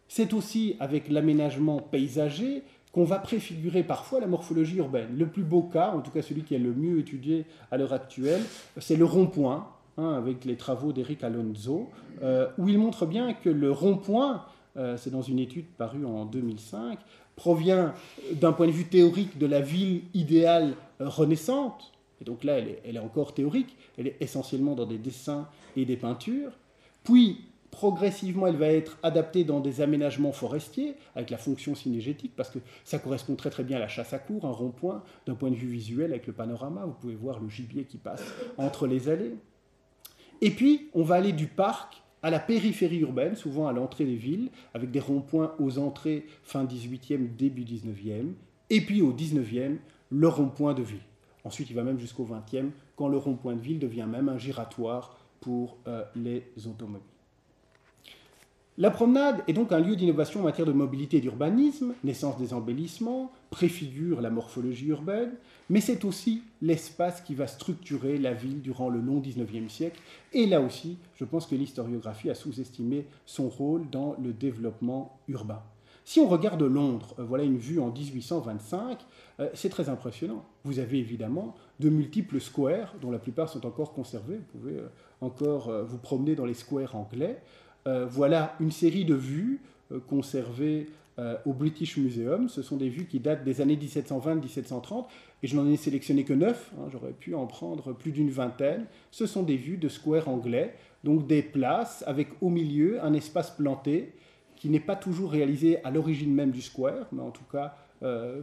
c'est 0.09 0.33
aussi 0.33 0.75
avec 0.79 1.07
l'aménagement 1.07 1.79
paysager 1.79 2.63
qu'on 2.91 3.03
va 3.03 3.19
préfigurer 3.19 3.83
parfois 3.83 4.19
la 4.19 4.27
morphologie 4.27 4.77
urbaine. 4.77 5.09
Le 5.17 5.27
plus 5.27 5.43
beau 5.43 5.63
cas, 5.63 5.91
en 5.91 6.01
tout 6.01 6.11
cas 6.11 6.21
celui 6.21 6.43
qui 6.43 6.55
est 6.55 6.59
le 6.59 6.73
mieux 6.73 6.99
étudié 6.99 7.45
à 7.71 7.77
l'heure 7.77 7.93
actuelle, 7.93 8.41
c'est 8.77 8.95
le 8.95 9.05
rond-point, 9.05 9.67
hein, 9.97 10.13
avec 10.13 10.45
les 10.45 10.55
travaux 10.55 10.91
d'Eric 10.91 11.23
Alonso, 11.23 11.89
euh, 12.23 12.47
où 12.57 12.67
il 12.67 12.79
montre 12.79 13.05
bien 13.05 13.33
que 13.33 13.49
le 13.49 13.71
rond-point, 13.71 14.43
euh, 14.77 14.97
c'est 14.97 15.11
dans 15.11 15.21
une 15.21 15.39
étude 15.39 15.65
parue 15.77 16.05
en 16.05 16.25
2005, 16.25 16.99
provient 17.35 17.93
d'un 18.33 18.51
point 18.51 18.67
de 18.67 18.71
vue 18.71 18.85
théorique 18.85 19.37
de 19.37 19.45
la 19.45 19.61
ville 19.61 20.01
idéale 20.13 20.73
renaissante, 20.99 21.91
et 22.21 22.25
donc 22.25 22.43
là 22.43 22.57
elle 22.57 22.95
est 22.95 22.99
encore 22.99 23.33
théorique, 23.33 23.77
elle 23.97 24.07
est 24.07 24.17
essentiellement 24.19 24.75
dans 24.75 24.85
des 24.85 24.97
dessins 24.97 25.47
et 25.77 25.85
des 25.85 25.95
peintures, 25.95 26.51
puis 27.03 27.45
progressivement, 27.71 28.47
elle 28.47 28.55
va 28.55 28.67
être 28.67 28.97
adaptée 29.03 29.43
dans 29.43 29.59
des 29.59 29.81
aménagements 29.81 30.31
forestiers, 30.31 30.95
avec 31.15 31.29
la 31.29 31.37
fonction 31.37 31.75
synégétique, 31.75 32.33
parce 32.35 32.49
que 32.49 32.59
ça 32.83 32.99
correspond 32.99 33.35
très 33.35 33.49
très 33.49 33.63
bien 33.63 33.77
à 33.77 33.79
la 33.79 33.87
chasse 33.87 34.13
à 34.13 34.19
cour, 34.19 34.45
un 34.45 34.51
rond-point, 34.51 35.03
d'un 35.25 35.35
point 35.35 35.51
de 35.51 35.55
vue 35.55 35.67
visuel, 35.67 36.11
avec 36.11 36.27
le 36.27 36.33
panorama. 36.33 36.85
Vous 36.85 36.93
pouvez 36.93 37.15
voir 37.15 37.39
le 37.39 37.49
gibier 37.49 37.83
qui 37.85 37.97
passe 37.97 38.23
entre 38.57 38.87
les 38.87 39.09
allées. 39.09 39.35
Et 40.41 40.51
puis, 40.51 40.89
on 40.93 41.03
va 41.03 41.15
aller 41.15 41.33
du 41.33 41.47
parc 41.47 42.01
à 42.21 42.29
la 42.29 42.39
périphérie 42.39 42.99
urbaine, 42.99 43.35
souvent 43.35 43.67
à 43.67 43.73
l'entrée 43.73 44.05
des 44.05 44.15
villes, 44.15 44.49
avec 44.73 44.91
des 44.91 44.99
ronds-points 44.99 45.53
aux 45.59 45.79
entrées 45.79 46.25
fin 46.43 46.65
18e, 46.65 47.35
début 47.35 47.63
19e, 47.63 48.33
et 48.69 48.81
puis 48.81 49.01
au 49.01 49.13
19e, 49.13 49.77
le 50.09 50.27
rond-point 50.27 50.73
de 50.73 50.81
ville. 50.81 50.99
Ensuite, 51.43 51.69
il 51.69 51.75
va 51.75 51.83
même 51.83 51.99
jusqu'au 51.99 52.25
20e, 52.25 52.71
quand 52.95 53.07
le 53.07 53.17
rond-point 53.17 53.55
de 53.55 53.61
ville 53.61 53.79
devient 53.79 54.07
même 54.09 54.27
un 54.27 54.37
giratoire 54.37 55.17
pour 55.39 55.77
euh, 55.87 56.03
les 56.15 56.43
automobiles. 56.67 57.18
La 58.81 58.91
promenade 58.91 59.43
est 59.49 59.51
donc 59.51 59.73
un 59.73 59.81
lieu 59.81 59.97
d'innovation 59.97 60.39
en 60.39 60.43
matière 60.43 60.65
de 60.65 60.71
mobilité 60.71 61.17
et 61.17 61.19
d'urbanisme, 61.19 61.95
naissance 62.05 62.37
des 62.37 62.53
embellissements, 62.53 63.29
préfigure 63.49 64.21
la 64.21 64.29
morphologie 64.29 64.87
urbaine, 64.87 65.31
mais 65.69 65.81
c'est 65.81 66.05
aussi 66.05 66.43
l'espace 66.61 67.19
qui 67.19 67.35
va 67.35 67.45
structurer 67.47 68.17
la 68.17 68.33
ville 68.33 68.61
durant 68.61 68.87
le 68.87 69.01
long 69.01 69.19
19e 69.19 69.67
siècle. 69.67 69.99
Et 70.31 70.45
là 70.45 70.61
aussi, 70.61 70.97
je 71.15 71.25
pense 71.25 71.45
que 71.45 71.55
l'historiographie 71.55 72.29
a 72.29 72.35
sous-estimé 72.35 73.05
son 73.25 73.49
rôle 73.49 73.89
dans 73.89 74.15
le 74.23 74.31
développement 74.31 75.19
urbain. 75.27 75.61
Si 76.09 76.19
on 76.19 76.27
regarde 76.27 76.63
Londres, 76.63 77.13
euh, 77.19 77.23
voilà 77.23 77.43
une 77.43 77.59
vue 77.59 77.79
en 77.79 77.91
1825, 77.91 78.97
euh, 79.41 79.49
c'est 79.53 79.69
très 79.69 79.89
impressionnant. 79.89 80.43
Vous 80.63 80.79
avez 80.79 80.97
évidemment 80.97 81.53
de 81.79 81.89
multiples 81.89 82.39
squares, 82.39 82.95
dont 82.99 83.11
la 83.11 83.19
plupart 83.19 83.47
sont 83.47 83.63
encore 83.65 83.93
conservés. 83.93 84.37
Vous 84.37 84.59
pouvez 84.59 84.77
euh, 84.77 84.87
encore 85.21 85.71
vous 85.85 85.99
promener 85.99 86.33
dans 86.33 86.45
les 86.45 86.55
squares 86.55 86.95
anglais. 86.95 87.43
Euh, 87.87 88.05
voilà 88.05 88.55
une 88.59 88.71
série 88.71 89.05
de 89.05 89.15
vues 89.15 89.61
euh, 89.91 89.99
conservées 89.99 90.87
euh, 91.17 91.37
au 91.45 91.53
British 91.53 91.97
Museum. 91.97 92.49
Ce 92.49 92.61
sont 92.61 92.77
des 92.77 92.89
vues 92.89 93.05
qui 93.05 93.19
datent 93.19 93.43
des 93.43 93.61
années 93.61 93.77
1720-1730 93.77 95.05
et 95.43 95.47
je 95.47 95.55
n'en 95.55 95.67
ai 95.69 95.77
sélectionné 95.77 96.23
que 96.23 96.33
neuf. 96.33 96.71
Hein, 96.77 96.89
j'aurais 96.91 97.13
pu 97.13 97.35
en 97.35 97.47
prendre 97.47 97.93
plus 97.93 98.11
d'une 98.11 98.29
vingtaine. 98.29 98.85
Ce 99.11 99.25
sont 99.25 99.43
des 99.43 99.55
vues 99.55 99.77
de 99.77 99.87
squares 99.87 100.27
anglais, 100.27 100.75
donc 101.03 101.27
des 101.27 101.41
places 101.41 102.03
avec 102.05 102.29
au 102.41 102.49
milieu 102.49 103.03
un 103.03 103.13
espace 103.13 103.51
planté 103.51 104.13
qui 104.55 104.69
n'est 104.69 104.81
pas 104.81 104.97
toujours 104.97 105.31
réalisé 105.31 105.83
à 105.85 105.91
l'origine 105.91 106.33
même 106.33 106.51
du 106.51 106.61
square, 106.61 107.07
mais 107.13 107.21
en 107.21 107.31
tout 107.31 107.45
cas 107.49 107.75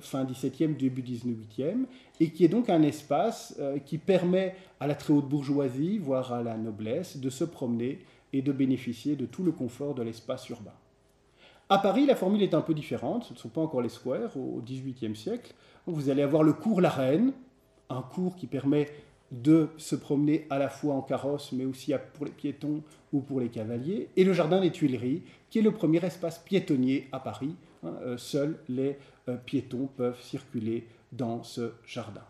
fin 0.00 0.24
17e, 0.24 0.76
début 0.76 1.00
19e, 1.00 1.84
et 2.20 2.30
qui 2.30 2.44
est 2.44 2.48
donc 2.48 2.68
un 2.68 2.82
espace 2.82 3.58
qui 3.86 3.96
permet 3.96 4.54
à 4.80 4.86
la 4.86 4.94
très 4.94 5.14
haute 5.14 5.28
bourgeoisie, 5.28 5.96
voire 5.98 6.32
à 6.32 6.42
la 6.42 6.58
noblesse, 6.58 7.16
de 7.18 7.30
se 7.30 7.44
promener 7.44 8.00
et 8.32 8.42
de 8.42 8.52
bénéficier 8.52 9.16
de 9.16 9.26
tout 9.26 9.42
le 9.42 9.52
confort 9.52 9.94
de 9.94 10.02
l'espace 10.02 10.48
urbain. 10.48 10.74
À 11.68 11.78
Paris, 11.78 12.06
la 12.06 12.14
formule 12.14 12.42
est 12.42 12.54
un 12.54 12.60
peu 12.60 12.74
différente. 12.74 13.24
Ce 13.24 13.32
ne 13.32 13.38
sont 13.38 13.48
pas 13.48 13.60
encore 13.60 13.82
les 13.82 13.88
squares 13.88 14.36
au 14.36 14.62
XVIIIe 14.64 15.16
siècle. 15.16 15.52
Vous 15.86 16.10
allez 16.10 16.22
avoir 16.22 16.42
le 16.42 16.52
cours 16.52 16.80
La 16.80 16.90
Reine, 16.90 17.32
un 17.90 18.02
cours 18.02 18.36
qui 18.36 18.46
permet 18.46 18.88
de 19.32 19.68
se 19.76 19.96
promener 19.96 20.46
à 20.50 20.58
la 20.58 20.68
fois 20.68 20.94
en 20.94 21.02
carrosse, 21.02 21.50
mais 21.52 21.64
aussi 21.64 21.92
pour 22.14 22.26
les 22.26 22.30
piétons 22.30 22.82
ou 23.12 23.20
pour 23.20 23.40
les 23.40 23.48
cavaliers, 23.48 24.08
et 24.16 24.22
le 24.22 24.32
jardin 24.32 24.60
des 24.60 24.70
Tuileries, 24.70 25.22
qui 25.50 25.58
est 25.58 25.62
le 25.62 25.72
premier 25.72 26.04
espace 26.04 26.38
piétonnier 26.38 27.08
à 27.10 27.18
Paris. 27.18 27.56
Hein, 27.82 27.94
euh, 28.02 28.16
seuls 28.16 28.58
les 28.68 28.98
euh, 29.28 29.36
piétons 29.36 29.88
peuvent 29.96 30.20
circuler 30.22 30.86
dans 31.12 31.42
ce 31.42 31.72
jardin. 31.84 32.22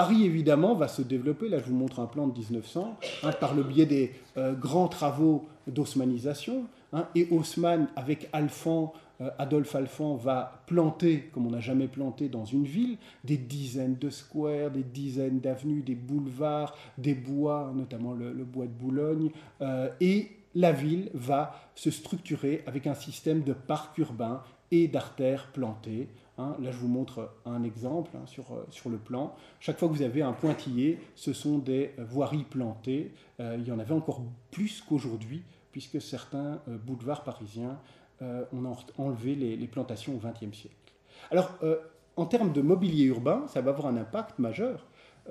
Paris, 0.00 0.24
évidemment, 0.24 0.72
va 0.72 0.88
se 0.88 1.02
développer. 1.02 1.50
Là, 1.50 1.58
je 1.58 1.64
vous 1.64 1.76
montre 1.76 2.00
un 2.00 2.06
plan 2.06 2.26
de 2.26 2.32
1900, 2.32 2.96
hein, 3.22 3.32
par 3.38 3.54
le 3.54 3.62
biais 3.62 3.84
des 3.84 4.14
euh, 4.38 4.54
grands 4.54 4.88
travaux 4.88 5.44
d'osmanisation. 5.66 6.64
Hein, 6.94 7.06
et 7.14 7.28
Haussmann, 7.30 7.86
avec 7.96 8.30
Alphand, 8.32 8.94
euh, 9.20 9.28
Adolphe 9.38 9.74
Alphand, 9.74 10.14
va 10.14 10.62
planter, 10.64 11.28
comme 11.34 11.46
on 11.46 11.50
n'a 11.50 11.60
jamais 11.60 11.86
planté 11.86 12.30
dans 12.30 12.46
une 12.46 12.64
ville, 12.64 12.96
des 13.24 13.36
dizaines 13.36 13.98
de 13.98 14.08
squares, 14.08 14.70
des 14.70 14.84
dizaines 14.84 15.38
d'avenues, 15.38 15.82
des 15.82 15.96
boulevards, 15.96 16.74
des 16.96 17.14
bois, 17.14 17.70
notamment 17.76 18.14
le, 18.14 18.32
bois 18.32 18.64
de 18.64 18.72
Boulogne. 18.72 19.30
Euh, 19.60 19.90
et 20.00 20.30
la 20.54 20.72
ville 20.72 21.10
va 21.12 21.60
se 21.74 21.90
structurer 21.90 22.64
avec 22.66 22.86
un 22.86 22.94
système 22.94 23.42
de 23.42 23.52
parcs 23.52 23.98
urbains 23.98 24.40
et 24.70 24.88
d'artères 24.88 25.50
plantées 25.52 26.08
Hein, 26.40 26.56
là, 26.60 26.70
je 26.70 26.78
vous 26.78 26.88
montre 26.88 27.34
un 27.44 27.62
exemple 27.64 28.12
hein, 28.16 28.24
sur, 28.24 28.52
euh, 28.52 28.66
sur 28.70 28.88
le 28.88 28.96
plan. 28.96 29.34
Chaque 29.60 29.78
fois 29.78 29.88
que 29.88 29.92
vous 29.92 30.02
avez 30.02 30.22
un 30.22 30.32
pointillé, 30.32 30.98
ce 31.14 31.34
sont 31.34 31.58
des 31.58 31.92
voiries 31.98 32.44
plantées. 32.44 33.12
Euh, 33.40 33.56
il 33.58 33.68
y 33.68 33.72
en 33.72 33.78
avait 33.78 33.92
encore 33.92 34.22
plus 34.50 34.80
qu'aujourd'hui, 34.80 35.42
puisque 35.70 36.00
certains 36.00 36.60
euh, 36.68 36.78
boulevards 36.78 37.24
parisiens 37.24 37.78
ont 38.52 38.76
enlevé 38.98 39.34
les, 39.34 39.66
plantations 39.66 40.12
au 40.14 40.18
XXe 40.18 40.54
siècle. 40.54 40.76
Alors, 41.30 41.54
en 42.16 42.26
termes 42.26 42.52
de 42.52 42.60
mobilier 42.60 43.04
urbain, 43.04 43.46
ça 43.48 43.62
va 43.62 43.70
avoir 43.70 43.86
un 43.86 43.96
impact 43.96 44.38
majeur. 44.38 44.86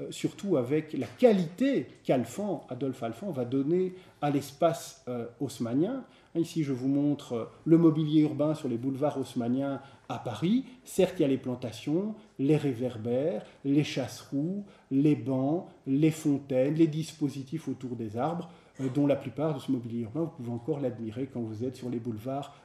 surtout 0.10 0.58
avec 0.58 0.94
la 0.94 1.06
qualité 1.06 1.88
qu'Alphand, 2.04 2.66
Adolphe 2.68 3.04
Alphand, 3.04 3.30
va 3.30 3.46
donner 3.46 3.94
à 4.24 4.32
l'espace 4.32 5.06
haussmanien. 5.40 6.04
Ici, 6.36 6.64
je 6.64 6.74
vous 6.74 6.88
montre 6.88 7.50
le 7.66 7.78
mobilier 7.78 8.22
urbain 8.22 8.54
sur 8.54 8.70
les 8.70 8.78
boulevards 8.78 9.18
haussmanniens 9.18 9.82
à 10.10 10.20
Paris. 10.20 10.66
Certes, 10.84 11.16
il 11.18 11.24
y 11.24 11.26
a 11.26 11.28
les 11.28 11.38
plantations, 11.38 12.14
les 12.38 12.56
réverbères, 12.56 13.44
les 13.66 13.84
chasseroues, 13.84 14.64
les 14.92 15.16
bancs, 15.16 15.66
les 15.88 16.12
fontaines, 16.12 16.76
les 16.76 16.88
dispositifs 16.88 17.68
autour 17.68 17.96
des 17.96 18.16
arbres, 18.16 18.50
dont 18.94 19.08
la 19.08 19.16
plupart 19.16 19.56
de 19.56 19.60
ce 19.60 19.72
mobilier 19.72 20.04
urbain, 20.04 20.22
vous 20.22 20.32
pouvez 20.38 20.52
encore 20.52 20.80
l'admirer 20.80 21.28
quand 21.34 21.42
vous 21.42 21.64
êtes 21.64 21.76
sur 21.76 21.90
les 21.90 22.00
boulevards 22.00 22.56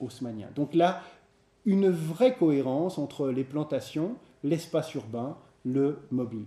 haussmanniens. 0.00 0.50
Donc 0.54 0.74
là, 0.74 1.00
une 1.64 1.88
vraie 1.88 2.34
cohérence 2.34 2.98
entre 2.98 3.28
les 3.28 3.44
plantations, 3.44 4.16
l'espace 4.42 4.92
urbain, 4.94 5.38
le 5.64 6.00
mobilier. 6.10 6.44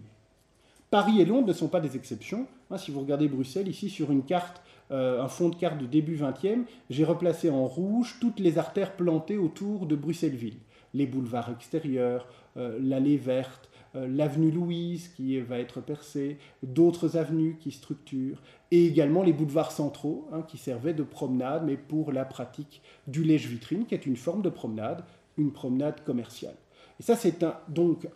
Paris 0.92 1.20
et 1.20 1.26
Londres 1.26 1.48
ne 1.48 1.54
sont 1.54 1.68
pas 1.68 1.82
des 1.82 1.96
exceptions. 1.96 2.48
Hein, 2.70 2.78
si 2.78 2.92
vous 2.92 3.02
regardez 3.02 3.28
Bruxelles, 3.28 3.68
ici 3.68 3.90
sur 3.90 4.12
une 4.12 4.24
carte, 4.24 4.62
euh, 4.92 5.22
un 5.22 5.28
fond 5.28 5.50
de 5.50 5.56
carte 5.56 5.78
du 5.78 5.88
début 5.88 6.16
20e, 6.16 6.64
j'ai 6.90 7.04
replacé 7.04 7.50
en 7.50 7.66
rouge 7.66 8.18
toutes 8.22 8.40
les 8.40 8.58
artères 8.58 8.96
plantées 8.96 9.38
autour 9.38 9.86
de 9.86 9.96
Bruxelles-Ville. 9.96 10.58
Les 10.94 11.06
boulevards 11.06 11.52
extérieurs, 11.52 12.28
euh, 12.56 12.80
l'allée 12.82 13.18
verte, 13.18 13.70
euh, 13.96 14.08
l'avenue 14.08 14.52
Louise 14.52 15.10
qui 15.10 15.40
va 15.40 15.60
être 15.60 15.82
percée, 15.82 16.38
d'autres 16.64 17.18
avenues 17.18 17.58
qui 17.60 17.72
structurent, 17.72 18.42
et 18.72 18.86
également 18.86 19.24
les 19.24 19.34
boulevards 19.34 19.72
centraux 19.72 20.28
hein, 20.32 20.44
qui 20.48 20.58
servaient 20.58 20.94
de 20.94 21.04
promenade, 21.04 21.64
mais 21.66 21.76
pour 21.76 22.14
la 22.14 22.24
pratique 22.24 22.82
du 23.08 23.24
lèche-vitrine, 23.24 23.86
qui 23.86 23.96
est 23.96 24.06
une 24.06 24.18
forme 24.18 24.42
de 24.42 24.50
promenade, 24.50 25.04
une 25.38 25.52
promenade 25.52 26.04
commerciale. 26.04 26.56
Et 27.00 27.04
ça, 27.04 27.16
c'est 27.16 27.46
donc 27.70 28.08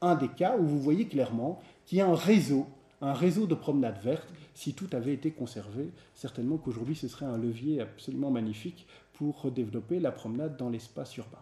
un 0.00 0.14
des 0.16 0.26
cas 0.26 0.56
où 0.58 0.64
vous 0.64 0.80
voyez 0.80 1.06
clairement 1.06 1.60
qu'il 1.86 1.98
y 1.98 2.00
a 2.00 2.06
un 2.08 2.16
réseau 2.16 2.66
un 3.04 3.12
réseau 3.12 3.46
de 3.46 3.54
promenades 3.54 3.98
vertes. 4.02 4.28
Si 4.54 4.74
tout 4.74 4.88
avait 4.92 5.14
été 5.14 5.32
conservé, 5.32 5.90
certainement 6.14 6.56
qu'aujourd'hui 6.56 6.96
ce 6.96 7.08
serait 7.08 7.26
un 7.26 7.36
levier 7.36 7.80
absolument 7.80 8.30
magnifique 8.30 8.86
pour 9.14 9.50
développer 9.50 10.00
la 10.00 10.12
promenade 10.12 10.56
dans 10.56 10.70
l'espace 10.70 11.16
urbain. 11.16 11.38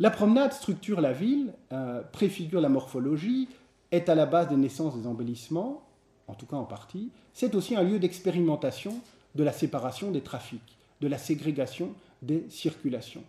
La 0.00 0.10
promenade 0.10 0.52
structure 0.52 1.00
la 1.00 1.12
ville, 1.12 1.52
euh, 1.72 2.02
préfigure 2.02 2.60
la 2.60 2.68
morphologie, 2.68 3.48
est 3.92 4.08
à 4.08 4.16
la 4.16 4.26
base 4.26 4.48
des 4.48 4.56
naissances 4.56 4.96
des 4.96 5.06
embellissements, 5.06 5.86
en 6.26 6.34
tout 6.34 6.46
cas 6.46 6.56
en 6.56 6.64
partie. 6.64 7.10
C'est 7.32 7.54
aussi 7.54 7.76
un 7.76 7.84
lieu 7.84 8.00
d'expérimentation 8.00 9.00
de 9.36 9.44
la 9.44 9.52
séparation 9.52 10.10
des 10.10 10.20
trafics, 10.20 10.76
de 11.00 11.06
la 11.06 11.18
ségrégation 11.18 11.92
des 12.22 12.44
circulations. 12.48 13.22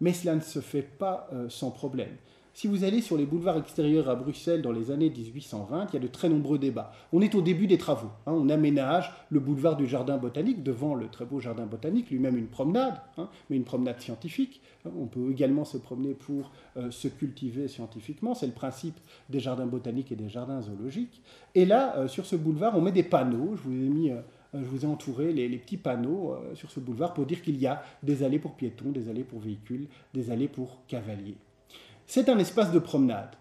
Mais 0.00 0.12
cela 0.12 0.34
ne 0.34 0.40
se 0.40 0.60
fait 0.60 0.82
pas 0.82 1.28
euh, 1.32 1.48
sans 1.48 1.70
problème. 1.70 2.16
Si 2.54 2.66
vous 2.66 2.84
allez 2.84 3.00
sur 3.00 3.16
les 3.16 3.24
boulevards 3.24 3.56
extérieurs 3.56 4.10
à 4.10 4.14
Bruxelles 4.14 4.60
dans 4.60 4.72
les 4.72 4.90
années 4.90 5.08
1820, 5.08 5.86
il 5.88 5.94
y 5.94 5.96
a 5.96 6.00
de 6.00 6.06
très 6.06 6.28
nombreux 6.28 6.58
débats. 6.58 6.92
On 7.10 7.22
est 7.22 7.34
au 7.34 7.40
début 7.40 7.66
des 7.66 7.78
travaux. 7.78 8.10
Hein. 8.26 8.32
on 8.34 8.50
aménage 8.50 9.10
le 9.30 9.40
boulevard 9.40 9.74
du 9.74 9.86
Jardin 9.86 10.18
botanique, 10.18 10.62
devant 10.62 10.94
le 10.94 11.08
très 11.08 11.24
beau 11.24 11.40
Jardin 11.40 11.64
botanique, 11.64 12.10
lui-même 12.10 12.36
une 12.36 12.48
promenade, 12.48 13.00
hein, 13.16 13.30
mais 13.48 13.56
une 13.56 13.64
promenade 13.64 14.02
scientifique. 14.02 14.60
On 14.84 15.06
peut 15.06 15.30
également 15.30 15.64
se 15.64 15.78
promener 15.78 16.12
pour 16.12 16.52
euh, 16.76 16.90
se 16.90 17.08
cultiver 17.08 17.68
scientifiquement. 17.68 18.34
C'est 18.34 18.46
le 18.46 18.52
principe 18.52 19.00
des 19.30 19.40
jardins 19.40 19.66
botaniques 19.66 20.12
et 20.12 20.16
des 20.16 20.28
jardins 20.28 20.60
zoologiques. 20.60 21.22
Et 21.54 21.64
là, 21.64 21.96
euh, 21.96 22.06
sur 22.06 22.26
ce 22.26 22.36
boulevard, 22.36 22.76
on 22.76 22.82
met 22.82 22.92
des 22.92 23.02
panneaux. 23.02 23.56
Je 23.56 23.62
vous 23.62 23.72
ai 23.72 23.88
mis. 23.88 24.10
Euh, 24.10 24.20
je 24.54 24.66
vous 24.66 24.84
ai 24.84 24.86
entouré 24.86 25.32
les 25.32 25.48
petits 25.56 25.78
panneaux 25.78 26.36
sur 26.52 26.70
ce 26.70 26.78
boulevard 26.78 27.14
pour 27.14 27.24
dire 27.24 27.40
qu'il 27.40 27.56
y 27.56 27.66
a 27.66 27.82
des 28.02 28.22
allées 28.22 28.38
pour 28.38 28.52
piétons, 28.52 28.90
des 28.90 29.08
allées 29.08 29.24
pour 29.24 29.40
véhicules, 29.40 29.86
des 30.12 30.30
allées 30.30 30.46
pour 30.46 30.84
cavaliers. 30.88 31.38
C'est 32.06 32.28
un 32.28 32.38
espace 32.38 32.72
de 32.72 32.78
promenade. 32.78 33.36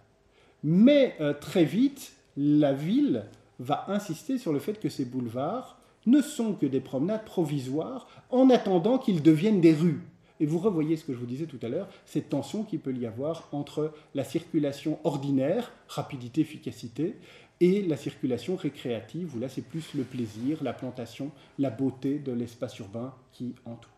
Mais 0.64 1.16
euh, 1.20 1.34
très 1.34 1.66
vite, 1.66 2.14
la 2.38 2.74
ville 2.74 3.26
va 3.60 3.86
insister 3.90 4.38
sur 4.38 4.54
le 4.54 4.60
fait 4.60 4.80
que 4.80 4.90
ces 4.90 5.06
boulevards 5.06 5.78
ne 6.06 6.22
sont 6.22 6.54
que 6.54 6.66
des 6.66 6.80
promenades 6.80 7.26
provisoires 7.26 8.08
en 8.30 8.50
attendant 8.50 8.98
qu'ils 8.98 9.22
deviennent 9.22 9.62
des 9.62 9.74
rues. 9.74 10.02
Et 10.40 10.48
vous 10.48 10.58
revoyez 10.58 10.98
ce 10.98 11.06
que 11.06 11.14
je 11.14 11.20
vous 11.20 11.28
disais 11.28 11.46
tout 11.46 11.60
à 11.62 11.70
l'heure, 11.70 11.88
cette 12.06 12.30
tension 12.30 12.64
qu'il 12.64 12.80
peut 12.80 12.94
y 12.94 13.06
avoir 13.06 13.48
entre 13.52 13.94
la 14.16 14.24
circulation 14.24 14.98
ordinaire, 15.04 15.72
rapidité, 15.88 16.42
efficacité, 16.42 17.16
et 17.60 17.84
la 17.84 17.96
circulation 17.96 18.56
récréative, 18.56 19.36
où 19.36 19.40
là 19.40 19.48
c'est 19.48 19.62
plus 19.62 19.94
le 19.94 20.04
plaisir, 20.04 20.64
la 20.64 20.74
plantation, 20.74 21.30
la 21.60 21.70
beauté 21.70 22.18
de 22.18 22.32
l'espace 22.32 22.80
urbain 22.80 23.14
qui 23.32 23.54
entoure. 23.66 23.92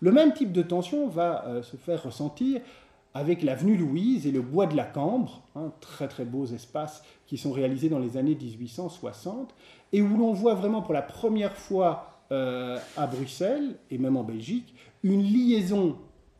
Le 0.00 0.10
même 0.10 0.32
type 0.32 0.52
de 0.52 0.62
tension 0.62 1.06
va 1.08 1.44
euh, 1.46 1.62
se 1.62 1.76
faire 1.76 2.02
ressentir 2.02 2.62
avec 3.18 3.42
l'avenue 3.42 3.76
Louise 3.76 4.28
et 4.28 4.30
le 4.30 4.40
bois 4.40 4.66
de 4.66 4.76
la 4.76 4.84
Cambre, 4.84 5.42
hein, 5.56 5.72
très 5.80 6.06
très 6.06 6.24
beaux 6.24 6.46
espaces 6.46 7.02
qui 7.26 7.36
sont 7.36 7.50
réalisés 7.50 7.88
dans 7.88 7.98
les 7.98 8.16
années 8.16 8.36
1860, 8.36 9.52
et 9.92 10.02
où 10.02 10.16
l'on 10.16 10.32
voit 10.32 10.54
vraiment 10.54 10.82
pour 10.82 10.94
la 10.94 11.02
première 11.02 11.56
fois 11.56 12.22
euh, 12.30 12.78
à 12.96 13.08
Bruxelles, 13.08 13.74
et 13.90 13.98
même 13.98 14.16
en 14.16 14.22
Belgique, 14.22 14.72
une 15.02 15.24
liaison 15.24 15.96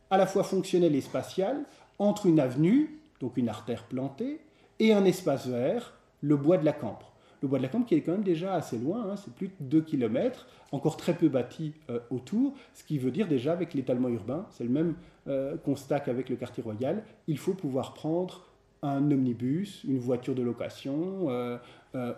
à 0.09 0.17
la 0.17 0.25
fois 0.25 0.43
fonctionnelle 0.43 0.95
et 0.95 1.01
spatiale 1.01 1.65
entre 1.99 2.27
une 2.27 2.39
avenue, 2.39 3.01
donc 3.19 3.35
une 3.35 3.49
artère 3.49 3.83
plantée, 3.83 4.39
et 4.79 4.93
un 4.93 5.03
espace 5.03 5.47
vert, 5.47 5.95
le 6.21 6.37
bois 6.37 6.57
de 6.57 6.63
la 6.63 6.73
Cambre. 6.73 7.08
Le 7.41 7.47
bois 7.47 7.57
de 7.57 7.63
la 7.63 7.69
Cambre 7.69 7.85
qui 7.85 7.95
est 7.95 8.01
quand 8.01 8.11
même 8.11 8.23
déjà 8.23 8.53
assez 8.53 8.77
loin, 8.77 9.09
hein, 9.09 9.15
c'est 9.15 9.33
plus 9.33 9.47
de 9.47 9.53
2 9.59 9.81
km, 9.81 10.47
encore 10.71 10.97
très 10.97 11.13
peu 11.13 11.29
bâti 11.29 11.73
euh, 11.89 11.99
autour, 12.09 12.53
ce 12.73 12.83
qui 12.83 12.97
veut 12.97 13.11
dire 13.11 13.27
déjà 13.27 13.53
avec 13.53 13.73
l'étalement 13.73 14.09
urbain, 14.09 14.45
c'est 14.51 14.63
le 14.63 14.69
même 14.69 14.95
euh, 15.27 15.55
constat 15.57 16.01
qu'avec 16.01 16.29
le 16.29 16.35
quartier 16.35 16.61
royal, 16.61 17.03
il 17.27 17.37
faut 17.37 17.53
pouvoir 17.53 17.93
prendre 17.93 18.45
un 18.81 19.11
omnibus, 19.11 19.83
une 19.83 19.99
voiture 19.99 20.35
de 20.35 20.41
location 20.41 21.29
euh, 21.29 21.57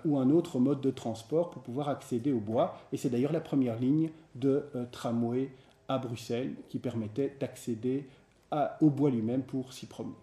ou 0.05 0.17
un 0.17 0.29
autre 0.29 0.59
mode 0.59 0.81
de 0.81 0.91
transport 0.91 1.49
pour 1.49 1.63
pouvoir 1.63 1.89
accéder 1.89 2.31
au 2.31 2.39
bois. 2.39 2.77
Et 2.91 2.97
c'est 2.97 3.09
d'ailleurs 3.09 3.31
la 3.31 3.39
première 3.39 3.79
ligne 3.79 4.11
de 4.35 4.65
tramway 4.91 5.49
à 5.87 5.97
Bruxelles 5.97 6.53
qui 6.69 6.77
permettait 6.77 7.35
d'accéder 7.39 8.05
au 8.79 8.91
bois 8.91 9.09
lui-même 9.09 9.41
pour 9.41 9.73
s'y 9.73 9.87
promener. 9.87 10.13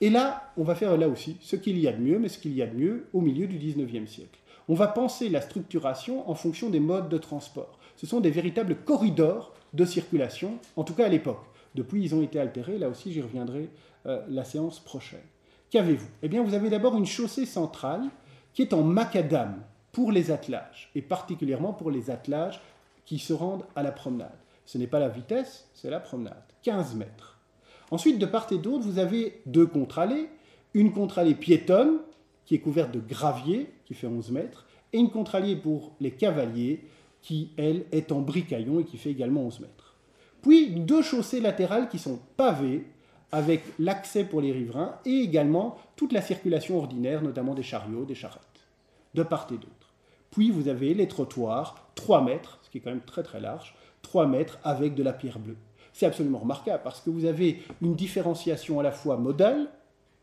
Et 0.00 0.10
là, 0.10 0.52
on 0.56 0.62
va 0.62 0.74
faire 0.74 0.96
là 0.96 1.08
aussi 1.08 1.36
ce 1.40 1.56
qu'il 1.56 1.78
y 1.78 1.88
a 1.88 1.92
de 1.92 2.00
mieux, 2.00 2.18
mais 2.18 2.28
ce 2.28 2.38
qu'il 2.38 2.54
y 2.54 2.62
a 2.62 2.66
de 2.66 2.76
mieux 2.76 3.06
au 3.12 3.20
milieu 3.20 3.46
du 3.46 3.58
19e 3.58 4.06
siècle. 4.06 4.38
On 4.68 4.74
va 4.74 4.86
penser 4.86 5.28
la 5.28 5.40
structuration 5.40 6.28
en 6.30 6.34
fonction 6.34 6.70
des 6.70 6.80
modes 6.80 7.08
de 7.08 7.18
transport. 7.18 7.78
Ce 7.96 8.06
sont 8.06 8.20
des 8.20 8.30
véritables 8.30 8.76
corridors 8.76 9.54
de 9.72 9.84
circulation, 9.84 10.58
en 10.76 10.84
tout 10.84 10.94
cas 10.94 11.06
à 11.06 11.08
l'époque. 11.08 11.44
Depuis, 11.74 12.02
ils 12.02 12.14
ont 12.14 12.22
été 12.22 12.38
altérés, 12.38 12.78
là 12.78 12.88
aussi 12.88 13.12
j'y 13.12 13.22
reviendrai 13.22 13.70
euh, 14.06 14.22
la 14.28 14.44
séance 14.44 14.78
prochaine. 14.80 15.24
Qu'avez-vous? 15.70 16.08
Eh 16.22 16.28
bien, 16.28 16.42
vous 16.42 16.54
avez 16.54 16.70
d'abord 16.70 16.96
une 16.96 17.06
chaussée 17.06 17.46
centrale 17.46 18.04
qui 18.54 18.62
est 18.62 18.72
en 18.72 18.82
macadam 18.82 19.62
pour 19.92 20.12
les 20.12 20.30
attelages, 20.30 20.90
et 20.94 21.02
particulièrement 21.02 21.72
pour 21.72 21.90
les 21.90 22.10
attelages 22.10 22.60
qui 23.04 23.18
se 23.18 23.32
rendent 23.32 23.64
à 23.74 23.82
la 23.82 23.92
promenade. 23.92 24.38
Ce 24.64 24.78
n'est 24.78 24.86
pas 24.86 25.00
la 25.00 25.08
vitesse, 25.08 25.68
c'est 25.74 25.90
la 25.90 26.00
promenade. 26.00 26.42
15 26.62 26.94
mètres. 26.94 27.37
Ensuite, 27.90 28.18
de 28.18 28.26
part 28.26 28.46
et 28.52 28.58
d'autre, 28.58 28.84
vous 28.84 28.98
avez 28.98 29.40
deux 29.46 29.66
contre-allées. 29.66 30.28
Une 30.74 30.92
contre-allée 30.92 31.34
piétonne, 31.34 31.98
qui 32.44 32.54
est 32.54 32.60
couverte 32.60 32.92
de 32.92 33.00
gravier, 33.00 33.70
qui 33.84 33.94
fait 33.94 34.06
11 34.06 34.30
mètres, 34.30 34.66
et 34.92 34.98
une 34.98 35.10
contre-allée 35.10 35.56
pour 35.56 35.92
les 36.00 36.10
cavaliers, 36.10 36.84
qui, 37.22 37.50
elle, 37.56 37.84
est 37.92 38.12
en 38.12 38.20
bricaillon 38.20 38.80
et 38.80 38.84
qui 38.84 38.96
fait 38.96 39.10
également 39.10 39.42
11 39.42 39.60
mètres. 39.60 39.94
Puis 40.42 40.70
deux 40.70 41.02
chaussées 41.02 41.40
latérales 41.40 41.88
qui 41.88 41.98
sont 41.98 42.20
pavées, 42.36 42.86
avec 43.32 43.62
l'accès 43.78 44.24
pour 44.24 44.40
les 44.40 44.52
riverains 44.52 44.96
et 45.04 45.20
également 45.20 45.76
toute 45.96 46.12
la 46.12 46.22
circulation 46.22 46.78
ordinaire, 46.78 47.22
notamment 47.22 47.54
des 47.54 47.62
chariots, 47.62 48.04
des 48.04 48.14
charrettes, 48.14 48.42
de 49.14 49.22
part 49.22 49.46
et 49.50 49.54
d'autre. 49.54 49.92
Puis 50.30 50.50
vous 50.50 50.68
avez 50.68 50.94
les 50.94 51.08
trottoirs, 51.08 51.88
3 51.94 52.22
mètres, 52.22 52.58
ce 52.62 52.70
qui 52.70 52.78
est 52.78 52.80
quand 52.80 52.90
même 52.90 53.00
très 53.00 53.22
très 53.22 53.40
large, 53.40 53.74
3 54.02 54.26
mètres 54.26 54.58
avec 54.64 54.94
de 54.94 55.02
la 55.02 55.12
pierre 55.12 55.38
bleue. 55.38 55.56
C'est 55.98 56.06
absolument 56.06 56.38
remarquable 56.38 56.82
parce 56.84 57.00
que 57.00 57.10
vous 57.10 57.24
avez 57.24 57.60
une 57.82 57.96
différenciation 57.96 58.78
à 58.78 58.84
la 58.84 58.92
fois 58.92 59.16
modale 59.16 59.68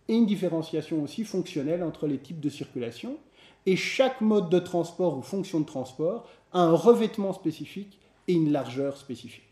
et 0.07 0.13
une 0.13 0.25
différenciation 0.25 1.03
aussi 1.03 1.25
fonctionnelle 1.25 1.83
entre 1.83 2.07
les 2.07 2.17
types 2.17 2.39
de 2.39 2.47
circulation. 2.47 3.17
Et 3.65 3.75
chaque 3.75 4.21
mode 4.21 4.49
de 4.49 4.59
transport 4.59 5.17
ou 5.17 5.21
fonction 5.21 5.59
de 5.59 5.65
transport 5.65 6.29
a 6.53 6.61
un 6.61 6.71
revêtement 6.71 7.33
spécifique 7.33 7.99
et 8.29 8.35
une 8.35 8.53
largeur 8.53 8.95
spécifique. 8.95 9.43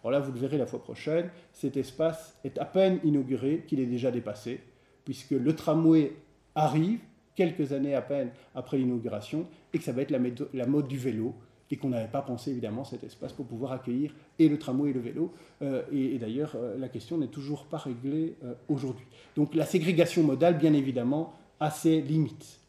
Alors 0.00 0.12
là, 0.12 0.20
vous 0.20 0.32
le 0.32 0.38
verrez 0.38 0.56
la 0.56 0.64
fois 0.64 0.82
prochaine, 0.82 1.28
cet 1.52 1.76
espace 1.76 2.38
est 2.42 2.56
à 2.56 2.64
peine 2.64 2.98
inauguré 3.04 3.66
qu'il 3.68 3.78
est 3.78 3.84
déjà 3.84 4.10
dépassé, 4.10 4.62
puisque 5.04 5.32
le 5.32 5.54
tramway 5.54 6.16
arrive 6.54 7.00
quelques 7.34 7.74
années 7.74 7.94
à 7.94 8.00
peine 8.00 8.30
après 8.54 8.78
l'inauguration 8.78 9.46
et 9.74 9.78
que 9.78 9.84
ça 9.84 9.92
va 9.92 10.00
être 10.00 10.10
la 10.54 10.66
mode 10.66 10.88
du 10.88 10.96
vélo 10.96 11.34
et 11.70 11.76
qu'on 11.76 11.88
n'avait 11.88 12.08
pas 12.08 12.22
pensé 12.22 12.50
évidemment 12.50 12.84
cet 12.84 13.02
espace 13.04 13.32
pour 13.32 13.46
pouvoir 13.46 13.72
accueillir 13.72 14.14
et 14.38 14.48
le 14.48 14.58
tramway 14.58 14.90
et 14.90 14.92
le 14.92 15.00
vélo. 15.00 15.32
Euh, 15.62 15.82
et, 15.92 16.18
d'ailleurs, 16.18 16.52
euh, 16.54 16.78
la 16.78 16.88
question 16.88 17.18
n'est 17.18 17.26
toujours 17.26 17.64
pas 17.64 17.78
réglée 17.78 18.36
euh, 18.44 18.54
aujourd'hui. 18.68 19.06
Donc 19.34 19.54
la 19.54 19.66
ségrégation 19.66 20.22
modale, 20.22 20.58
bien 20.58 20.72
évidemment, 20.72 21.34
a 21.58 21.70
ses 21.70 22.00
limites. 22.00 22.60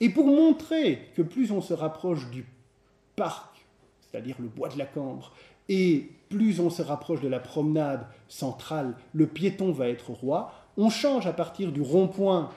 Et 0.00 0.08
pour 0.08 0.26
montrer 0.26 1.10
que 1.14 1.22
plus 1.22 1.52
on 1.52 1.60
se 1.60 1.74
rapproche 1.74 2.30
du 2.30 2.46
parc, 3.16 3.66
c'est-à-dire 4.00 4.36
le 4.40 4.48
bois 4.48 4.68
de 4.68 4.78
la 4.78 4.86
Cambre, 4.86 5.32
et 5.68 6.10
plus 6.28 6.58
on 6.58 6.70
se 6.70 6.82
rapproche 6.82 7.20
de 7.20 7.28
la 7.28 7.38
promenade 7.38 8.06
centrale, 8.28 8.96
le 9.12 9.26
piéton 9.26 9.72
va 9.72 9.88
être 9.88 10.10
roi, 10.10 10.52
on 10.76 10.88
change 10.88 11.26
à 11.26 11.32
partir 11.32 11.70
du 11.70 11.82
rond-point 11.82 12.50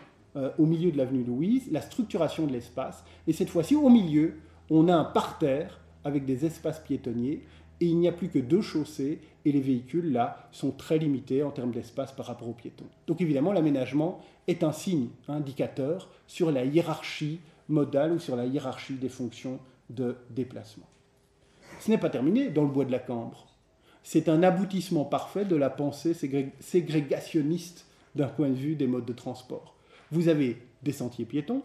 au 0.57 0.65
milieu 0.65 0.91
de 0.91 0.97
l'avenue 0.97 1.23
Louise, 1.23 1.69
la 1.71 1.81
structuration 1.81 2.45
de 2.45 2.51
l'espace. 2.51 3.05
Et 3.25 3.31
cette 3.31 3.49
fois-ci, 3.49 3.73
au 3.75 3.89
milieu, 3.89 4.37
on 4.69 4.87
a 4.87 4.95
un 4.95 5.03
parterre 5.03 5.79
avec 6.03 6.25
des 6.25 6.45
espaces 6.45 6.79
piétonniers 6.79 7.41
et 7.81 7.85
il 7.85 7.97
n'y 7.97 8.07
a 8.07 8.11
plus 8.11 8.29
que 8.29 8.39
deux 8.39 8.61
chaussées 8.61 9.19
et 9.43 9.51
les 9.51 9.61
véhicules 9.61 10.11
là 10.11 10.47
sont 10.51 10.71
très 10.71 10.97
limités 10.97 11.43
en 11.43 11.51
termes 11.51 11.71
d'espace 11.71 12.11
par 12.11 12.25
rapport 12.25 12.47
aux 12.47 12.53
piétons. 12.53 12.85
Donc 13.07 13.21
évidemment 13.21 13.51
l'aménagement 13.51 14.21
est 14.47 14.63
un 14.63 14.71
signe 14.71 15.09
indicateur 15.27 16.09
sur 16.27 16.51
la 16.51 16.63
hiérarchie 16.63 17.39
modale 17.67 18.13
ou 18.13 18.19
sur 18.19 18.35
la 18.35 18.45
hiérarchie 18.45 18.95
des 18.95 19.09
fonctions 19.09 19.59
de 19.89 20.15
déplacement. 20.29 20.87
Ce 21.79 21.91
n'est 21.91 21.97
pas 21.97 22.09
terminé 22.09 22.49
dans 22.49 22.63
le 22.63 22.69
bois 22.69 22.85
de 22.85 22.91
la 22.91 22.99
Cambre. 22.99 23.47
C'est 24.03 24.29
un 24.29 24.43
aboutissement 24.43 25.03
parfait 25.03 25.45
de 25.45 25.55
la 25.55 25.69
pensée 25.69 26.13
ségrégationniste 26.59 27.87
d'un 28.13 28.27
point 28.27 28.49
de 28.49 28.55
vue 28.55 28.75
des 28.75 28.87
modes 28.87 29.05
de 29.05 29.13
transport. 29.13 29.75
Vous 30.11 30.27
avez 30.29 30.57
des 30.83 30.91
sentiers 30.91 31.25
piétons, 31.25 31.63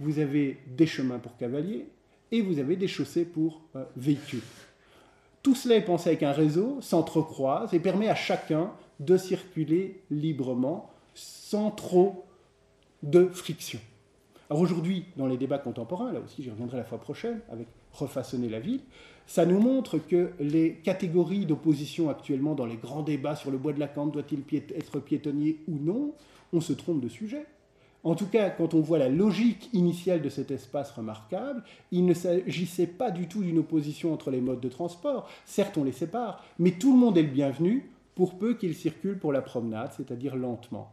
vous 0.00 0.20
avez 0.20 0.58
des 0.68 0.86
chemins 0.86 1.18
pour 1.18 1.36
cavaliers 1.36 1.86
et 2.30 2.42
vous 2.42 2.58
avez 2.58 2.76
des 2.76 2.88
chaussées 2.88 3.24
pour 3.24 3.62
euh, 3.76 3.84
véhicules. 3.96 4.42
Tout 5.42 5.54
cela 5.54 5.76
est 5.76 5.84
pensé 5.84 6.10
avec 6.10 6.22
un 6.22 6.32
réseau, 6.32 6.78
s'entrecroise 6.80 7.72
et 7.72 7.80
permet 7.80 8.08
à 8.08 8.14
chacun 8.14 8.72
de 9.00 9.16
circuler 9.16 10.02
librement 10.10 10.90
sans 11.14 11.70
trop 11.70 12.26
de 13.02 13.28
friction. 13.28 13.78
Alors 14.50 14.62
aujourd'hui, 14.62 15.04
dans 15.16 15.26
les 15.26 15.36
débats 15.36 15.58
contemporains, 15.58 16.12
là 16.12 16.20
aussi 16.20 16.42
j'y 16.42 16.50
reviendrai 16.50 16.78
la 16.78 16.84
fois 16.84 16.98
prochaine, 16.98 17.40
avec 17.50 17.66
refaçonner 17.92 18.48
la 18.48 18.60
ville, 18.60 18.80
ça 19.26 19.44
nous 19.44 19.60
montre 19.60 19.98
que 19.98 20.30
les 20.40 20.74
catégories 20.76 21.44
d'opposition 21.44 22.08
actuellement 22.08 22.54
dans 22.54 22.64
les 22.64 22.76
grands 22.76 23.02
débats 23.02 23.36
sur 23.36 23.50
le 23.50 23.58
bois 23.58 23.72
de 23.72 23.80
la 23.80 23.88
Cambre, 23.88 24.12
doit-il 24.12 24.42
être 24.74 25.00
piétonnier 25.00 25.58
ou 25.68 25.76
non, 25.78 26.14
on 26.52 26.60
se 26.60 26.72
trompe 26.72 27.00
de 27.00 27.08
sujet. 27.08 27.44
En 28.04 28.14
tout 28.14 28.26
cas, 28.26 28.50
quand 28.50 28.74
on 28.74 28.80
voit 28.80 28.98
la 28.98 29.08
logique 29.08 29.68
initiale 29.72 30.22
de 30.22 30.28
cet 30.28 30.50
espace 30.50 30.90
remarquable, 30.92 31.62
il 31.90 32.06
ne 32.06 32.14
s'agissait 32.14 32.86
pas 32.86 33.10
du 33.10 33.26
tout 33.26 33.42
d'une 33.42 33.58
opposition 33.58 34.12
entre 34.12 34.30
les 34.30 34.40
modes 34.40 34.60
de 34.60 34.68
transport. 34.68 35.28
Certes, 35.44 35.76
on 35.76 35.84
les 35.84 35.92
sépare, 35.92 36.44
mais 36.58 36.72
tout 36.72 36.92
le 36.92 36.98
monde 36.98 37.18
est 37.18 37.22
le 37.22 37.28
bienvenu 37.28 37.90
pour 38.14 38.38
peu 38.38 38.54
qu'il 38.54 38.74
circule 38.74 39.18
pour 39.18 39.32
la 39.32 39.42
promenade, 39.42 39.92
c'est-à-dire 39.96 40.36
lentement. 40.36 40.90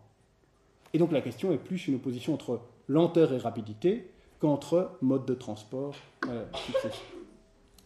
Et 0.93 0.97
donc 0.97 1.11
la 1.11 1.21
question 1.21 1.51
est 1.51 1.57
plus 1.57 1.87
une 1.87 1.95
opposition 1.95 2.33
entre 2.33 2.61
lenteur 2.87 3.33
et 3.33 3.37
rapidité 3.37 4.07
qu'entre 4.39 4.91
modes 5.01 5.25
de 5.25 5.33
transport 5.33 5.95
euh, 6.27 6.45
successifs. 6.53 7.14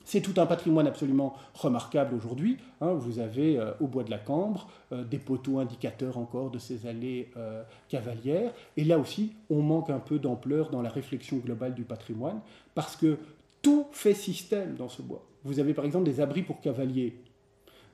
C'est 0.09 0.21
tout 0.21 0.41
un 0.41 0.47
patrimoine 0.47 0.87
absolument 0.87 1.35
remarquable 1.53 2.15
aujourd'hui. 2.15 2.57
Hein. 2.81 2.93
vous 2.93 3.19
avez 3.19 3.59
euh, 3.59 3.73
au 3.79 3.85
bois 3.85 4.03
de 4.03 4.09
la 4.09 4.17
Cambre 4.17 4.67
euh, 4.91 5.03
des 5.03 5.19
poteaux 5.19 5.59
indicateurs 5.59 6.17
encore 6.17 6.49
de 6.49 6.57
ces 6.57 6.87
allées 6.87 7.29
euh, 7.37 7.61
cavalières. 7.89 8.51
Et 8.75 8.85
là 8.85 8.97
aussi, 8.97 9.33
on 9.51 9.61
manque 9.61 9.91
un 9.91 9.99
peu 9.99 10.17
d'ampleur 10.17 10.71
dans 10.71 10.81
la 10.81 10.89
réflexion 10.89 11.37
globale 11.37 11.75
du 11.75 11.83
patrimoine 11.83 12.39
parce 12.73 12.95
que 12.95 13.19
tout 13.61 13.85
fait 13.91 14.15
système 14.15 14.73
dans 14.77 14.89
ce 14.89 15.03
bois. 15.03 15.23
Vous 15.43 15.59
avez 15.59 15.75
par 15.75 15.85
exemple 15.85 16.05
des 16.05 16.21
abris 16.21 16.41
pour 16.41 16.59
cavaliers. 16.59 17.13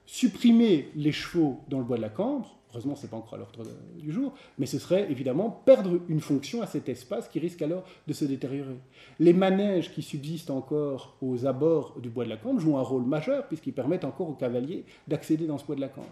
Supprimer 0.06 0.92
les 0.96 1.12
chevaux 1.12 1.60
dans 1.68 1.80
le 1.80 1.84
bois 1.84 1.98
de 1.98 2.02
la 2.02 2.08
Cambre, 2.08 2.56
Heureusement, 2.76 2.96
ce 2.96 3.04
n'est 3.04 3.10
pas 3.10 3.16
encore 3.16 3.36
à 3.36 3.38
l'ordre 3.38 3.64
du 3.98 4.12
jour, 4.12 4.34
mais 4.58 4.66
ce 4.66 4.80
serait 4.80 5.10
évidemment 5.10 5.50
perdre 5.50 6.02
une 6.10 6.20
fonction 6.20 6.62
à 6.62 6.68
cet 6.68 6.90
espace 6.90 7.30
qui 7.30 7.40
risque 7.40 7.62
alors 7.62 7.86
de 8.06 8.12
se 8.12 8.26
détériorer. 8.26 8.76
Les 9.18 9.32
manèges 9.32 9.94
qui 9.94 10.02
subsistent 10.02 10.50
encore 10.50 11.16
aux 11.22 11.46
abords 11.46 11.98
du 12.02 12.10
bois 12.10 12.26
de 12.26 12.30
la 12.30 12.36
Cambre 12.36 12.60
jouent 12.60 12.78
un 12.78 12.82
rôle 12.82 13.06
majeur 13.06 13.48
puisqu'ils 13.48 13.72
permettent 13.72 14.04
encore 14.04 14.30
aux 14.30 14.34
cavaliers 14.34 14.84
d'accéder 15.08 15.48
dans 15.48 15.58
ce 15.58 15.66
bois 15.66 15.78
de 15.78 15.82
la 15.82 15.88
Cambre. 15.88 16.08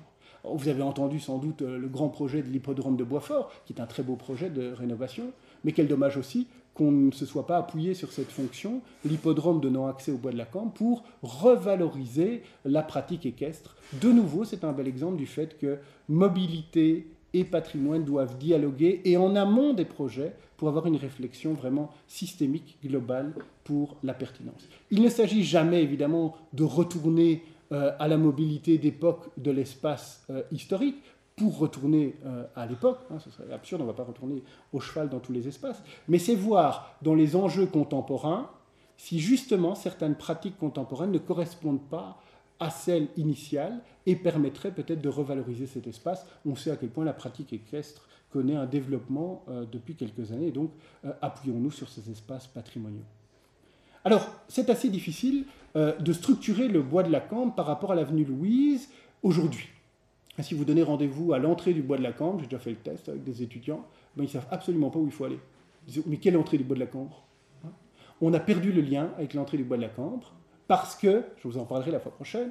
Vous 0.46 0.70
avez 0.70 0.84
entendu 0.84 1.20
sans 1.20 1.38
doute 1.38 1.62
le 1.62 1.88
grand 1.90 2.08
projet 2.08 2.42
de 2.42 2.48
l'hippodrome 2.48 2.96
de 2.96 3.04
Boisfort, 3.04 3.52
qui 3.66 3.74
est 3.74 3.82
un 3.82 3.86
très 3.86 4.04
beau 4.04 4.16
projet 4.16 4.50
de 4.50 4.72
rénovation, 4.72 5.32
mais 5.66 5.74
quel 5.74 5.90
dommage 5.90 6.16
aussi 6.16 6.48
qu'on 6.74 6.92
ne 6.92 7.12
se 7.12 7.26
soit 7.26 7.46
pas 7.46 7.58
appuyé 7.58 7.94
sur 7.94 8.12
cette 8.12 8.32
fonction, 8.32 8.82
l'hippodrome 9.06 9.62
donnant 9.62 9.88
accès 9.88 10.12
au 10.12 10.18
bois 10.18 10.32
de 10.32 10.38
la 10.38 10.46
Cambre, 10.46 10.74
pour 10.74 11.04
revaloriser 11.22 12.44
la 12.66 12.82
pratique 12.82 13.26
équestre. 13.26 13.76
De 14.02 14.12
nouveau, 14.12 14.44
c'est 14.44 14.64
un 14.64 14.72
bel 14.72 14.88
exemple 14.88 15.18
du 15.18 15.28
fait 15.28 15.58
que 15.58 15.78
mobilité 16.10 17.08
et 17.34 17.44
patrimoine 17.44 18.04
doivent 18.04 18.38
dialoguer 18.38 19.02
et 19.06 19.18
en 19.18 19.36
amont 19.36 19.74
des 19.74 19.86
projets 19.86 20.34
pour 20.58 20.68
avoir 20.68 20.86
une 20.86 20.96
réflexion 20.96 21.54
vraiment 21.54 21.90
systémique, 22.08 22.78
globale 22.84 23.34
pour 23.64 23.98
la 24.04 24.14
pertinence. 24.14 24.68
Il 24.92 25.02
ne 25.02 25.10
s'agit 25.10 25.44
jamais 25.44 25.82
évidemment 25.82 26.36
de 26.54 26.64
retourner 26.64 27.44
euh, 27.72 27.92
à 27.98 28.08
la 28.08 28.18
mobilité 28.18 28.78
d'époque 28.78 29.30
de 29.38 29.50
l'espace 29.50 30.24
euh, 30.30 30.44
historique, 30.52 31.02
pour 31.36 31.58
retourner 31.58 32.16
euh, 32.26 32.46
à 32.56 32.66
l'époque, 32.66 33.00
hein, 33.12 33.20
ce 33.20 33.32
serait 33.32 33.52
absurde, 33.52 33.82
on 33.82 33.86
ne 33.86 33.90
va 33.92 33.96
pas 33.96 34.04
retourner 34.04 34.44
au 34.72 34.80
cheval 34.80 35.10
dans 35.10 35.20
tous 35.20 35.34
les 35.34 35.48
espaces, 35.48 35.82
mais 36.08 36.20
c'est 36.20 36.36
voir 36.36 36.96
dans 37.02 37.16
les 37.16 37.36
enjeux 37.36 37.66
contemporains 37.66 38.50
si 38.98 39.20
justement 39.20 39.74
certaines 39.74 40.16
pratiques 40.16 40.58
contemporaines 40.58 41.12
ne 41.12 41.18
correspondent 41.18 41.84
pas 41.90 42.22
à 42.60 42.70
celles 42.70 43.08
initiales 43.18 43.82
et 44.06 44.16
permettraient 44.16 44.72
peut-être 44.72 45.02
de 45.02 45.10
revaloriser 45.10 45.66
cet 45.66 45.88
espace. 45.88 46.26
On 46.46 46.56
sait 46.56 46.70
à 46.70 46.76
quel 46.76 46.90
point 46.90 47.04
la 47.04 47.14
pratique 47.14 47.52
équestre 47.52 48.08
connaît 48.30 48.56
un 48.56 48.68
développement 48.68 49.44
euh, 49.50 49.66
depuis 49.70 49.96
quelques 49.96 50.32
années, 50.32 50.52
donc 50.52 50.72
euh, 51.04 51.12
appuyons-nous 51.22 51.72
sur 51.72 51.90
ces 51.90 52.12
espaces 52.12 52.48
patrimoniaux. 52.48 53.06
Alors, 54.06 54.30
c'est 54.50 54.70
assez 54.70 54.90
difficile 54.90 55.46
de 55.76 56.14
structurer 56.14 56.68
le 56.68 56.84
bois 56.84 57.02
de 57.02 57.10
la 57.10 57.22
Cambre 57.22 57.56
par 57.56 57.66
rapport 57.66 57.94
à 57.94 57.96
l'avenue 57.96 58.26
Louise 58.26 58.90
aujourd'hui. 59.24 59.73
Si 60.40 60.56
vous 60.56 60.66
donnez 60.66 60.82
rendez-vous 60.82 61.34
à 61.34 61.40
l'entrée 61.40 61.74
du 61.74 61.84
bois 61.84 61.98
de 61.98 62.04
la 62.04 62.12
Cambre, 62.12 62.40
j'ai 62.40 62.48
déjà 62.48 62.60
fait 62.60 62.72
le 62.72 62.78
test 62.78 63.08
avec 63.10 63.24
des 63.24 63.44
étudiants, 63.44 63.86
ben, 64.16 64.24
ils 64.24 64.28
ne 64.28 64.32
savent 64.32 64.48
absolument 64.50 64.90
pas 64.90 65.00
où 65.00 65.06
il 65.06 65.12
faut 65.12 65.26
aller. 65.26 65.40
Ils 65.88 65.94
disent, 65.94 66.04
mais 66.08 66.18
quelle 66.18 66.38
entrée 66.38 66.58
du 66.58 66.64
bois 66.64 66.76
de 66.76 66.80
la 66.80 66.88
Cambre 66.88 67.24
hein? 67.64 67.70
On 68.20 68.34
a 68.34 68.40
perdu 68.40 68.72
le 68.72 68.82
lien 68.82 69.12
avec 69.18 69.36
l'entrée 69.36 69.58
du 69.58 69.64
bois 69.64 69.78
de 69.78 69.84
la 69.84 69.90
Cambre 69.90 70.34
parce 70.68 70.96
que, 70.96 71.24
je 71.38 71.48
vous 71.48 71.58
en 71.58 71.66
parlerai 71.66 71.92
la 71.92 72.00
fois 72.00 72.12
prochaine, 72.12 72.50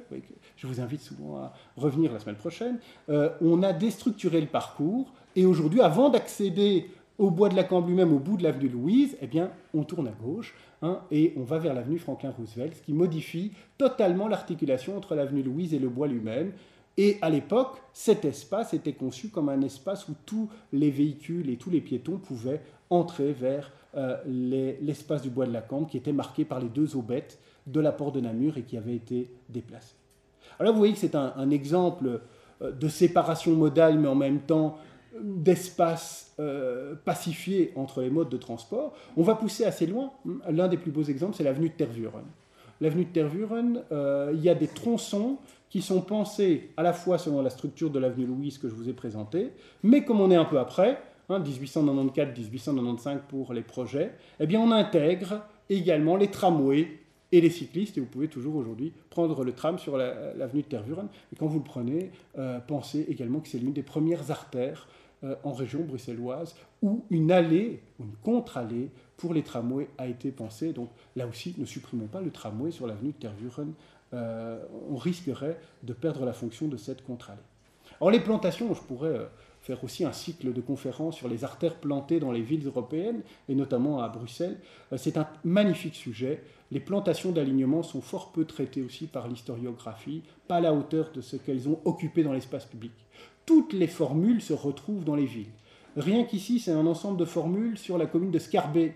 je 0.55 0.67
vous 0.67 0.79
invite 0.79 1.01
souvent 1.01 1.37
à 1.37 1.53
revenir 1.75 2.13
la 2.13 2.19
semaine 2.19 2.35
prochaine, 2.35 2.79
euh, 3.09 3.29
on 3.41 3.63
a 3.63 3.73
déstructuré 3.73 4.39
le 4.39 4.47
parcours 4.47 5.11
et 5.35 5.45
aujourd'hui, 5.45 5.81
avant 5.81 6.09
d'accéder 6.09 6.89
au 7.17 7.31
bois 7.31 7.49
de 7.49 7.55
la 7.55 7.63
Cambre 7.63 7.87
lui-même, 7.87 8.13
au 8.13 8.19
bout 8.19 8.37
de 8.37 8.43
l'avenue 8.43 8.69
Louise, 8.69 9.17
eh 9.21 9.27
bien, 9.27 9.51
on 9.73 9.83
tourne 9.83 10.07
à 10.07 10.11
gauche 10.11 10.55
hein, 10.81 11.01
et 11.11 11.33
on 11.37 11.43
va 11.43 11.57
vers 11.57 11.73
l'avenue 11.73 11.99
Franklin 11.99 12.31
Roosevelt, 12.31 12.75
ce 12.75 12.81
qui 12.81 12.93
modifie 12.93 13.51
totalement 13.77 14.27
l'articulation 14.27 14.97
entre 14.97 15.15
l'avenue 15.15 15.43
Louise 15.43 15.73
et 15.73 15.79
le 15.79 15.89
bois 15.89 16.07
lui-même. 16.07 16.53
Et 16.97 17.17
à 17.21 17.29
l'époque, 17.29 17.81
cet 17.91 18.23
espace 18.23 18.73
était 18.73 18.93
conçu 18.93 19.29
comme 19.29 19.49
un 19.49 19.61
espace 19.61 20.07
où 20.07 20.13
tous 20.25 20.49
les 20.71 20.91
véhicules 20.91 21.49
et 21.49 21.57
tous 21.57 21.69
les 21.69 21.81
piétons 21.81 22.17
pouvaient 22.17 22.61
entrer 22.89 23.33
vers 23.33 23.71
euh, 23.95 24.17
l'espace 24.25 25.23
du 25.23 25.29
bois 25.29 25.47
de 25.47 25.53
la 25.53 25.61
Cambre 25.61 25.87
qui 25.87 25.97
était 25.97 26.13
marqué 26.13 26.45
par 26.45 26.59
les 26.59 26.69
deux 26.69 26.95
aubettes 26.95 27.39
de 27.65 27.79
la 27.79 27.91
porte 27.91 28.15
de 28.15 28.21
Namur 28.21 28.57
et 28.57 28.63
qui 28.63 28.77
avait 28.77 28.95
été 28.95 29.29
déplacé. 29.49 29.95
Alors 30.59 30.73
vous 30.73 30.79
voyez 30.79 30.93
que 30.93 30.99
c'est 30.99 31.15
un, 31.15 31.49
exemple 31.49 32.21
euh, 32.61 32.71
de 32.71 32.87
séparation 32.87 33.55
modale, 33.55 33.97
mais 33.97 34.07
en 34.07 34.15
même 34.15 34.41
temps 34.41 34.77
d'espace 35.19 36.33
euh, 36.39 36.95
pacifié 37.05 37.71
entre 37.75 38.01
les 38.01 38.09
modes 38.09 38.29
de 38.29 38.37
transport. 38.37 38.93
On 39.17 39.23
va 39.23 39.35
pousser 39.35 39.63
assez 39.63 39.87
loin. 39.87 40.11
L'un 40.49 40.67
des 40.67 40.77
plus 40.77 40.91
beaux 40.91 41.03
exemples, 41.03 41.35
c'est 41.35 41.43
l'avenue 41.43 41.69
de 41.69 41.73
Tervuren. 41.73 42.25
L'avenue 42.81 43.05
de 43.05 43.11
Tervuren, 43.11 43.83
il 44.33 44.41
y 44.41 44.49
a 44.49 44.55
des 44.55 44.67
tronçons 44.67 45.37
qui 45.73 45.81
sont 45.81 46.01
pensés 46.01 46.69
à 46.77 46.83
la 46.83 46.93
fois 46.93 47.17
selon 47.17 47.41
la 47.41 47.49
structure 47.49 47.89
de 47.89 47.97
l'avenue 47.97 48.27
Louise 48.27 48.59
que 48.59 48.69
je 48.69 48.75
vous 48.75 48.89
ai 48.89 48.93
présentée, 48.93 49.53
mais 49.81 50.05
comme 50.05 50.21
on 50.21 50.29
est 50.29 50.35
un 50.35 50.45
peu 50.45 50.59
après, 50.59 51.01
1894-1895 51.31 53.07
hein, 53.07 53.21
pour 53.27 53.53
les 53.53 53.63
projets, 53.63 54.11
eh 54.39 54.45
bien 54.45 54.59
on 54.59 54.71
intègre 54.71 55.41
également 55.71 56.15
les 56.15 56.27
tramways 56.27 56.99
et 57.31 57.41
les 57.41 57.49
cyclistes, 57.49 57.97
et 57.97 58.01
vous 58.01 58.05
pouvez 58.05 58.27
toujours 58.27 58.55
aujourd'hui 58.55 58.93
prendre 59.09 59.43
le 59.43 59.51
tram 59.53 59.79
sur 59.79 59.97
l'avenue 59.97 60.61
de 60.61 60.67
Tervuren, 60.67 61.07
et 61.33 61.35
quand 61.35 61.47
vous 61.47 61.57
le 61.57 61.63
prenez, 61.63 62.11
euh, 62.37 62.59
pensez 62.59 63.07
également 63.09 63.39
que 63.39 63.47
c'est 63.47 63.57
l'une 63.57 63.73
des 63.73 63.81
premières 63.81 64.29
artères 64.29 64.87
euh, 65.23 65.35
en 65.43 65.53
région 65.53 65.79
bruxelloise 65.79 66.53
où 66.81 67.05
une 67.09 67.31
allée, 67.31 67.81
une 67.99 68.11
contre-allée 68.23 68.89
pour 69.15 69.33
les 69.33 69.41
tramways 69.41 69.87
a 69.97 70.07
été 70.07 70.31
pensée. 70.31 70.73
Donc 70.73 70.89
là 71.15 71.25
aussi, 71.25 71.55
ne 71.57 71.65
supprimons 71.65 72.07
pas 72.07 72.19
le 72.19 72.29
tramway 72.29 72.71
sur 72.71 72.87
l'avenue 72.87 73.13
de 73.13 73.17
Tervuren 73.17 73.73
euh, 74.13 74.59
on 74.89 74.95
risquerait 74.95 75.59
de 75.81 75.93
perdre 75.93 76.25
la 76.25 76.33
fonction 76.33 76.67
de 76.67 76.77
cette 76.77 77.03
contre-allée. 77.03 77.39
Alors 77.99 78.11
les 78.11 78.19
plantations, 78.19 78.73
je 78.73 78.81
pourrais 78.81 79.09
euh, 79.09 79.25
faire 79.61 79.83
aussi 79.83 80.05
un 80.05 80.11
cycle 80.11 80.53
de 80.53 80.61
conférences 80.61 81.15
sur 81.15 81.27
les 81.27 81.43
artères 81.43 81.75
plantées 81.75 82.19
dans 82.19 82.31
les 82.31 82.41
villes 82.41 82.65
européennes, 82.67 83.21
et 83.49 83.55
notamment 83.55 84.03
à 84.03 84.09
Bruxelles. 84.09 84.57
Euh, 84.91 84.97
c'est 84.97 85.17
un 85.17 85.27
magnifique 85.43 85.95
sujet. 85.95 86.43
Les 86.69 86.79
plantations 86.79 87.31
d'alignement 87.31 87.81
sont 87.81 88.01
fort 88.01 88.31
peu 88.31 88.45
traitées 88.45 88.83
aussi 88.83 89.07
par 89.07 89.27
l'historiographie, 89.27 90.21
pas 90.47 90.57
à 90.57 90.61
la 90.61 90.73
hauteur 90.73 91.11
de 91.11 91.21
ce 91.21 91.35
qu'elles 91.35 91.67
ont 91.67 91.79
occupé 91.85 92.23
dans 92.23 92.33
l'espace 92.33 92.65
public. 92.65 92.93
Toutes 93.45 93.73
les 93.73 93.87
formules 93.87 94.41
se 94.41 94.53
retrouvent 94.53 95.03
dans 95.03 95.15
les 95.15 95.25
villes. 95.25 95.51
Rien 95.97 96.23
qu'ici, 96.23 96.59
c'est 96.59 96.71
un 96.71 96.85
ensemble 96.85 97.17
de 97.17 97.25
formules 97.25 97.77
sur 97.77 97.97
la 97.97 98.05
commune 98.05 98.31
de 98.31 98.39
Scarbeck, 98.39 98.95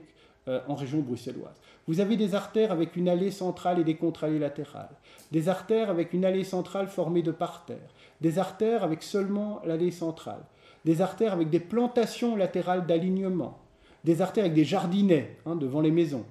en 0.69 0.75
région 0.75 0.99
bruxelloise. 0.99 1.53
Vous 1.87 2.01
avez 2.01 2.17
des 2.17 2.35
artères 2.35 2.73
avec 2.73 2.97
une 2.97 3.07
allée 3.07 3.31
centrale 3.31 3.79
et 3.79 3.83
des 3.85 3.95
contre-allées 3.95 4.39
latérales, 4.39 4.95
des 5.31 5.47
artères 5.47 5.89
avec 5.89 6.11
une 6.13 6.25
allée 6.25 6.43
centrale 6.43 6.87
formée 6.87 7.21
de 7.21 7.31
parterres, 7.31 7.93
des 8.19 8.39
artères 8.39 8.83
avec 8.83 9.03
seulement 9.03 9.61
l'allée 9.65 9.91
centrale, 9.91 10.43
des 10.83 11.01
artères 11.01 11.33
avec 11.33 11.49
des 11.49 11.61
plantations 11.61 12.35
latérales 12.35 12.85
d'alignement, 12.85 13.59
des 14.03 14.21
artères 14.21 14.43
avec 14.43 14.53
des 14.53 14.65
jardinets 14.65 15.37
hein, 15.45 15.55
devant 15.55 15.81
les 15.81 15.91
maisons, 15.91 16.25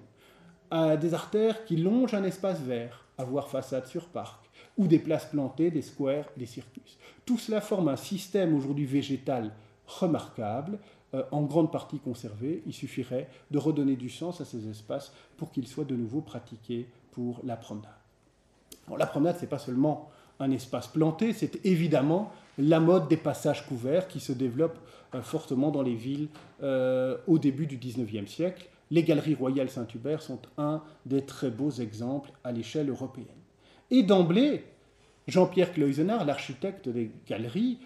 des 0.73 1.15
artères 1.15 1.65
qui 1.65 1.77
longent 1.77 2.15
un 2.15 2.25
espace 2.25 2.61
vert, 2.61 3.07
avoir 3.19 3.49
façade 3.49 3.87
sur 3.87 4.09
parc, 4.09 4.51
ou 4.77 4.87
des 4.87 4.99
places 4.99 5.27
plantées, 5.27 5.71
des 5.71 5.83
squares, 5.83 6.27
des 6.37 6.47
circus. 6.47 6.99
Tout 7.25 7.39
cela 7.39 7.61
forme 7.61 7.89
un 7.89 7.97
système 7.97 8.55
aujourd'hui 8.55 8.85
végétal 8.85 9.53
remarquable, 9.87 10.79
euh, 11.15 11.23
en 11.31 11.43
grande 11.43 11.71
partie 11.71 12.01
conservé. 12.01 12.63
Il 12.67 12.73
suffirait 12.73 13.29
de 13.53 13.59
redonner 13.59 13.95
du 13.95 14.11
sens 14.11 14.41
à 14.41 14.45
ces 14.45 14.69
espaces 14.69 15.13
pour 15.37 15.53
qu'ils 15.53 15.69
soient 15.69 15.85
de 15.85 15.95
nouveau 15.95 16.21
pratiqués 16.21 16.89
pour 17.13 17.41
la 17.45 17.57
promenade. 17.57 17.95
la 18.97 19.07
promenade, 19.07 19.37
ce 19.37 19.43
n'est 19.43 19.47
pas 19.47 19.61
seulement 19.61 20.11
un 20.41 20.51
espace 20.51 20.89
planté, 20.89 21.33
c'est 21.33 21.65
évidemment 21.65 22.33
la 22.59 22.81
mode 22.81 23.09
des 23.09 23.17
passages 23.17 23.67
couverts 23.67 24.09
qui 24.09 24.19
se 24.19 24.33
développe 24.33 24.79
euh, 25.15 25.23
fortement 25.23 25.71
dans 25.71 25.83
les 25.83 25.95
villes 25.95 26.29
euh, 26.63 27.17
au 27.29 27.39
début 27.39 27.67
du 27.67 27.77
XIXe 27.77 28.29
siècle. 28.31 28.69
Les 28.91 29.05
galeries 29.05 29.35
royales 29.35 29.71
Saint-Hubert 29.71 30.23
sont 30.23 30.41
un 30.59 30.83
des 31.07 31.25
très 31.25 31.51
beaux 31.51 31.71
exemples 31.71 32.33
à 32.43 32.51
l'échelle 32.51 32.91
européenne. 32.91 33.27
Et 33.93 34.03
d'emblée, 34.03 34.65
Jean-Pierre 35.29 35.73
Cloysenard, 35.73 36.25
l'architecte 36.25 36.89
des 36.89 37.11
galeries, 37.29 37.79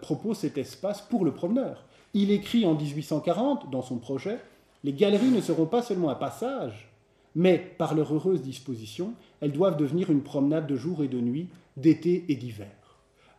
propose 0.00 0.38
cet 0.38 0.58
espace 0.58 1.00
pour 1.00 1.24
le 1.24 1.32
promeneur. 1.32 1.84
Il 2.12 2.30
écrit 2.30 2.66
en 2.66 2.74
1840 2.74 3.70
dans 3.70 3.82
son 3.82 3.98
projet 3.98 4.38
Les 4.82 4.92
galeries 4.92 5.30
ne 5.30 5.40
seront 5.40 5.66
pas 5.66 5.82
seulement 5.82 6.10
un 6.10 6.16
passage, 6.16 6.88
mais 7.34 7.58
par 7.58 7.94
leur 7.94 8.12
heureuse 8.12 8.42
disposition, 8.42 9.14
elles 9.40 9.52
doivent 9.52 9.76
devenir 9.76 10.10
une 10.10 10.22
promenade 10.22 10.66
de 10.66 10.76
jour 10.76 11.04
et 11.04 11.08
de 11.08 11.20
nuit, 11.20 11.48
d'été 11.76 12.24
et 12.28 12.34
d'hiver. 12.34 12.68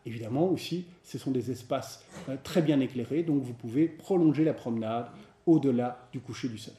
Évidemment 0.06 0.48
aussi, 0.48 0.86
ce 1.04 1.18
sont 1.18 1.30
des 1.30 1.50
espaces 1.50 2.04
euh, 2.28 2.36
très 2.42 2.62
bien 2.62 2.80
éclairés, 2.80 3.22
donc 3.22 3.42
vous 3.42 3.52
pouvez 3.52 3.86
prolonger 3.86 4.44
la 4.44 4.54
promenade 4.54 5.06
au-delà 5.46 6.08
du 6.12 6.20
coucher 6.20 6.48
du 6.48 6.58
soleil. 6.58 6.78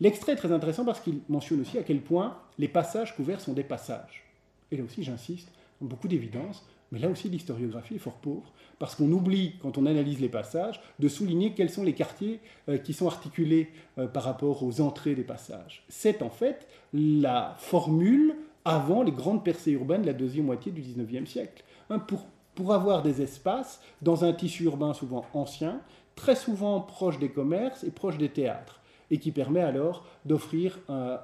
L'extrait 0.00 0.32
est 0.32 0.36
très 0.36 0.52
intéressant 0.52 0.84
parce 0.84 1.00
qu'il 1.00 1.20
mentionne 1.28 1.60
aussi 1.60 1.78
à 1.78 1.82
quel 1.82 2.00
point 2.00 2.38
les 2.58 2.68
passages 2.68 3.14
couverts 3.14 3.40
sont 3.40 3.52
des 3.52 3.62
passages. 3.62 4.24
Et 4.70 4.76
là 4.76 4.84
aussi, 4.84 5.02
j'insiste, 5.02 5.48
beaucoup 5.80 6.08
d'évidence, 6.08 6.64
mais 6.92 6.98
là 6.98 7.08
aussi 7.08 7.28
l'historiographie 7.28 7.96
est 7.96 7.98
fort 7.98 8.18
pauvre, 8.18 8.52
parce 8.78 8.94
qu'on 8.94 9.10
oublie, 9.12 9.54
quand 9.60 9.78
on 9.78 9.86
analyse 9.86 10.20
les 10.20 10.28
passages, 10.28 10.80
de 10.98 11.08
souligner 11.08 11.52
quels 11.52 11.70
sont 11.70 11.84
les 11.84 11.92
quartiers 11.92 12.40
euh, 12.68 12.78
qui 12.78 12.92
sont 12.92 13.06
articulés 13.06 13.68
euh, 13.98 14.06
par 14.06 14.24
rapport 14.24 14.62
aux 14.62 14.80
entrées 14.80 15.14
des 15.14 15.22
passages. 15.22 15.84
C'est 15.88 16.22
en 16.22 16.30
fait 16.30 16.66
la 16.92 17.54
formule 17.58 18.34
avant 18.64 19.02
les 19.02 19.12
grandes 19.12 19.44
percées 19.44 19.72
urbaines 19.72 20.02
de 20.02 20.06
la 20.06 20.12
deuxième 20.12 20.46
moitié 20.46 20.72
du 20.72 20.80
XIXe 20.80 21.28
siècle. 21.28 21.62
Hein, 21.90 21.98
pour, 21.98 22.26
pour 22.54 22.72
avoir 22.72 23.02
des 23.02 23.22
espaces 23.22 23.80
dans 24.02 24.24
un 24.24 24.32
tissu 24.32 24.64
urbain 24.64 24.94
souvent 24.94 25.24
ancien, 25.34 25.80
très 26.16 26.36
souvent 26.36 26.80
proche 26.80 27.18
des 27.18 27.30
commerces 27.30 27.84
et 27.84 27.90
proche 27.90 28.18
des 28.18 28.28
théâtres, 28.28 28.80
et 29.10 29.18
qui 29.18 29.32
permet 29.32 29.60
alors 29.60 30.04
d'offrir 30.24 30.78
euh, 30.88 31.16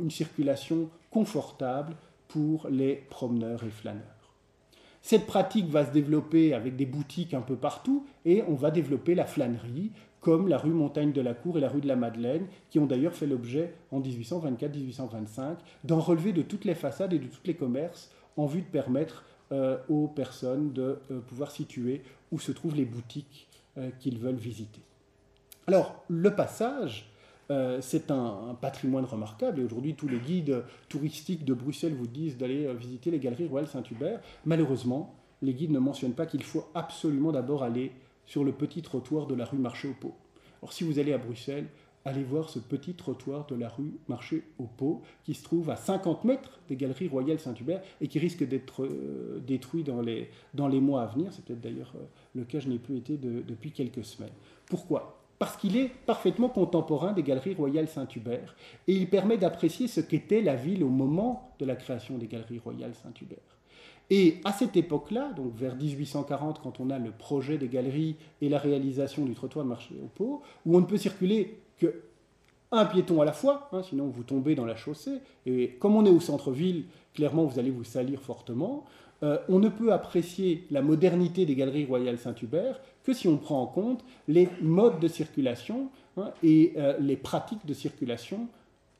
une 0.00 0.10
circulation 0.10 0.88
confortable 1.10 1.96
pour 2.28 2.66
les 2.68 2.96
promeneurs 3.10 3.62
et 3.64 3.70
flâneurs. 3.70 4.13
Cette 5.04 5.26
pratique 5.26 5.68
va 5.68 5.84
se 5.84 5.90
développer 5.90 6.54
avec 6.54 6.76
des 6.76 6.86
boutiques 6.86 7.34
un 7.34 7.42
peu 7.42 7.56
partout 7.56 8.06
et 8.24 8.42
on 8.48 8.54
va 8.54 8.70
développer 8.70 9.14
la 9.14 9.26
flânerie, 9.26 9.90
comme 10.22 10.48
la 10.48 10.56
rue 10.56 10.70
Montagne 10.70 11.12
de 11.12 11.20
la 11.20 11.34
Cour 11.34 11.58
et 11.58 11.60
la 11.60 11.68
rue 11.68 11.82
de 11.82 11.86
la 11.86 11.94
Madeleine, 11.94 12.46
qui 12.70 12.78
ont 12.78 12.86
d'ailleurs 12.86 13.12
fait 13.12 13.26
l'objet 13.26 13.74
en 13.90 14.00
1824-1825 14.00 15.56
d'un 15.84 15.98
relevé 15.98 16.32
de 16.32 16.40
toutes 16.40 16.64
les 16.64 16.74
façades 16.74 17.12
et 17.12 17.18
de 17.18 17.26
tous 17.26 17.42
les 17.44 17.52
commerces 17.52 18.12
en 18.38 18.46
vue 18.46 18.62
de 18.62 18.66
permettre 18.66 19.26
euh, 19.52 19.76
aux 19.90 20.08
personnes 20.08 20.72
de 20.72 20.98
euh, 21.10 21.20
pouvoir 21.20 21.50
situer 21.50 22.00
où 22.32 22.38
se 22.38 22.52
trouvent 22.52 22.74
les 22.74 22.86
boutiques 22.86 23.46
euh, 23.76 23.90
qu'ils 24.00 24.18
veulent 24.18 24.36
visiter. 24.36 24.80
Alors, 25.66 26.02
le 26.08 26.34
passage 26.34 27.10
euh, 27.50 27.78
c'est 27.80 28.10
un, 28.10 28.56
patrimoine 28.60 29.04
remarquable. 29.04 29.60
Et 29.60 29.64
aujourd'hui, 29.64 29.94
tous 29.94 30.08
les 30.08 30.18
guides 30.18 30.64
touristiques 30.88 31.44
de 31.44 31.54
Bruxelles 31.54 31.94
vous 31.94 32.06
disent 32.06 32.36
d'aller 32.36 32.66
euh, 32.66 32.74
visiter 32.74 33.10
les 33.10 33.18
galeries 33.18 33.46
royales 33.46 33.68
Saint-Hubert. 33.68 34.20
Malheureusement, 34.44 35.14
les 35.42 35.52
guides 35.52 35.72
ne 35.72 35.78
mentionnent 35.78 36.14
pas 36.14 36.26
qu'il 36.26 36.42
faut 36.42 36.64
absolument 36.74 37.32
d'abord 37.32 37.62
aller 37.62 37.92
sur 38.26 38.44
le 38.44 38.52
petit 38.52 38.82
trottoir 38.82 39.26
de 39.26 39.34
la 39.34 39.44
rue 39.44 39.58
Marché 39.58 39.88
au 39.88 39.94
Pot. 39.94 40.14
Alors, 40.62 40.72
si 40.72 40.84
vous 40.84 40.98
allez 40.98 41.12
à 41.12 41.18
Bruxelles, 41.18 41.66
allez 42.06 42.22
voir 42.22 42.48
ce 42.48 42.58
petit 42.58 42.94
trottoir 42.94 43.46
de 43.46 43.54
la 43.54 43.68
rue 43.68 43.92
Marché 44.08 44.44
au 44.58 44.64
Pot, 44.64 45.02
qui 45.24 45.34
se 45.34 45.42
trouve 45.42 45.68
à 45.68 45.76
50 45.76 46.24
mètres 46.24 46.60
des 46.68 46.76
galeries 46.76 47.08
royales 47.08 47.40
Saint-Hubert 47.40 47.82
et 48.00 48.08
qui 48.08 48.18
risque 48.18 48.46
d'être 48.46 48.84
euh, 48.84 49.42
détruit 49.46 49.84
dans 49.84 50.00
les, 50.00 50.30
dans 50.54 50.68
les 50.68 50.80
mois 50.80 51.02
à 51.02 51.06
venir. 51.06 51.32
C'est 51.32 51.44
peut-être 51.44 51.60
d'ailleurs 51.60 51.94
le 52.34 52.44
cas, 52.44 52.60
je 52.60 52.68
n'ai 52.68 52.78
plus 52.78 52.96
été 52.96 53.16
depuis 53.18 53.70
quelques 53.70 54.04
semaines. 54.04 54.32
Pourquoi? 54.66 55.23
Parce 55.38 55.56
qu'il 55.56 55.76
est 55.76 55.90
parfaitement 56.06 56.48
contemporain 56.48 57.12
des 57.12 57.22
galeries 57.22 57.54
royales 57.54 57.88
Saint-Hubert, 57.88 58.54
et 58.86 58.94
il 58.94 59.08
permet 59.08 59.36
d'apprécier 59.36 59.88
ce 59.88 60.00
qu'était 60.00 60.40
la 60.40 60.54
ville 60.54 60.84
au 60.84 60.88
moment 60.88 61.54
de 61.58 61.64
la 61.64 61.76
création 61.76 62.18
des 62.18 62.26
galeries 62.26 62.58
royales 62.58 62.94
Saint-Hubert. 62.94 63.38
Et 64.10 64.40
à 64.44 64.52
cette 64.52 64.76
époque-là, 64.76 65.32
donc 65.32 65.54
vers 65.56 65.76
1840, 65.76 66.60
quand 66.62 66.78
on 66.78 66.90
a 66.90 66.98
le 66.98 67.10
projet 67.10 67.56
des 67.56 67.68
galeries 67.68 68.16
et 68.42 68.48
la 68.48 68.58
réalisation 68.58 69.24
du 69.24 69.34
trottoir 69.34 69.64
de 69.64 69.70
marché 69.70 69.94
au 70.02 70.08
pot, 70.08 70.42
où 70.66 70.76
on 70.76 70.80
ne 70.80 70.86
peut 70.86 70.98
circuler 70.98 71.58
que 71.78 72.02
un 72.70 72.86
piéton 72.86 73.20
à 73.20 73.24
la 73.24 73.32
fois, 73.32 73.68
hein, 73.72 73.82
sinon 73.82 74.08
vous 74.08 74.24
tombez 74.24 74.54
dans 74.54 74.66
la 74.66 74.76
chaussée, 74.76 75.18
et 75.46 75.70
comme 75.78 75.94
on 75.94 76.04
est 76.04 76.10
au 76.10 76.20
centre-ville, 76.20 76.86
clairement 77.14 77.44
vous 77.44 77.58
allez 77.58 77.70
vous 77.70 77.84
salir 77.84 78.20
fortement, 78.20 78.84
euh, 79.24 79.38
on 79.48 79.58
ne 79.58 79.70
peut 79.70 79.92
apprécier 79.92 80.66
la 80.70 80.82
modernité 80.82 81.46
des 81.46 81.54
galeries 81.54 81.86
royales 81.86 82.18
Saint-Hubert 82.18 82.80
que 83.04 83.14
si 83.14 83.26
on 83.26 83.38
prend 83.38 83.62
en 83.62 83.66
compte 83.66 84.04
les 84.28 84.48
modes 84.60 85.00
de 85.00 85.08
circulation 85.08 85.88
hein, 86.18 86.30
et 86.42 86.74
euh, 86.76 86.94
les 87.00 87.16
pratiques 87.16 87.64
de 87.64 87.72
circulation 87.72 88.48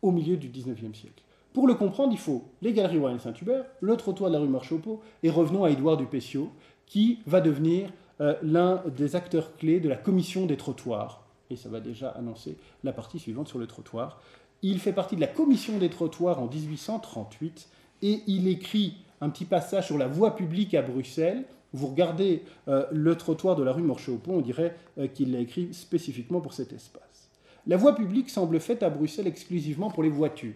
au 0.00 0.10
milieu 0.10 0.36
du 0.36 0.48
XIXe 0.48 0.98
siècle. 0.98 1.22
Pour 1.52 1.68
le 1.68 1.74
comprendre, 1.74 2.12
il 2.12 2.18
faut 2.18 2.42
les 2.62 2.72
galeries 2.72 2.98
royales 2.98 3.20
Saint-Hubert, 3.20 3.64
le 3.80 3.96
trottoir 3.96 4.30
de 4.30 4.34
la 4.34 4.40
rue 4.40 4.48
Marchopot, 4.48 5.02
et 5.22 5.30
revenons 5.30 5.64
à 5.64 5.70
Édouard 5.70 5.98
Dupessio, 5.98 6.50
qui 6.86 7.20
va 7.26 7.40
devenir 7.40 7.90
euh, 8.20 8.34
l'un 8.42 8.82
des 8.96 9.16
acteurs 9.16 9.56
clés 9.56 9.78
de 9.78 9.88
la 9.88 9.96
commission 9.96 10.46
des 10.46 10.56
trottoirs. 10.56 11.26
Et 11.50 11.56
ça 11.56 11.68
va 11.68 11.80
déjà 11.80 12.08
annoncer 12.10 12.56
la 12.82 12.92
partie 12.92 13.18
suivante 13.18 13.48
sur 13.48 13.58
le 13.58 13.66
trottoir. 13.66 14.20
Il 14.62 14.78
fait 14.80 14.92
partie 14.92 15.16
de 15.16 15.20
la 15.20 15.26
commission 15.26 15.78
des 15.78 15.90
trottoirs 15.90 16.40
en 16.40 16.46
1838 16.46 17.68
et 18.02 18.22
il 18.26 18.48
écrit 18.48 18.96
un 19.20 19.30
petit 19.30 19.44
passage 19.44 19.86
sur 19.86 19.98
la 19.98 20.08
voie 20.08 20.36
publique 20.36 20.74
à 20.74 20.82
Bruxelles 20.82 21.44
vous 21.74 21.88
regardez 21.88 22.44
euh, 22.68 22.86
le 22.92 23.16
trottoir 23.16 23.56
de 23.56 23.64
la 23.64 23.72
rue 23.72 23.82
Morcheau-Pont, 23.82 24.36
on 24.36 24.40
dirait 24.40 24.76
euh, 24.96 25.08
qu'il 25.08 25.32
l'a 25.32 25.40
écrit 25.40 25.74
spécifiquement 25.74 26.40
pour 26.40 26.54
cet 26.54 26.72
espace. 26.72 27.30
La 27.66 27.76
voie 27.76 27.96
publique 27.96 28.30
semble 28.30 28.60
faite 28.60 28.84
à 28.84 28.90
Bruxelles 28.90 29.26
exclusivement 29.26 29.90
pour 29.90 30.04
les 30.04 30.08
voitures. 30.08 30.54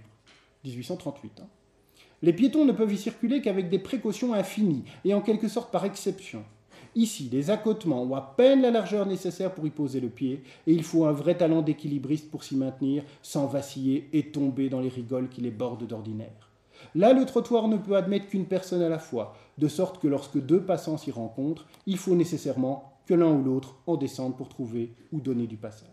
1838. 0.64 1.40
Hein. 1.40 1.48
Les 2.22 2.32
piétons 2.32 2.64
ne 2.64 2.72
peuvent 2.72 2.92
y 2.92 2.96
circuler 2.96 3.42
qu'avec 3.42 3.68
des 3.68 3.80
précautions 3.80 4.32
infinies 4.32 4.84
et 5.04 5.12
en 5.12 5.20
quelque 5.20 5.48
sorte 5.48 5.72
par 5.72 5.84
exception. 5.84 6.44
Ici, 6.94 7.28
les 7.32 7.50
accotements 7.50 8.02
ont 8.02 8.14
à 8.14 8.34
peine 8.36 8.62
la 8.62 8.70
largeur 8.70 9.04
nécessaire 9.04 9.52
pour 9.52 9.66
y 9.66 9.70
poser 9.70 10.00
le 10.00 10.09
pied, 10.09 10.42
et 10.66 10.72
il 10.72 10.82
faut 10.82 11.04
un 11.04 11.12
vrai 11.12 11.36
talent 11.36 11.62
d'équilibriste 11.62 12.30
pour 12.30 12.44
s'y 12.44 12.56
maintenir 12.56 13.04
sans 13.22 13.46
vaciller 13.46 14.09
et 14.12 14.30
tomber 14.30 14.68
dans 14.68 14.80
les 14.80 14.88
rigoles 14.88 15.28
qui 15.28 15.40
les 15.40 15.50
bordent 15.50 15.86
d'ordinaire. 15.86 16.47
Là, 16.95 17.12
le 17.12 17.24
trottoir 17.24 17.68
ne 17.68 17.76
peut 17.76 17.97
admettre 17.97 18.29
qu'une 18.29 18.47
personne 18.47 18.83
à 18.83 18.89
la 18.89 18.99
fois, 18.99 19.37
de 19.59 19.68
sorte 19.68 20.01
que 20.01 20.09
lorsque 20.09 20.39
deux 20.39 20.62
passants 20.62 20.99
s'y 20.99 21.11
rencontrent, 21.11 21.66
il 21.87 21.99
faut 21.99 22.14
nécessairement 22.14 22.93
que 23.07 23.14
l'un 23.14 23.31
ou 23.31 23.43
l'autre 23.43 23.76
en 23.87 23.97
descende 23.97 24.37
pour 24.37 24.49
trouver 24.49 24.93
ou 25.12 25.20
donner 25.20 25.47
du 25.47 25.57
passage. 25.57 25.89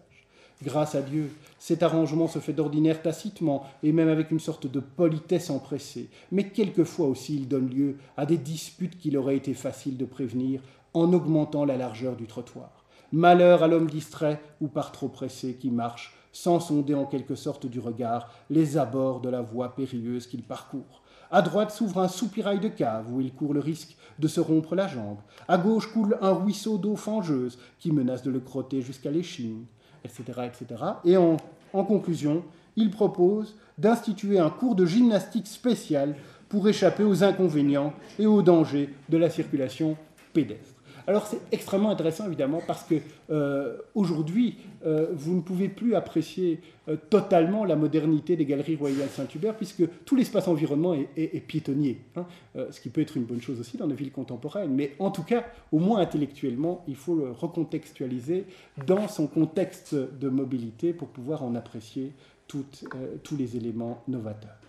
Grâce 0.63 0.95
à 0.95 1.01
Dieu, 1.01 1.31
cet 1.59 1.83
arrangement 1.83 2.27
se 2.27 2.39
fait 2.39 2.53
d'ordinaire 2.53 3.01
tacitement 3.01 3.63
et 3.83 3.91
même 3.91 4.07
avec 4.07 4.31
une 4.31 4.39
sorte 4.39 4.67
de 4.67 4.79
politesse 4.79 5.49
empressée, 5.49 6.09
mais 6.31 6.49
quelquefois 6.49 7.07
aussi 7.07 7.35
il 7.35 7.47
donne 7.47 7.69
lieu 7.69 7.97
à 8.15 8.25
des 8.25 8.37
disputes 8.37 8.97
qu'il 8.97 9.17
aurait 9.17 9.35
été 9.35 9.53
facile 9.53 9.97
de 9.97 10.05
prévenir 10.05 10.61
en 10.93 11.11
augmentant 11.11 11.65
la 11.65 11.75
largeur 11.75 12.15
du 12.15 12.25
trottoir. 12.25 12.85
Malheur 13.11 13.63
à 13.63 13.67
l'homme 13.67 13.89
distrait 13.89 14.41
ou 14.61 14.67
par 14.67 14.91
trop 14.91 15.09
pressé 15.09 15.55
qui 15.55 15.69
marche 15.69 16.14
sans 16.35 16.59
sonder 16.59 16.93
en 16.93 17.05
quelque 17.05 17.35
sorte 17.35 17.65
du 17.65 17.79
regard 17.79 18.29
les 18.49 18.77
abords 18.77 19.21
de 19.21 19.29
la 19.29 19.41
voie 19.41 19.73
périlleuse 19.73 20.27
qu'il 20.27 20.43
parcourt. 20.43 21.01
À 21.31 21.41
droite 21.41 21.71
s'ouvre 21.71 22.01
un 22.01 22.09
soupirail 22.09 22.59
de 22.59 22.67
cave 22.67 23.05
où 23.09 23.21
il 23.21 23.33
court 23.33 23.53
le 23.53 23.61
risque 23.61 23.95
de 24.19 24.27
se 24.27 24.41
rompre 24.41 24.75
la 24.75 24.87
jambe. 24.89 25.19
À 25.47 25.57
gauche 25.57 25.87
coule 25.93 26.17
un 26.21 26.33
ruisseau 26.33 26.77
d'eau 26.77 26.97
fangeuse 26.97 27.57
qui 27.79 27.93
menace 27.93 28.21
de 28.21 28.31
le 28.31 28.41
crotter 28.41 28.81
jusqu'à 28.81 29.11
l'échine, 29.11 29.63
etc., 30.03 30.23
etc. 30.43 30.83
Et 31.05 31.15
en, 31.15 31.37
conclusion, 31.71 32.43
il 32.75 32.91
propose 32.91 33.55
d'instituer 33.77 34.37
un 34.37 34.49
cours 34.49 34.75
de 34.75 34.85
gymnastique 34.85 35.47
spécial 35.47 36.17
pour 36.49 36.67
échapper 36.67 37.03
aux 37.03 37.23
inconvénients 37.23 37.93
et 38.19 38.25
aux 38.25 38.41
dangers 38.41 38.93
de 39.07 39.17
la 39.17 39.29
circulation 39.29 39.95
pédestre. 40.33 40.74
Alors 41.07 41.27
c'est 41.27 41.39
extrêmement 41.51 41.91
intéressant 41.91 42.25
évidemment 42.25 42.61
parce 42.65 42.83
que 42.83 42.95
euh, 43.29 43.77
aujourd'hui 43.93 44.57
euh, 44.85 45.07
vous 45.13 45.35
ne 45.35 45.41
pouvez 45.41 45.69
plus 45.69 45.95
apprécier 45.95 46.61
euh, 46.87 46.95
totalement 47.09 47.63
la 47.63 47.75
modernité 47.75 48.35
des 48.35 48.45
galeries 48.45 48.75
royales 48.75 49.09
Saint-Hubert 49.09 49.55
puisque 49.55 49.83
tout 50.05 50.15
l'espace 50.15 50.47
environnement 50.47 50.95
est, 50.95 51.39
piétonnier, 51.47 52.01
hein. 52.15 52.25
ce 52.71 52.79
qui 52.81 52.89
peut 52.89 53.01
être 53.01 53.17
une 53.17 53.25
bonne 53.25 53.41
chose 53.41 53.59
aussi 53.59 53.77
dans 53.77 53.87
nos 53.87 53.95
villes 53.95 54.11
contemporaines. 54.11 54.73
Mais 54.73 54.95
en 54.99 55.11
tout 55.11 55.23
cas, 55.23 55.45
au 55.71 55.79
moins 55.79 55.99
intellectuellement, 55.99 56.83
il 56.87 56.95
faut 56.95 57.15
le 57.15 57.31
recontextualiser 57.31 58.45
dans 58.87 59.07
son 59.07 59.27
contexte 59.27 59.95
de 59.95 60.29
mobilité 60.29 60.93
pour 60.93 61.09
pouvoir 61.09 61.43
en 61.43 61.55
apprécier 61.55 62.13
tous 62.47 63.37
les 63.37 63.57
éléments 63.57 64.03
novateurs. 64.07 64.64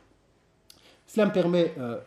Cela 1.07 1.27
me 1.27 1.33
permet 1.33 1.73
euh, 1.79 2.01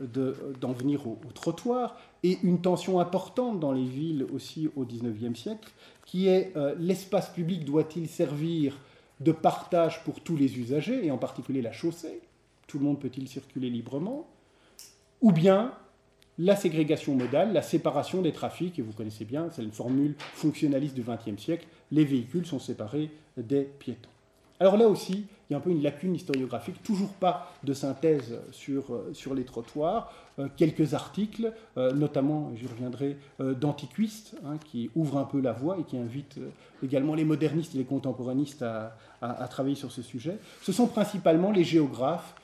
d'en 0.60 0.74
venir 0.74 1.08
au, 1.08 1.18
trottoir 1.34 1.98
et 2.24 2.38
une 2.44 2.62
tension 2.62 3.00
importante 3.00 3.60
dans 3.60 3.72
les 3.72 3.86
villes 3.86 4.26
aussi 4.34 4.70
au 4.76 4.84
XIXe 4.84 5.40
siècle, 5.40 5.72
qui 6.06 6.28
est 6.28 6.52
euh, 6.58 6.76
l'espace 6.78 7.30
public 7.30 7.64
doit-il 7.64 8.10
servir 8.10 8.78
de 9.20 9.32
partage 9.32 10.04
pour 10.04 10.22
tous 10.22 10.36
les 10.36 10.60
usagers, 10.60 11.06
et 11.06 11.12
en 11.12 11.18
particulier 11.18 11.62
la 11.62 11.72
chaussée? 11.72 12.22
Tout 12.68 12.80
le 12.80 12.86
monde 12.86 13.00
peut-il 13.00 13.28
circuler 13.28 13.70
librement? 13.70 14.28
Ou 15.22 15.32
bien 15.32 15.74
la 16.38 16.56
ségrégation 16.56 17.16
modale, 17.16 17.52
la 17.52 17.62
séparation 17.62 18.22
des 18.22 18.32
trafics, 18.32 18.80
et 18.80 18.82
vous 18.82 18.94
connaissez 18.94 19.26
bien, 19.26 19.50
c'est 19.52 19.64
une 19.64 19.74
formule 19.74 20.16
fonctionnaliste 20.34 20.96
du 20.96 21.04
XXe 21.04 21.42
siècle, 21.42 21.68
les 21.92 22.06
véhicules 22.06 22.46
sont 22.46 22.60
séparés 22.60 23.12
des 23.38 23.64
piétons. 23.64 24.10
Alors 24.60 24.76
là 24.76 24.88
aussi, 24.88 25.26
il 25.50 25.54
y 25.54 25.56
a 25.56 25.58
un 25.58 25.62
peu 25.62 25.70
une 25.70 25.82
lacune 25.82 26.14
historiographique, 26.16 26.84
toujours 26.84 27.14
pas 27.14 27.52
de 27.64 27.74
synthèse 27.74 28.40
sur, 28.52 28.94
euh, 28.94 29.10
sur 29.14 29.34
les 29.34 29.46
trottoirs, 29.46 30.14
euh, 30.38 30.48
quelques 30.58 30.94
articles, 30.94 31.54
euh, 31.78 31.94
notamment, 31.94 32.52
j'y 32.56 32.68
reviendrai, 32.68 33.18
d'antiquistes, 33.40 34.36
hein, 34.46 34.58
qui 34.66 34.92
ouvrent 34.96 35.18
un 35.18 35.24
peu 35.24 35.40
la 35.40 35.54
voie 35.54 35.78
et 35.80 35.84
qui 35.84 35.98
invitent 35.98 36.40
également 36.84 37.16
les 37.16 37.24
modernistes 37.24 37.74
et 37.76 37.78
les 37.78 37.86
contemporanistes 37.86 38.62
à, 38.62 38.98
à, 39.22 39.48
travailler 39.48 39.76
sur 39.76 39.92
ce 39.92 40.02
sujet. 40.02 40.38
Ce 40.62 40.72
sont 40.72 40.88
principalement 40.88 41.52
les 41.52 41.64
géographes 41.64 42.36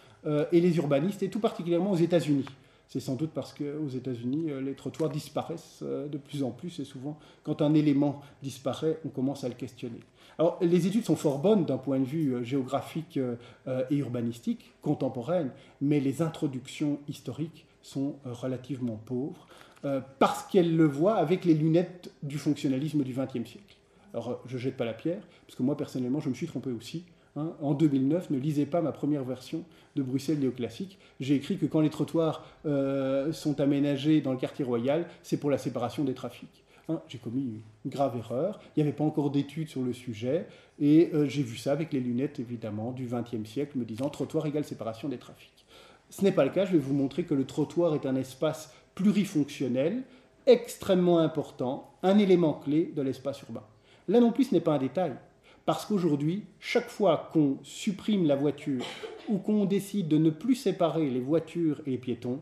et 0.51 0.59
les 0.59 0.77
urbanistes, 0.77 1.21
et 1.21 1.29
tout 1.29 1.39
particulièrement 1.39 1.91
aux 1.91 1.97
États-Unis. 1.97 2.45
C'est 2.87 2.99
sans 2.99 3.15
doute 3.15 3.31
parce 3.33 3.53
qu'aux 3.53 3.89
États-Unis, 3.89 4.47
les 4.63 4.73
trottoirs 4.73 5.09
disparaissent 5.09 5.83
de 5.83 6.17
plus 6.17 6.43
en 6.43 6.51
plus, 6.51 6.79
et 6.79 6.85
souvent, 6.85 7.19
quand 7.43 7.61
un 7.61 7.73
élément 7.73 8.21
disparaît, 8.41 8.99
on 9.05 9.09
commence 9.09 9.43
à 9.43 9.49
le 9.49 9.53
questionner. 9.53 9.99
Les 10.61 10.87
études 10.87 11.05
sont 11.05 11.15
fort 11.15 11.39
bonnes 11.39 11.65
d'un 11.65 11.77
point 11.77 11.99
de 11.99 12.05
vue 12.05 12.33
euh, 12.33 12.43
géographique 12.43 13.17
euh, 13.17 13.35
euh, 13.67 13.85
et 13.89 13.97
urbanistique, 13.97 14.73
contemporaine, 14.81 15.51
mais 15.79 15.99
les 15.99 16.21
introductions 16.21 16.99
historiques 17.07 17.65
sont 17.81 18.15
relativement 18.25 18.99
pauvres, 19.05 19.47
parce 20.17 20.41
qu'elles 20.47 20.75
le 20.75 20.85
voient 20.85 21.17
avec 21.17 21.45
les 21.45 21.53
lunettes 21.53 22.11
du 22.23 22.39
fonctionnalisme 22.39 23.03
du 23.03 23.13
XXe 23.13 23.47
siècle. 23.47 23.75
Alors, 24.11 24.41
je 24.47 24.55
ne 24.55 24.59
jette 24.59 24.75
pas 24.75 24.85
la 24.85 24.95
pierre, 24.95 25.21
parce 25.45 25.55
que 25.55 25.61
moi, 25.61 25.77
personnellement, 25.77 26.19
je 26.19 26.29
me 26.29 26.33
suis 26.33 26.47
trompé 26.47 26.71
aussi. 26.71 27.03
Hein. 27.35 27.51
En 27.61 27.75
2009, 27.75 28.31
ne 28.31 28.39
lisez 28.39 28.65
pas 28.65 28.81
ma 28.81 28.91
première 28.91 29.23
version 29.23 29.63
de 29.95 30.01
Bruxelles 30.01 30.39
néoclassique. 30.39 30.97
J'ai 31.19 31.35
écrit 31.35 31.59
que 31.59 31.67
quand 31.67 31.81
les 31.81 31.91
trottoirs 31.91 32.43
sont 33.31 33.61
aménagés 33.61 34.21
dans 34.21 34.31
le 34.31 34.39
quartier 34.39 34.65
royal, 34.65 35.05
c'est 35.21 35.37
pour 35.37 35.51
la 35.51 35.59
séparation 35.59 36.03
des 36.03 36.15
trafics. 36.15 36.64
Hein, 36.87 37.01
j'ai 37.07 37.17
commis 37.17 37.61
une 37.83 37.91
grave 37.91 38.15
erreur. 38.17 38.59
Il 38.75 38.83
n'y 38.83 38.87
avait 38.87 38.95
pas 38.95 39.03
encore 39.03 39.31
d'études 39.31 39.69
sur 39.69 39.81
le 39.81 39.93
sujet. 39.93 40.47
Et 40.79 41.09
euh, 41.13 41.27
j'ai 41.27 41.41
vu 41.41 41.57
ça 41.57 41.71
avec 41.71 41.91
les 41.93 41.99
lunettes, 41.99 42.39
évidemment, 42.39 42.91
du 42.91 43.07
XXe 43.07 43.49
siècle, 43.49 43.77
me 43.77 43.85
disant 43.85 44.09
trottoir 44.09 44.45
égale 44.45 44.65
séparation 44.65 45.09
des 45.09 45.17
trafics. 45.17 45.65
Ce 46.09 46.23
n'est 46.23 46.31
pas 46.31 46.45
le 46.45 46.51
cas. 46.51 46.65
Je 46.65 46.73
vais 46.73 46.77
vous 46.77 46.93
montrer 46.93 47.23
que 47.23 47.33
le 47.33 47.45
trottoir 47.45 47.95
est 47.95 48.05
un 48.05 48.15
espace 48.15 48.73
plurifonctionnel, 48.93 50.03
extrêmement 50.45 51.19
important, 51.19 51.91
un 52.03 52.19
élément 52.19 52.53
clé 52.53 52.91
de 52.95 53.01
l'espace 53.01 53.41
urbain. 53.41 53.63
Là 54.07 54.19
non 54.19 54.31
plus, 54.31 54.45
ce 54.45 54.53
n'est 54.53 54.61
pas 54.61 54.75
un 54.75 54.79
détail. 54.79 55.15
Parce 55.65 55.85
qu'aujourd'hui, 55.85 56.43
chaque 56.59 56.89
fois 56.89 57.29
qu'on 57.33 57.57
supprime 57.63 58.27
la 58.27 58.35
voiture 58.35 58.85
ou 59.27 59.39
qu'on 59.39 59.65
décide 59.65 60.07
de 60.07 60.19
ne 60.19 60.29
plus 60.29 60.53
séparer 60.53 61.09
les 61.09 61.19
voitures 61.19 61.81
et 61.87 61.91
les 61.91 61.97
piétons, 61.97 62.39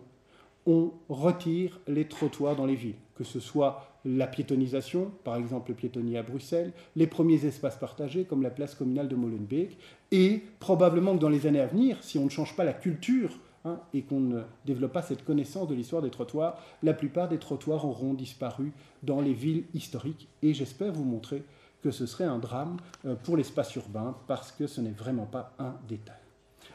on 0.65 0.91
retire 1.07 1.79
les 1.87 2.05
trottoirs 2.05 2.57
dans 2.57 2.65
les 2.65 2.75
villes, 2.75 2.95
que 3.15 3.23
ce 3.23 3.39
soit 3.39 3.92
la 4.05 4.27
piétonisation, 4.27 5.11
par 5.23 5.35
exemple 5.37 5.71
le 5.71 5.75
piétonnier 5.75 6.17
à 6.17 6.23
Bruxelles, 6.23 6.73
les 6.95 7.07
premiers 7.07 7.45
espaces 7.45 7.77
partagés 7.77 8.25
comme 8.25 8.41
la 8.41 8.49
place 8.49 8.75
communale 8.75 9.07
de 9.07 9.15
Molenbeek, 9.15 9.77
et 10.11 10.43
probablement 10.59 11.15
que 11.15 11.21
dans 11.21 11.29
les 11.29 11.47
années 11.47 11.61
à 11.61 11.67
venir, 11.67 11.97
si 12.01 12.17
on 12.17 12.25
ne 12.25 12.29
change 12.29 12.55
pas 12.55 12.63
la 12.63 12.73
culture 12.73 13.39
hein, 13.65 13.79
et 13.93 14.01
qu'on 14.01 14.19
ne 14.19 14.41
développe 14.65 14.93
pas 14.93 15.01
cette 15.01 15.23
connaissance 15.23 15.67
de 15.67 15.75
l'histoire 15.75 16.01
des 16.01 16.09
trottoirs, 16.09 16.59
la 16.83 16.93
plupart 16.93 17.29
des 17.29 17.39
trottoirs 17.39 17.85
auront 17.85 18.13
disparu 18.13 18.71
dans 19.03 19.21
les 19.21 19.33
villes 19.33 19.63
historiques, 19.73 20.27
et 20.41 20.53
j'espère 20.53 20.91
vous 20.91 21.05
montrer 21.05 21.43
que 21.81 21.91
ce 21.91 22.05
serait 22.05 22.23
un 22.23 22.39
drame 22.39 22.77
euh, 23.05 23.15
pour 23.15 23.37
l'espace 23.37 23.75
urbain, 23.75 24.15
parce 24.27 24.51
que 24.51 24.67
ce 24.67 24.81
n'est 24.81 24.91
vraiment 24.91 25.25
pas 25.25 25.53
un 25.59 25.75
détail. 25.87 26.15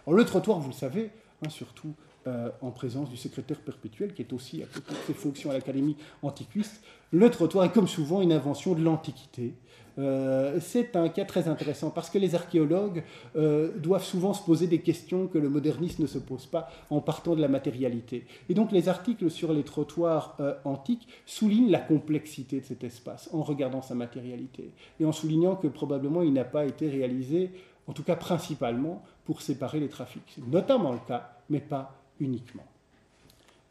le 0.06 0.24
trottoir, 0.24 0.58
vous 0.60 0.68
le 0.68 0.74
savez, 0.74 1.10
hein, 1.44 1.48
surtout 1.48 1.94
euh, 2.28 2.50
en 2.60 2.70
présence 2.70 3.08
du 3.08 3.16
secrétaire 3.16 3.58
perpétuel, 3.58 4.12
qui 4.12 4.20
est 4.20 4.32
aussi 4.34 4.62
à 4.62 4.66
côté 4.66 4.92
de 4.92 5.06
ses 5.06 5.14
fonctions 5.14 5.50
à 5.50 5.54
l'Académie 5.54 5.96
antiquiste. 6.22 6.82
Le 7.10 7.30
trottoir 7.30 7.64
est 7.64 7.72
comme 7.72 7.88
souvent 7.88 8.20
une 8.20 8.32
invention 8.32 8.74
de 8.74 8.82
l'Antiquité. 8.82 9.54
Euh, 9.98 10.58
c'est 10.60 10.94
un 10.94 11.08
cas 11.08 11.24
très 11.24 11.48
intéressant 11.48 11.90
parce 11.90 12.10
que 12.10 12.18
les 12.18 12.34
archéologues 12.34 13.02
euh, 13.36 13.72
doivent 13.78 14.04
souvent 14.04 14.34
se 14.34 14.44
poser 14.44 14.66
des 14.66 14.80
questions 14.80 15.26
que 15.26 15.38
le 15.38 15.48
moderniste 15.48 16.00
ne 16.00 16.06
se 16.06 16.18
pose 16.18 16.44
pas 16.44 16.70
en 16.90 17.00
partant 17.00 17.34
de 17.34 17.40
la 17.40 17.48
matérialité. 17.48 18.26
Et 18.50 18.54
donc 18.54 18.72
les 18.72 18.90
articles 18.90 19.30
sur 19.30 19.52
les 19.52 19.62
trottoirs 19.62 20.36
antiques 20.64 21.08
soulignent 21.24 21.70
la 21.70 21.80
complexité 21.80 22.60
de 22.60 22.66
cet 22.66 22.84
espace 22.84 23.30
en 23.32 23.42
regardant 23.42 23.80
sa 23.80 23.94
matérialité 23.94 24.72
et 25.00 25.04
en 25.06 25.12
soulignant 25.12 25.56
que 25.56 25.66
probablement 25.66 26.22
il 26.22 26.34
n'a 26.34 26.44
pas 26.44 26.66
été 26.66 26.90
réalisé, 26.90 27.50
en 27.86 27.92
tout 27.92 28.04
cas 28.04 28.16
principalement, 28.16 29.02
pour 29.24 29.40
séparer 29.40 29.80
les 29.80 29.88
trafics. 29.88 30.30
C'est 30.34 30.46
notamment 30.46 30.92
le 30.92 31.00
cas, 31.06 31.30
mais 31.50 31.60
pas 31.60 31.97
uniquement. 32.20 32.66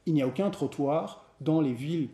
Il 0.06 0.14
n'y 0.14 0.22
a 0.22 0.28
aucun 0.28 0.50
trottoir 0.50 1.26
dans 1.42 1.62
les 1.62 1.74
villes 1.74 2.10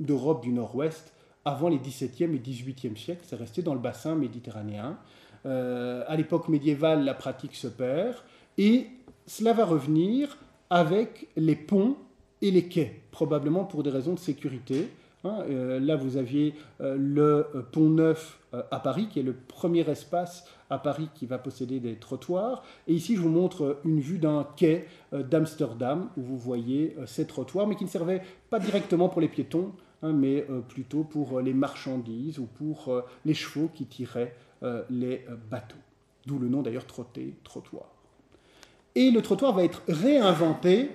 d'Europe 0.00 0.42
du 0.42 0.52
Nord-Ouest 0.52 1.12
avant 1.44 1.68
les 1.68 1.78
XVIIe 1.78 2.34
et 2.34 2.38
XVIIIe 2.38 2.96
siècles. 2.96 3.22
C'est 3.24 3.36
resté 3.36 3.62
dans 3.62 3.74
le 3.74 3.80
bassin 3.80 4.14
méditerranéen. 4.14 4.98
Euh, 5.44 6.04
à 6.06 6.16
l'époque 6.16 6.48
médiévale, 6.48 7.04
la 7.04 7.14
pratique 7.14 7.56
se 7.56 7.66
perd 7.66 8.16
et 8.58 8.86
cela 9.26 9.52
va 9.52 9.64
revenir 9.64 10.38
avec 10.70 11.28
les 11.36 11.56
ponts 11.56 11.96
et 12.42 12.50
les 12.50 12.68
quais, 12.68 13.02
probablement 13.10 13.64
pour 13.64 13.82
des 13.82 13.90
raisons 13.90 14.14
de 14.14 14.18
sécurité. 14.18 14.88
Hein. 15.24 15.38
Euh, 15.48 15.80
là, 15.80 15.96
vous 15.96 16.16
aviez 16.16 16.54
euh, 16.80 16.96
le 16.98 17.64
pont 17.72 17.88
neuf 17.88 18.38
à 18.70 18.80
Paris, 18.80 19.08
qui 19.10 19.18
est 19.18 19.22
le 19.22 19.32
premier 19.32 19.88
espace 19.88 20.46
à 20.72 20.78
Paris 20.78 21.08
qui 21.14 21.26
va 21.26 21.38
posséder 21.38 21.80
des 21.80 21.96
trottoirs. 21.96 22.64
Et 22.88 22.94
ici, 22.94 23.14
je 23.14 23.20
vous 23.20 23.28
montre 23.28 23.80
une 23.84 24.00
vue 24.00 24.18
d'un 24.18 24.48
quai 24.56 24.86
euh, 25.12 25.22
d'Amsterdam 25.22 26.08
où 26.16 26.22
vous 26.22 26.38
voyez 26.38 26.96
euh, 26.98 27.06
ces 27.06 27.26
trottoirs, 27.26 27.66
mais 27.66 27.76
qui 27.76 27.84
ne 27.84 27.90
servaient 27.90 28.22
pas 28.48 28.58
directement 28.58 29.10
pour 29.10 29.20
les 29.20 29.28
piétons, 29.28 29.72
hein, 30.02 30.12
mais 30.12 30.46
euh, 30.48 30.60
plutôt 30.60 31.04
pour 31.04 31.40
les 31.40 31.52
marchandises 31.52 32.38
ou 32.38 32.46
pour 32.46 33.02
les 33.24 33.34
chevaux 33.34 33.70
qui 33.72 33.86
tiraient 33.86 34.34
les 34.90 35.26
bateaux. 35.50 35.74
D'où 36.24 36.38
le 36.38 36.48
nom 36.48 36.62
d'ailleurs 36.62 36.86
trotté, 36.86 37.34
trottoir. 37.42 37.86
Et 38.94 39.10
le 39.10 39.20
trottoir 39.20 39.52
va 39.52 39.64
être 39.64 39.82
réinventé, 39.88 40.90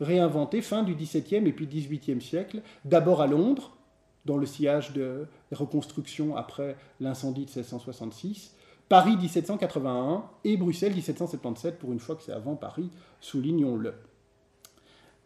réinventé 0.00 0.62
fin 0.62 0.82
du 0.82 0.94
XVIIe 0.94 1.46
et 1.46 1.52
puis 1.52 1.66
XVIIIe 1.66 2.22
siècle, 2.22 2.62
d'abord 2.86 3.20
à 3.20 3.26
Londres, 3.26 3.76
dans 4.24 4.38
le 4.38 4.46
sillage 4.46 4.94
de 4.94 5.26
reconstruction 5.52 6.34
après 6.34 6.76
l'incendie 6.98 7.44
de 7.44 7.50
1666, 7.50 8.53
Paris 8.88 9.16
1781 9.16 10.24
et 10.44 10.56
Bruxelles 10.56 10.94
1777, 10.94 11.78
pour 11.78 11.92
une 11.92 12.00
fois 12.00 12.16
que 12.16 12.22
c'est 12.22 12.32
avant 12.32 12.54
Paris, 12.54 12.90
soulignons-le. 13.20 13.94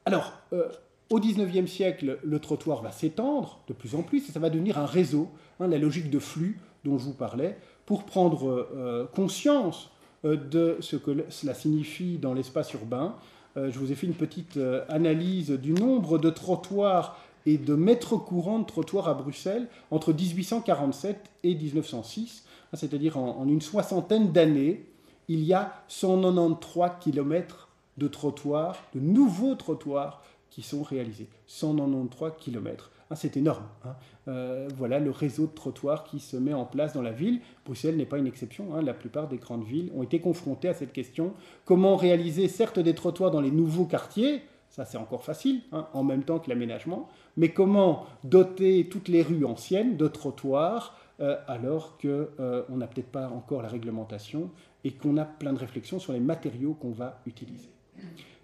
Alors, 0.07 0.33
euh, 0.53 0.69
au 1.11 1.19
XIXe 1.19 1.71
siècle, 1.71 2.19
le 2.23 2.39
trottoir 2.39 2.83
va 2.83 2.93
s'étendre 2.93 3.61
de 3.67 3.73
plus 3.73 3.95
en 3.95 4.03
plus 4.03 4.29
et 4.29 4.33
ça 4.33 4.41
va 4.41 4.49
devenir 4.49 4.79
un 4.79 4.87
réseau, 4.87 5.29
hein, 5.59 5.67
la 5.67 5.79
logique 5.79 6.11
de 6.11 6.19
flux 6.19 6.61
dont 6.85 6.99
je 6.99 7.05
vous 7.05 7.15
parlais, 7.15 7.59
pour 7.85 8.05
prendre 8.05 8.49
euh, 8.49 9.07
conscience 9.15 9.91
euh, 10.25 10.37
de 10.37 10.77
ce 10.81 10.97
que 10.97 11.25
cela 11.29 11.53
signifie 11.53 12.19
dans 12.19 12.35
l'espace 12.35 12.73
urbain. 12.73 13.17
je 13.57 13.77
vous 13.79 13.91
ai 13.91 13.97
fait 13.97 14.07
une 14.07 14.15
petite 14.15 14.59
analyse 14.89 15.51
du 15.51 15.73
nombre 15.73 16.19
de 16.19 16.31
trottoirs 16.31 17.19
et 17.45 17.59
de 17.59 17.75
mètres 17.75 18.17
courants 18.17 18.61
de 18.61 18.67
trottoirs 18.67 19.09
à 19.09 19.15
Bruxelles 19.15 19.67
entre 19.91 20.13
1847 20.13 21.19
et 21.43 21.55
1906. 21.55 22.45
Ah, 22.73 22.77
c'est-à-dire 22.77 23.17
en, 23.17 23.47
une 23.49 23.61
soixantaine 23.61 24.33
d'années, 24.33 24.87
il 25.29 25.43
y 25.45 25.55
a 25.55 25.83
193 25.89 26.93
km 27.01 27.69
de 27.97 28.09
trottoirs, 28.09 28.77
de 28.95 29.01
nouveaux 29.01 29.55
trottoirs 29.55 30.23
qui 30.51 30.63
sont 30.63 30.83
réalisés. 30.83 31.29
193 31.47 32.33
km. 32.39 32.91
Ah, 33.11 33.17
c'est 33.17 33.37
énorme. 33.37 33.65
Hein. 33.85 33.95
Euh, 34.29 34.69
voilà 34.77 34.99
le 34.99 35.11
réseau 35.11 35.47
de 35.47 35.55
trottoirs 35.55 36.05
qui 36.05 36.21
se 36.21 36.37
met 36.37 36.53
en 36.53 36.67
place 36.67 36.93
dans 36.93 37.03
la 37.03 37.13
ville. 37.13 37.41
Bruxelles 37.65 37.97
n'est 37.97 38.07
pas 38.07 38.19
une 38.19 38.27
exception. 38.27 38.75
Hein. 38.75 38.83
La 38.83 38.93
plupart 38.93 39.29
des 39.29 39.39
grandes 39.39 39.65
villes 39.65 39.91
ont 39.95 40.03
été 40.03 40.21
confrontées 40.21 40.69
à 40.69 40.75
cette 40.75 40.93
question. 40.93 41.33
Comment 41.65 41.97
réaliser 41.97 42.49
certes 42.49 42.79
des 42.79 42.95
trottoirs 42.95 43.31
dans 43.31 43.41
les 43.41 43.51
nouveaux 43.51 43.87
quartiers? 43.87 44.43
Ça 44.69 44.85
c'est 44.85 44.99
encore 44.99 45.25
facile, 45.25 45.63
hein, 45.73 45.89
en 45.95 46.05
même 46.05 46.25
temps 46.25 46.39
que 46.39 46.51
l'aménagement, 46.51 47.09
mais 47.39 47.49
comment 47.49 48.05
doter 48.23 48.87
toutes 48.91 49.09
les 49.09 49.23
rues 49.23 49.47
anciennes 49.47 49.97
de 49.97 50.07
trottoirs 50.07 50.95
euh, 51.21 51.37
alors 51.49 51.99
qu'on 51.99 52.29
euh, 52.39 52.63
n'a 52.71 52.87
peut-être 52.87 53.11
pas 53.11 53.29
encore 53.29 53.63
la 53.63 53.69
réglementation 53.69 54.51
et 54.85 54.93
qu'on 54.93 55.17
a 55.17 55.25
plein 55.25 55.53
de 55.53 55.59
réflexions 55.59 55.99
sur 55.99 56.13
les 56.13 56.21
matériaux 56.21 56.75
qu'on 56.75 56.93
va 56.93 57.21
utiliser. 57.27 57.71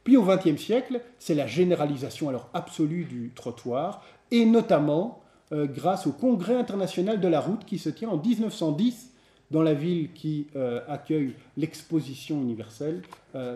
Puis 0.02 0.16
au 0.16 0.24
XXe 0.24 0.60
siècle, 0.60 1.00
c'est 1.18 1.36
la 1.36 1.46
généralisation 1.46 2.28
alors 2.28 2.48
absolue 2.52 3.04
du 3.04 3.30
trottoir, 3.32 4.04
et 4.32 4.44
notamment 4.44 5.22
euh, 5.52 5.66
grâce 5.66 6.08
au 6.08 6.12
Congrès 6.12 6.56
international 6.56 7.20
de 7.20 7.28
la 7.28 7.40
route 7.40 7.64
qui 7.64 7.78
se 7.78 7.90
tient 7.90 8.08
en 8.08 8.16
1910 8.16 9.12
dans 9.52 9.62
la 9.62 9.74
ville 9.74 10.12
qui 10.12 10.48
accueille 10.88 11.34
l'exposition 11.56 12.40
universelle, 12.40 13.02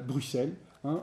Bruxelles. 0.07 0.53
Hein. 0.85 1.03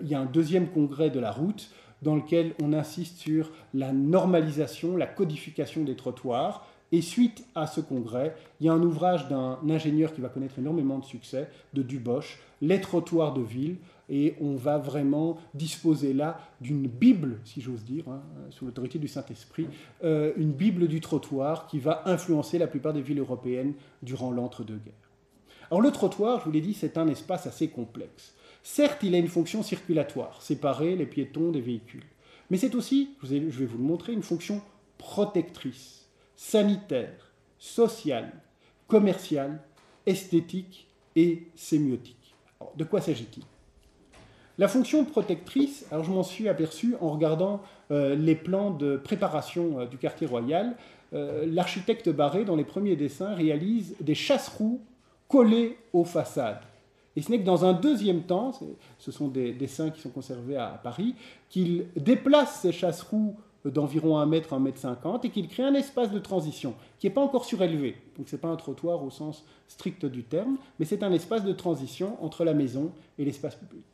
il 0.00 0.08
y 0.08 0.14
a 0.14 0.20
un 0.20 0.24
deuxième 0.24 0.68
congrès 0.68 1.10
de 1.10 1.18
la 1.18 1.32
route 1.32 1.68
dans 2.00 2.16
lequel 2.16 2.54
on 2.62 2.72
insiste 2.72 3.18
sur 3.18 3.50
la 3.74 3.92
normalisation, 3.92 4.96
la 4.96 5.06
codification 5.06 5.84
des 5.84 5.96
trottoirs, 5.96 6.66
et 6.92 7.02
suite 7.02 7.44
à 7.54 7.66
ce 7.66 7.80
congrès, 7.80 8.34
il 8.60 8.66
y 8.66 8.68
a 8.68 8.72
un 8.72 8.82
ouvrage 8.82 9.28
d'un 9.28 9.58
ingénieur 9.68 10.12
qui 10.12 10.20
va 10.20 10.28
connaître 10.28 10.58
énormément 10.58 10.98
de 10.98 11.04
succès, 11.04 11.48
de 11.72 11.82
Duboche, 11.82 12.38
Les 12.62 12.80
trottoirs 12.80 13.32
de 13.32 13.40
ville, 13.40 13.76
et 14.10 14.34
on 14.40 14.56
va 14.56 14.76
vraiment 14.76 15.38
disposer 15.54 16.12
là 16.12 16.40
d'une 16.60 16.88
Bible, 16.88 17.38
si 17.44 17.60
j'ose 17.60 17.84
dire, 17.84 18.04
hein, 18.08 18.20
sous 18.50 18.66
l'autorité 18.66 18.98
du 18.98 19.06
Saint-Esprit, 19.06 19.68
euh, 20.02 20.32
une 20.36 20.52
Bible 20.52 20.88
du 20.88 21.00
trottoir 21.00 21.68
qui 21.68 21.78
va 21.78 22.02
influencer 22.06 22.58
la 22.58 22.66
plupart 22.66 22.92
des 22.92 23.02
villes 23.02 23.20
européennes 23.20 23.74
durant 24.02 24.32
l'entre-deux-guerres. 24.32 24.94
Alors 25.70 25.80
le 25.80 25.92
trottoir, 25.92 26.40
je 26.40 26.46
vous 26.46 26.50
l'ai 26.50 26.60
dit, 26.60 26.74
c'est 26.74 26.98
un 26.98 27.06
espace 27.06 27.46
assez 27.46 27.68
complexe. 27.68 28.34
Certes, 28.64 28.98
il 29.04 29.14
a 29.14 29.18
une 29.18 29.28
fonction 29.28 29.62
circulatoire, 29.62 30.42
séparer 30.42 30.96
les 30.96 31.06
piétons 31.06 31.52
des 31.52 31.60
véhicules, 31.60 32.04
mais 32.50 32.56
c'est 32.56 32.74
aussi, 32.74 33.10
je 33.22 33.36
vais 33.36 33.66
vous 33.66 33.78
le 33.78 33.84
montrer, 33.84 34.12
une 34.12 34.22
fonction 34.22 34.60
protectrice 34.98 35.99
sanitaire, 36.40 37.30
social, 37.58 38.32
commercial, 38.88 39.60
esthétique 40.06 40.88
et 41.14 41.42
sémiotique. 41.54 42.34
de 42.76 42.84
quoi 42.84 43.02
s'agit-il? 43.02 43.42
La 44.56 44.66
fonction 44.66 45.04
protectrice, 45.04 45.84
alors 45.92 46.02
je 46.02 46.10
m'en 46.10 46.22
suis 46.22 46.48
aperçu 46.48 46.94
en 47.02 47.10
regardant 47.10 47.60
euh, 47.90 48.14
les 48.14 48.34
plans 48.34 48.70
de 48.70 48.96
préparation 48.96 49.80
euh, 49.80 49.86
du 49.86 49.98
quartier 49.98 50.26
royal. 50.26 50.76
Euh, 51.12 51.44
l'architecte 51.46 52.08
Barré, 52.08 52.46
dans 52.46 52.56
les 52.56 52.64
premiers 52.64 52.96
dessins, 52.96 53.34
réalise 53.34 53.94
des 54.00 54.14
chasse-roues 54.14 54.80
collées 55.28 55.76
aux 55.92 56.04
façades. 56.04 56.62
Et 57.16 57.22
ce 57.22 57.30
n'est 57.30 57.40
que 57.40 57.44
dans 57.44 57.66
un 57.66 57.74
deuxième 57.74 58.22
temps, 58.22 58.58
ce 58.98 59.12
sont 59.12 59.28
des 59.28 59.52
dessins 59.52 59.90
qui 59.90 60.00
sont 60.00 60.10
conservés 60.10 60.56
à 60.56 60.80
Paris, 60.82 61.14
qu'il 61.50 61.88
déplace 61.96 62.60
ces 62.62 62.72
chasse-roues 62.72 63.36
d'environ 63.64 64.18
1 64.18 64.26
mètre, 64.26 64.54
1 64.54 64.58
mètre 64.60 64.78
50, 64.78 65.24
et 65.24 65.30
qu'il 65.30 65.48
crée 65.48 65.62
un 65.62 65.74
espace 65.74 66.10
de 66.10 66.18
transition 66.18 66.74
qui 66.98 67.06
n'est 67.06 67.12
pas 67.12 67.20
encore 67.20 67.44
surélevé. 67.44 67.96
Donc 68.16 68.28
ce 68.28 68.36
n'est 68.36 68.40
pas 68.40 68.48
un 68.48 68.56
trottoir 68.56 69.02
au 69.02 69.10
sens 69.10 69.44
strict 69.68 70.06
du 70.06 70.24
terme, 70.24 70.56
mais 70.78 70.84
c'est 70.84 71.02
un 71.02 71.12
espace 71.12 71.44
de 71.44 71.52
transition 71.52 72.22
entre 72.24 72.44
la 72.44 72.54
maison 72.54 72.92
et 73.18 73.24
l'espace 73.24 73.56
public. 73.56 73.84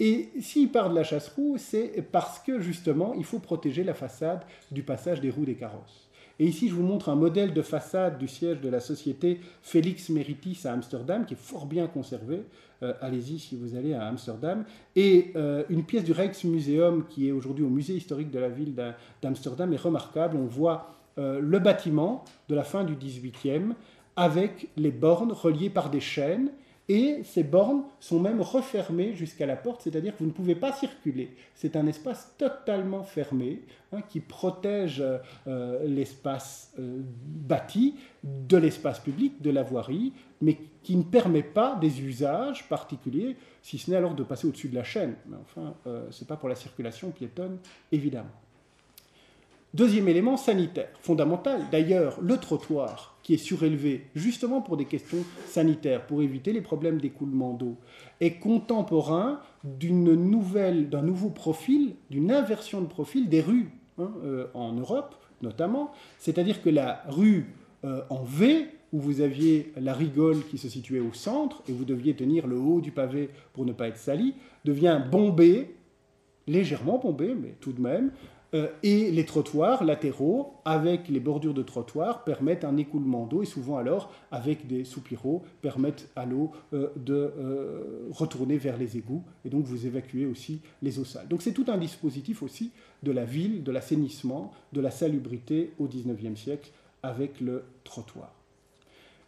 Et 0.00 0.30
s'il 0.40 0.70
part 0.70 0.90
de 0.90 0.94
la 0.94 1.04
chasse-roue, 1.04 1.56
c'est 1.58 2.02
parce 2.10 2.38
que 2.38 2.60
justement, 2.60 3.14
il 3.14 3.24
faut 3.24 3.38
protéger 3.38 3.84
la 3.84 3.94
façade 3.94 4.44
du 4.70 4.82
passage 4.82 5.20
des 5.20 5.30
roues 5.30 5.44
des 5.44 5.54
carrosses. 5.54 6.08
Et 6.38 6.46
ici, 6.46 6.68
je 6.68 6.74
vous 6.74 6.82
montre 6.82 7.08
un 7.08 7.14
modèle 7.14 7.54
de 7.54 7.62
façade 7.62 8.18
du 8.18 8.26
siège 8.26 8.60
de 8.60 8.68
la 8.68 8.80
société 8.80 9.40
Félix 9.62 10.08
Meritis 10.08 10.60
à 10.64 10.72
Amsterdam, 10.72 11.24
qui 11.24 11.34
est 11.34 11.40
fort 11.40 11.66
bien 11.66 11.86
conservé. 11.86 12.42
Euh, 12.82 12.94
allez-y 13.00 13.38
si 13.38 13.56
vous 13.56 13.76
allez 13.76 13.94
à 13.94 14.06
Amsterdam. 14.06 14.64
Et 14.96 15.32
euh, 15.36 15.62
une 15.70 15.84
pièce 15.84 16.04
du 16.04 16.12
Rijksmuseum, 16.12 17.04
qui 17.08 17.28
est 17.28 17.32
aujourd'hui 17.32 17.64
au 17.64 17.68
musée 17.68 17.94
historique 17.94 18.30
de 18.30 18.38
la 18.38 18.48
ville 18.48 18.74
d'Amsterdam, 19.22 19.72
est 19.72 19.80
remarquable. 19.80 20.36
On 20.36 20.46
voit 20.46 20.90
euh, 21.18 21.40
le 21.40 21.58
bâtiment 21.58 22.24
de 22.48 22.54
la 22.54 22.64
fin 22.64 22.84
du 22.84 22.94
18e 22.94 23.74
avec 24.16 24.68
les 24.76 24.90
bornes 24.90 25.32
reliées 25.32 25.70
par 25.70 25.90
des 25.90 26.00
chaînes 26.00 26.50
et 26.92 27.22
ces 27.24 27.42
bornes 27.42 27.84
sont 28.00 28.20
même 28.20 28.42
refermées 28.42 29.14
jusqu'à 29.14 29.46
la 29.46 29.56
porte, 29.56 29.80
c'est-à-dire 29.80 30.12
que 30.12 30.18
vous 30.18 30.26
ne 30.26 30.34
pouvez 30.34 30.54
pas 30.54 30.72
circuler. 30.74 31.34
C'est 31.54 31.74
un 31.74 31.86
espace 31.86 32.34
totalement 32.36 33.02
fermé 33.02 33.62
hein, 33.92 34.02
qui 34.02 34.20
protège 34.20 35.02
euh, 35.46 35.86
l'espace 35.86 36.74
euh, 36.78 37.00
bâti 37.00 37.94
de 38.22 38.58
l'espace 38.58 39.00
public, 39.00 39.40
de 39.40 39.48
la 39.48 39.62
voirie, 39.62 40.12
mais 40.42 40.58
qui 40.82 40.94
ne 40.96 41.02
permet 41.02 41.42
pas 41.42 41.76
des 41.76 42.02
usages 42.02 42.68
particuliers, 42.68 43.38
si 43.62 43.78
ce 43.78 43.90
n'est 43.90 43.96
alors 43.96 44.14
de 44.14 44.22
passer 44.22 44.46
au-dessus 44.46 44.68
de 44.68 44.74
la 44.74 44.84
chaîne. 44.84 45.14
Mais 45.24 45.38
enfin, 45.40 45.74
euh, 45.86 46.06
ce 46.10 46.22
n'est 46.22 46.28
pas 46.28 46.36
pour 46.36 46.50
la 46.50 46.56
circulation 46.56 47.10
piétonne, 47.10 47.56
évidemment. 47.90 48.41
Deuxième 49.74 50.08
élément 50.08 50.36
sanitaire, 50.36 50.90
fondamental. 51.00 51.62
D'ailleurs, 51.70 52.20
le 52.20 52.36
trottoir 52.36 53.18
qui 53.22 53.34
est 53.34 53.38
surélevé 53.38 54.06
justement 54.14 54.60
pour 54.60 54.76
des 54.76 54.84
questions 54.84 55.24
sanitaires, 55.46 56.06
pour 56.06 56.22
éviter 56.22 56.52
les 56.52 56.60
problèmes 56.60 57.00
d'écoulement 57.00 57.54
d'eau, 57.54 57.76
est 58.20 58.34
contemporain 58.34 59.40
d'une 59.64 60.14
nouvelle, 60.14 60.90
d'un 60.90 61.00
nouveau 61.00 61.30
profil, 61.30 61.94
d'une 62.10 62.30
inversion 62.30 62.82
de 62.82 62.86
profil 62.86 63.30
des 63.30 63.40
rues 63.40 63.70
hein, 63.98 64.12
euh, 64.24 64.48
en 64.52 64.72
Europe 64.72 65.16
notamment. 65.42 65.90
C'est-à-dire 66.18 66.62
que 66.62 66.70
la 66.70 67.02
rue 67.08 67.46
euh, 67.84 68.02
en 68.10 68.22
V, 68.22 68.68
où 68.92 69.00
vous 69.00 69.20
aviez 69.20 69.72
la 69.76 69.94
rigole 69.94 70.44
qui 70.50 70.58
se 70.58 70.68
situait 70.68 71.00
au 71.00 71.12
centre 71.12 71.62
et 71.68 71.72
vous 71.72 71.84
deviez 71.84 72.14
tenir 72.14 72.46
le 72.46 72.58
haut 72.58 72.80
du 72.80 72.92
pavé 72.92 73.30
pour 73.52 73.64
ne 73.64 73.72
pas 73.72 73.88
être 73.88 73.96
sali, 73.96 74.34
devient 74.64 75.00
bombée, 75.10 75.74
légèrement 76.46 76.98
bombée, 76.98 77.34
mais 77.34 77.54
tout 77.60 77.72
de 77.72 77.80
même, 77.80 78.12
et 78.82 79.10
les 79.10 79.24
trottoirs 79.24 79.82
latéraux, 79.82 80.54
avec 80.66 81.08
les 81.08 81.20
bordures 81.20 81.54
de 81.54 81.62
trottoirs, 81.62 82.22
permettent 82.22 82.64
un 82.64 82.76
écoulement 82.76 83.24
d'eau 83.24 83.42
et 83.42 83.46
souvent 83.46 83.78
alors, 83.78 84.12
avec 84.30 84.66
des 84.66 84.84
soupiraux, 84.84 85.42
permettent 85.62 86.10
à 86.16 86.26
l'eau 86.26 86.50
euh, 86.74 86.88
de 86.96 87.14
euh, 87.14 88.08
retourner 88.10 88.58
vers 88.58 88.76
les 88.76 88.98
égouts 88.98 89.24
et 89.46 89.48
donc 89.48 89.64
vous 89.64 89.86
évacuez 89.86 90.26
aussi 90.26 90.60
les 90.82 90.98
eaux 90.98 91.04
sales. 91.04 91.28
Donc 91.28 91.40
c'est 91.40 91.52
tout 91.52 91.64
un 91.68 91.78
dispositif 91.78 92.42
aussi 92.42 92.72
de 93.02 93.10
la 93.10 93.24
ville, 93.24 93.62
de 93.62 93.72
l'assainissement, 93.72 94.52
de 94.74 94.82
la 94.82 94.90
salubrité 94.90 95.72
au 95.78 95.86
XIXe 95.86 96.38
siècle 96.38 96.70
avec 97.02 97.40
le 97.40 97.64
trottoir. 97.84 98.34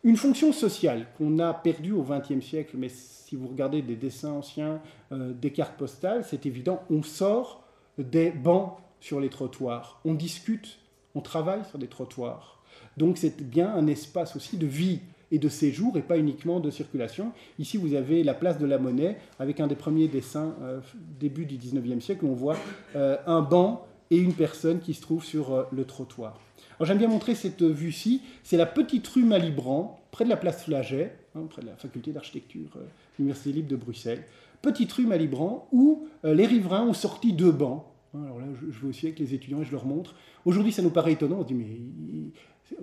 Une 0.04 0.18
fonction 0.18 0.52
sociale 0.52 1.06
qu'on 1.16 1.38
a 1.38 1.54
perdue 1.54 1.92
au 1.92 2.02
XXe 2.02 2.44
siècle, 2.44 2.76
mais 2.78 2.90
si 2.90 3.36
vous 3.36 3.48
regardez 3.48 3.80
des 3.80 3.96
dessins 3.96 4.32
anciens, 4.32 4.82
des 5.10 5.50
cartes 5.50 5.78
postales, 5.78 6.26
c'est 6.28 6.44
évident, 6.44 6.82
on 6.90 7.02
sort 7.02 7.64
des 7.96 8.30
bancs 8.30 8.76
sur 9.04 9.20
les 9.20 9.28
trottoirs, 9.28 10.00
on 10.06 10.14
discute, 10.14 10.78
on 11.14 11.20
travaille 11.20 11.62
sur 11.68 11.78
des 11.78 11.88
trottoirs. 11.88 12.62
Donc 12.96 13.18
c'est 13.18 13.36
bien 13.36 13.70
un 13.70 13.86
espace 13.86 14.34
aussi 14.34 14.56
de 14.56 14.66
vie 14.66 15.00
et 15.30 15.38
de 15.38 15.50
séjour 15.50 15.94
et 15.98 16.00
pas 16.00 16.16
uniquement 16.16 16.58
de 16.58 16.70
circulation. 16.70 17.32
Ici, 17.58 17.76
vous 17.76 17.92
avez 17.92 18.24
la 18.24 18.32
place 18.32 18.58
de 18.58 18.64
la 18.64 18.78
monnaie 18.78 19.18
avec 19.38 19.60
un 19.60 19.66
des 19.66 19.74
premiers 19.74 20.08
dessins 20.08 20.54
euh, 20.62 20.80
début 21.20 21.44
du 21.44 21.58
19e 21.58 22.00
siècle 22.00 22.24
où 22.24 22.28
on 22.28 22.34
voit 22.34 22.56
euh, 22.96 23.18
un 23.26 23.42
banc 23.42 23.86
et 24.10 24.16
une 24.16 24.32
personne 24.32 24.80
qui 24.80 24.94
se 24.94 25.02
trouve 25.02 25.22
sur 25.22 25.52
euh, 25.52 25.64
le 25.70 25.84
trottoir. 25.84 26.40
Alors 26.78 26.86
j'aime 26.86 26.98
bien 26.98 27.08
montrer 27.08 27.34
cette 27.34 27.62
vue-ci. 27.62 28.22
C'est 28.42 28.56
la 28.56 28.64
petite 28.64 29.06
rue 29.08 29.24
Malibran, 29.24 30.00
près 30.12 30.24
de 30.24 30.30
la 30.30 30.38
place 30.38 30.64
Flaget, 30.64 31.14
hein, 31.36 31.42
près 31.50 31.60
de 31.60 31.66
la 31.66 31.76
faculté 31.76 32.12
d'architecture 32.12 32.70
de 32.74 32.86
l'Université 33.18 33.52
libre 33.52 33.68
de 33.68 33.76
Bruxelles. 33.76 34.24
Petite 34.62 34.90
rue 34.94 35.04
Malibran 35.04 35.68
où 35.72 36.08
les 36.22 36.46
riverains 36.46 36.86
ont 36.86 36.94
sorti 36.94 37.34
deux 37.34 37.52
bancs 37.52 37.84
alors 38.22 38.38
là, 38.38 38.46
je, 38.60 38.80
vais 38.80 38.88
aussi 38.88 39.06
avec 39.06 39.18
les 39.18 39.34
étudiants 39.34 39.60
et 39.60 39.64
je 39.64 39.72
leur 39.72 39.86
montre. 39.86 40.14
Aujourd'hui, 40.44 40.72
ça 40.72 40.82
nous 40.82 40.90
paraît 40.90 41.12
étonnant. 41.12 41.38
On 41.38 41.42
se 41.42 41.48
dit, 41.48 41.54
mais 41.54 41.66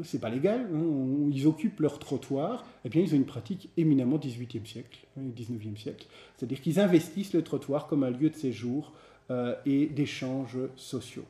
c'est 0.03 0.19
pas 0.19 0.29
légal. 0.29 0.67
Hein, 0.73 1.29
ils 1.31 1.47
occupent 1.47 1.79
leur 1.79 1.99
trottoir. 1.99 2.65
Eh 2.83 2.89
bien, 2.89 3.01
ils 3.01 3.13
ont 3.13 3.17
une 3.17 3.25
pratique 3.25 3.69
éminemment 3.77 4.17
18e 4.17 4.65
siècle, 4.65 4.99
19e 5.17 5.53
hein, 5.53 5.73
siècle. 5.77 6.07
C'est-à-dire 6.37 6.61
qu'ils 6.61 6.79
investissent 6.79 7.33
le 7.33 7.43
trottoir 7.43 7.87
comme 7.87 8.03
un 8.03 8.09
lieu 8.09 8.29
de 8.29 8.35
séjour 8.35 8.93
euh, 9.29 9.55
et 9.65 9.87
d'échanges 9.87 10.57
sociaux. 10.75 11.25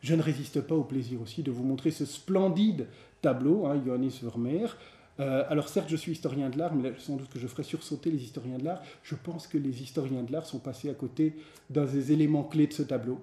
Je 0.00 0.14
ne 0.14 0.22
résiste 0.22 0.60
pas 0.60 0.74
au 0.74 0.84
plaisir 0.84 1.20
aussi 1.20 1.42
de 1.42 1.50
vous 1.50 1.64
montrer 1.64 1.90
ce 1.90 2.04
splendide 2.04 2.86
tableau, 3.22 3.66
hein, 3.66 3.80
Johannes 3.84 4.10
Vermeer, 4.22 4.76
euh, 5.18 5.44
alors 5.48 5.68
certes, 5.68 5.88
je 5.88 5.96
suis 5.96 6.12
historien 6.12 6.50
de 6.50 6.58
l'art, 6.58 6.74
mais 6.74 6.92
sans 6.98 7.16
doute 7.16 7.28
que 7.30 7.38
je 7.38 7.46
ferai 7.46 7.62
sursauter 7.62 8.10
les 8.10 8.22
historiens 8.22 8.58
de 8.58 8.64
l'art. 8.64 8.82
Je 9.02 9.14
pense 9.14 9.46
que 9.46 9.58
les 9.58 9.82
historiens 9.82 10.22
de 10.22 10.32
l'art 10.32 10.46
sont 10.46 10.58
passés 10.58 10.90
à 10.90 10.94
côté 10.94 11.34
d'un 11.70 11.84
des 11.84 12.12
éléments 12.12 12.44
clés 12.44 12.66
de 12.66 12.72
ce 12.72 12.82
tableau. 12.82 13.18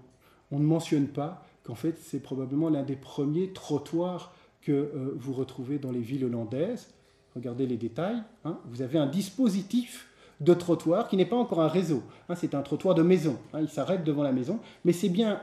On 0.51 0.59
ne 0.59 0.65
mentionne 0.65 1.07
pas 1.07 1.45
qu'en 1.63 1.75
fait, 1.75 1.97
c'est 1.99 2.21
probablement 2.21 2.69
l'un 2.69 2.83
des 2.83 2.95
premiers 2.95 3.53
trottoirs 3.53 4.33
que 4.61 4.71
euh, 4.71 5.13
vous 5.15 5.33
retrouvez 5.33 5.77
dans 5.77 5.91
les 5.91 6.01
villes 6.01 6.25
hollandaises. 6.25 6.89
Regardez 7.35 7.65
les 7.67 7.77
détails. 7.77 8.21
Hein. 8.45 8.59
Vous 8.65 8.81
avez 8.81 8.97
un 8.97 9.07
dispositif 9.07 10.09
de 10.41 10.53
trottoir 10.53 11.07
qui 11.07 11.15
n'est 11.15 11.25
pas 11.25 11.35
encore 11.35 11.61
un 11.61 11.67
réseau. 11.67 12.03
Hein. 12.27 12.35
c'est 12.35 12.55
un 12.55 12.61
trottoir 12.61 12.95
de 12.95 13.03
maison. 13.03 13.37
Hein. 13.53 13.61
il 13.61 13.69
s'arrête 13.69 14.03
devant 14.03 14.23
la 14.23 14.31
maison, 14.31 14.59
mais 14.83 14.93
c'est 14.93 15.09
bien 15.09 15.41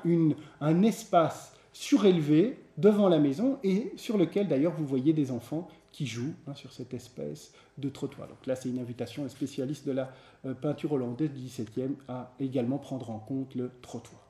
un 0.61 0.83
espace 0.83 1.55
surélevé 1.73 2.59
devant 2.77 3.09
la 3.09 3.19
maison 3.19 3.59
et 3.63 3.93
sur 3.97 4.19
lequel 4.19 4.49
d'ailleurs 4.49 4.73
vous 4.77 4.87
voyez 4.87 5.13
des 5.13 5.31
enfants 5.31 5.69
qui 5.93 6.07
joue 6.07 6.33
hein, 6.47 6.55
sur 6.55 6.73
cette 6.73 6.95
espèce 6.95 7.53
de 7.79 7.89
trottoir. 7.89 8.29
Donc 8.29 8.47
là, 8.47 8.57
c'est 8.57 8.69
une 8.69 8.79
invitation, 8.79 9.25
un 9.25 9.29
spécialiste 9.29 9.87
de 9.87 9.93
la 9.93 10.13
euh, 10.47 10.55
peinture 10.55 10.93
hollandaise 10.93 11.31
du 11.33 11.41
XVIIe 11.41 11.97
à 12.09 12.33
également 12.41 12.79
prendre 12.79 13.11
en 13.11 13.19
compte 13.19 13.55
le 13.55 13.71
trottoir. 13.83 14.23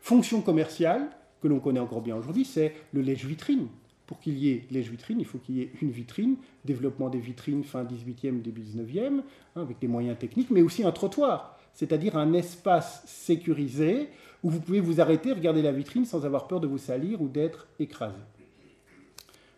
Fonction 0.00 0.40
commerciale, 0.40 1.08
que 1.40 1.48
l'on 1.48 1.60
connaît 1.60 1.80
encore 1.80 2.02
bien 2.02 2.16
aujourd'hui, 2.16 2.44
c'est 2.44 2.74
le 2.92 3.02
lèche-vitrine. 3.02 3.68
Pour 4.06 4.20
qu'il 4.20 4.38
y 4.38 4.50
ait 4.50 4.66
lèche-vitrine, 4.70 5.18
il 5.18 5.26
faut 5.26 5.38
qu'il 5.38 5.56
y 5.56 5.62
ait 5.62 5.72
une 5.82 5.90
vitrine, 5.90 6.36
développement 6.64 7.08
des 7.08 7.18
vitrines 7.18 7.64
fin 7.64 7.84
18e, 7.84 8.40
début 8.40 8.62
19e, 8.62 9.18
hein, 9.18 9.22
avec 9.60 9.80
des 9.80 9.88
moyens 9.88 10.16
techniques, 10.18 10.50
mais 10.50 10.62
aussi 10.62 10.84
un 10.84 10.92
trottoir, 10.92 11.58
c'est-à-dire 11.72 12.16
un 12.16 12.32
espace 12.32 13.02
sécurisé 13.06 14.08
où 14.42 14.50
vous 14.50 14.60
pouvez 14.60 14.80
vous 14.80 15.00
arrêter, 15.00 15.32
regarder 15.32 15.60
la 15.60 15.72
vitrine 15.72 16.04
sans 16.04 16.24
avoir 16.24 16.46
peur 16.46 16.60
de 16.60 16.68
vous 16.68 16.78
salir 16.78 17.20
ou 17.20 17.28
d'être 17.28 17.66
écrasé. 17.80 18.14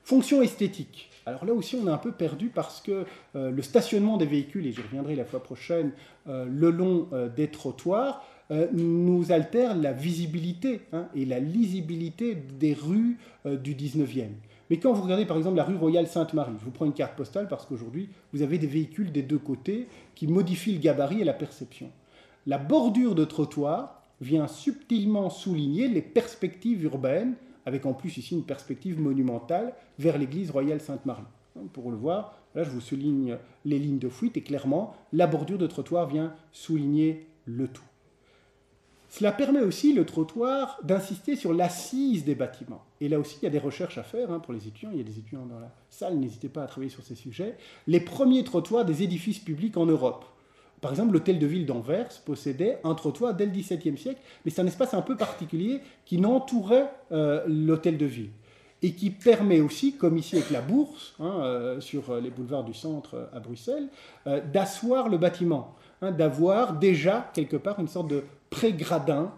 Fonction 0.09 0.41
esthétique. 0.41 1.11
Alors 1.27 1.45
là 1.45 1.53
aussi, 1.53 1.77
on 1.77 1.87
est 1.87 1.91
un 1.91 1.99
peu 1.99 2.13
perdu 2.13 2.49
parce 2.49 2.81
que 2.81 3.05
euh, 3.37 3.51
le 3.51 3.61
stationnement 3.61 4.17
des 4.17 4.25
véhicules, 4.25 4.67
et 4.67 4.73
j'y 4.73 4.81
reviendrai 4.81 5.15
la 5.15 5.27
fois 5.27 5.43
prochaine, 5.43 5.93
euh, 6.29 6.47
le 6.49 6.71
long 6.71 7.09
euh, 7.13 7.29
des 7.29 7.49
trottoirs, 7.49 8.25
nous 8.73 9.31
altère 9.31 9.77
la 9.77 9.93
visibilité 9.93 10.81
hein, 10.95 11.09
et 11.15 11.27
la 11.27 11.39
lisibilité 11.39 12.35
des 12.35 12.73
rues 12.73 13.19
du 13.45 13.75
19e. 13.75 14.29
Mais 14.71 14.79
quand 14.79 14.95
vous 14.95 15.03
regardez 15.03 15.27
par 15.27 15.37
exemple 15.37 15.59
la 15.59 15.65
rue 15.65 15.77
Royale 15.77 16.07
Sainte-Marie, 16.07 16.55
je 16.59 16.65
vous 16.65 16.71
prends 16.71 16.87
une 16.87 16.95
carte 16.95 17.15
postale 17.15 17.47
parce 17.47 17.67
qu'aujourd'hui, 17.67 18.09
vous 18.33 18.41
avez 18.41 18.57
des 18.57 18.67
véhicules 18.67 19.13
des 19.13 19.21
deux 19.21 19.37
côtés 19.37 19.89
qui 20.15 20.27
modifient 20.27 20.73
le 20.73 20.79
gabarit 20.79 21.21
et 21.21 21.25
la 21.25 21.35
perception. 21.35 21.91
La 22.47 22.57
bordure 22.57 23.15
de 23.15 23.27
trottoir 23.27 24.01
vient 24.23 24.49
subtilement 24.49 25.29
souligner 25.29 25.87
les 25.87 26.01
perspectives 26.01 26.83
urbaines 26.85 27.35
avec 27.69 27.85
en 27.85 27.93
plus 27.93 28.16
ici 28.16 28.35
une 28.35 28.45
perspective 28.45 28.99
monumentale 28.99 29.74
vers 29.99 30.16
l'église 30.16 30.51
royale 30.51 30.81
Sainte-Marie. 30.81 31.23
Pour 31.74 31.90
le 31.90 31.99
voir, 31.99 32.35
là 32.55 32.65
je 32.65 32.70
vous 32.70 32.81
souligne 32.81 33.36
les 33.66 33.78
lignes 33.78 33.99
de 33.99 34.09
fuite 34.09 34.39
et 34.39 34.43
clairement 34.43 34.97
la 35.12 35.27
bordure 35.27 35.59
de 35.59 35.66
trottoir 35.66 36.09
vient 36.09 36.32
souligner 36.51 37.27
le 37.45 37.69
tout. 37.69 37.82
Cela 39.11 39.32
permet 39.32 39.61
aussi, 39.61 39.93
le 39.93 40.05
trottoir, 40.05 40.78
d'insister 40.82 41.36
sur 41.36 41.53
l'assise 41.53 42.24
des 42.24 42.35
bâtiments. 42.35 42.85
Et 43.01 43.09
là 43.09 43.19
aussi, 43.19 43.39
il 43.40 43.45
y 43.45 43.49
a 43.49 43.51
des 43.51 43.59
recherches 43.59 43.99
à 43.99 44.03
faire 44.03 44.31
hein, 44.31 44.39
pour 44.39 44.53
les 44.53 44.66
étudiants. 44.66 44.90
Il 44.93 44.99
y 44.99 45.01
a 45.01 45.05
des 45.05 45.19
étudiants 45.19 45.47
dans 45.47 45.59
la 45.59 45.74
salle, 45.90 46.19
n'hésitez 46.19 46.49
pas 46.49 46.62
à 46.62 46.66
travailler 46.66 46.90
sur 46.90 47.03
ces 47.03 47.15
sujets. 47.15 47.57
Les 47.86 48.01
premiers 48.01 48.45
trottoirs 48.45 48.85
des 48.85 49.03
édifices 49.03 49.39
publics 49.39 49.77
en 49.77 49.86
Europe. 49.86 50.27
Par 50.81 50.93
exemple, 50.93 51.13
l'hôtel 51.13 51.39
de 51.39 51.47
ville 51.47 51.67
d'Anvers 51.67 52.09
possédait 52.25 52.79
un 52.85 52.95
trottoir 52.95 53.35
dès 53.35 53.47
le 53.47 53.53
XVIIe 53.53 53.99
siècle, 53.99 54.21
mais 54.45 54.51
c'est 54.51 54.61
un 54.61 54.67
espace 54.67 54.95
un 54.95 55.03
peu 55.03 55.17
particulier 55.17 55.81
qui 56.05 56.19
n'entourait 56.19 56.91
euh, 57.13 57.43
l'hôtel 57.47 57.99
de 57.99 58.07
ville 58.07 58.31
et 58.81 58.93
qui 58.93 59.11
permet 59.11 59.61
aussi, 59.61 59.95
comme 59.95 60.17
ici 60.17 60.37
avec 60.37 60.51
la 60.51 60.61
bourse, 60.61 61.17
hein, 61.19 61.41
euh, 61.41 61.81
sur 61.81 62.15
les 62.21 62.31
boulevards 62.31 62.63
du 62.63 62.75
centre 62.75 63.29
à 63.33 63.41
Bruxelles, 63.41 63.89
euh, 64.29 64.41
d'asseoir 64.41 65.09
le 65.09 65.19
bâtiment, 65.19 65.75
hein, 66.01 66.13
d'avoir 66.13 66.75
déjà 66.75 67.29
quelque 67.35 67.57
part 67.57 67.81
une 67.81 67.89
sorte 67.89 68.09
de 68.09 68.25
pré-gradin 68.51 69.33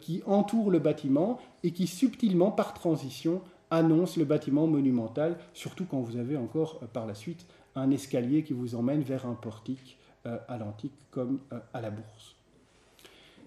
qui 0.00 0.20
entoure 0.26 0.68
le 0.68 0.80
bâtiment 0.80 1.38
et 1.62 1.70
qui 1.70 1.86
subtilement, 1.86 2.50
par 2.50 2.74
transition, 2.74 3.40
annonce 3.70 4.16
le 4.16 4.24
bâtiment 4.24 4.66
monumental, 4.66 5.36
surtout 5.52 5.84
quand 5.88 6.00
vous 6.00 6.16
avez 6.16 6.36
encore 6.36 6.80
par 6.92 7.06
la 7.06 7.14
suite 7.14 7.46
un 7.76 7.92
escalier 7.92 8.42
qui 8.42 8.52
vous 8.52 8.74
emmène 8.74 9.02
vers 9.02 9.26
un 9.26 9.34
portique 9.34 9.96
euh, 9.96 10.03
à 10.48 10.56
l'antique 10.58 10.94
comme 11.10 11.38
euh, 11.52 11.58
à 11.72 11.80
la 11.80 11.90
bourse. 11.90 12.34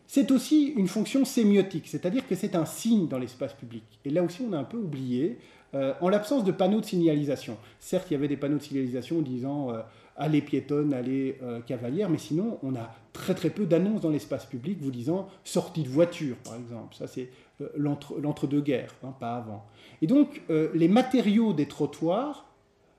C'est 0.05 0.31
aussi 0.31 0.67
une 0.77 0.87
fonction 0.87 1.25
sémiotique, 1.25 1.87
c'est-à-dire 1.87 2.25
que 2.27 2.35
c'est 2.35 2.55
un 2.55 2.65
signe 2.65 3.07
dans 3.07 3.17
l'espace 3.17 3.53
public. 3.53 3.83
Et 4.05 4.09
là 4.09 4.23
aussi, 4.23 4.41
on 4.47 4.53
a 4.53 4.57
un 4.57 4.63
peu 4.63 4.77
oublié, 4.77 5.37
euh, 5.73 5.93
en 5.99 6.07
l'absence 6.07 6.45
de 6.45 6.51
panneaux 6.53 6.79
de 6.79 6.85
signalisation. 6.85 7.57
Certes, 7.79 8.09
il 8.09 8.13
y 8.13 8.15
avait 8.15 8.29
des 8.29 8.37
panneaux 8.37 8.57
de 8.57 8.63
signalisation 8.63 9.21
disant 9.21 9.69
allez 10.15 10.41
piétonne, 10.41 10.93
allez 10.93 11.37
cavalière, 11.67 12.09
mais 12.09 12.17
sinon, 12.17 12.57
on 12.63 12.73
a 12.75 12.89
très 13.11 13.35
très 13.35 13.49
peu 13.49 13.65
d'annonces 13.65 14.01
dans 14.01 14.09
l'espace 14.09 14.45
public 14.45 14.77
vous 14.81 14.91
disant 14.91 15.27
sortie 15.43 15.83
de 15.83 15.89
voiture, 15.89 16.37
par 16.37 16.55
exemple. 16.55 16.95
Ça, 16.95 17.05
c'est 17.05 17.29
l'entre-deux-guerres, 17.75 18.95
hein, 19.03 19.13
pas 19.19 19.35
avant. 19.35 19.65
Et 20.01 20.07
donc, 20.07 20.41
les 20.49 20.87
matériaux 20.87 21.51
des 21.51 21.67
trottoirs 21.67 22.47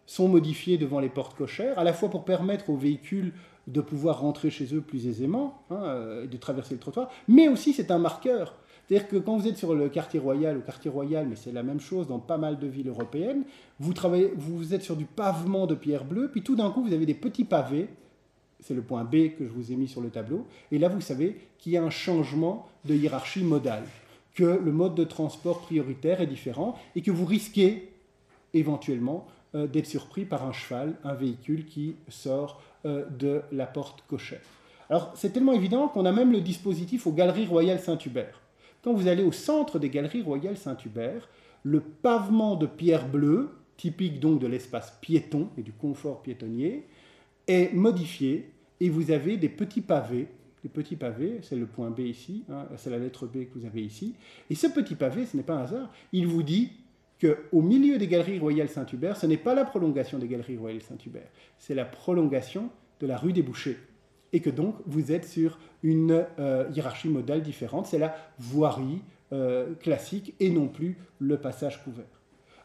sont 0.08 0.26
modifiés 0.26 0.78
devant 0.78 1.00
les 1.00 1.10
portes 1.10 1.36
cochères, 1.36 1.78
à 1.78 1.84
la 1.84 1.92
fois 1.92 2.08
pour 2.08 2.24
permettre 2.24 2.70
aux 2.70 2.76
véhicules 2.76 3.34
de 3.68 3.80
pouvoir 3.80 4.20
rentrer 4.20 4.50
chez 4.50 4.74
eux 4.74 4.80
plus 4.80 5.06
aisément 5.06 5.62
hein, 5.70 5.82
euh, 5.84 6.24
et 6.24 6.26
de 6.26 6.36
traverser 6.36 6.74
le 6.74 6.80
trottoir, 6.80 7.10
mais 7.28 7.48
aussi 7.48 7.72
c'est 7.72 7.90
un 7.90 7.98
marqueur. 7.98 8.54
C'est-à-dire 8.86 9.08
que 9.08 9.16
quand 9.16 9.36
vous 9.36 9.46
êtes 9.46 9.58
sur 9.58 9.74
le 9.74 9.90
quartier 9.90 10.18
royal 10.18 10.56
ou 10.56 10.60
quartier 10.60 10.90
royal, 10.90 11.26
mais 11.28 11.36
c'est 11.36 11.52
la 11.52 11.62
même 11.62 11.80
chose 11.80 12.08
dans 12.08 12.18
pas 12.18 12.38
mal 12.38 12.58
de 12.58 12.66
villes 12.66 12.88
européennes, 12.88 13.44
vous, 13.78 13.92
travaillez, 13.92 14.32
vous 14.36 14.72
êtes 14.72 14.82
sur 14.82 14.96
du 14.96 15.04
pavement 15.04 15.66
de 15.66 15.74
pierre 15.74 16.04
bleue, 16.04 16.30
puis 16.30 16.42
tout 16.42 16.56
d'un 16.56 16.70
coup 16.70 16.82
vous 16.82 16.94
avez 16.94 17.04
des 17.04 17.14
petits 17.14 17.44
pavés, 17.44 17.88
c'est 18.60 18.74
le 18.74 18.82
point 18.82 19.04
B 19.04 19.34
que 19.36 19.44
je 19.44 19.50
vous 19.50 19.70
ai 19.70 19.76
mis 19.76 19.88
sur 19.88 20.00
le 20.00 20.08
tableau, 20.08 20.46
et 20.72 20.78
là 20.78 20.88
vous 20.88 21.02
savez 21.02 21.36
qu'il 21.58 21.72
y 21.72 21.76
a 21.76 21.82
un 21.82 21.90
changement 21.90 22.66
de 22.86 22.94
hiérarchie 22.94 23.44
modale, 23.44 23.84
que 24.34 24.44
le 24.44 24.72
mode 24.72 24.94
de 24.94 25.04
transport 25.04 25.60
prioritaire 25.60 26.22
est 26.22 26.26
différent 26.26 26.78
et 26.96 27.02
que 27.02 27.10
vous 27.10 27.26
risquez 27.26 27.90
éventuellement 28.54 29.26
euh, 29.54 29.66
d'être 29.66 29.86
surpris 29.86 30.24
par 30.24 30.46
un 30.46 30.52
cheval, 30.52 30.94
un 31.04 31.14
véhicule 31.14 31.66
qui 31.66 31.96
sort 32.08 32.62
de 32.84 33.42
la 33.52 33.66
porte 33.66 34.04
cochère. 34.08 34.40
Alors 34.90 35.12
c'est 35.14 35.32
tellement 35.32 35.52
évident 35.52 35.88
qu'on 35.88 36.06
a 36.06 36.12
même 36.12 36.32
le 36.32 36.40
dispositif 36.40 37.06
aux 37.06 37.12
Galeries 37.12 37.46
Royales 37.46 37.80
Saint-Hubert. 37.80 38.40
Quand 38.82 38.92
vous 38.92 39.08
allez 39.08 39.22
au 39.22 39.32
centre 39.32 39.78
des 39.78 39.90
Galeries 39.90 40.22
Royales 40.22 40.56
Saint-Hubert, 40.56 41.28
le 41.62 41.80
pavement 41.80 42.56
de 42.56 42.66
pierre 42.66 43.08
bleue, 43.08 43.50
typique 43.76 44.20
donc 44.20 44.40
de 44.40 44.46
l'espace 44.46 44.96
piéton 45.00 45.48
et 45.58 45.62
du 45.62 45.72
confort 45.72 46.22
piétonnier, 46.22 46.86
est 47.46 47.72
modifié 47.74 48.50
et 48.80 48.88
vous 48.88 49.10
avez 49.10 49.36
des 49.36 49.48
petits 49.48 49.80
pavés. 49.80 50.28
Les 50.64 50.70
petits 50.70 50.96
pavés, 50.96 51.38
c'est 51.42 51.56
le 51.56 51.66
point 51.66 51.90
B 51.90 52.00
ici, 52.00 52.44
hein, 52.50 52.66
c'est 52.76 52.90
la 52.90 52.98
lettre 52.98 53.26
B 53.26 53.44
que 53.44 53.58
vous 53.58 53.64
avez 53.64 53.82
ici. 53.82 54.14
Et 54.50 54.54
ce 54.54 54.66
petit 54.66 54.96
pavé, 54.96 55.24
ce 55.24 55.36
n'est 55.36 55.44
pas 55.44 55.54
un 55.54 55.62
hasard, 55.62 55.92
il 56.12 56.26
vous 56.26 56.42
dit 56.42 56.72
qu'au 57.20 57.62
milieu 57.62 57.98
des 57.98 58.06
Galeries 58.06 58.38
Royales 58.38 58.68
Saint-Hubert, 58.68 59.16
ce 59.16 59.26
n'est 59.26 59.36
pas 59.36 59.54
la 59.54 59.64
prolongation 59.64 60.18
des 60.18 60.28
Galeries 60.28 60.56
Royales 60.56 60.82
Saint-Hubert, 60.82 61.28
c'est 61.58 61.74
la 61.74 61.84
prolongation 61.84 62.70
de 63.00 63.06
la 63.06 63.16
rue 63.16 63.32
des 63.32 63.42
Bouchers. 63.42 63.78
Et 64.32 64.40
que 64.40 64.50
donc 64.50 64.76
vous 64.86 65.10
êtes 65.10 65.24
sur 65.24 65.58
une 65.82 66.26
euh, 66.38 66.68
hiérarchie 66.74 67.08
modale 67.08 67.42
différente, 67.42 67.86
c'est 67.86 67.98
la 67.98 68.14
voirie 68.38 69.00
euh, 69.32 69.74
classique 69.74 70.34
et 70.38 70.50
non 70.50 70.68
plus 70.68 70.98
le 71.18 71.38
passage 71.38 71.82
couvert. 71.82 72.04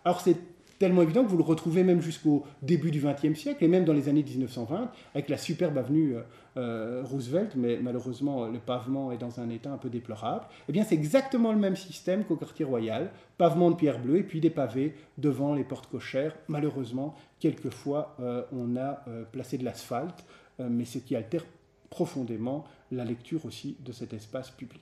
Alors 0.05 0.21
c'est 0.21 0.37
tellement 0.79 1.01
évident 1.01 1.23
que 1.23 1.29
vous 1.29 1.37
le 1.37 1.43
retrouvez 1.43 1.83
même 1.83 2.01
jusqu'au 2.01 2.43
début 2.61 2.91
du 2.91 3.01
XXe 3.01 3.39
siècle 3.39 3.63
et 3.63 3.67
même 3.67 3.85
dans 3.85 3.93
les 3.93 4.09
années 4.09 4.23
1920 4.23 4.91
avec 5.13 5.29
la 5.29 5.37
superbe 5.37 5.77
avenue 5.77 6.15
euh, 6.15 6.21
euh, 6.57 7.03
Roosevelt, 7.03 7.55
mais 7.55 7.79
malheureusement 7.81 8.47
le 8.47 8.59
pavement 8.59 9.11
est 9.11 9.17
dans 9.17 9.39
un 9.39 9.49
état 9.49 9.71
un 9.71 9.77
peu 9.77 9.89
déplorable. 9.89 10.45
Eh 10.69 10.71
bien 10.71 10.83
c'est 10.83 10.95
exactement 10.95 11.51
le 11.51 11.59
même 11.59 11.75
système 11.75 12.25
qu'au 12.25 12.35
quartier 12.35 12.65
royal, 12.65 13.11
pavement 13.37 13.71
de 13.71 13.75
pierre 13.75 13.99
bleue 13.99 14.17
et 14.17 14.23
puis 14.23 14.39
des 14.39 14.49
pavés 14.49 14.95
devant 15.17 15.53
les 15.53 15.63
portes 15.63 15.89
cochères. 15.89 16.35
Malheureusement, 16.47 17.15
quelquefois 17.39 18.15
euh, 18.19 18.43
on 18.51 18.75
a 18.75 19.05
placé 19.31 19.57
de 19.57 19.65
l'asphalte, 19.65 20.25
mais 20.59 20.85
ce 20.85 20.99
qui 20.99 21.15
altère 21.15 21.45
profondément 21.89 22.65
la 22.91 23.05
lecture 23.05 23.45
aussi 23.45 23.77
de 23.83 23.91
cet 23.91 24.13
espace 24.13 24.51
public. 24.51 24.81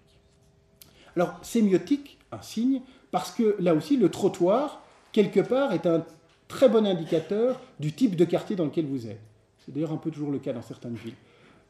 Alors 1.16 1.38
sémiotique, 1.42 2.18
un 2.32 2.42
signe, 2.42 2.82
parce 3.12 3.32
que 3.32 3.56
là 3.60 3.74
aussi 3.74 3.98
le 3.98 4.10
trottoir 4.10 4.84
quelque 5.12 5.40
part, 5.40 5.74
est 5.74 5.86
un 5.86 6.06
très 6.48 6.70
bon 6.70 6.86
indicateur 6.86 7.60
du 7.80 7.94
type 7.94 8.16
de 8.16 8.26
quartier 8.26 8.56
dans 8.56 8.66
lequel 8.66 8.86
vous 8.86 9.08
êtes. 9.08 9.22
C'est 9.60 9.74
d'ailleurs 9.74 9.94
un 9.94 9.98
peu 9.98 10.12
toujours 10.12 10.32
le 10.32 10.40
cas 10.40 10.54
dans 10.54 10.62
certaines 10.62 10.96
villes. 10.96 11.16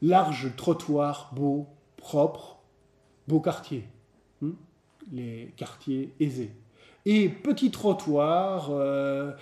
Large 0.00 0.56
trottoir, 0.56 1.30
beau, 1.34 1.66
propre, 1.96 2.58
beau 3.28 3.40
quartier. 3.40 3.84
Hmm, 4.40 4.52
les 5.12 5.52
quartiers 5.56 6.12
aisés. 6.18 6.50
Et 7.04 7.28
petit 7.28 7.70
trottoir, 7.70 8.68
euh, 8.70 9.32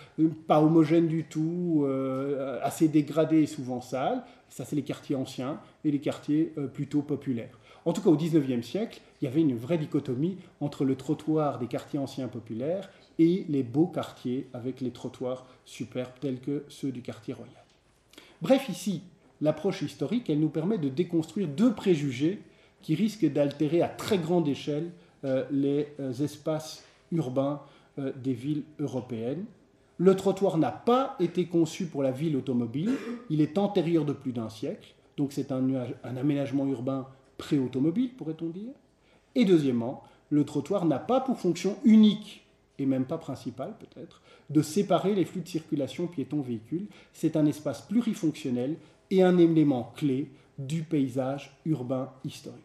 pas 0.47 0.62
homogène 0.62 1.09
du 1.09 1.24
tout, 1.24 1.82
euh, 1.85 2.59
assez 2.62 2.89
dégradé 2.89 3.43
et 3.43 3.47
souvent 3.47 3.82
sale. 3.82 4.22
Ça, 4.48 4.64
c'est 4.64 4.77
les 4.77 4.82
quartiers 4.82 5.14
anciens 5.14 5.60
et 5.85 5.90
les 5.90 6.01
quartiers 6.01 6.52
euh, 6.56 6.66
plutôt 6.66 7.02
populaires. 7.02 7.59
En 7.85 7.93
tout 7.93 8.02
cas, 8.02 8.10
au 8.10 8.16
XIXe 8.16 8.66
siècle, 8.66 9.01
il 9.20 9.27
y 9.27 9.28
avait 9.28 9.40
une 9.40 9.56
vraie 9.56 9.78
dichotomie 9.78 10.39
entre 10.60 10.85
le 10.85 10.97
trottoir 10.97 11.59
des 11.59 11.66
quartiers 11.66 11.98
anciens 11.98 12.28
populaires 12.28 12.90
et 13.20 13.44
les 13.51 13.62
beaux 13.62 13.86
quartiers 13.86 14.48
avec 14.55 14.80
les 14.80 14.90
trottoirs 14.90 15.47
superbes 15.66 16.18
tels 16.20 16.40
que 16.40 16.64
ceux 16.68 16.90
du 16.90 17.02
quartier 17.02 17.34
royal. 17.34 17.55
Bref, 18.40 18.70
ici, 18.70 19.02
l'approche 19.42 19.82
historique, 19.82 20.30
elle 20.30 20.40
nous 20.40 20.48
permet 20.48 20.78
de 20.78 20.88
déconstruire 20.88 21.47
deux 21.47 21.74
préjugés 21.74 22.40
qui 22.80 22.94
risquent 22.94 23.30
d'altérer 23.30 23.82
à 23.82 23.88
très 23.88 24.16
grande 24.16 24.48
échelle 24.48 24.90
euh, 25.24 25.44
les 25.51 25.88
euh, 26.01 26.14
espaces 26.14 26.82
urbains 27.12 27.60
euh, 27.98 28.10
des 28.16 28.32
villes 28.32 28.62
européennes. 28.78 29.44
Le 29.98 30.16
trottoir 30.16 30.56
n'a 30.56 30.72
pas 30.72 31.16
été 31.20 31.44
conçu 31.44 31.88
pour 31.88 32.02
la 32.02 32.12
ville 32.12 32.36
automobile, 32.36 32.92
il 33.28 33.42
est 33.42 33.59
antérieur 33.59 34.06
de 34.06 34.14
plus 34.14 34.32
d'un 34.32 34.48
siècle, 34.48 34.94
donc 35.18 35.34
c'est 35.34 35.52
un, 35.52 35.62
un 36.05 36.16
aménagement 36.16 36.66
urbain 36.66 37.06
pré-automobile, 37.36 38.14
pourrait-on 38.16 38.48
dire. 38.48 38.72
Et 39.34 39.44
deuxièmement, 39.44 40.05
le 40.30 40.44
trottoir 40.44 40.86
n'a 40.86 40.98
pas 40.98 41.20
pour 41.20 41.38
fonction 41.38 41.76
unique 41.84 42.47
et 42.81 42.86
même 42.86 43.05
pas 43.05 43.19
principal 43.19 43.74
peut-être, 43.78 44.23
de 44.48 44.62
séparer 44.62 45.15
les 45.15 45.24
flux 45.24 45.43
de 45.43 45.48
circulation 45.48 46.07
piétons-véhicules. 46.07 46.86
C'est 47.12 47.36
un 47.36 47.47
espace 47.47 47.82
plurifonctionnel 47.82 48.77
et 49.11 49.23
un 49.23 49.39
élément 49.39 49.93
clé 49.97 50.31
du 50.59 50.82
paysage 50.82 51.57
urbain 51.65 52.11
historique. 52.24 52.59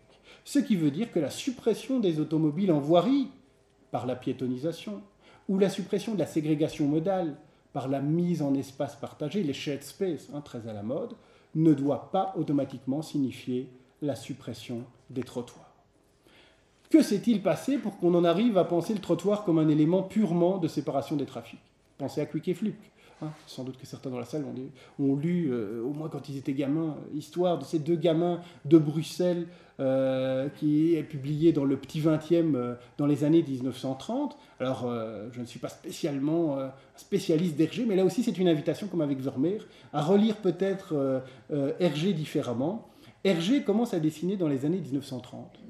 Ce 0.44 0.60
qui 0.60 0.76
veut 0.76 0.92
dire 0.92 1.12
que 1.12 1.20
la 1.20 1.30
suppression 1.30 2.00
des 2.00 2.20
automobiles 2.20 2.72
en 2.72 2.80
voirie 2.80 3.28
par 3.92 4.06
la 4.06 4.16
piétonisation, 4.16 5.02
ou 5.48 5.60
la 5.60 5.70
suppression 5.70 6.14
de 6.14 6.20
la 6.20 6.26
ségrégation 6.26 6.88
modale 6.88 7.36
par 7.74 7.88
la 7.88 8.02
mise 8.02 8.42
en 8.42 8.54
espace 8.56 8.96
partagé, 8.96 9.44
les 9.44 9.54
shared 9.54 9.84
space, 9.84 10.30
hein, 10.34 10.42
très 10.42 10.68
à 10.68 10.74
la 10.74 10.82
mode, 10.82 11.14
ne 11.54 11.74
doit 11.74 12.12
pas 12.12 12.34
automatiquement 12.38 13.02
signifier 13.02 13.70
la 14.02 14.16
suppression 14.16 14.84
des 15.10 15.24
trottoirs. 15.24 15.65
Que 16.96 17.02
s'est-il 17.02 17.42
passé 17.42 17.78
pour 17.78 17.98
qu'on 17.98 18.16
en 18.16 18.24
arrive 18.24 18.58
à 18.58 18.64
penser 18.64 18.94
le 18.94 19.02
trottoir 19.02 19.44
comme 19.44 19.60
un 19.60 19.68
élément 19.68 20.02
purement 20.02 20.60
de 20.60 20.70
séparation 20.70 21.18
des 21.18 21.26
trafics? 21.26 21.60
Pensez 21.98 22.22
à 22.22 22.26
Quick 22.26 22.48
et 22.48 22.54
Fluke. 22.54 22.80
Hein. 23.22 23.32
sans 23.48 23.66
doute 23.66 23.78
que 23.78 23.86
certains 23.86 24.10
dans 24.10 24.20
la 24.20 24.24
salle 24.24 24.46
ont, 24.98 25.16
lu, 25.16 25.50
euh, 25.52 25.82
au 25.84 25.92
moins 25.92 26.08
quand 26.08 26.30
ils 26.30 26.38
étaient 26.38 26.54
gamins, 26.54 26.96
histoire 27.14 27.60
de 27.60 27.66
ces 27.66 27.80
deux 27.80 27.98
gamins 27.98 28.40
de 28.64 28.78
Bruxelles 28.78 29.48
euh, 29.82 30.48
qui 30.48 30.96
est 30.96 31.04
publié 31.04 31.52
dans 31.52 31.66
le 31.66 31.76
petit 31.76 32.00
20e 32.00 32.56
euh, 32.56 32.76
dans 32.98 33.08
les 33.08 33.26
années 33.26 33.44
1930. 33.44 34.38
Alors, 34.62 34.90
je 35.34 35.42
ne 35.42 35.46
suis 35.46 35.60
pas 35.60 35.68
spécialement 35.68 36.60
spécialiste 36.96 37.58
d'Hergé, 37.58 37.86
mais 37.86 37.98
là 37.98 38.06
aussi 38.06 38.24
c'est 38.24 38.38
une 38.38 38.48
invitation, 38.48 38.88
comme 38.88 39.02
avec 39.02 39.20
Vermeer, 39.20 39.68
à 39.92 40.02
relire 40.02 40.38
peut-être 40.38 41.22
Hergé 41.82 42.14
différemment. 42.14 42.88
Hergé 43.26 43.64
commence 43.64 43.94
à 43.94 44.00
dessiner 44.00 44.38
dans 44.38 44.48
les 44.48 44.64
années 44.64 44.80
1930 44.80 45.65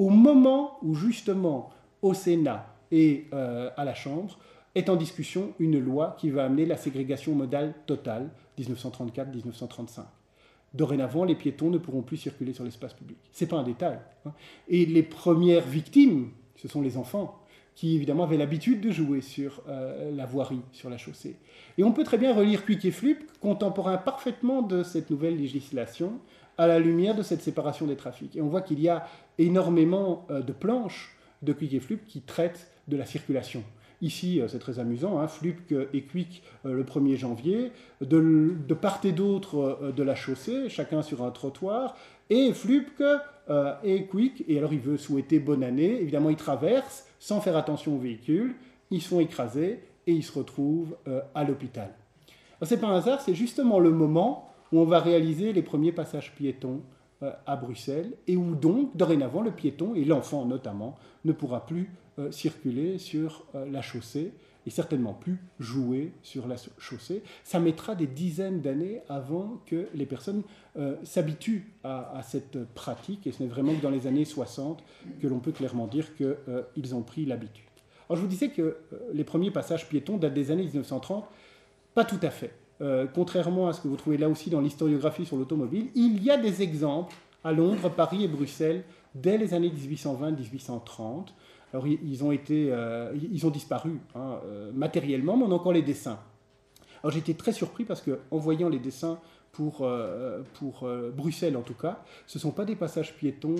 au 0.00 0.08
moment 0.08 0.78
où 0.80 0.94
justement 0.94 1.68
au 2.00 2.14
Sénat 2.14 2.74
et 2.90 3.26
euh, 3.34 3.68
à 3.76 3.84
la 3.84 3.92
Chambre 3.92 4.38
est 4.74 4.88
en 4.88 4.96
discussion 4.96 5.52
une 5.58 5.78
loi 5.78 6.16
qui 6.18 6.30
va 6.30 6.46
amener 6.46 6.64
la 6.64 6.78
ségrégation 6.78 7.34
modale 7.34 7.74
totale 7.84 8.30
1934-1935. 8.58 10.04
Dorénavant, 10.72 11.24
les 11.24 11.34
piétons 11.34 11.68
ne 11.68 11.76
pourront 11.76 12.00
plus 12.00 12.16
circuler 12.16 12.54
sur 12.54 12.64
l'espace 12.64 12.94
public. 12.94 13.18
Ce 13.30 13.44
n'est 13.44 13.50
pas 13.50 13.58
un 13.58 13.62
détail. 13.62 13.98
Hein. 14.24 14.32
Et 14.68 14.86
les 14.86 15.02
premières 15.02 15.66
victimes, 15.66 16.30
ce 16.56 16.66
sont 16.66 16.80
les 16.80 16.96
enfants, 16.96 17.38
qui 17.74 17.94
évidemment 17.94 18.24
avaient 18.24 18.38
l'habitude 18.38 18.80
de 18.80 18.90
jouer 18.90 19.20
sur 19.20 19.62
euh, 19.68 20.16
la 20.16 20.24
voirie, 20.24 20.62
sur 20.72 20.88
la 20.88 20.96
chaussée. 20.96 21.36
Et 21.76 21.84
on 21.84 21.92
peut 21.92 22.04
très 22.04 22.16
bien 22.16 22.34
relire 22.34 22.64
Quick 22.64 22.86
et 22.86 22.90
Flip, 22.90 23.18
contemporain 23.40 23.98
parfaitement 23.98 24.62
de 24.62 24.82
cette 24.82 25.10
nouvelle 25.10 25.36
législation, 25.36 26.20
à 26.60 26.66
la 26.66 26.78
lumière 26.78 27.14
de 27.14 27.22
cette 27.22 27.40
séparation 27.40 27.86
des 27.86 27.96
trafics. 27.96 28.36
Et 28.36 28.42
on 28.42 28.48
voit 28.48 28.60
qu'il 28.60 28.80
y 28.80 28.88
a 28.90 29.06
énormément 29.38 30.26
euh, 30.30 30.42
de 30.42 30.52
planches 30.52 31.16
de 31.40 31.54
Quick 31.54 31.72
et 31.72 31.80
Flup 31.80 32.06
qui 32.06 32.20
traitent 32.20 32.70
de 32.86 32.98
la 32.98 33.06
circulation. 33.06 33.64
Ici, 34.02 34.38
euh, 34.38 34.46
c'est 34.46 34.58
très 34.58 34.78
amusant, 34.78 35.18
hein, 35.18 35.26
Flup 35.26 35.56
et 35.94 36.02
Quick 36.02 36.42
euh, 36.66 36.74
le 36.74 36.84
1er 36.84 37.16
janvier, 37.16 37.72
de, 38.02 38.74
part 38.74 39.00
et 39.04 39.12
d'autre 39.12 39.90
de 39.96 40.02
la 40.02 40.14
chaussée, 40.14 40.68
chacun 40.68 41.00
sur 41.00 41.24
un 41.24 41.30
trottoir, 41.30 41.96
et 42.28 42.52
Flupke 42.52 43.02
et 43.82 44.04
Quick, 44.04 44.44
et 44.46 44.58
alors 44.58 44.74
il 44.74 44.80
veut 44.80 44.98
souhaiter 44.98 45.40
bonne 45.40 45.64
année, 45.64 46.00
évidemment 46.00 46.30
ils 46.30 46.36
traversent 46.36 47.06
sans 47.18 47.40
faire 47.40 47.56
attention 47.56 47.96
aux 47.96 47.98
véhicules, 47.98 48.54
ils 48.90 49.02
sont 49.02 49.18
écrasés 49.18 49.80
et 50.06 50.12
ils 50.12 50.22
se 50.22 50.38
retrouvent 50.38 50.96
à 51.34 51.42
l'hôpital. 51.42 51.90
C'est 52.62 52.80
pas 52.80 52.86
un 52.86 52.98
hasard, 52.98 53.20
c'est 53.20 53.34
justement 53.34 53.80
le 53.80 53.90
moment 53.90 54.49
où 54.72 54.78
on 54.78 54.84
va 54.84 55.00
réaliser 55.00 55.52
les 55.52 55.62
premiers 55.62 55.92
passages 55.92 56.34
piétons 56.34 56.82
euh, 57.22 57.32
à 57.46 57.54
Bruxelles 57.56 58.14
et 58.26 58.36
où 58.36 58.54
donc, 58.54 58.96
dorénavant, 58.96 59.42
le 59.42 59.50
piéton, 59.50 59.94
et 59.94 60.06
l'enfant 60.06 60.46
notamment, 60.46 60.96
ne 61.26 61.32
pourra 61.32 61.66
plus 61.66 61.90
euh, 62.18 62.30
circuler 62.30 62.96
sur 62.96 63.44
euh, 63.54 63.70
la 63.70 63.82
chaussée 63.82 64.32
et 64.66 64.70
certainement 64.70 65.12
plus 65.12 65.38
jouer 65.58 66.12
sur 66.22 66.46
la 66.46 66.56
chaussée. 66.78 67.22
Ça 67.44 67.60
mettra 67.60 67.94
des 67.94 68.06
dizaines 68.06 68.62
d'années 68.62 69.02
avant 69.08 69.60
que 69.66 69.88
les 69.94 70.04
personnes 70.04 70.42
s'habituent 71.02 71.72
à, 71.82 72.20
cette 72.22 72.66
pratique, 72.74 73.26
et 73.26 73.32
ce 73.32 73.42
n'est 73.42 73.48
vraiment 73.48 73.74
que 73.74 73.80
dans 73.80 73.90
les 73.90 74.06
années 74.06 74.26
60 74.26 74.84
que 75.18 75.26
l'on 75.26 75.40
peut 75.40 75.52
clairement 75.52 75.86
dire 75.86 76.14
qu'ils 76.14 76.94
ont 76.94 77.00
pris 77.00 77.24
l'habitude. 77.24 77.64
Alors 78.06 78.18
je 78.18 78.22
vous 78.22 78.28
disais 78.28 78.50
que 78.50 78.76
les 79.14 79.24
premiers 79.24 79.50
passages 79.50 79.88
piétons 79.88 80.18
datent 80.18 80.34
des 80.34 80.50
années 80.50 80.64
1930, 80.64 81.24
pas 81.94 82.04
tout 82.04 82.20
à 82.20 82.28
fait. 82.28 82.52
Euh, 82.82 83.06
contrairement 83.12 83.68
à 83.68 83.72
ce 83.72 83.80
que 83.80 83.88
vous 83.88 83.96
trouvez 83.96 84.16
là 84.16 84.28
aussi 84.28 84.48
dans 84.48 84.60
l'historiographie 84.60 85.26
sur 85.26 85.36
l'automobile, 85.36 85.88
il 85.94 86.22
y 86.22 86.30
a 86.30 86.38
des 86.38 86.62
exemples 86.62 87.14
à 87.44 87.52
Londres, 87.52 87.90
Paris 87.90 88.24
et 88.24 88.28
Bruxelles 88.28 88.84
dès 89.14 89.36
les 89.36 89.52
années 89.54 89.70
1820-1830. 89.70 91.26
Alors 91.72 91.86
ils 91.86 92.24
ont, 92.24 92.32
été, 92.32 92.68
euh, 92.70 93.14
ils 93.30 93.46
ont 93.46 93.50
disparu 93.50 94.00
hein, 94.14 94.40
euh, 94.44 94.72
matériellement, 94.72 95.36
mais 95.36 95.44
on 95.44 95.52
a 95.52 95.54
encore 95.54 95.72
les 95.72 95.82
dessins. 95.82 96.18
Alors 97.02 97.12
j'étais 97.12 97.34
très 97.34 97.52
surpris 97.52 97.84
parce 97.84 98.02
qu'en 98.02 98.38
voyant 98.38 98.68
les 98.68 98.78
dessins 98.78 99.18
pour, 99.52 99.88
pour 100.54 100.88
Bruxelles 101.14 101.56
en 101.56 101.62
tout 101.62 101.74
cas, 101.74 102.02
ce 102.26 102.38
ne 102.38 102.40
sont 102.40 102.50
pas 102.50 102.64
des 102.64 102.76
passages 102.76 103.16
piétons 103.16 103.56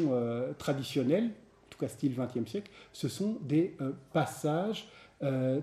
traditionnels, 0.58 1.24
en 1.24 1.70
tout 1.70 1.78
cas 1.78 1.88
style 1.88 2.12
20e 2.12 2.46
siècle, 2.46 2.70
ce 2.92 3.08
sont 3.08 3.38
des 3.42 3.76
passages 4.12 4.88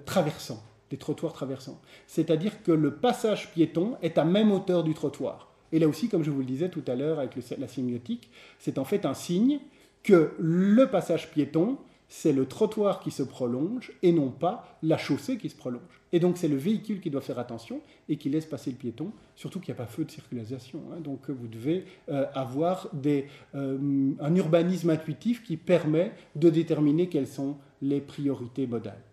traversants 0.05 0.63
des 0.89 0.97
trottoirs 0.97 1.33
traversants. 1.33 1.79
C'est-à-dire 2.07 2.63
que 2.63 2.71
le 2.71 2.95
passage 2.95 3.51
piéton 3.51 3.97
est 4.01 4.17
à 4.17 4.25
même 4.25 4.51
hauteur 4.51 4.83
du 4.83 4.93
trottoir. 4.93 5.51
Et 5.71 5.79
là 5.79 5.87
aussi, 5.87 6.09
comme 6.09 6.23
je 6.23 6.31
vous 6.31 6.39
le 6.39 6.45
disais 6.45 6.69
tout 6.69 6.83
à 6.87 6.95
l'heure 6.95 7.19
avec 7.19 7.31
la 7.57 7.67
sémiotique, 7.67 8.29
c'est 8.59 8.77
en 8.77 8.85
fait 8.85 9.05
un 9.05 9.13
signe 9.13 9.59
que 10.03 10.31
le 10.39 10.87
passage 10.87 11.29
piéton, 11.31 11.77
c'est 12.07 12.31
le 12.31 12.45
trottoir 12.45 13.01
qui 13.01 13.11
se 13.11 13.23
prolonge 13.23 13.91
et 14.01 14.13
non 14.13 14.29
pas 14.29 14.77
la 14.81 14.97
chaussée 14.97 15.37
qui 15.37 15.49
se 15.49 15.55
prolonge. 15.55 15.81
Et 16.13 16.19
donc 16.19 16.37
c'est 16.37 16.47
le 16.47 16.55
véhicule 16.55 17.01
qui 17.01 17.09
doit 17.09 17.21
faire 17.21 17.39
attention 17.39 17.81
et 18.07 18.15
qui 18.15 18.29
laisse 18.29 18.45
passer 18.45 18.71
le 18.71 18.77
piéton, 18.77 19.11
surtout 19.35 19.59
qu'il 19.59 19.73
n'y 19.73 19.79
a 19.79 19.83
pas 19.83 19.91
feu 19.91 20.05
de 20.05 20.11
circulation. 20.11 20.81
Hein. 20.93 21.01
donc 21.01 21.29
vous 21.29 21.47
devez 21.47 21.83
euh, 22.07 22.25
avoir 22.33 22.89
euh, 23.05 24.13
un 24.19 24.35
urbanisme 24.35 24.89
intuitif 24.89 25.43
qui 25.43 25.57
permet 25.57 26.13
de 26.37 26.49
déterminer 26.49 27.09
quelles 27.09 27.27
sont 27.27 27.57
les 27.81 27.99
priorités 27.99 28.67
modales. 28.67 29.03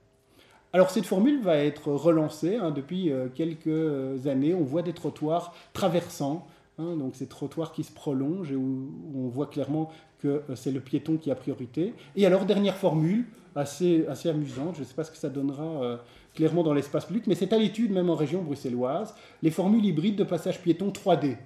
Alors 0.74 0.90
cette 0.90 1.06
formule 1.06 1.40
va 1.40 1.58
être 1.58 1.92
relancée 1.92 2.56
hein, 2.56 2.72
depuis 2.72 3.12
euh, 3.12 3.28
quelques 3.32 4.26
années. 4.26 4.54
On 4.54 4.64
voit 4.64 4.82
des 4.82 4.92
trottoirs 4.92 5.54
traversants, 5.72 6.48
hein, 6.78 6.96
donc 6.96 7.14
ces 7.14 7.28
trottoirs 7.28 7.70
qui 7.70 7.84
se 7.84 7.92
prolongent 7.92 8.50
et 8.50 8.56
où, 8.56 8.90
on 9.14 9.28
voit 9.28 9.46
clairement 9.46 9.92
que 10.18 10.42
euh, 10.50 10.56
c'est 10.56 10.72
le 10.72 10.80
piéton 10.80 11.16
qui 11.16 11.30
a 11.30 11.36
priorité. 11.36 11.94
Et 12.16 12.26
alors 12.26 12.44
dernière 12.44 12.76
formule, 12.76 13.24
assez, 13.54 14.04
assez 14.08 14.28
amusante, 14.28 14.74
je 14.74 14.80
ne 14.80 14.84
sais 14.84 14.94
pas 14.94 15.04
ce 15.04 15.12
que 15.12 15.16
ça 15.16 15.28
donnera 15.28 15.62
euh, 15.62 15.96
clairement 16.34 16.64
dans 16.64 16.74
l'espace 16.74 17.04
public, 17.06 17.28
mais 17.28 17.36
c'est 17.36 17.52
à 17.52 17.58
l'étude 17.58 17.92
même 17.92 18.10
en 18.10 18.16
région 18.16 18.42
bruxelloise, 18.42 19.14
les 19.44 19.52
formules 19.52 19.84
hybrides 19.84 20.16
de 20.16 20.24
passage 20.24 20.60
piéton 20.60 20.88
3D. 20.88 21.36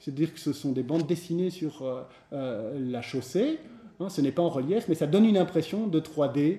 C'est-à-dire 0.00 0.34
que 0.34 0.40
ce 0.40 0.52
sont 0.52 0.72
des 0.72 0.82
bandes 0.82 1.06
dessinées 1.06 1.50
sur 1.50 1.84
la 2.30 3.02
chaussée, 3.02 3.58
hein, 3.98 4.08
ce 4.08 4.20
n'est 4.20 4.30
pas 4.30 4.42
en 4.42 4.48
relief, 4.48 4.86
mais 4.88 4.94
ça 4.94 5.08
donne 5.08 5.24
une 5.24 5.36
impression 5.36 5.88
de 5.88 5.98
3D 5.98 6.38
euh, 6.50 6.56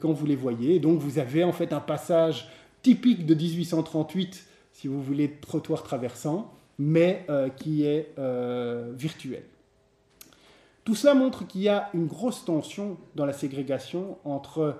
quand 0.00 0.12
vous 0.12 0.26
les 0.26 0.36
voyez. 0.36 0.78
donc 0.78 0.98
vous 1.00 1.18
avez 1.18 1.44
en 1.44 1.52
fait 1.52 1.72
un 1.72 1.80
passage 1.80 2.48
typique 2.82 3.26
de 3.26 3.34
1838, 3.34 4.46
si 4.72 4.88
vous 4.88 5.02
voulez, 5.02 5.30
trottoir 5.40 5.82
traversant, 5.82 6.52
mais 6.78 7.24
euh, 7.30 7.48
qui 7.48 7.84
est 7.84 8.12
euh, 8.18 8.92
virtuel. 8.94 9.44
Tout 10.84 10.94
cela 10.94 11.14
montre 11.14 11.46
qu'il 11.46 11.62
y 11.62 11.68
a 11.68 11.90
une 11.94 12.06
grosse 12.06 12.44
tension 12.44 12.96
dans 13.14 13.24
la 13.24 13.32
ségrégation 13.32 14.18
entre 14.24 14.76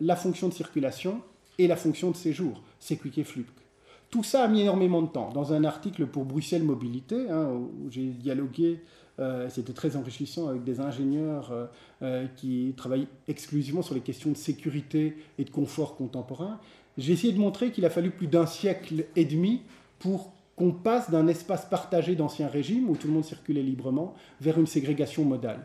la 0.00 0.14
fonction 0.14 0.48
de 0.48 0.52
circulation 0.52 1.20
et 1.58 1.66
la 1.66 1.76
fonction 1.76 2.10
de 2.10 2.16
séjour. 2.16 2.62
C'est 2.80 2.98
et 3.04 3.24
fluke. 3.24 3.67
Tout 4.10 4.22
ça 4.22 4.44
a 4.44 4.48
mis 4.48 4.62
énormément 4.62 5.02
de 5.02 5.08
temps. 5.08 5.30
Dans 5.34 5.52
un 5.52 5.64
article 5.64 6.06
pour 6.06 6.24
Bruxelles 6.24 6.62
Mobilité, 6.62 7.28
hein, 7.30 7.50
où 7.52 7.90
j'ai 7.90 8.06
dialogué 8.06 8.80
euh, 9.20 9.48
c'était 9.50 9.72
très 9.72 9.96
enrichissant 9.96 10.48
avec 10.48 10.62
des 10.62 10.80
ingénieurs 10.80 11.50
euh, 11.50 11.66
euh, 12.02 12.26
qui 12.36 12.72
travaillent 12.76 13.08
exclusivement 13.26 13.82
sur 13.82 13.94
les 13.94 14.00
questions 14.00 14.30
de 14.30 14.36
sécurité 14.36 15.16
et 15.38 15.44
de 15.44 15.50
confort 15.50 15.96
contemporain. 15.96 16.60
J'ai 16.96 17.12
essayé 17.12 17.32
de 17.32 17.38
montrer 17.38 17.72
qu'il 17.72 17.84
a 17.84 17.90
fallu 17.90 18.10
plus 18.10 18.28
d'un 18.28 18.46
siècle 18.46 19.06
et 19.16 19.24
demi 19.24 19.62
pour 19.98 20.32
qu'on 20.54 20.72
passe 20.72 21.10
d'un 21.10 21.26
espace 21.26 21.64
partagé 21.66 22.14
d'ancien 22.14 22.48
régime, 22.48 22.90
où 22.90 22.96
tout 22.96 23.08
le 23.08 23.14
monde 23.14 23.24
circulait 23.24 23.62
librement, 23.62 24.14
vers 24.40 24.58
une 24.58 24.66
ségrégation 24.66 25.24
modale. 25.24 25.64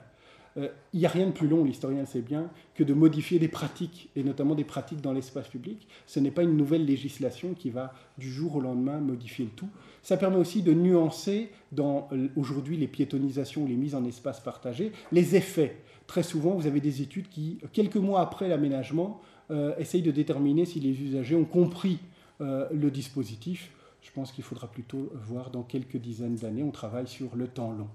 Il 0.55 0.99
n'y 0.99 1.05
a 1.05 1.09
rien 1.09 1.27
de 1.27 1.31
plus 1.31 1.47
long, 1.47 1.63
l'historien 1.63 2.05
sait 2.05 2.21
bien, 2.21 2.49
que 2.75 2.83
de 2.83 2.93
modifier 2.93 3.39
des 3.39 3.47
pratiques, 3.47 4.09
et 4.15 4.23
notamment 4.23 4.55
des 4.55 4.63
pratiques 4.63 5.01
dans 5.01 5.13
l'espace 5.13 5.47
public. 5.47 5.87
Ce 6.05 6.19
n'est 6.19 6.31
pas 6.31 6.43
une 6.43 6.55
nouvelle 6.55 6.85
législation 6.85 7.53
qui 7.53 7.69
va 7.69 7.93
du 8.17 8.31
jour 8.31 8.55
au 8.55 8.61
lendemain 8.61 8.99
modifier 8.99 9.45
le 9.45 9.51
tout. 9.51 9.69
Ça 10.01 10.17
permet 10.17 10.37
aussi 10.37 10.61
de 10.61 10.73
nuancer 10.73 11.49
euh, 11.79 12.27
aujourd'hui 12.35 12.77
les 12.77 12.87
piétonisations, 12.87 13.65
les 13.65 13.75
mises 13.75 13.95
en 13.95 14.05
espace 14.05 14.39
partagé, 14.39 14.91
les 15.11 15.35
effets. 15.35 15.77
Très 16.07 16.23
souvent, 16.23 16.51
vous 16.51 16.67
avez 16.67 16.81
des 16.81 17.01
études 17.01 17.29
qui, 17.29 17.59
quelques 17.71 17.95
mois 17.95 18.21
après 18.21 18.47
l'aménagement, 18.47 19.21
euh, 19.51 19.75
essayent 19.77 20.01
de 20.01 20.11
déterminer 20.11 20.65
si 20.65 20.79
les 20.79 21.01
usagers 21.01 21.35
ont 21.35 21.45
compris 21.45 21.99
euh, 22.41 22.67
le 22.71 22.91
dispositif. 22.91 23.71
Je 24.01 24.11
pense 24.11 24.31
qu'il 24.31 24.43
faudra 24.43 24.67
plutôt 24.67 25.11
voir 25.15 25.49
dans 25.49 25.63
quelques 25.63 25.97
dizaines 25.97 26.35
d'années. 26.35 26.63
On 26.63 26.71
travaille 26.71 27.07
sur 27.07 27.35
le 27.35 27.47
temps 27.47 27.71
long. 27.71 27.87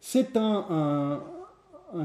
C'est 0.00 0.36
un 0.36 1.22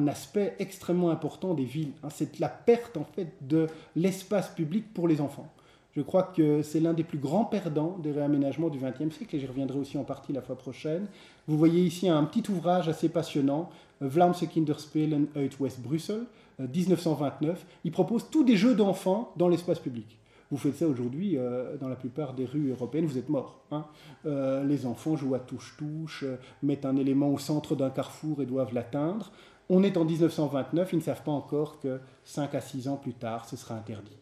aspect 0.07 0.55
extrêmement 0.59 1.09
important 1.09 1.53
des 1.53 1.65
villes. 1.65 1.91
Hein. 2.03 2.09
C'est 2.09 2.39
la 2.39 2.49
perte 2.49 2.97
en 2.97 3.03
fait 3.03 3.33
de 3.41 3.67
l'espace 3.95 4.49
public 4.49 4.93
pour 4.93 5.07
les 5.07 5.21
enfants. 5.21 5.47
Je 5.95 6.01
crois 6.01 6.23
que 6.23 6.63
c'est 6.63 6.79
l'un 6.79 6.93
des 6.93 7.03
plus 7.03 7.19
grands 7.19 7.45
perdants 7.45 7.97
des 8.01 8.11
réaménagements 8.11 8.69
du 8.69 8.79
XXe 8.79 9.15
siècle, 9.15 9.35
et 9.35 9.39
j'y 9.39 9.45
reviendrai 9.45 9.77
aussi 9.77 9.97
en 9.97 10.03
partie 10.03 10.33
la 10.33 10.41
fois 10.41 10.57
prochaine. 10.57 11.05
Vous 11.47 11.57
voyez 11.57 11.83
ici 11.83 12.09
un 12.09 12.23
petit 12.23 12.49
ouvrage 12.51 12.89
assez 12.89 13.09
passionnant, 13.09 13.69
Vlaamse 14.01 14.45
Kinderspelen 14.47 15.27
uit 15.35 15.51
West-Brussel, 15.59 16.23
1929. 16.59 17.63
Il 17.83 17.91
propose 17.91 18.29
tous 18.31 18.43
des 18.43 18.57
jeux 18.57 18.73
d'enfants 18.73 19.31
dans 19.37 19.47
l'espace 19.47 19.79
public. 19.79 20.17
Vous 20.53 20.59
faites 20.59 20.75
ça 20.75 20.87
aujourd'hui 20.87 21.35
euh, 21.35 21.77
dans 21.77 21.87
la 21.87 21.95
plupart 21.95 22.33
des 22.33 22.45
rues 22.45 22.69
européennes, 22.69 23.07
vous 23.07 23.17
êtes 23.17 23.29
mort. 23.29 23.61
Hein. 23.71 23.85
Euh, 24.27 24.63
les 24.63 24.85
enfants 24.85 25.15
jouent 25.15 25.33
à 25.33 25.39
touche-touche, 25.39 26.23
euh, 26.23 26.35
mettent 26.61 26.85
un 26.85 26.95
élément 26.95 27.29
au 27.29 27.39
centre 27.39 27.75
d'un 27.75 27.89
carrefour 27.89 28.39
et 28.41 28.45
doivent 28.45 28.71
l'atteindre. 28.71 29.31
On 29.75 29.81
est 29.81 29.97
en 29.97 30.05
1929, 30.05 30.93
ils 30.93 30.97
ne 30.97 31.01
savent 31.01 31.23
pas 31.23 31.31
encore 31.31 31.79
que 31.79 31.99
5 32.25 32.53
à 32.53 32.61
6 32.61 32.87
ans 32.87 32.95
plus 32.95 33.15
tard, 33.15 33.49
ce 33.49 33.57
sera 33.57 33.73
interdit. 33.73 34.15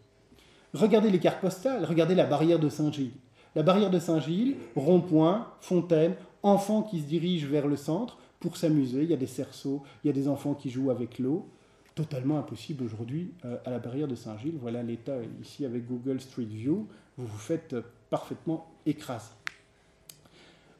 Regardez 0.73 1.09
les 1.09 1.19
cartes 1.19 1.41
postales, 1.41 1.83
regardez 1.83 2.15
la 2.15 2.23
barrière 2.23 2.57
de 2.57 2.69
Saint-Gilles. 2.69 3.11
La 3.53 3.61
barrière 3.61 3.89
de 3.89 3.99
Saint-Gilles, 3.99 4.55
rond-point, 4.77 5.49
fontaine, 5.59 6.15
enfants 6.41 6.83
qui 6.83 7.01
se 7.01 7.05
dirigent 7.05 7.49
vers 7.49 7.67
le 7.67 7.75
centre 7.75 8.17
pour 8.39 8.55
s'amuser. 8.55 9.03
Il 9.03 9.09
y 9.09 9.13
a 9.13 9.17
des 9.17 9.27
cerceaux, 9.27 9.83
il 10.05 10.07
y 10.07 10.09
a 10.09 10.13
des 10.13 10.29
enfants 10.29 10.53
qui 10.53 10.69
jouent 10.69 10.89
avec 10.89 11.19
l'eau. 11.19 11.49
Totalement 11.95 12.39
impossible 12.39 12.85
aujourd'hui 12.85 13.33
euh, 13.43 13.57
à 13.65 13.71
la 13.71 13.79
barrière 13.79 14.07
de 14.07 14.15
Saint-Gilles. 14.15 14.57
Voilà 14.61 14.81
l'état 14.81 15.17
ici 15.41 15.65
avec 15.65 15.85
Google 15.85 16.21
Street 16.21 16.45
View. 16.45 16.87
Vous 17.17 17.27
vous 17.27 17.37
faites 17.37 17.75
parfaitement 18.09 18.67
écraser. 18.85 19.31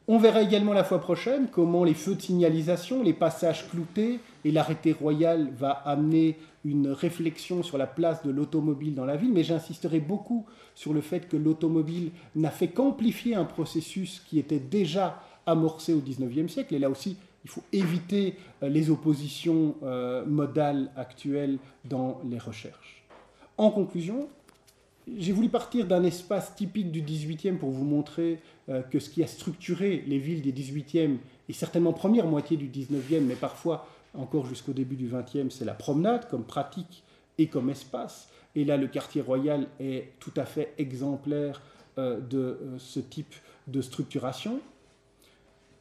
On 0.08 0.18
verra 0.18 0.40
également 0.40 0.72
la 0.72 0.82
fois 0.82 1.00
prochaine 1.00 1.48
comment 1.52 1.84
les 1.84 1.94
feux 1.94 2.14
de 2.14 2.22
signalisation, 2.22 3.02
les 3.02 3.12
passages 3.12 3.68
cloutés 3.68 4.18
et 4.44 4.50
l'arrêté 4.50 4.92
royal 4.92 5.50
va 5.56 5.70
amener 5.70 6.38
une 6.64 6.88
réflexion 6.88 7.62
sur 7.62 7.78
la 7.78 7.86
place 7.86 8.22
de 8.24 8.30
l'automobile 8.30 8.94
dans 8.94 9.04
la 9.04 9.16
ville, 9.16 9.32
mais 9.32 9.44
j'insisterai 9.44 10.00
beaucoup 10.00 10.46
sur 10.74 10.92
le 10.92 11.00
fait 11.00 11.28
que 11.28 11.36
l'automobile 11.36 12.10
n'a 12.36 12.50
fait 12.50 12.68
qu'amplifier 12.68 13.34
un 13.34 13.44
processus 13.44 14.22
qui 14.28 14.38
était 14.38 14.60
déjà 14.60 15.22
amorcé 15.46 15.92
au 15.92 16.00
XIXe 16.00 16.52
siècle. 16.52 16.74
Et 16.74 16.78
là 16.78 16.88
aussi, 16.88 17.16
il 17.44 17.50
faut 17.50 17.62
éviter 17.72 18.36
euh, 18.62 18.68
les 18.68 18.90
oppositions 18.90 19.74
euh, 19.82 20.24
modales 20.24 20.90
actuelles 20.96 21.58
dans 21.84 22.20
les 22.28 22.38
recherches. 22.38 23.02
En 23.58 23.70
conclusion, 23.70 24.28
j'ai 25.18 25.32
voulu 25.32 25.48
partir 25.48 25.86
d'un 25.86 26.04
espace 26.04 26.54
typique 26.54 26.92
du 26.92 27.02
18e 27.02 27.56
pour 27.56 27.70
vous 27.70 27.84
montrer 27.84 28.38
euh, 28.68 28.82
que 28.82 29.00
ce 29.00 29.10
qui 29.10 29.22
a 29.22 29.26
structuré 29.26 30.04
les 30.06 30.18
villes 30.18 30.42
des 30.42 30.52
18e 30.52 31.16
et 31.48 31.52
certainement 31.52 31.92
première 31.92 32.26
moitié 32.26 32.56
du 32.56 32.68
19e, 32.68 33.20
mais 33.22 33.34
parfois 33.34 33.86
encore 34.14 34.46
jusqu'au 34.46 34.72
début 34.72 34.96
du 34.96 35.08
20e, 35.08 35.50
c'est 35.50 35.64
la 35.64 35.74
promenade 35.74 36.28
comme 36.28 36.44
pratique 36.44 37.04
et 37.38 37.46
comme 37.46 37.70
espace. 37.70 38.28
Et 38.54 38.64
là, 38.64 38.76
le 38.76 38.86
quartier 38.86 39.22
royal 39.22 39.66
est 39.80 40.12
tout 40.18 40.32
à 40.36 40.44
fait 40.44 40.74
exemplaire 40.78 41.62
euh, 41.98 42.20
de 42.20 42.38
euh, 42.38 42.78
ce 42.78 43.00
type 43.00 43.34
de 43.66 43.80
structuration. 43.80 44.60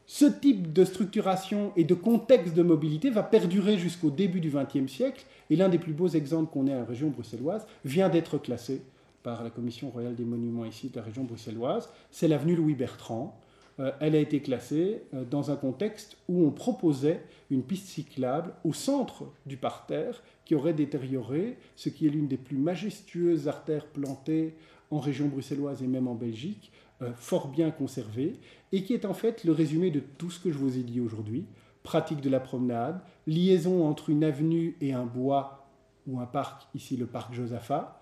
Ce 0.06 0.26
type 0.26 0.74
de 0.74 0.84
structuration 0.84 1.72
et 1.76 1.84
de 1.84 1.94
contexte 1.94 2.54
de 2.54 2.64
mobilité 2.64 3.10
va 3.10 3.24
perdurer 3.24 3.78
jusqu'au 3.78 4.10
début 4.10 4.42
du 4.42 4.52
XXe 4.52 4.92
siècle, 4.92 5.26
et 5.50 5.56
l'un 5.56 5.70
des 5.70 5.78
plus 5.78 5.94
beaux 5.94 6.10
exemples 6.10 6.52
qu'on 6.52 6.68
ait 6.68 6.74
à 6.74 6.80
la 6.80 6.86
région 6.86 7.10
bruxelloise 7.10 7.66
vient 7.86 8.10
d'être 8.10 8.38
classé 8.38 8.82
par 9.24 9.44
la 9.44 9.50
Commission 9.50 9.90
royale 9.90 10.16
des 10.16 10.26
monuments 10.26 10.66
ici 10.66 10.90
de 10.90 10.96
la 10.98 11.04
région 11.04 11.24
bruxelloise, 11.24 11.90
c'est 12.10 12.28
l'avenue 12.28 12.56
Louis 12.56 12.76
Bertrand. 12.76 13.38
Euh, 13.38 13.51
elle 14.00 14.16
a 14.16 14.20
été 14.20 14.42
classée 14.42 15.04
euh, 15.14 15.24
dans 15.24 15.52
un 15.52 15.56
contexte 15.56 16.18
où 16.28 16.46
on 16.46 16.52
proposait 16.52 17.24
une 17.50 17.64
piste 17.64 17.88
cyclable 17.88 18.54
au 18.64 18.74
centre 18.74 19.26
du 19.46 19.58
parterre 19.58 20.22
qui 20.46 20.56
aurait 20.56 20.74
détérioré 20.74 21.58
ce 21.76 21.90
qui 21.90 22.08
est 22.08 22.10
l'une 22.10 22.28
des 22.28 22.38
plus 22.38 22.58
majestueuses 22.58 23.48
artères 23.48 23.88
plantées 23.88 24.56
en 24.92 25.00
région 25.00 25.28
bruxelloise 25.28 25.82
et 25.82 25.88
même 25.88 26.08
en 26.08 26.16
Belgique, 26.16 26.72
euh, 27.02 27.12
fort 27.16 27.48
bien 27.48 27.72
conservée, 27.72 28.36
et 28.72 28.84
qui 28.84 28.94
est 28.94 29.06
en 29.06 29.14
fait 29.14 29.44
le 29.44 29.54
résumé 29.54 29.90
de 29.90 30.02
tout 30.02 30.30
ce 30.30 30.40
que 30.40 30.52
je 30.52 30.58
vous 30.58 30.78
ai 30.78 30.84
dit 30.84 31.00
aujourd'hui. 31.00 31.46
Pratique 31.84 32.22
de 32.22 32.30
la 32.30 32.40
promenade, 32.40 33.02
liaison 33.26 33.88
entre 33.88 34.10
une 34.10 34.24
avenue 34.24 34.76
et 34.82 34.94
un 34.94 35.06
bois 35.06 35.68
ou 36.08 36.20
un 36.20 36.26
parc, 36.26 36.68
ici 36.76 36.98
le 36.98 37.06
parc 37.06 37.34
Josaphat, 37.34 38.01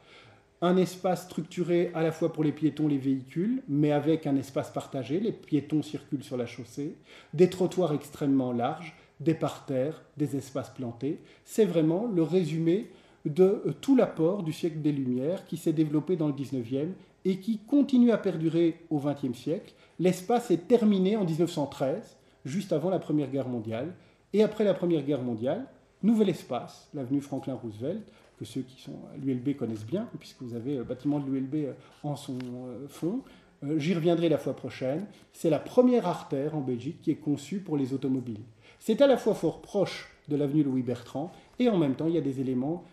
un 0.61 0.77
espace 0.77 1.23
structuré 1.23 1.91
à 1.93 2.03
la 2.03 2.11
fois 2.11 2.33
pour 2.33 2.43
les 2.43 2.51
piétons, 2.51 2.87
les 2.87 2.97
véhicules, 2.97 3.63
mais 3.67 3.91
avec 3.91 4.27
un 4.27 4.35
espace 4.35 4.69
partagé. 4.71 5.19
Les 5.19 5.31
piétons 5.31 5.81
circulent 5.81 6.23
sur 6.23 6.37
la 6.37 6.45
chaussée, 6.45 6.95
des 7.33 7.49
trottoirs 7.49 7.93
extrêmement 7.93 8.51
larges, 8.51 8.95
des 9.19 9.33
parterres, 9.33 10.01
des 10.17 10.35
espaces 10.35 10.69
plantés. 10.69 11.19
C'est 11.45 11.65
vraiment 11.65 12.07
le 12.07 12.23
résumé 12.23 12.89
de 13.25 13.75
tout 13.81 13.95
l'apport 13.95 14.43
du 14.43 14.53
siècle 14.53 14.81
des 14.81 14.91
Lumières 14.91 15.45
qui 15.45 15.57
s'est 15.57 15.73
développé 15.73 16.15
dans 16.15 16.27
le 16.27 16.33
19e 16.33 16.89
et 17.25 17.37
qui 17.39 17.59
continue 17.59 18.11
à 18.11 18.17
perdurer 18.17 18.79
au 18.89 18.99
20e 18.99 19.33
siècle. 19.33 19.73
L'espace 19.99 20.51
est 20.51 20.67
terminé 20.67 21.17
en 21.17 21.25
1913, 21.25 22.17
juste 22.45 22.71
avant 22.71 22.89
la 22.89 22.99
Première 22.99 23.29
Guerre 23.29 23.49
mondiale. 23.49 23.93
Et 24.31 24.43
après 24.43 24.63
la 24.63 24.73
Première 24.73 25.03
Guerre 25.03 25.21
mondiale, 25.21 25.65
nouvel 26.01 26.29
espace, 26.29 26.89
l'avenue 26.93 27.21
Franklin 27.21 27.55
Roosevelt, 27.55 28.03
que 28.39 28.45
ceux 28.45 28.61
qui 28.61 28.81
sont 28.81 28.95
à 29.13 29.17
l'ULB 29.17 29.55
connaissent 29.57 29.85
bien, 29.85 30.07
puisque 30.17 30.41
vous 30.41 30.55
avez 30.55 30.77
le 30.77 30.83
bâtiment 30.83 31.19
de 31.19 31.29
l'ULB 31.29 31.55
euh, 31.55 31.73
en 32.03 32.15
son 32.15 32.37
euh, 32.37 32.87
fond. 32.87 33.21
Euh, 33.65 33.77
j'y 33.77 33.93
reviendrai 33.93 34.29
la 34.29 34.37
fois 34.37 34.55
prochaine. 34.55 35.05
C'est 35.33 35.49
la 35.49 35.59
première 35.59 36.07
artère 36.07 36.55
en 36.55 36.61
Belgique 36.61 37.01
qui 37.01 37.11
est 37.11 37.15
conçue 37.15 37.59
pour 37.59 37.75
les 37.75 37.93
automobiles. 37.93 38.39
C'est 38.79 39.01
à 39.01 39.07
la 39.07 39.17
fois 39.17 39.35
fort 39.35 39.61
proche 39.61 40.09
de 40.29 40.37
l'avenue 40.37 40.63
Louis 40.63 40.83
Bertrand 40.83 41.33
et 41.59 41.67
en 41.67 41.77
même 41.77 41.95
temps 41.95 42.07
il 42.07 42.13
y 42.13 42.17
a 42.17 42.21
des 42.21 42.39
éléments, 42.39 42.85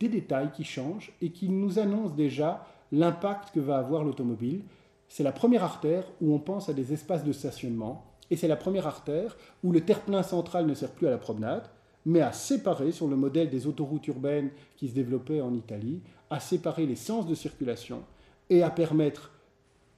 des 0.00 0.08
détails 0.08 0.50
qui 0.52 0.64
changent 0.64 1.12
et 1.22 1.30
qui 1.30 1.48
nous 1.48 1.78
annoncent 1.78 2.14
déjà 2.14 2.66
l'impact 2.92 3.54
que 3.54 3.60
va 3.60 3.78
avoir 3.78 4.04
l'automobile. 4.04 4.60
C'est 5.08 5.22
la 5.22 5.32
première 5.32 5.64
artère 5.64 6.04
où 6.20 6.34
on 6.34 6.38
pense 6.38 6.68
à 6.68 6.74
des 6.74 6.92
espaces 6.92 7.24
de 7.24 7.32
stationnement 7.32 8.04
et 8.30 8.36
c'est 8.36 8.48
la 8.48 8.56
première 8.56 8.86
artère 8.86 9.38
où 9.64 9.72
le 9.72 9.80
terre-plein 9.80 10.22
central 10.22 10.66
ne 10.66 10.74
sert 10.74 10.90
plus 10.90 11.06
à 11.06 11.10
la 11.10 11.18
promenade, 11.18 11.68
mais 12.06 12.20
à 12.20 12.32
séparer, 12.32 12.92
sur 12.92 13.08
le 13.08 13.16
modèle 13.16 13.50
des 13.50 13.66
autoroutes 13.66 14.06
urbaines 14.08 14.50
qui 14.76 14.88
se 14.88 14.94
développaient 14.94 15.40
en 15.40 15.54
Italie, 15.54 16.00
à 16.30 16.40
séparer 16.40 16.86
les 16.86 16.96
sens 16.96 17.26
de 17.26 17.34
circulation 17.34 18.02
et 18.48 18.62
à 18.62 18.70
permettre, 18.70 19.32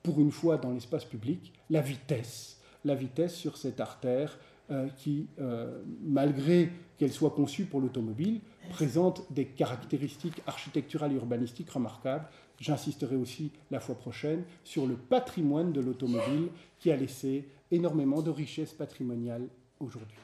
pour 0.03 0.21
une 0.21 0.33
fois 0.33 0.57
dans 0.57 0.73
l'espace 0.73 1.05
public, 1.05 1.53
la 1.71 1.81
vitesse, 1.81 2.61
la 2.85 2.95
vitesse 2.95 3.35
sur 3.35 3.57
cette 3.57 3.81
artère 3.81 4.39
euh, 4.71 4.89
qui, 4.97 5.27
euh, 5.41 5.83
malgré 6.03 6.71
qu'elle 6.97 7.13
soit 7.13 7.31
conçue 7.31 7.67
pour 7.67 7.81
l'automobile, 7.81 8.41
présente 8.71 9.31
des 9.33 9.47
caractéristiques 9.47 10.41
architecturales 10.47 11.13
et 11.13 11.17
urbanistiques 11.17 11.71
remarquables. 11.71 12.27
J'insisterai 12.61 13.17
aussi 13.17 13.51
la 13.71 13.81
fois 13.81 13.97
prochaine 13.97 14.45
sur 14.65 14.87
le 14.87 14.95
patrimoine 14.95 15.73
de 15.73 15.81
l'automobile 15.81 16.49
qui 16.79 16.91
a 16.91 16.97
laissé 16.97 17.49
énormément 17.71 18.23
de 18.23 18.31
richesses 18.31 18.73
patrimoniales 18.73 19.49
aujourd'hui. 19.81 20.19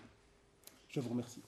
Je 0.89 1.01
vous 1.01 1.11
remercie. 1.11 1.48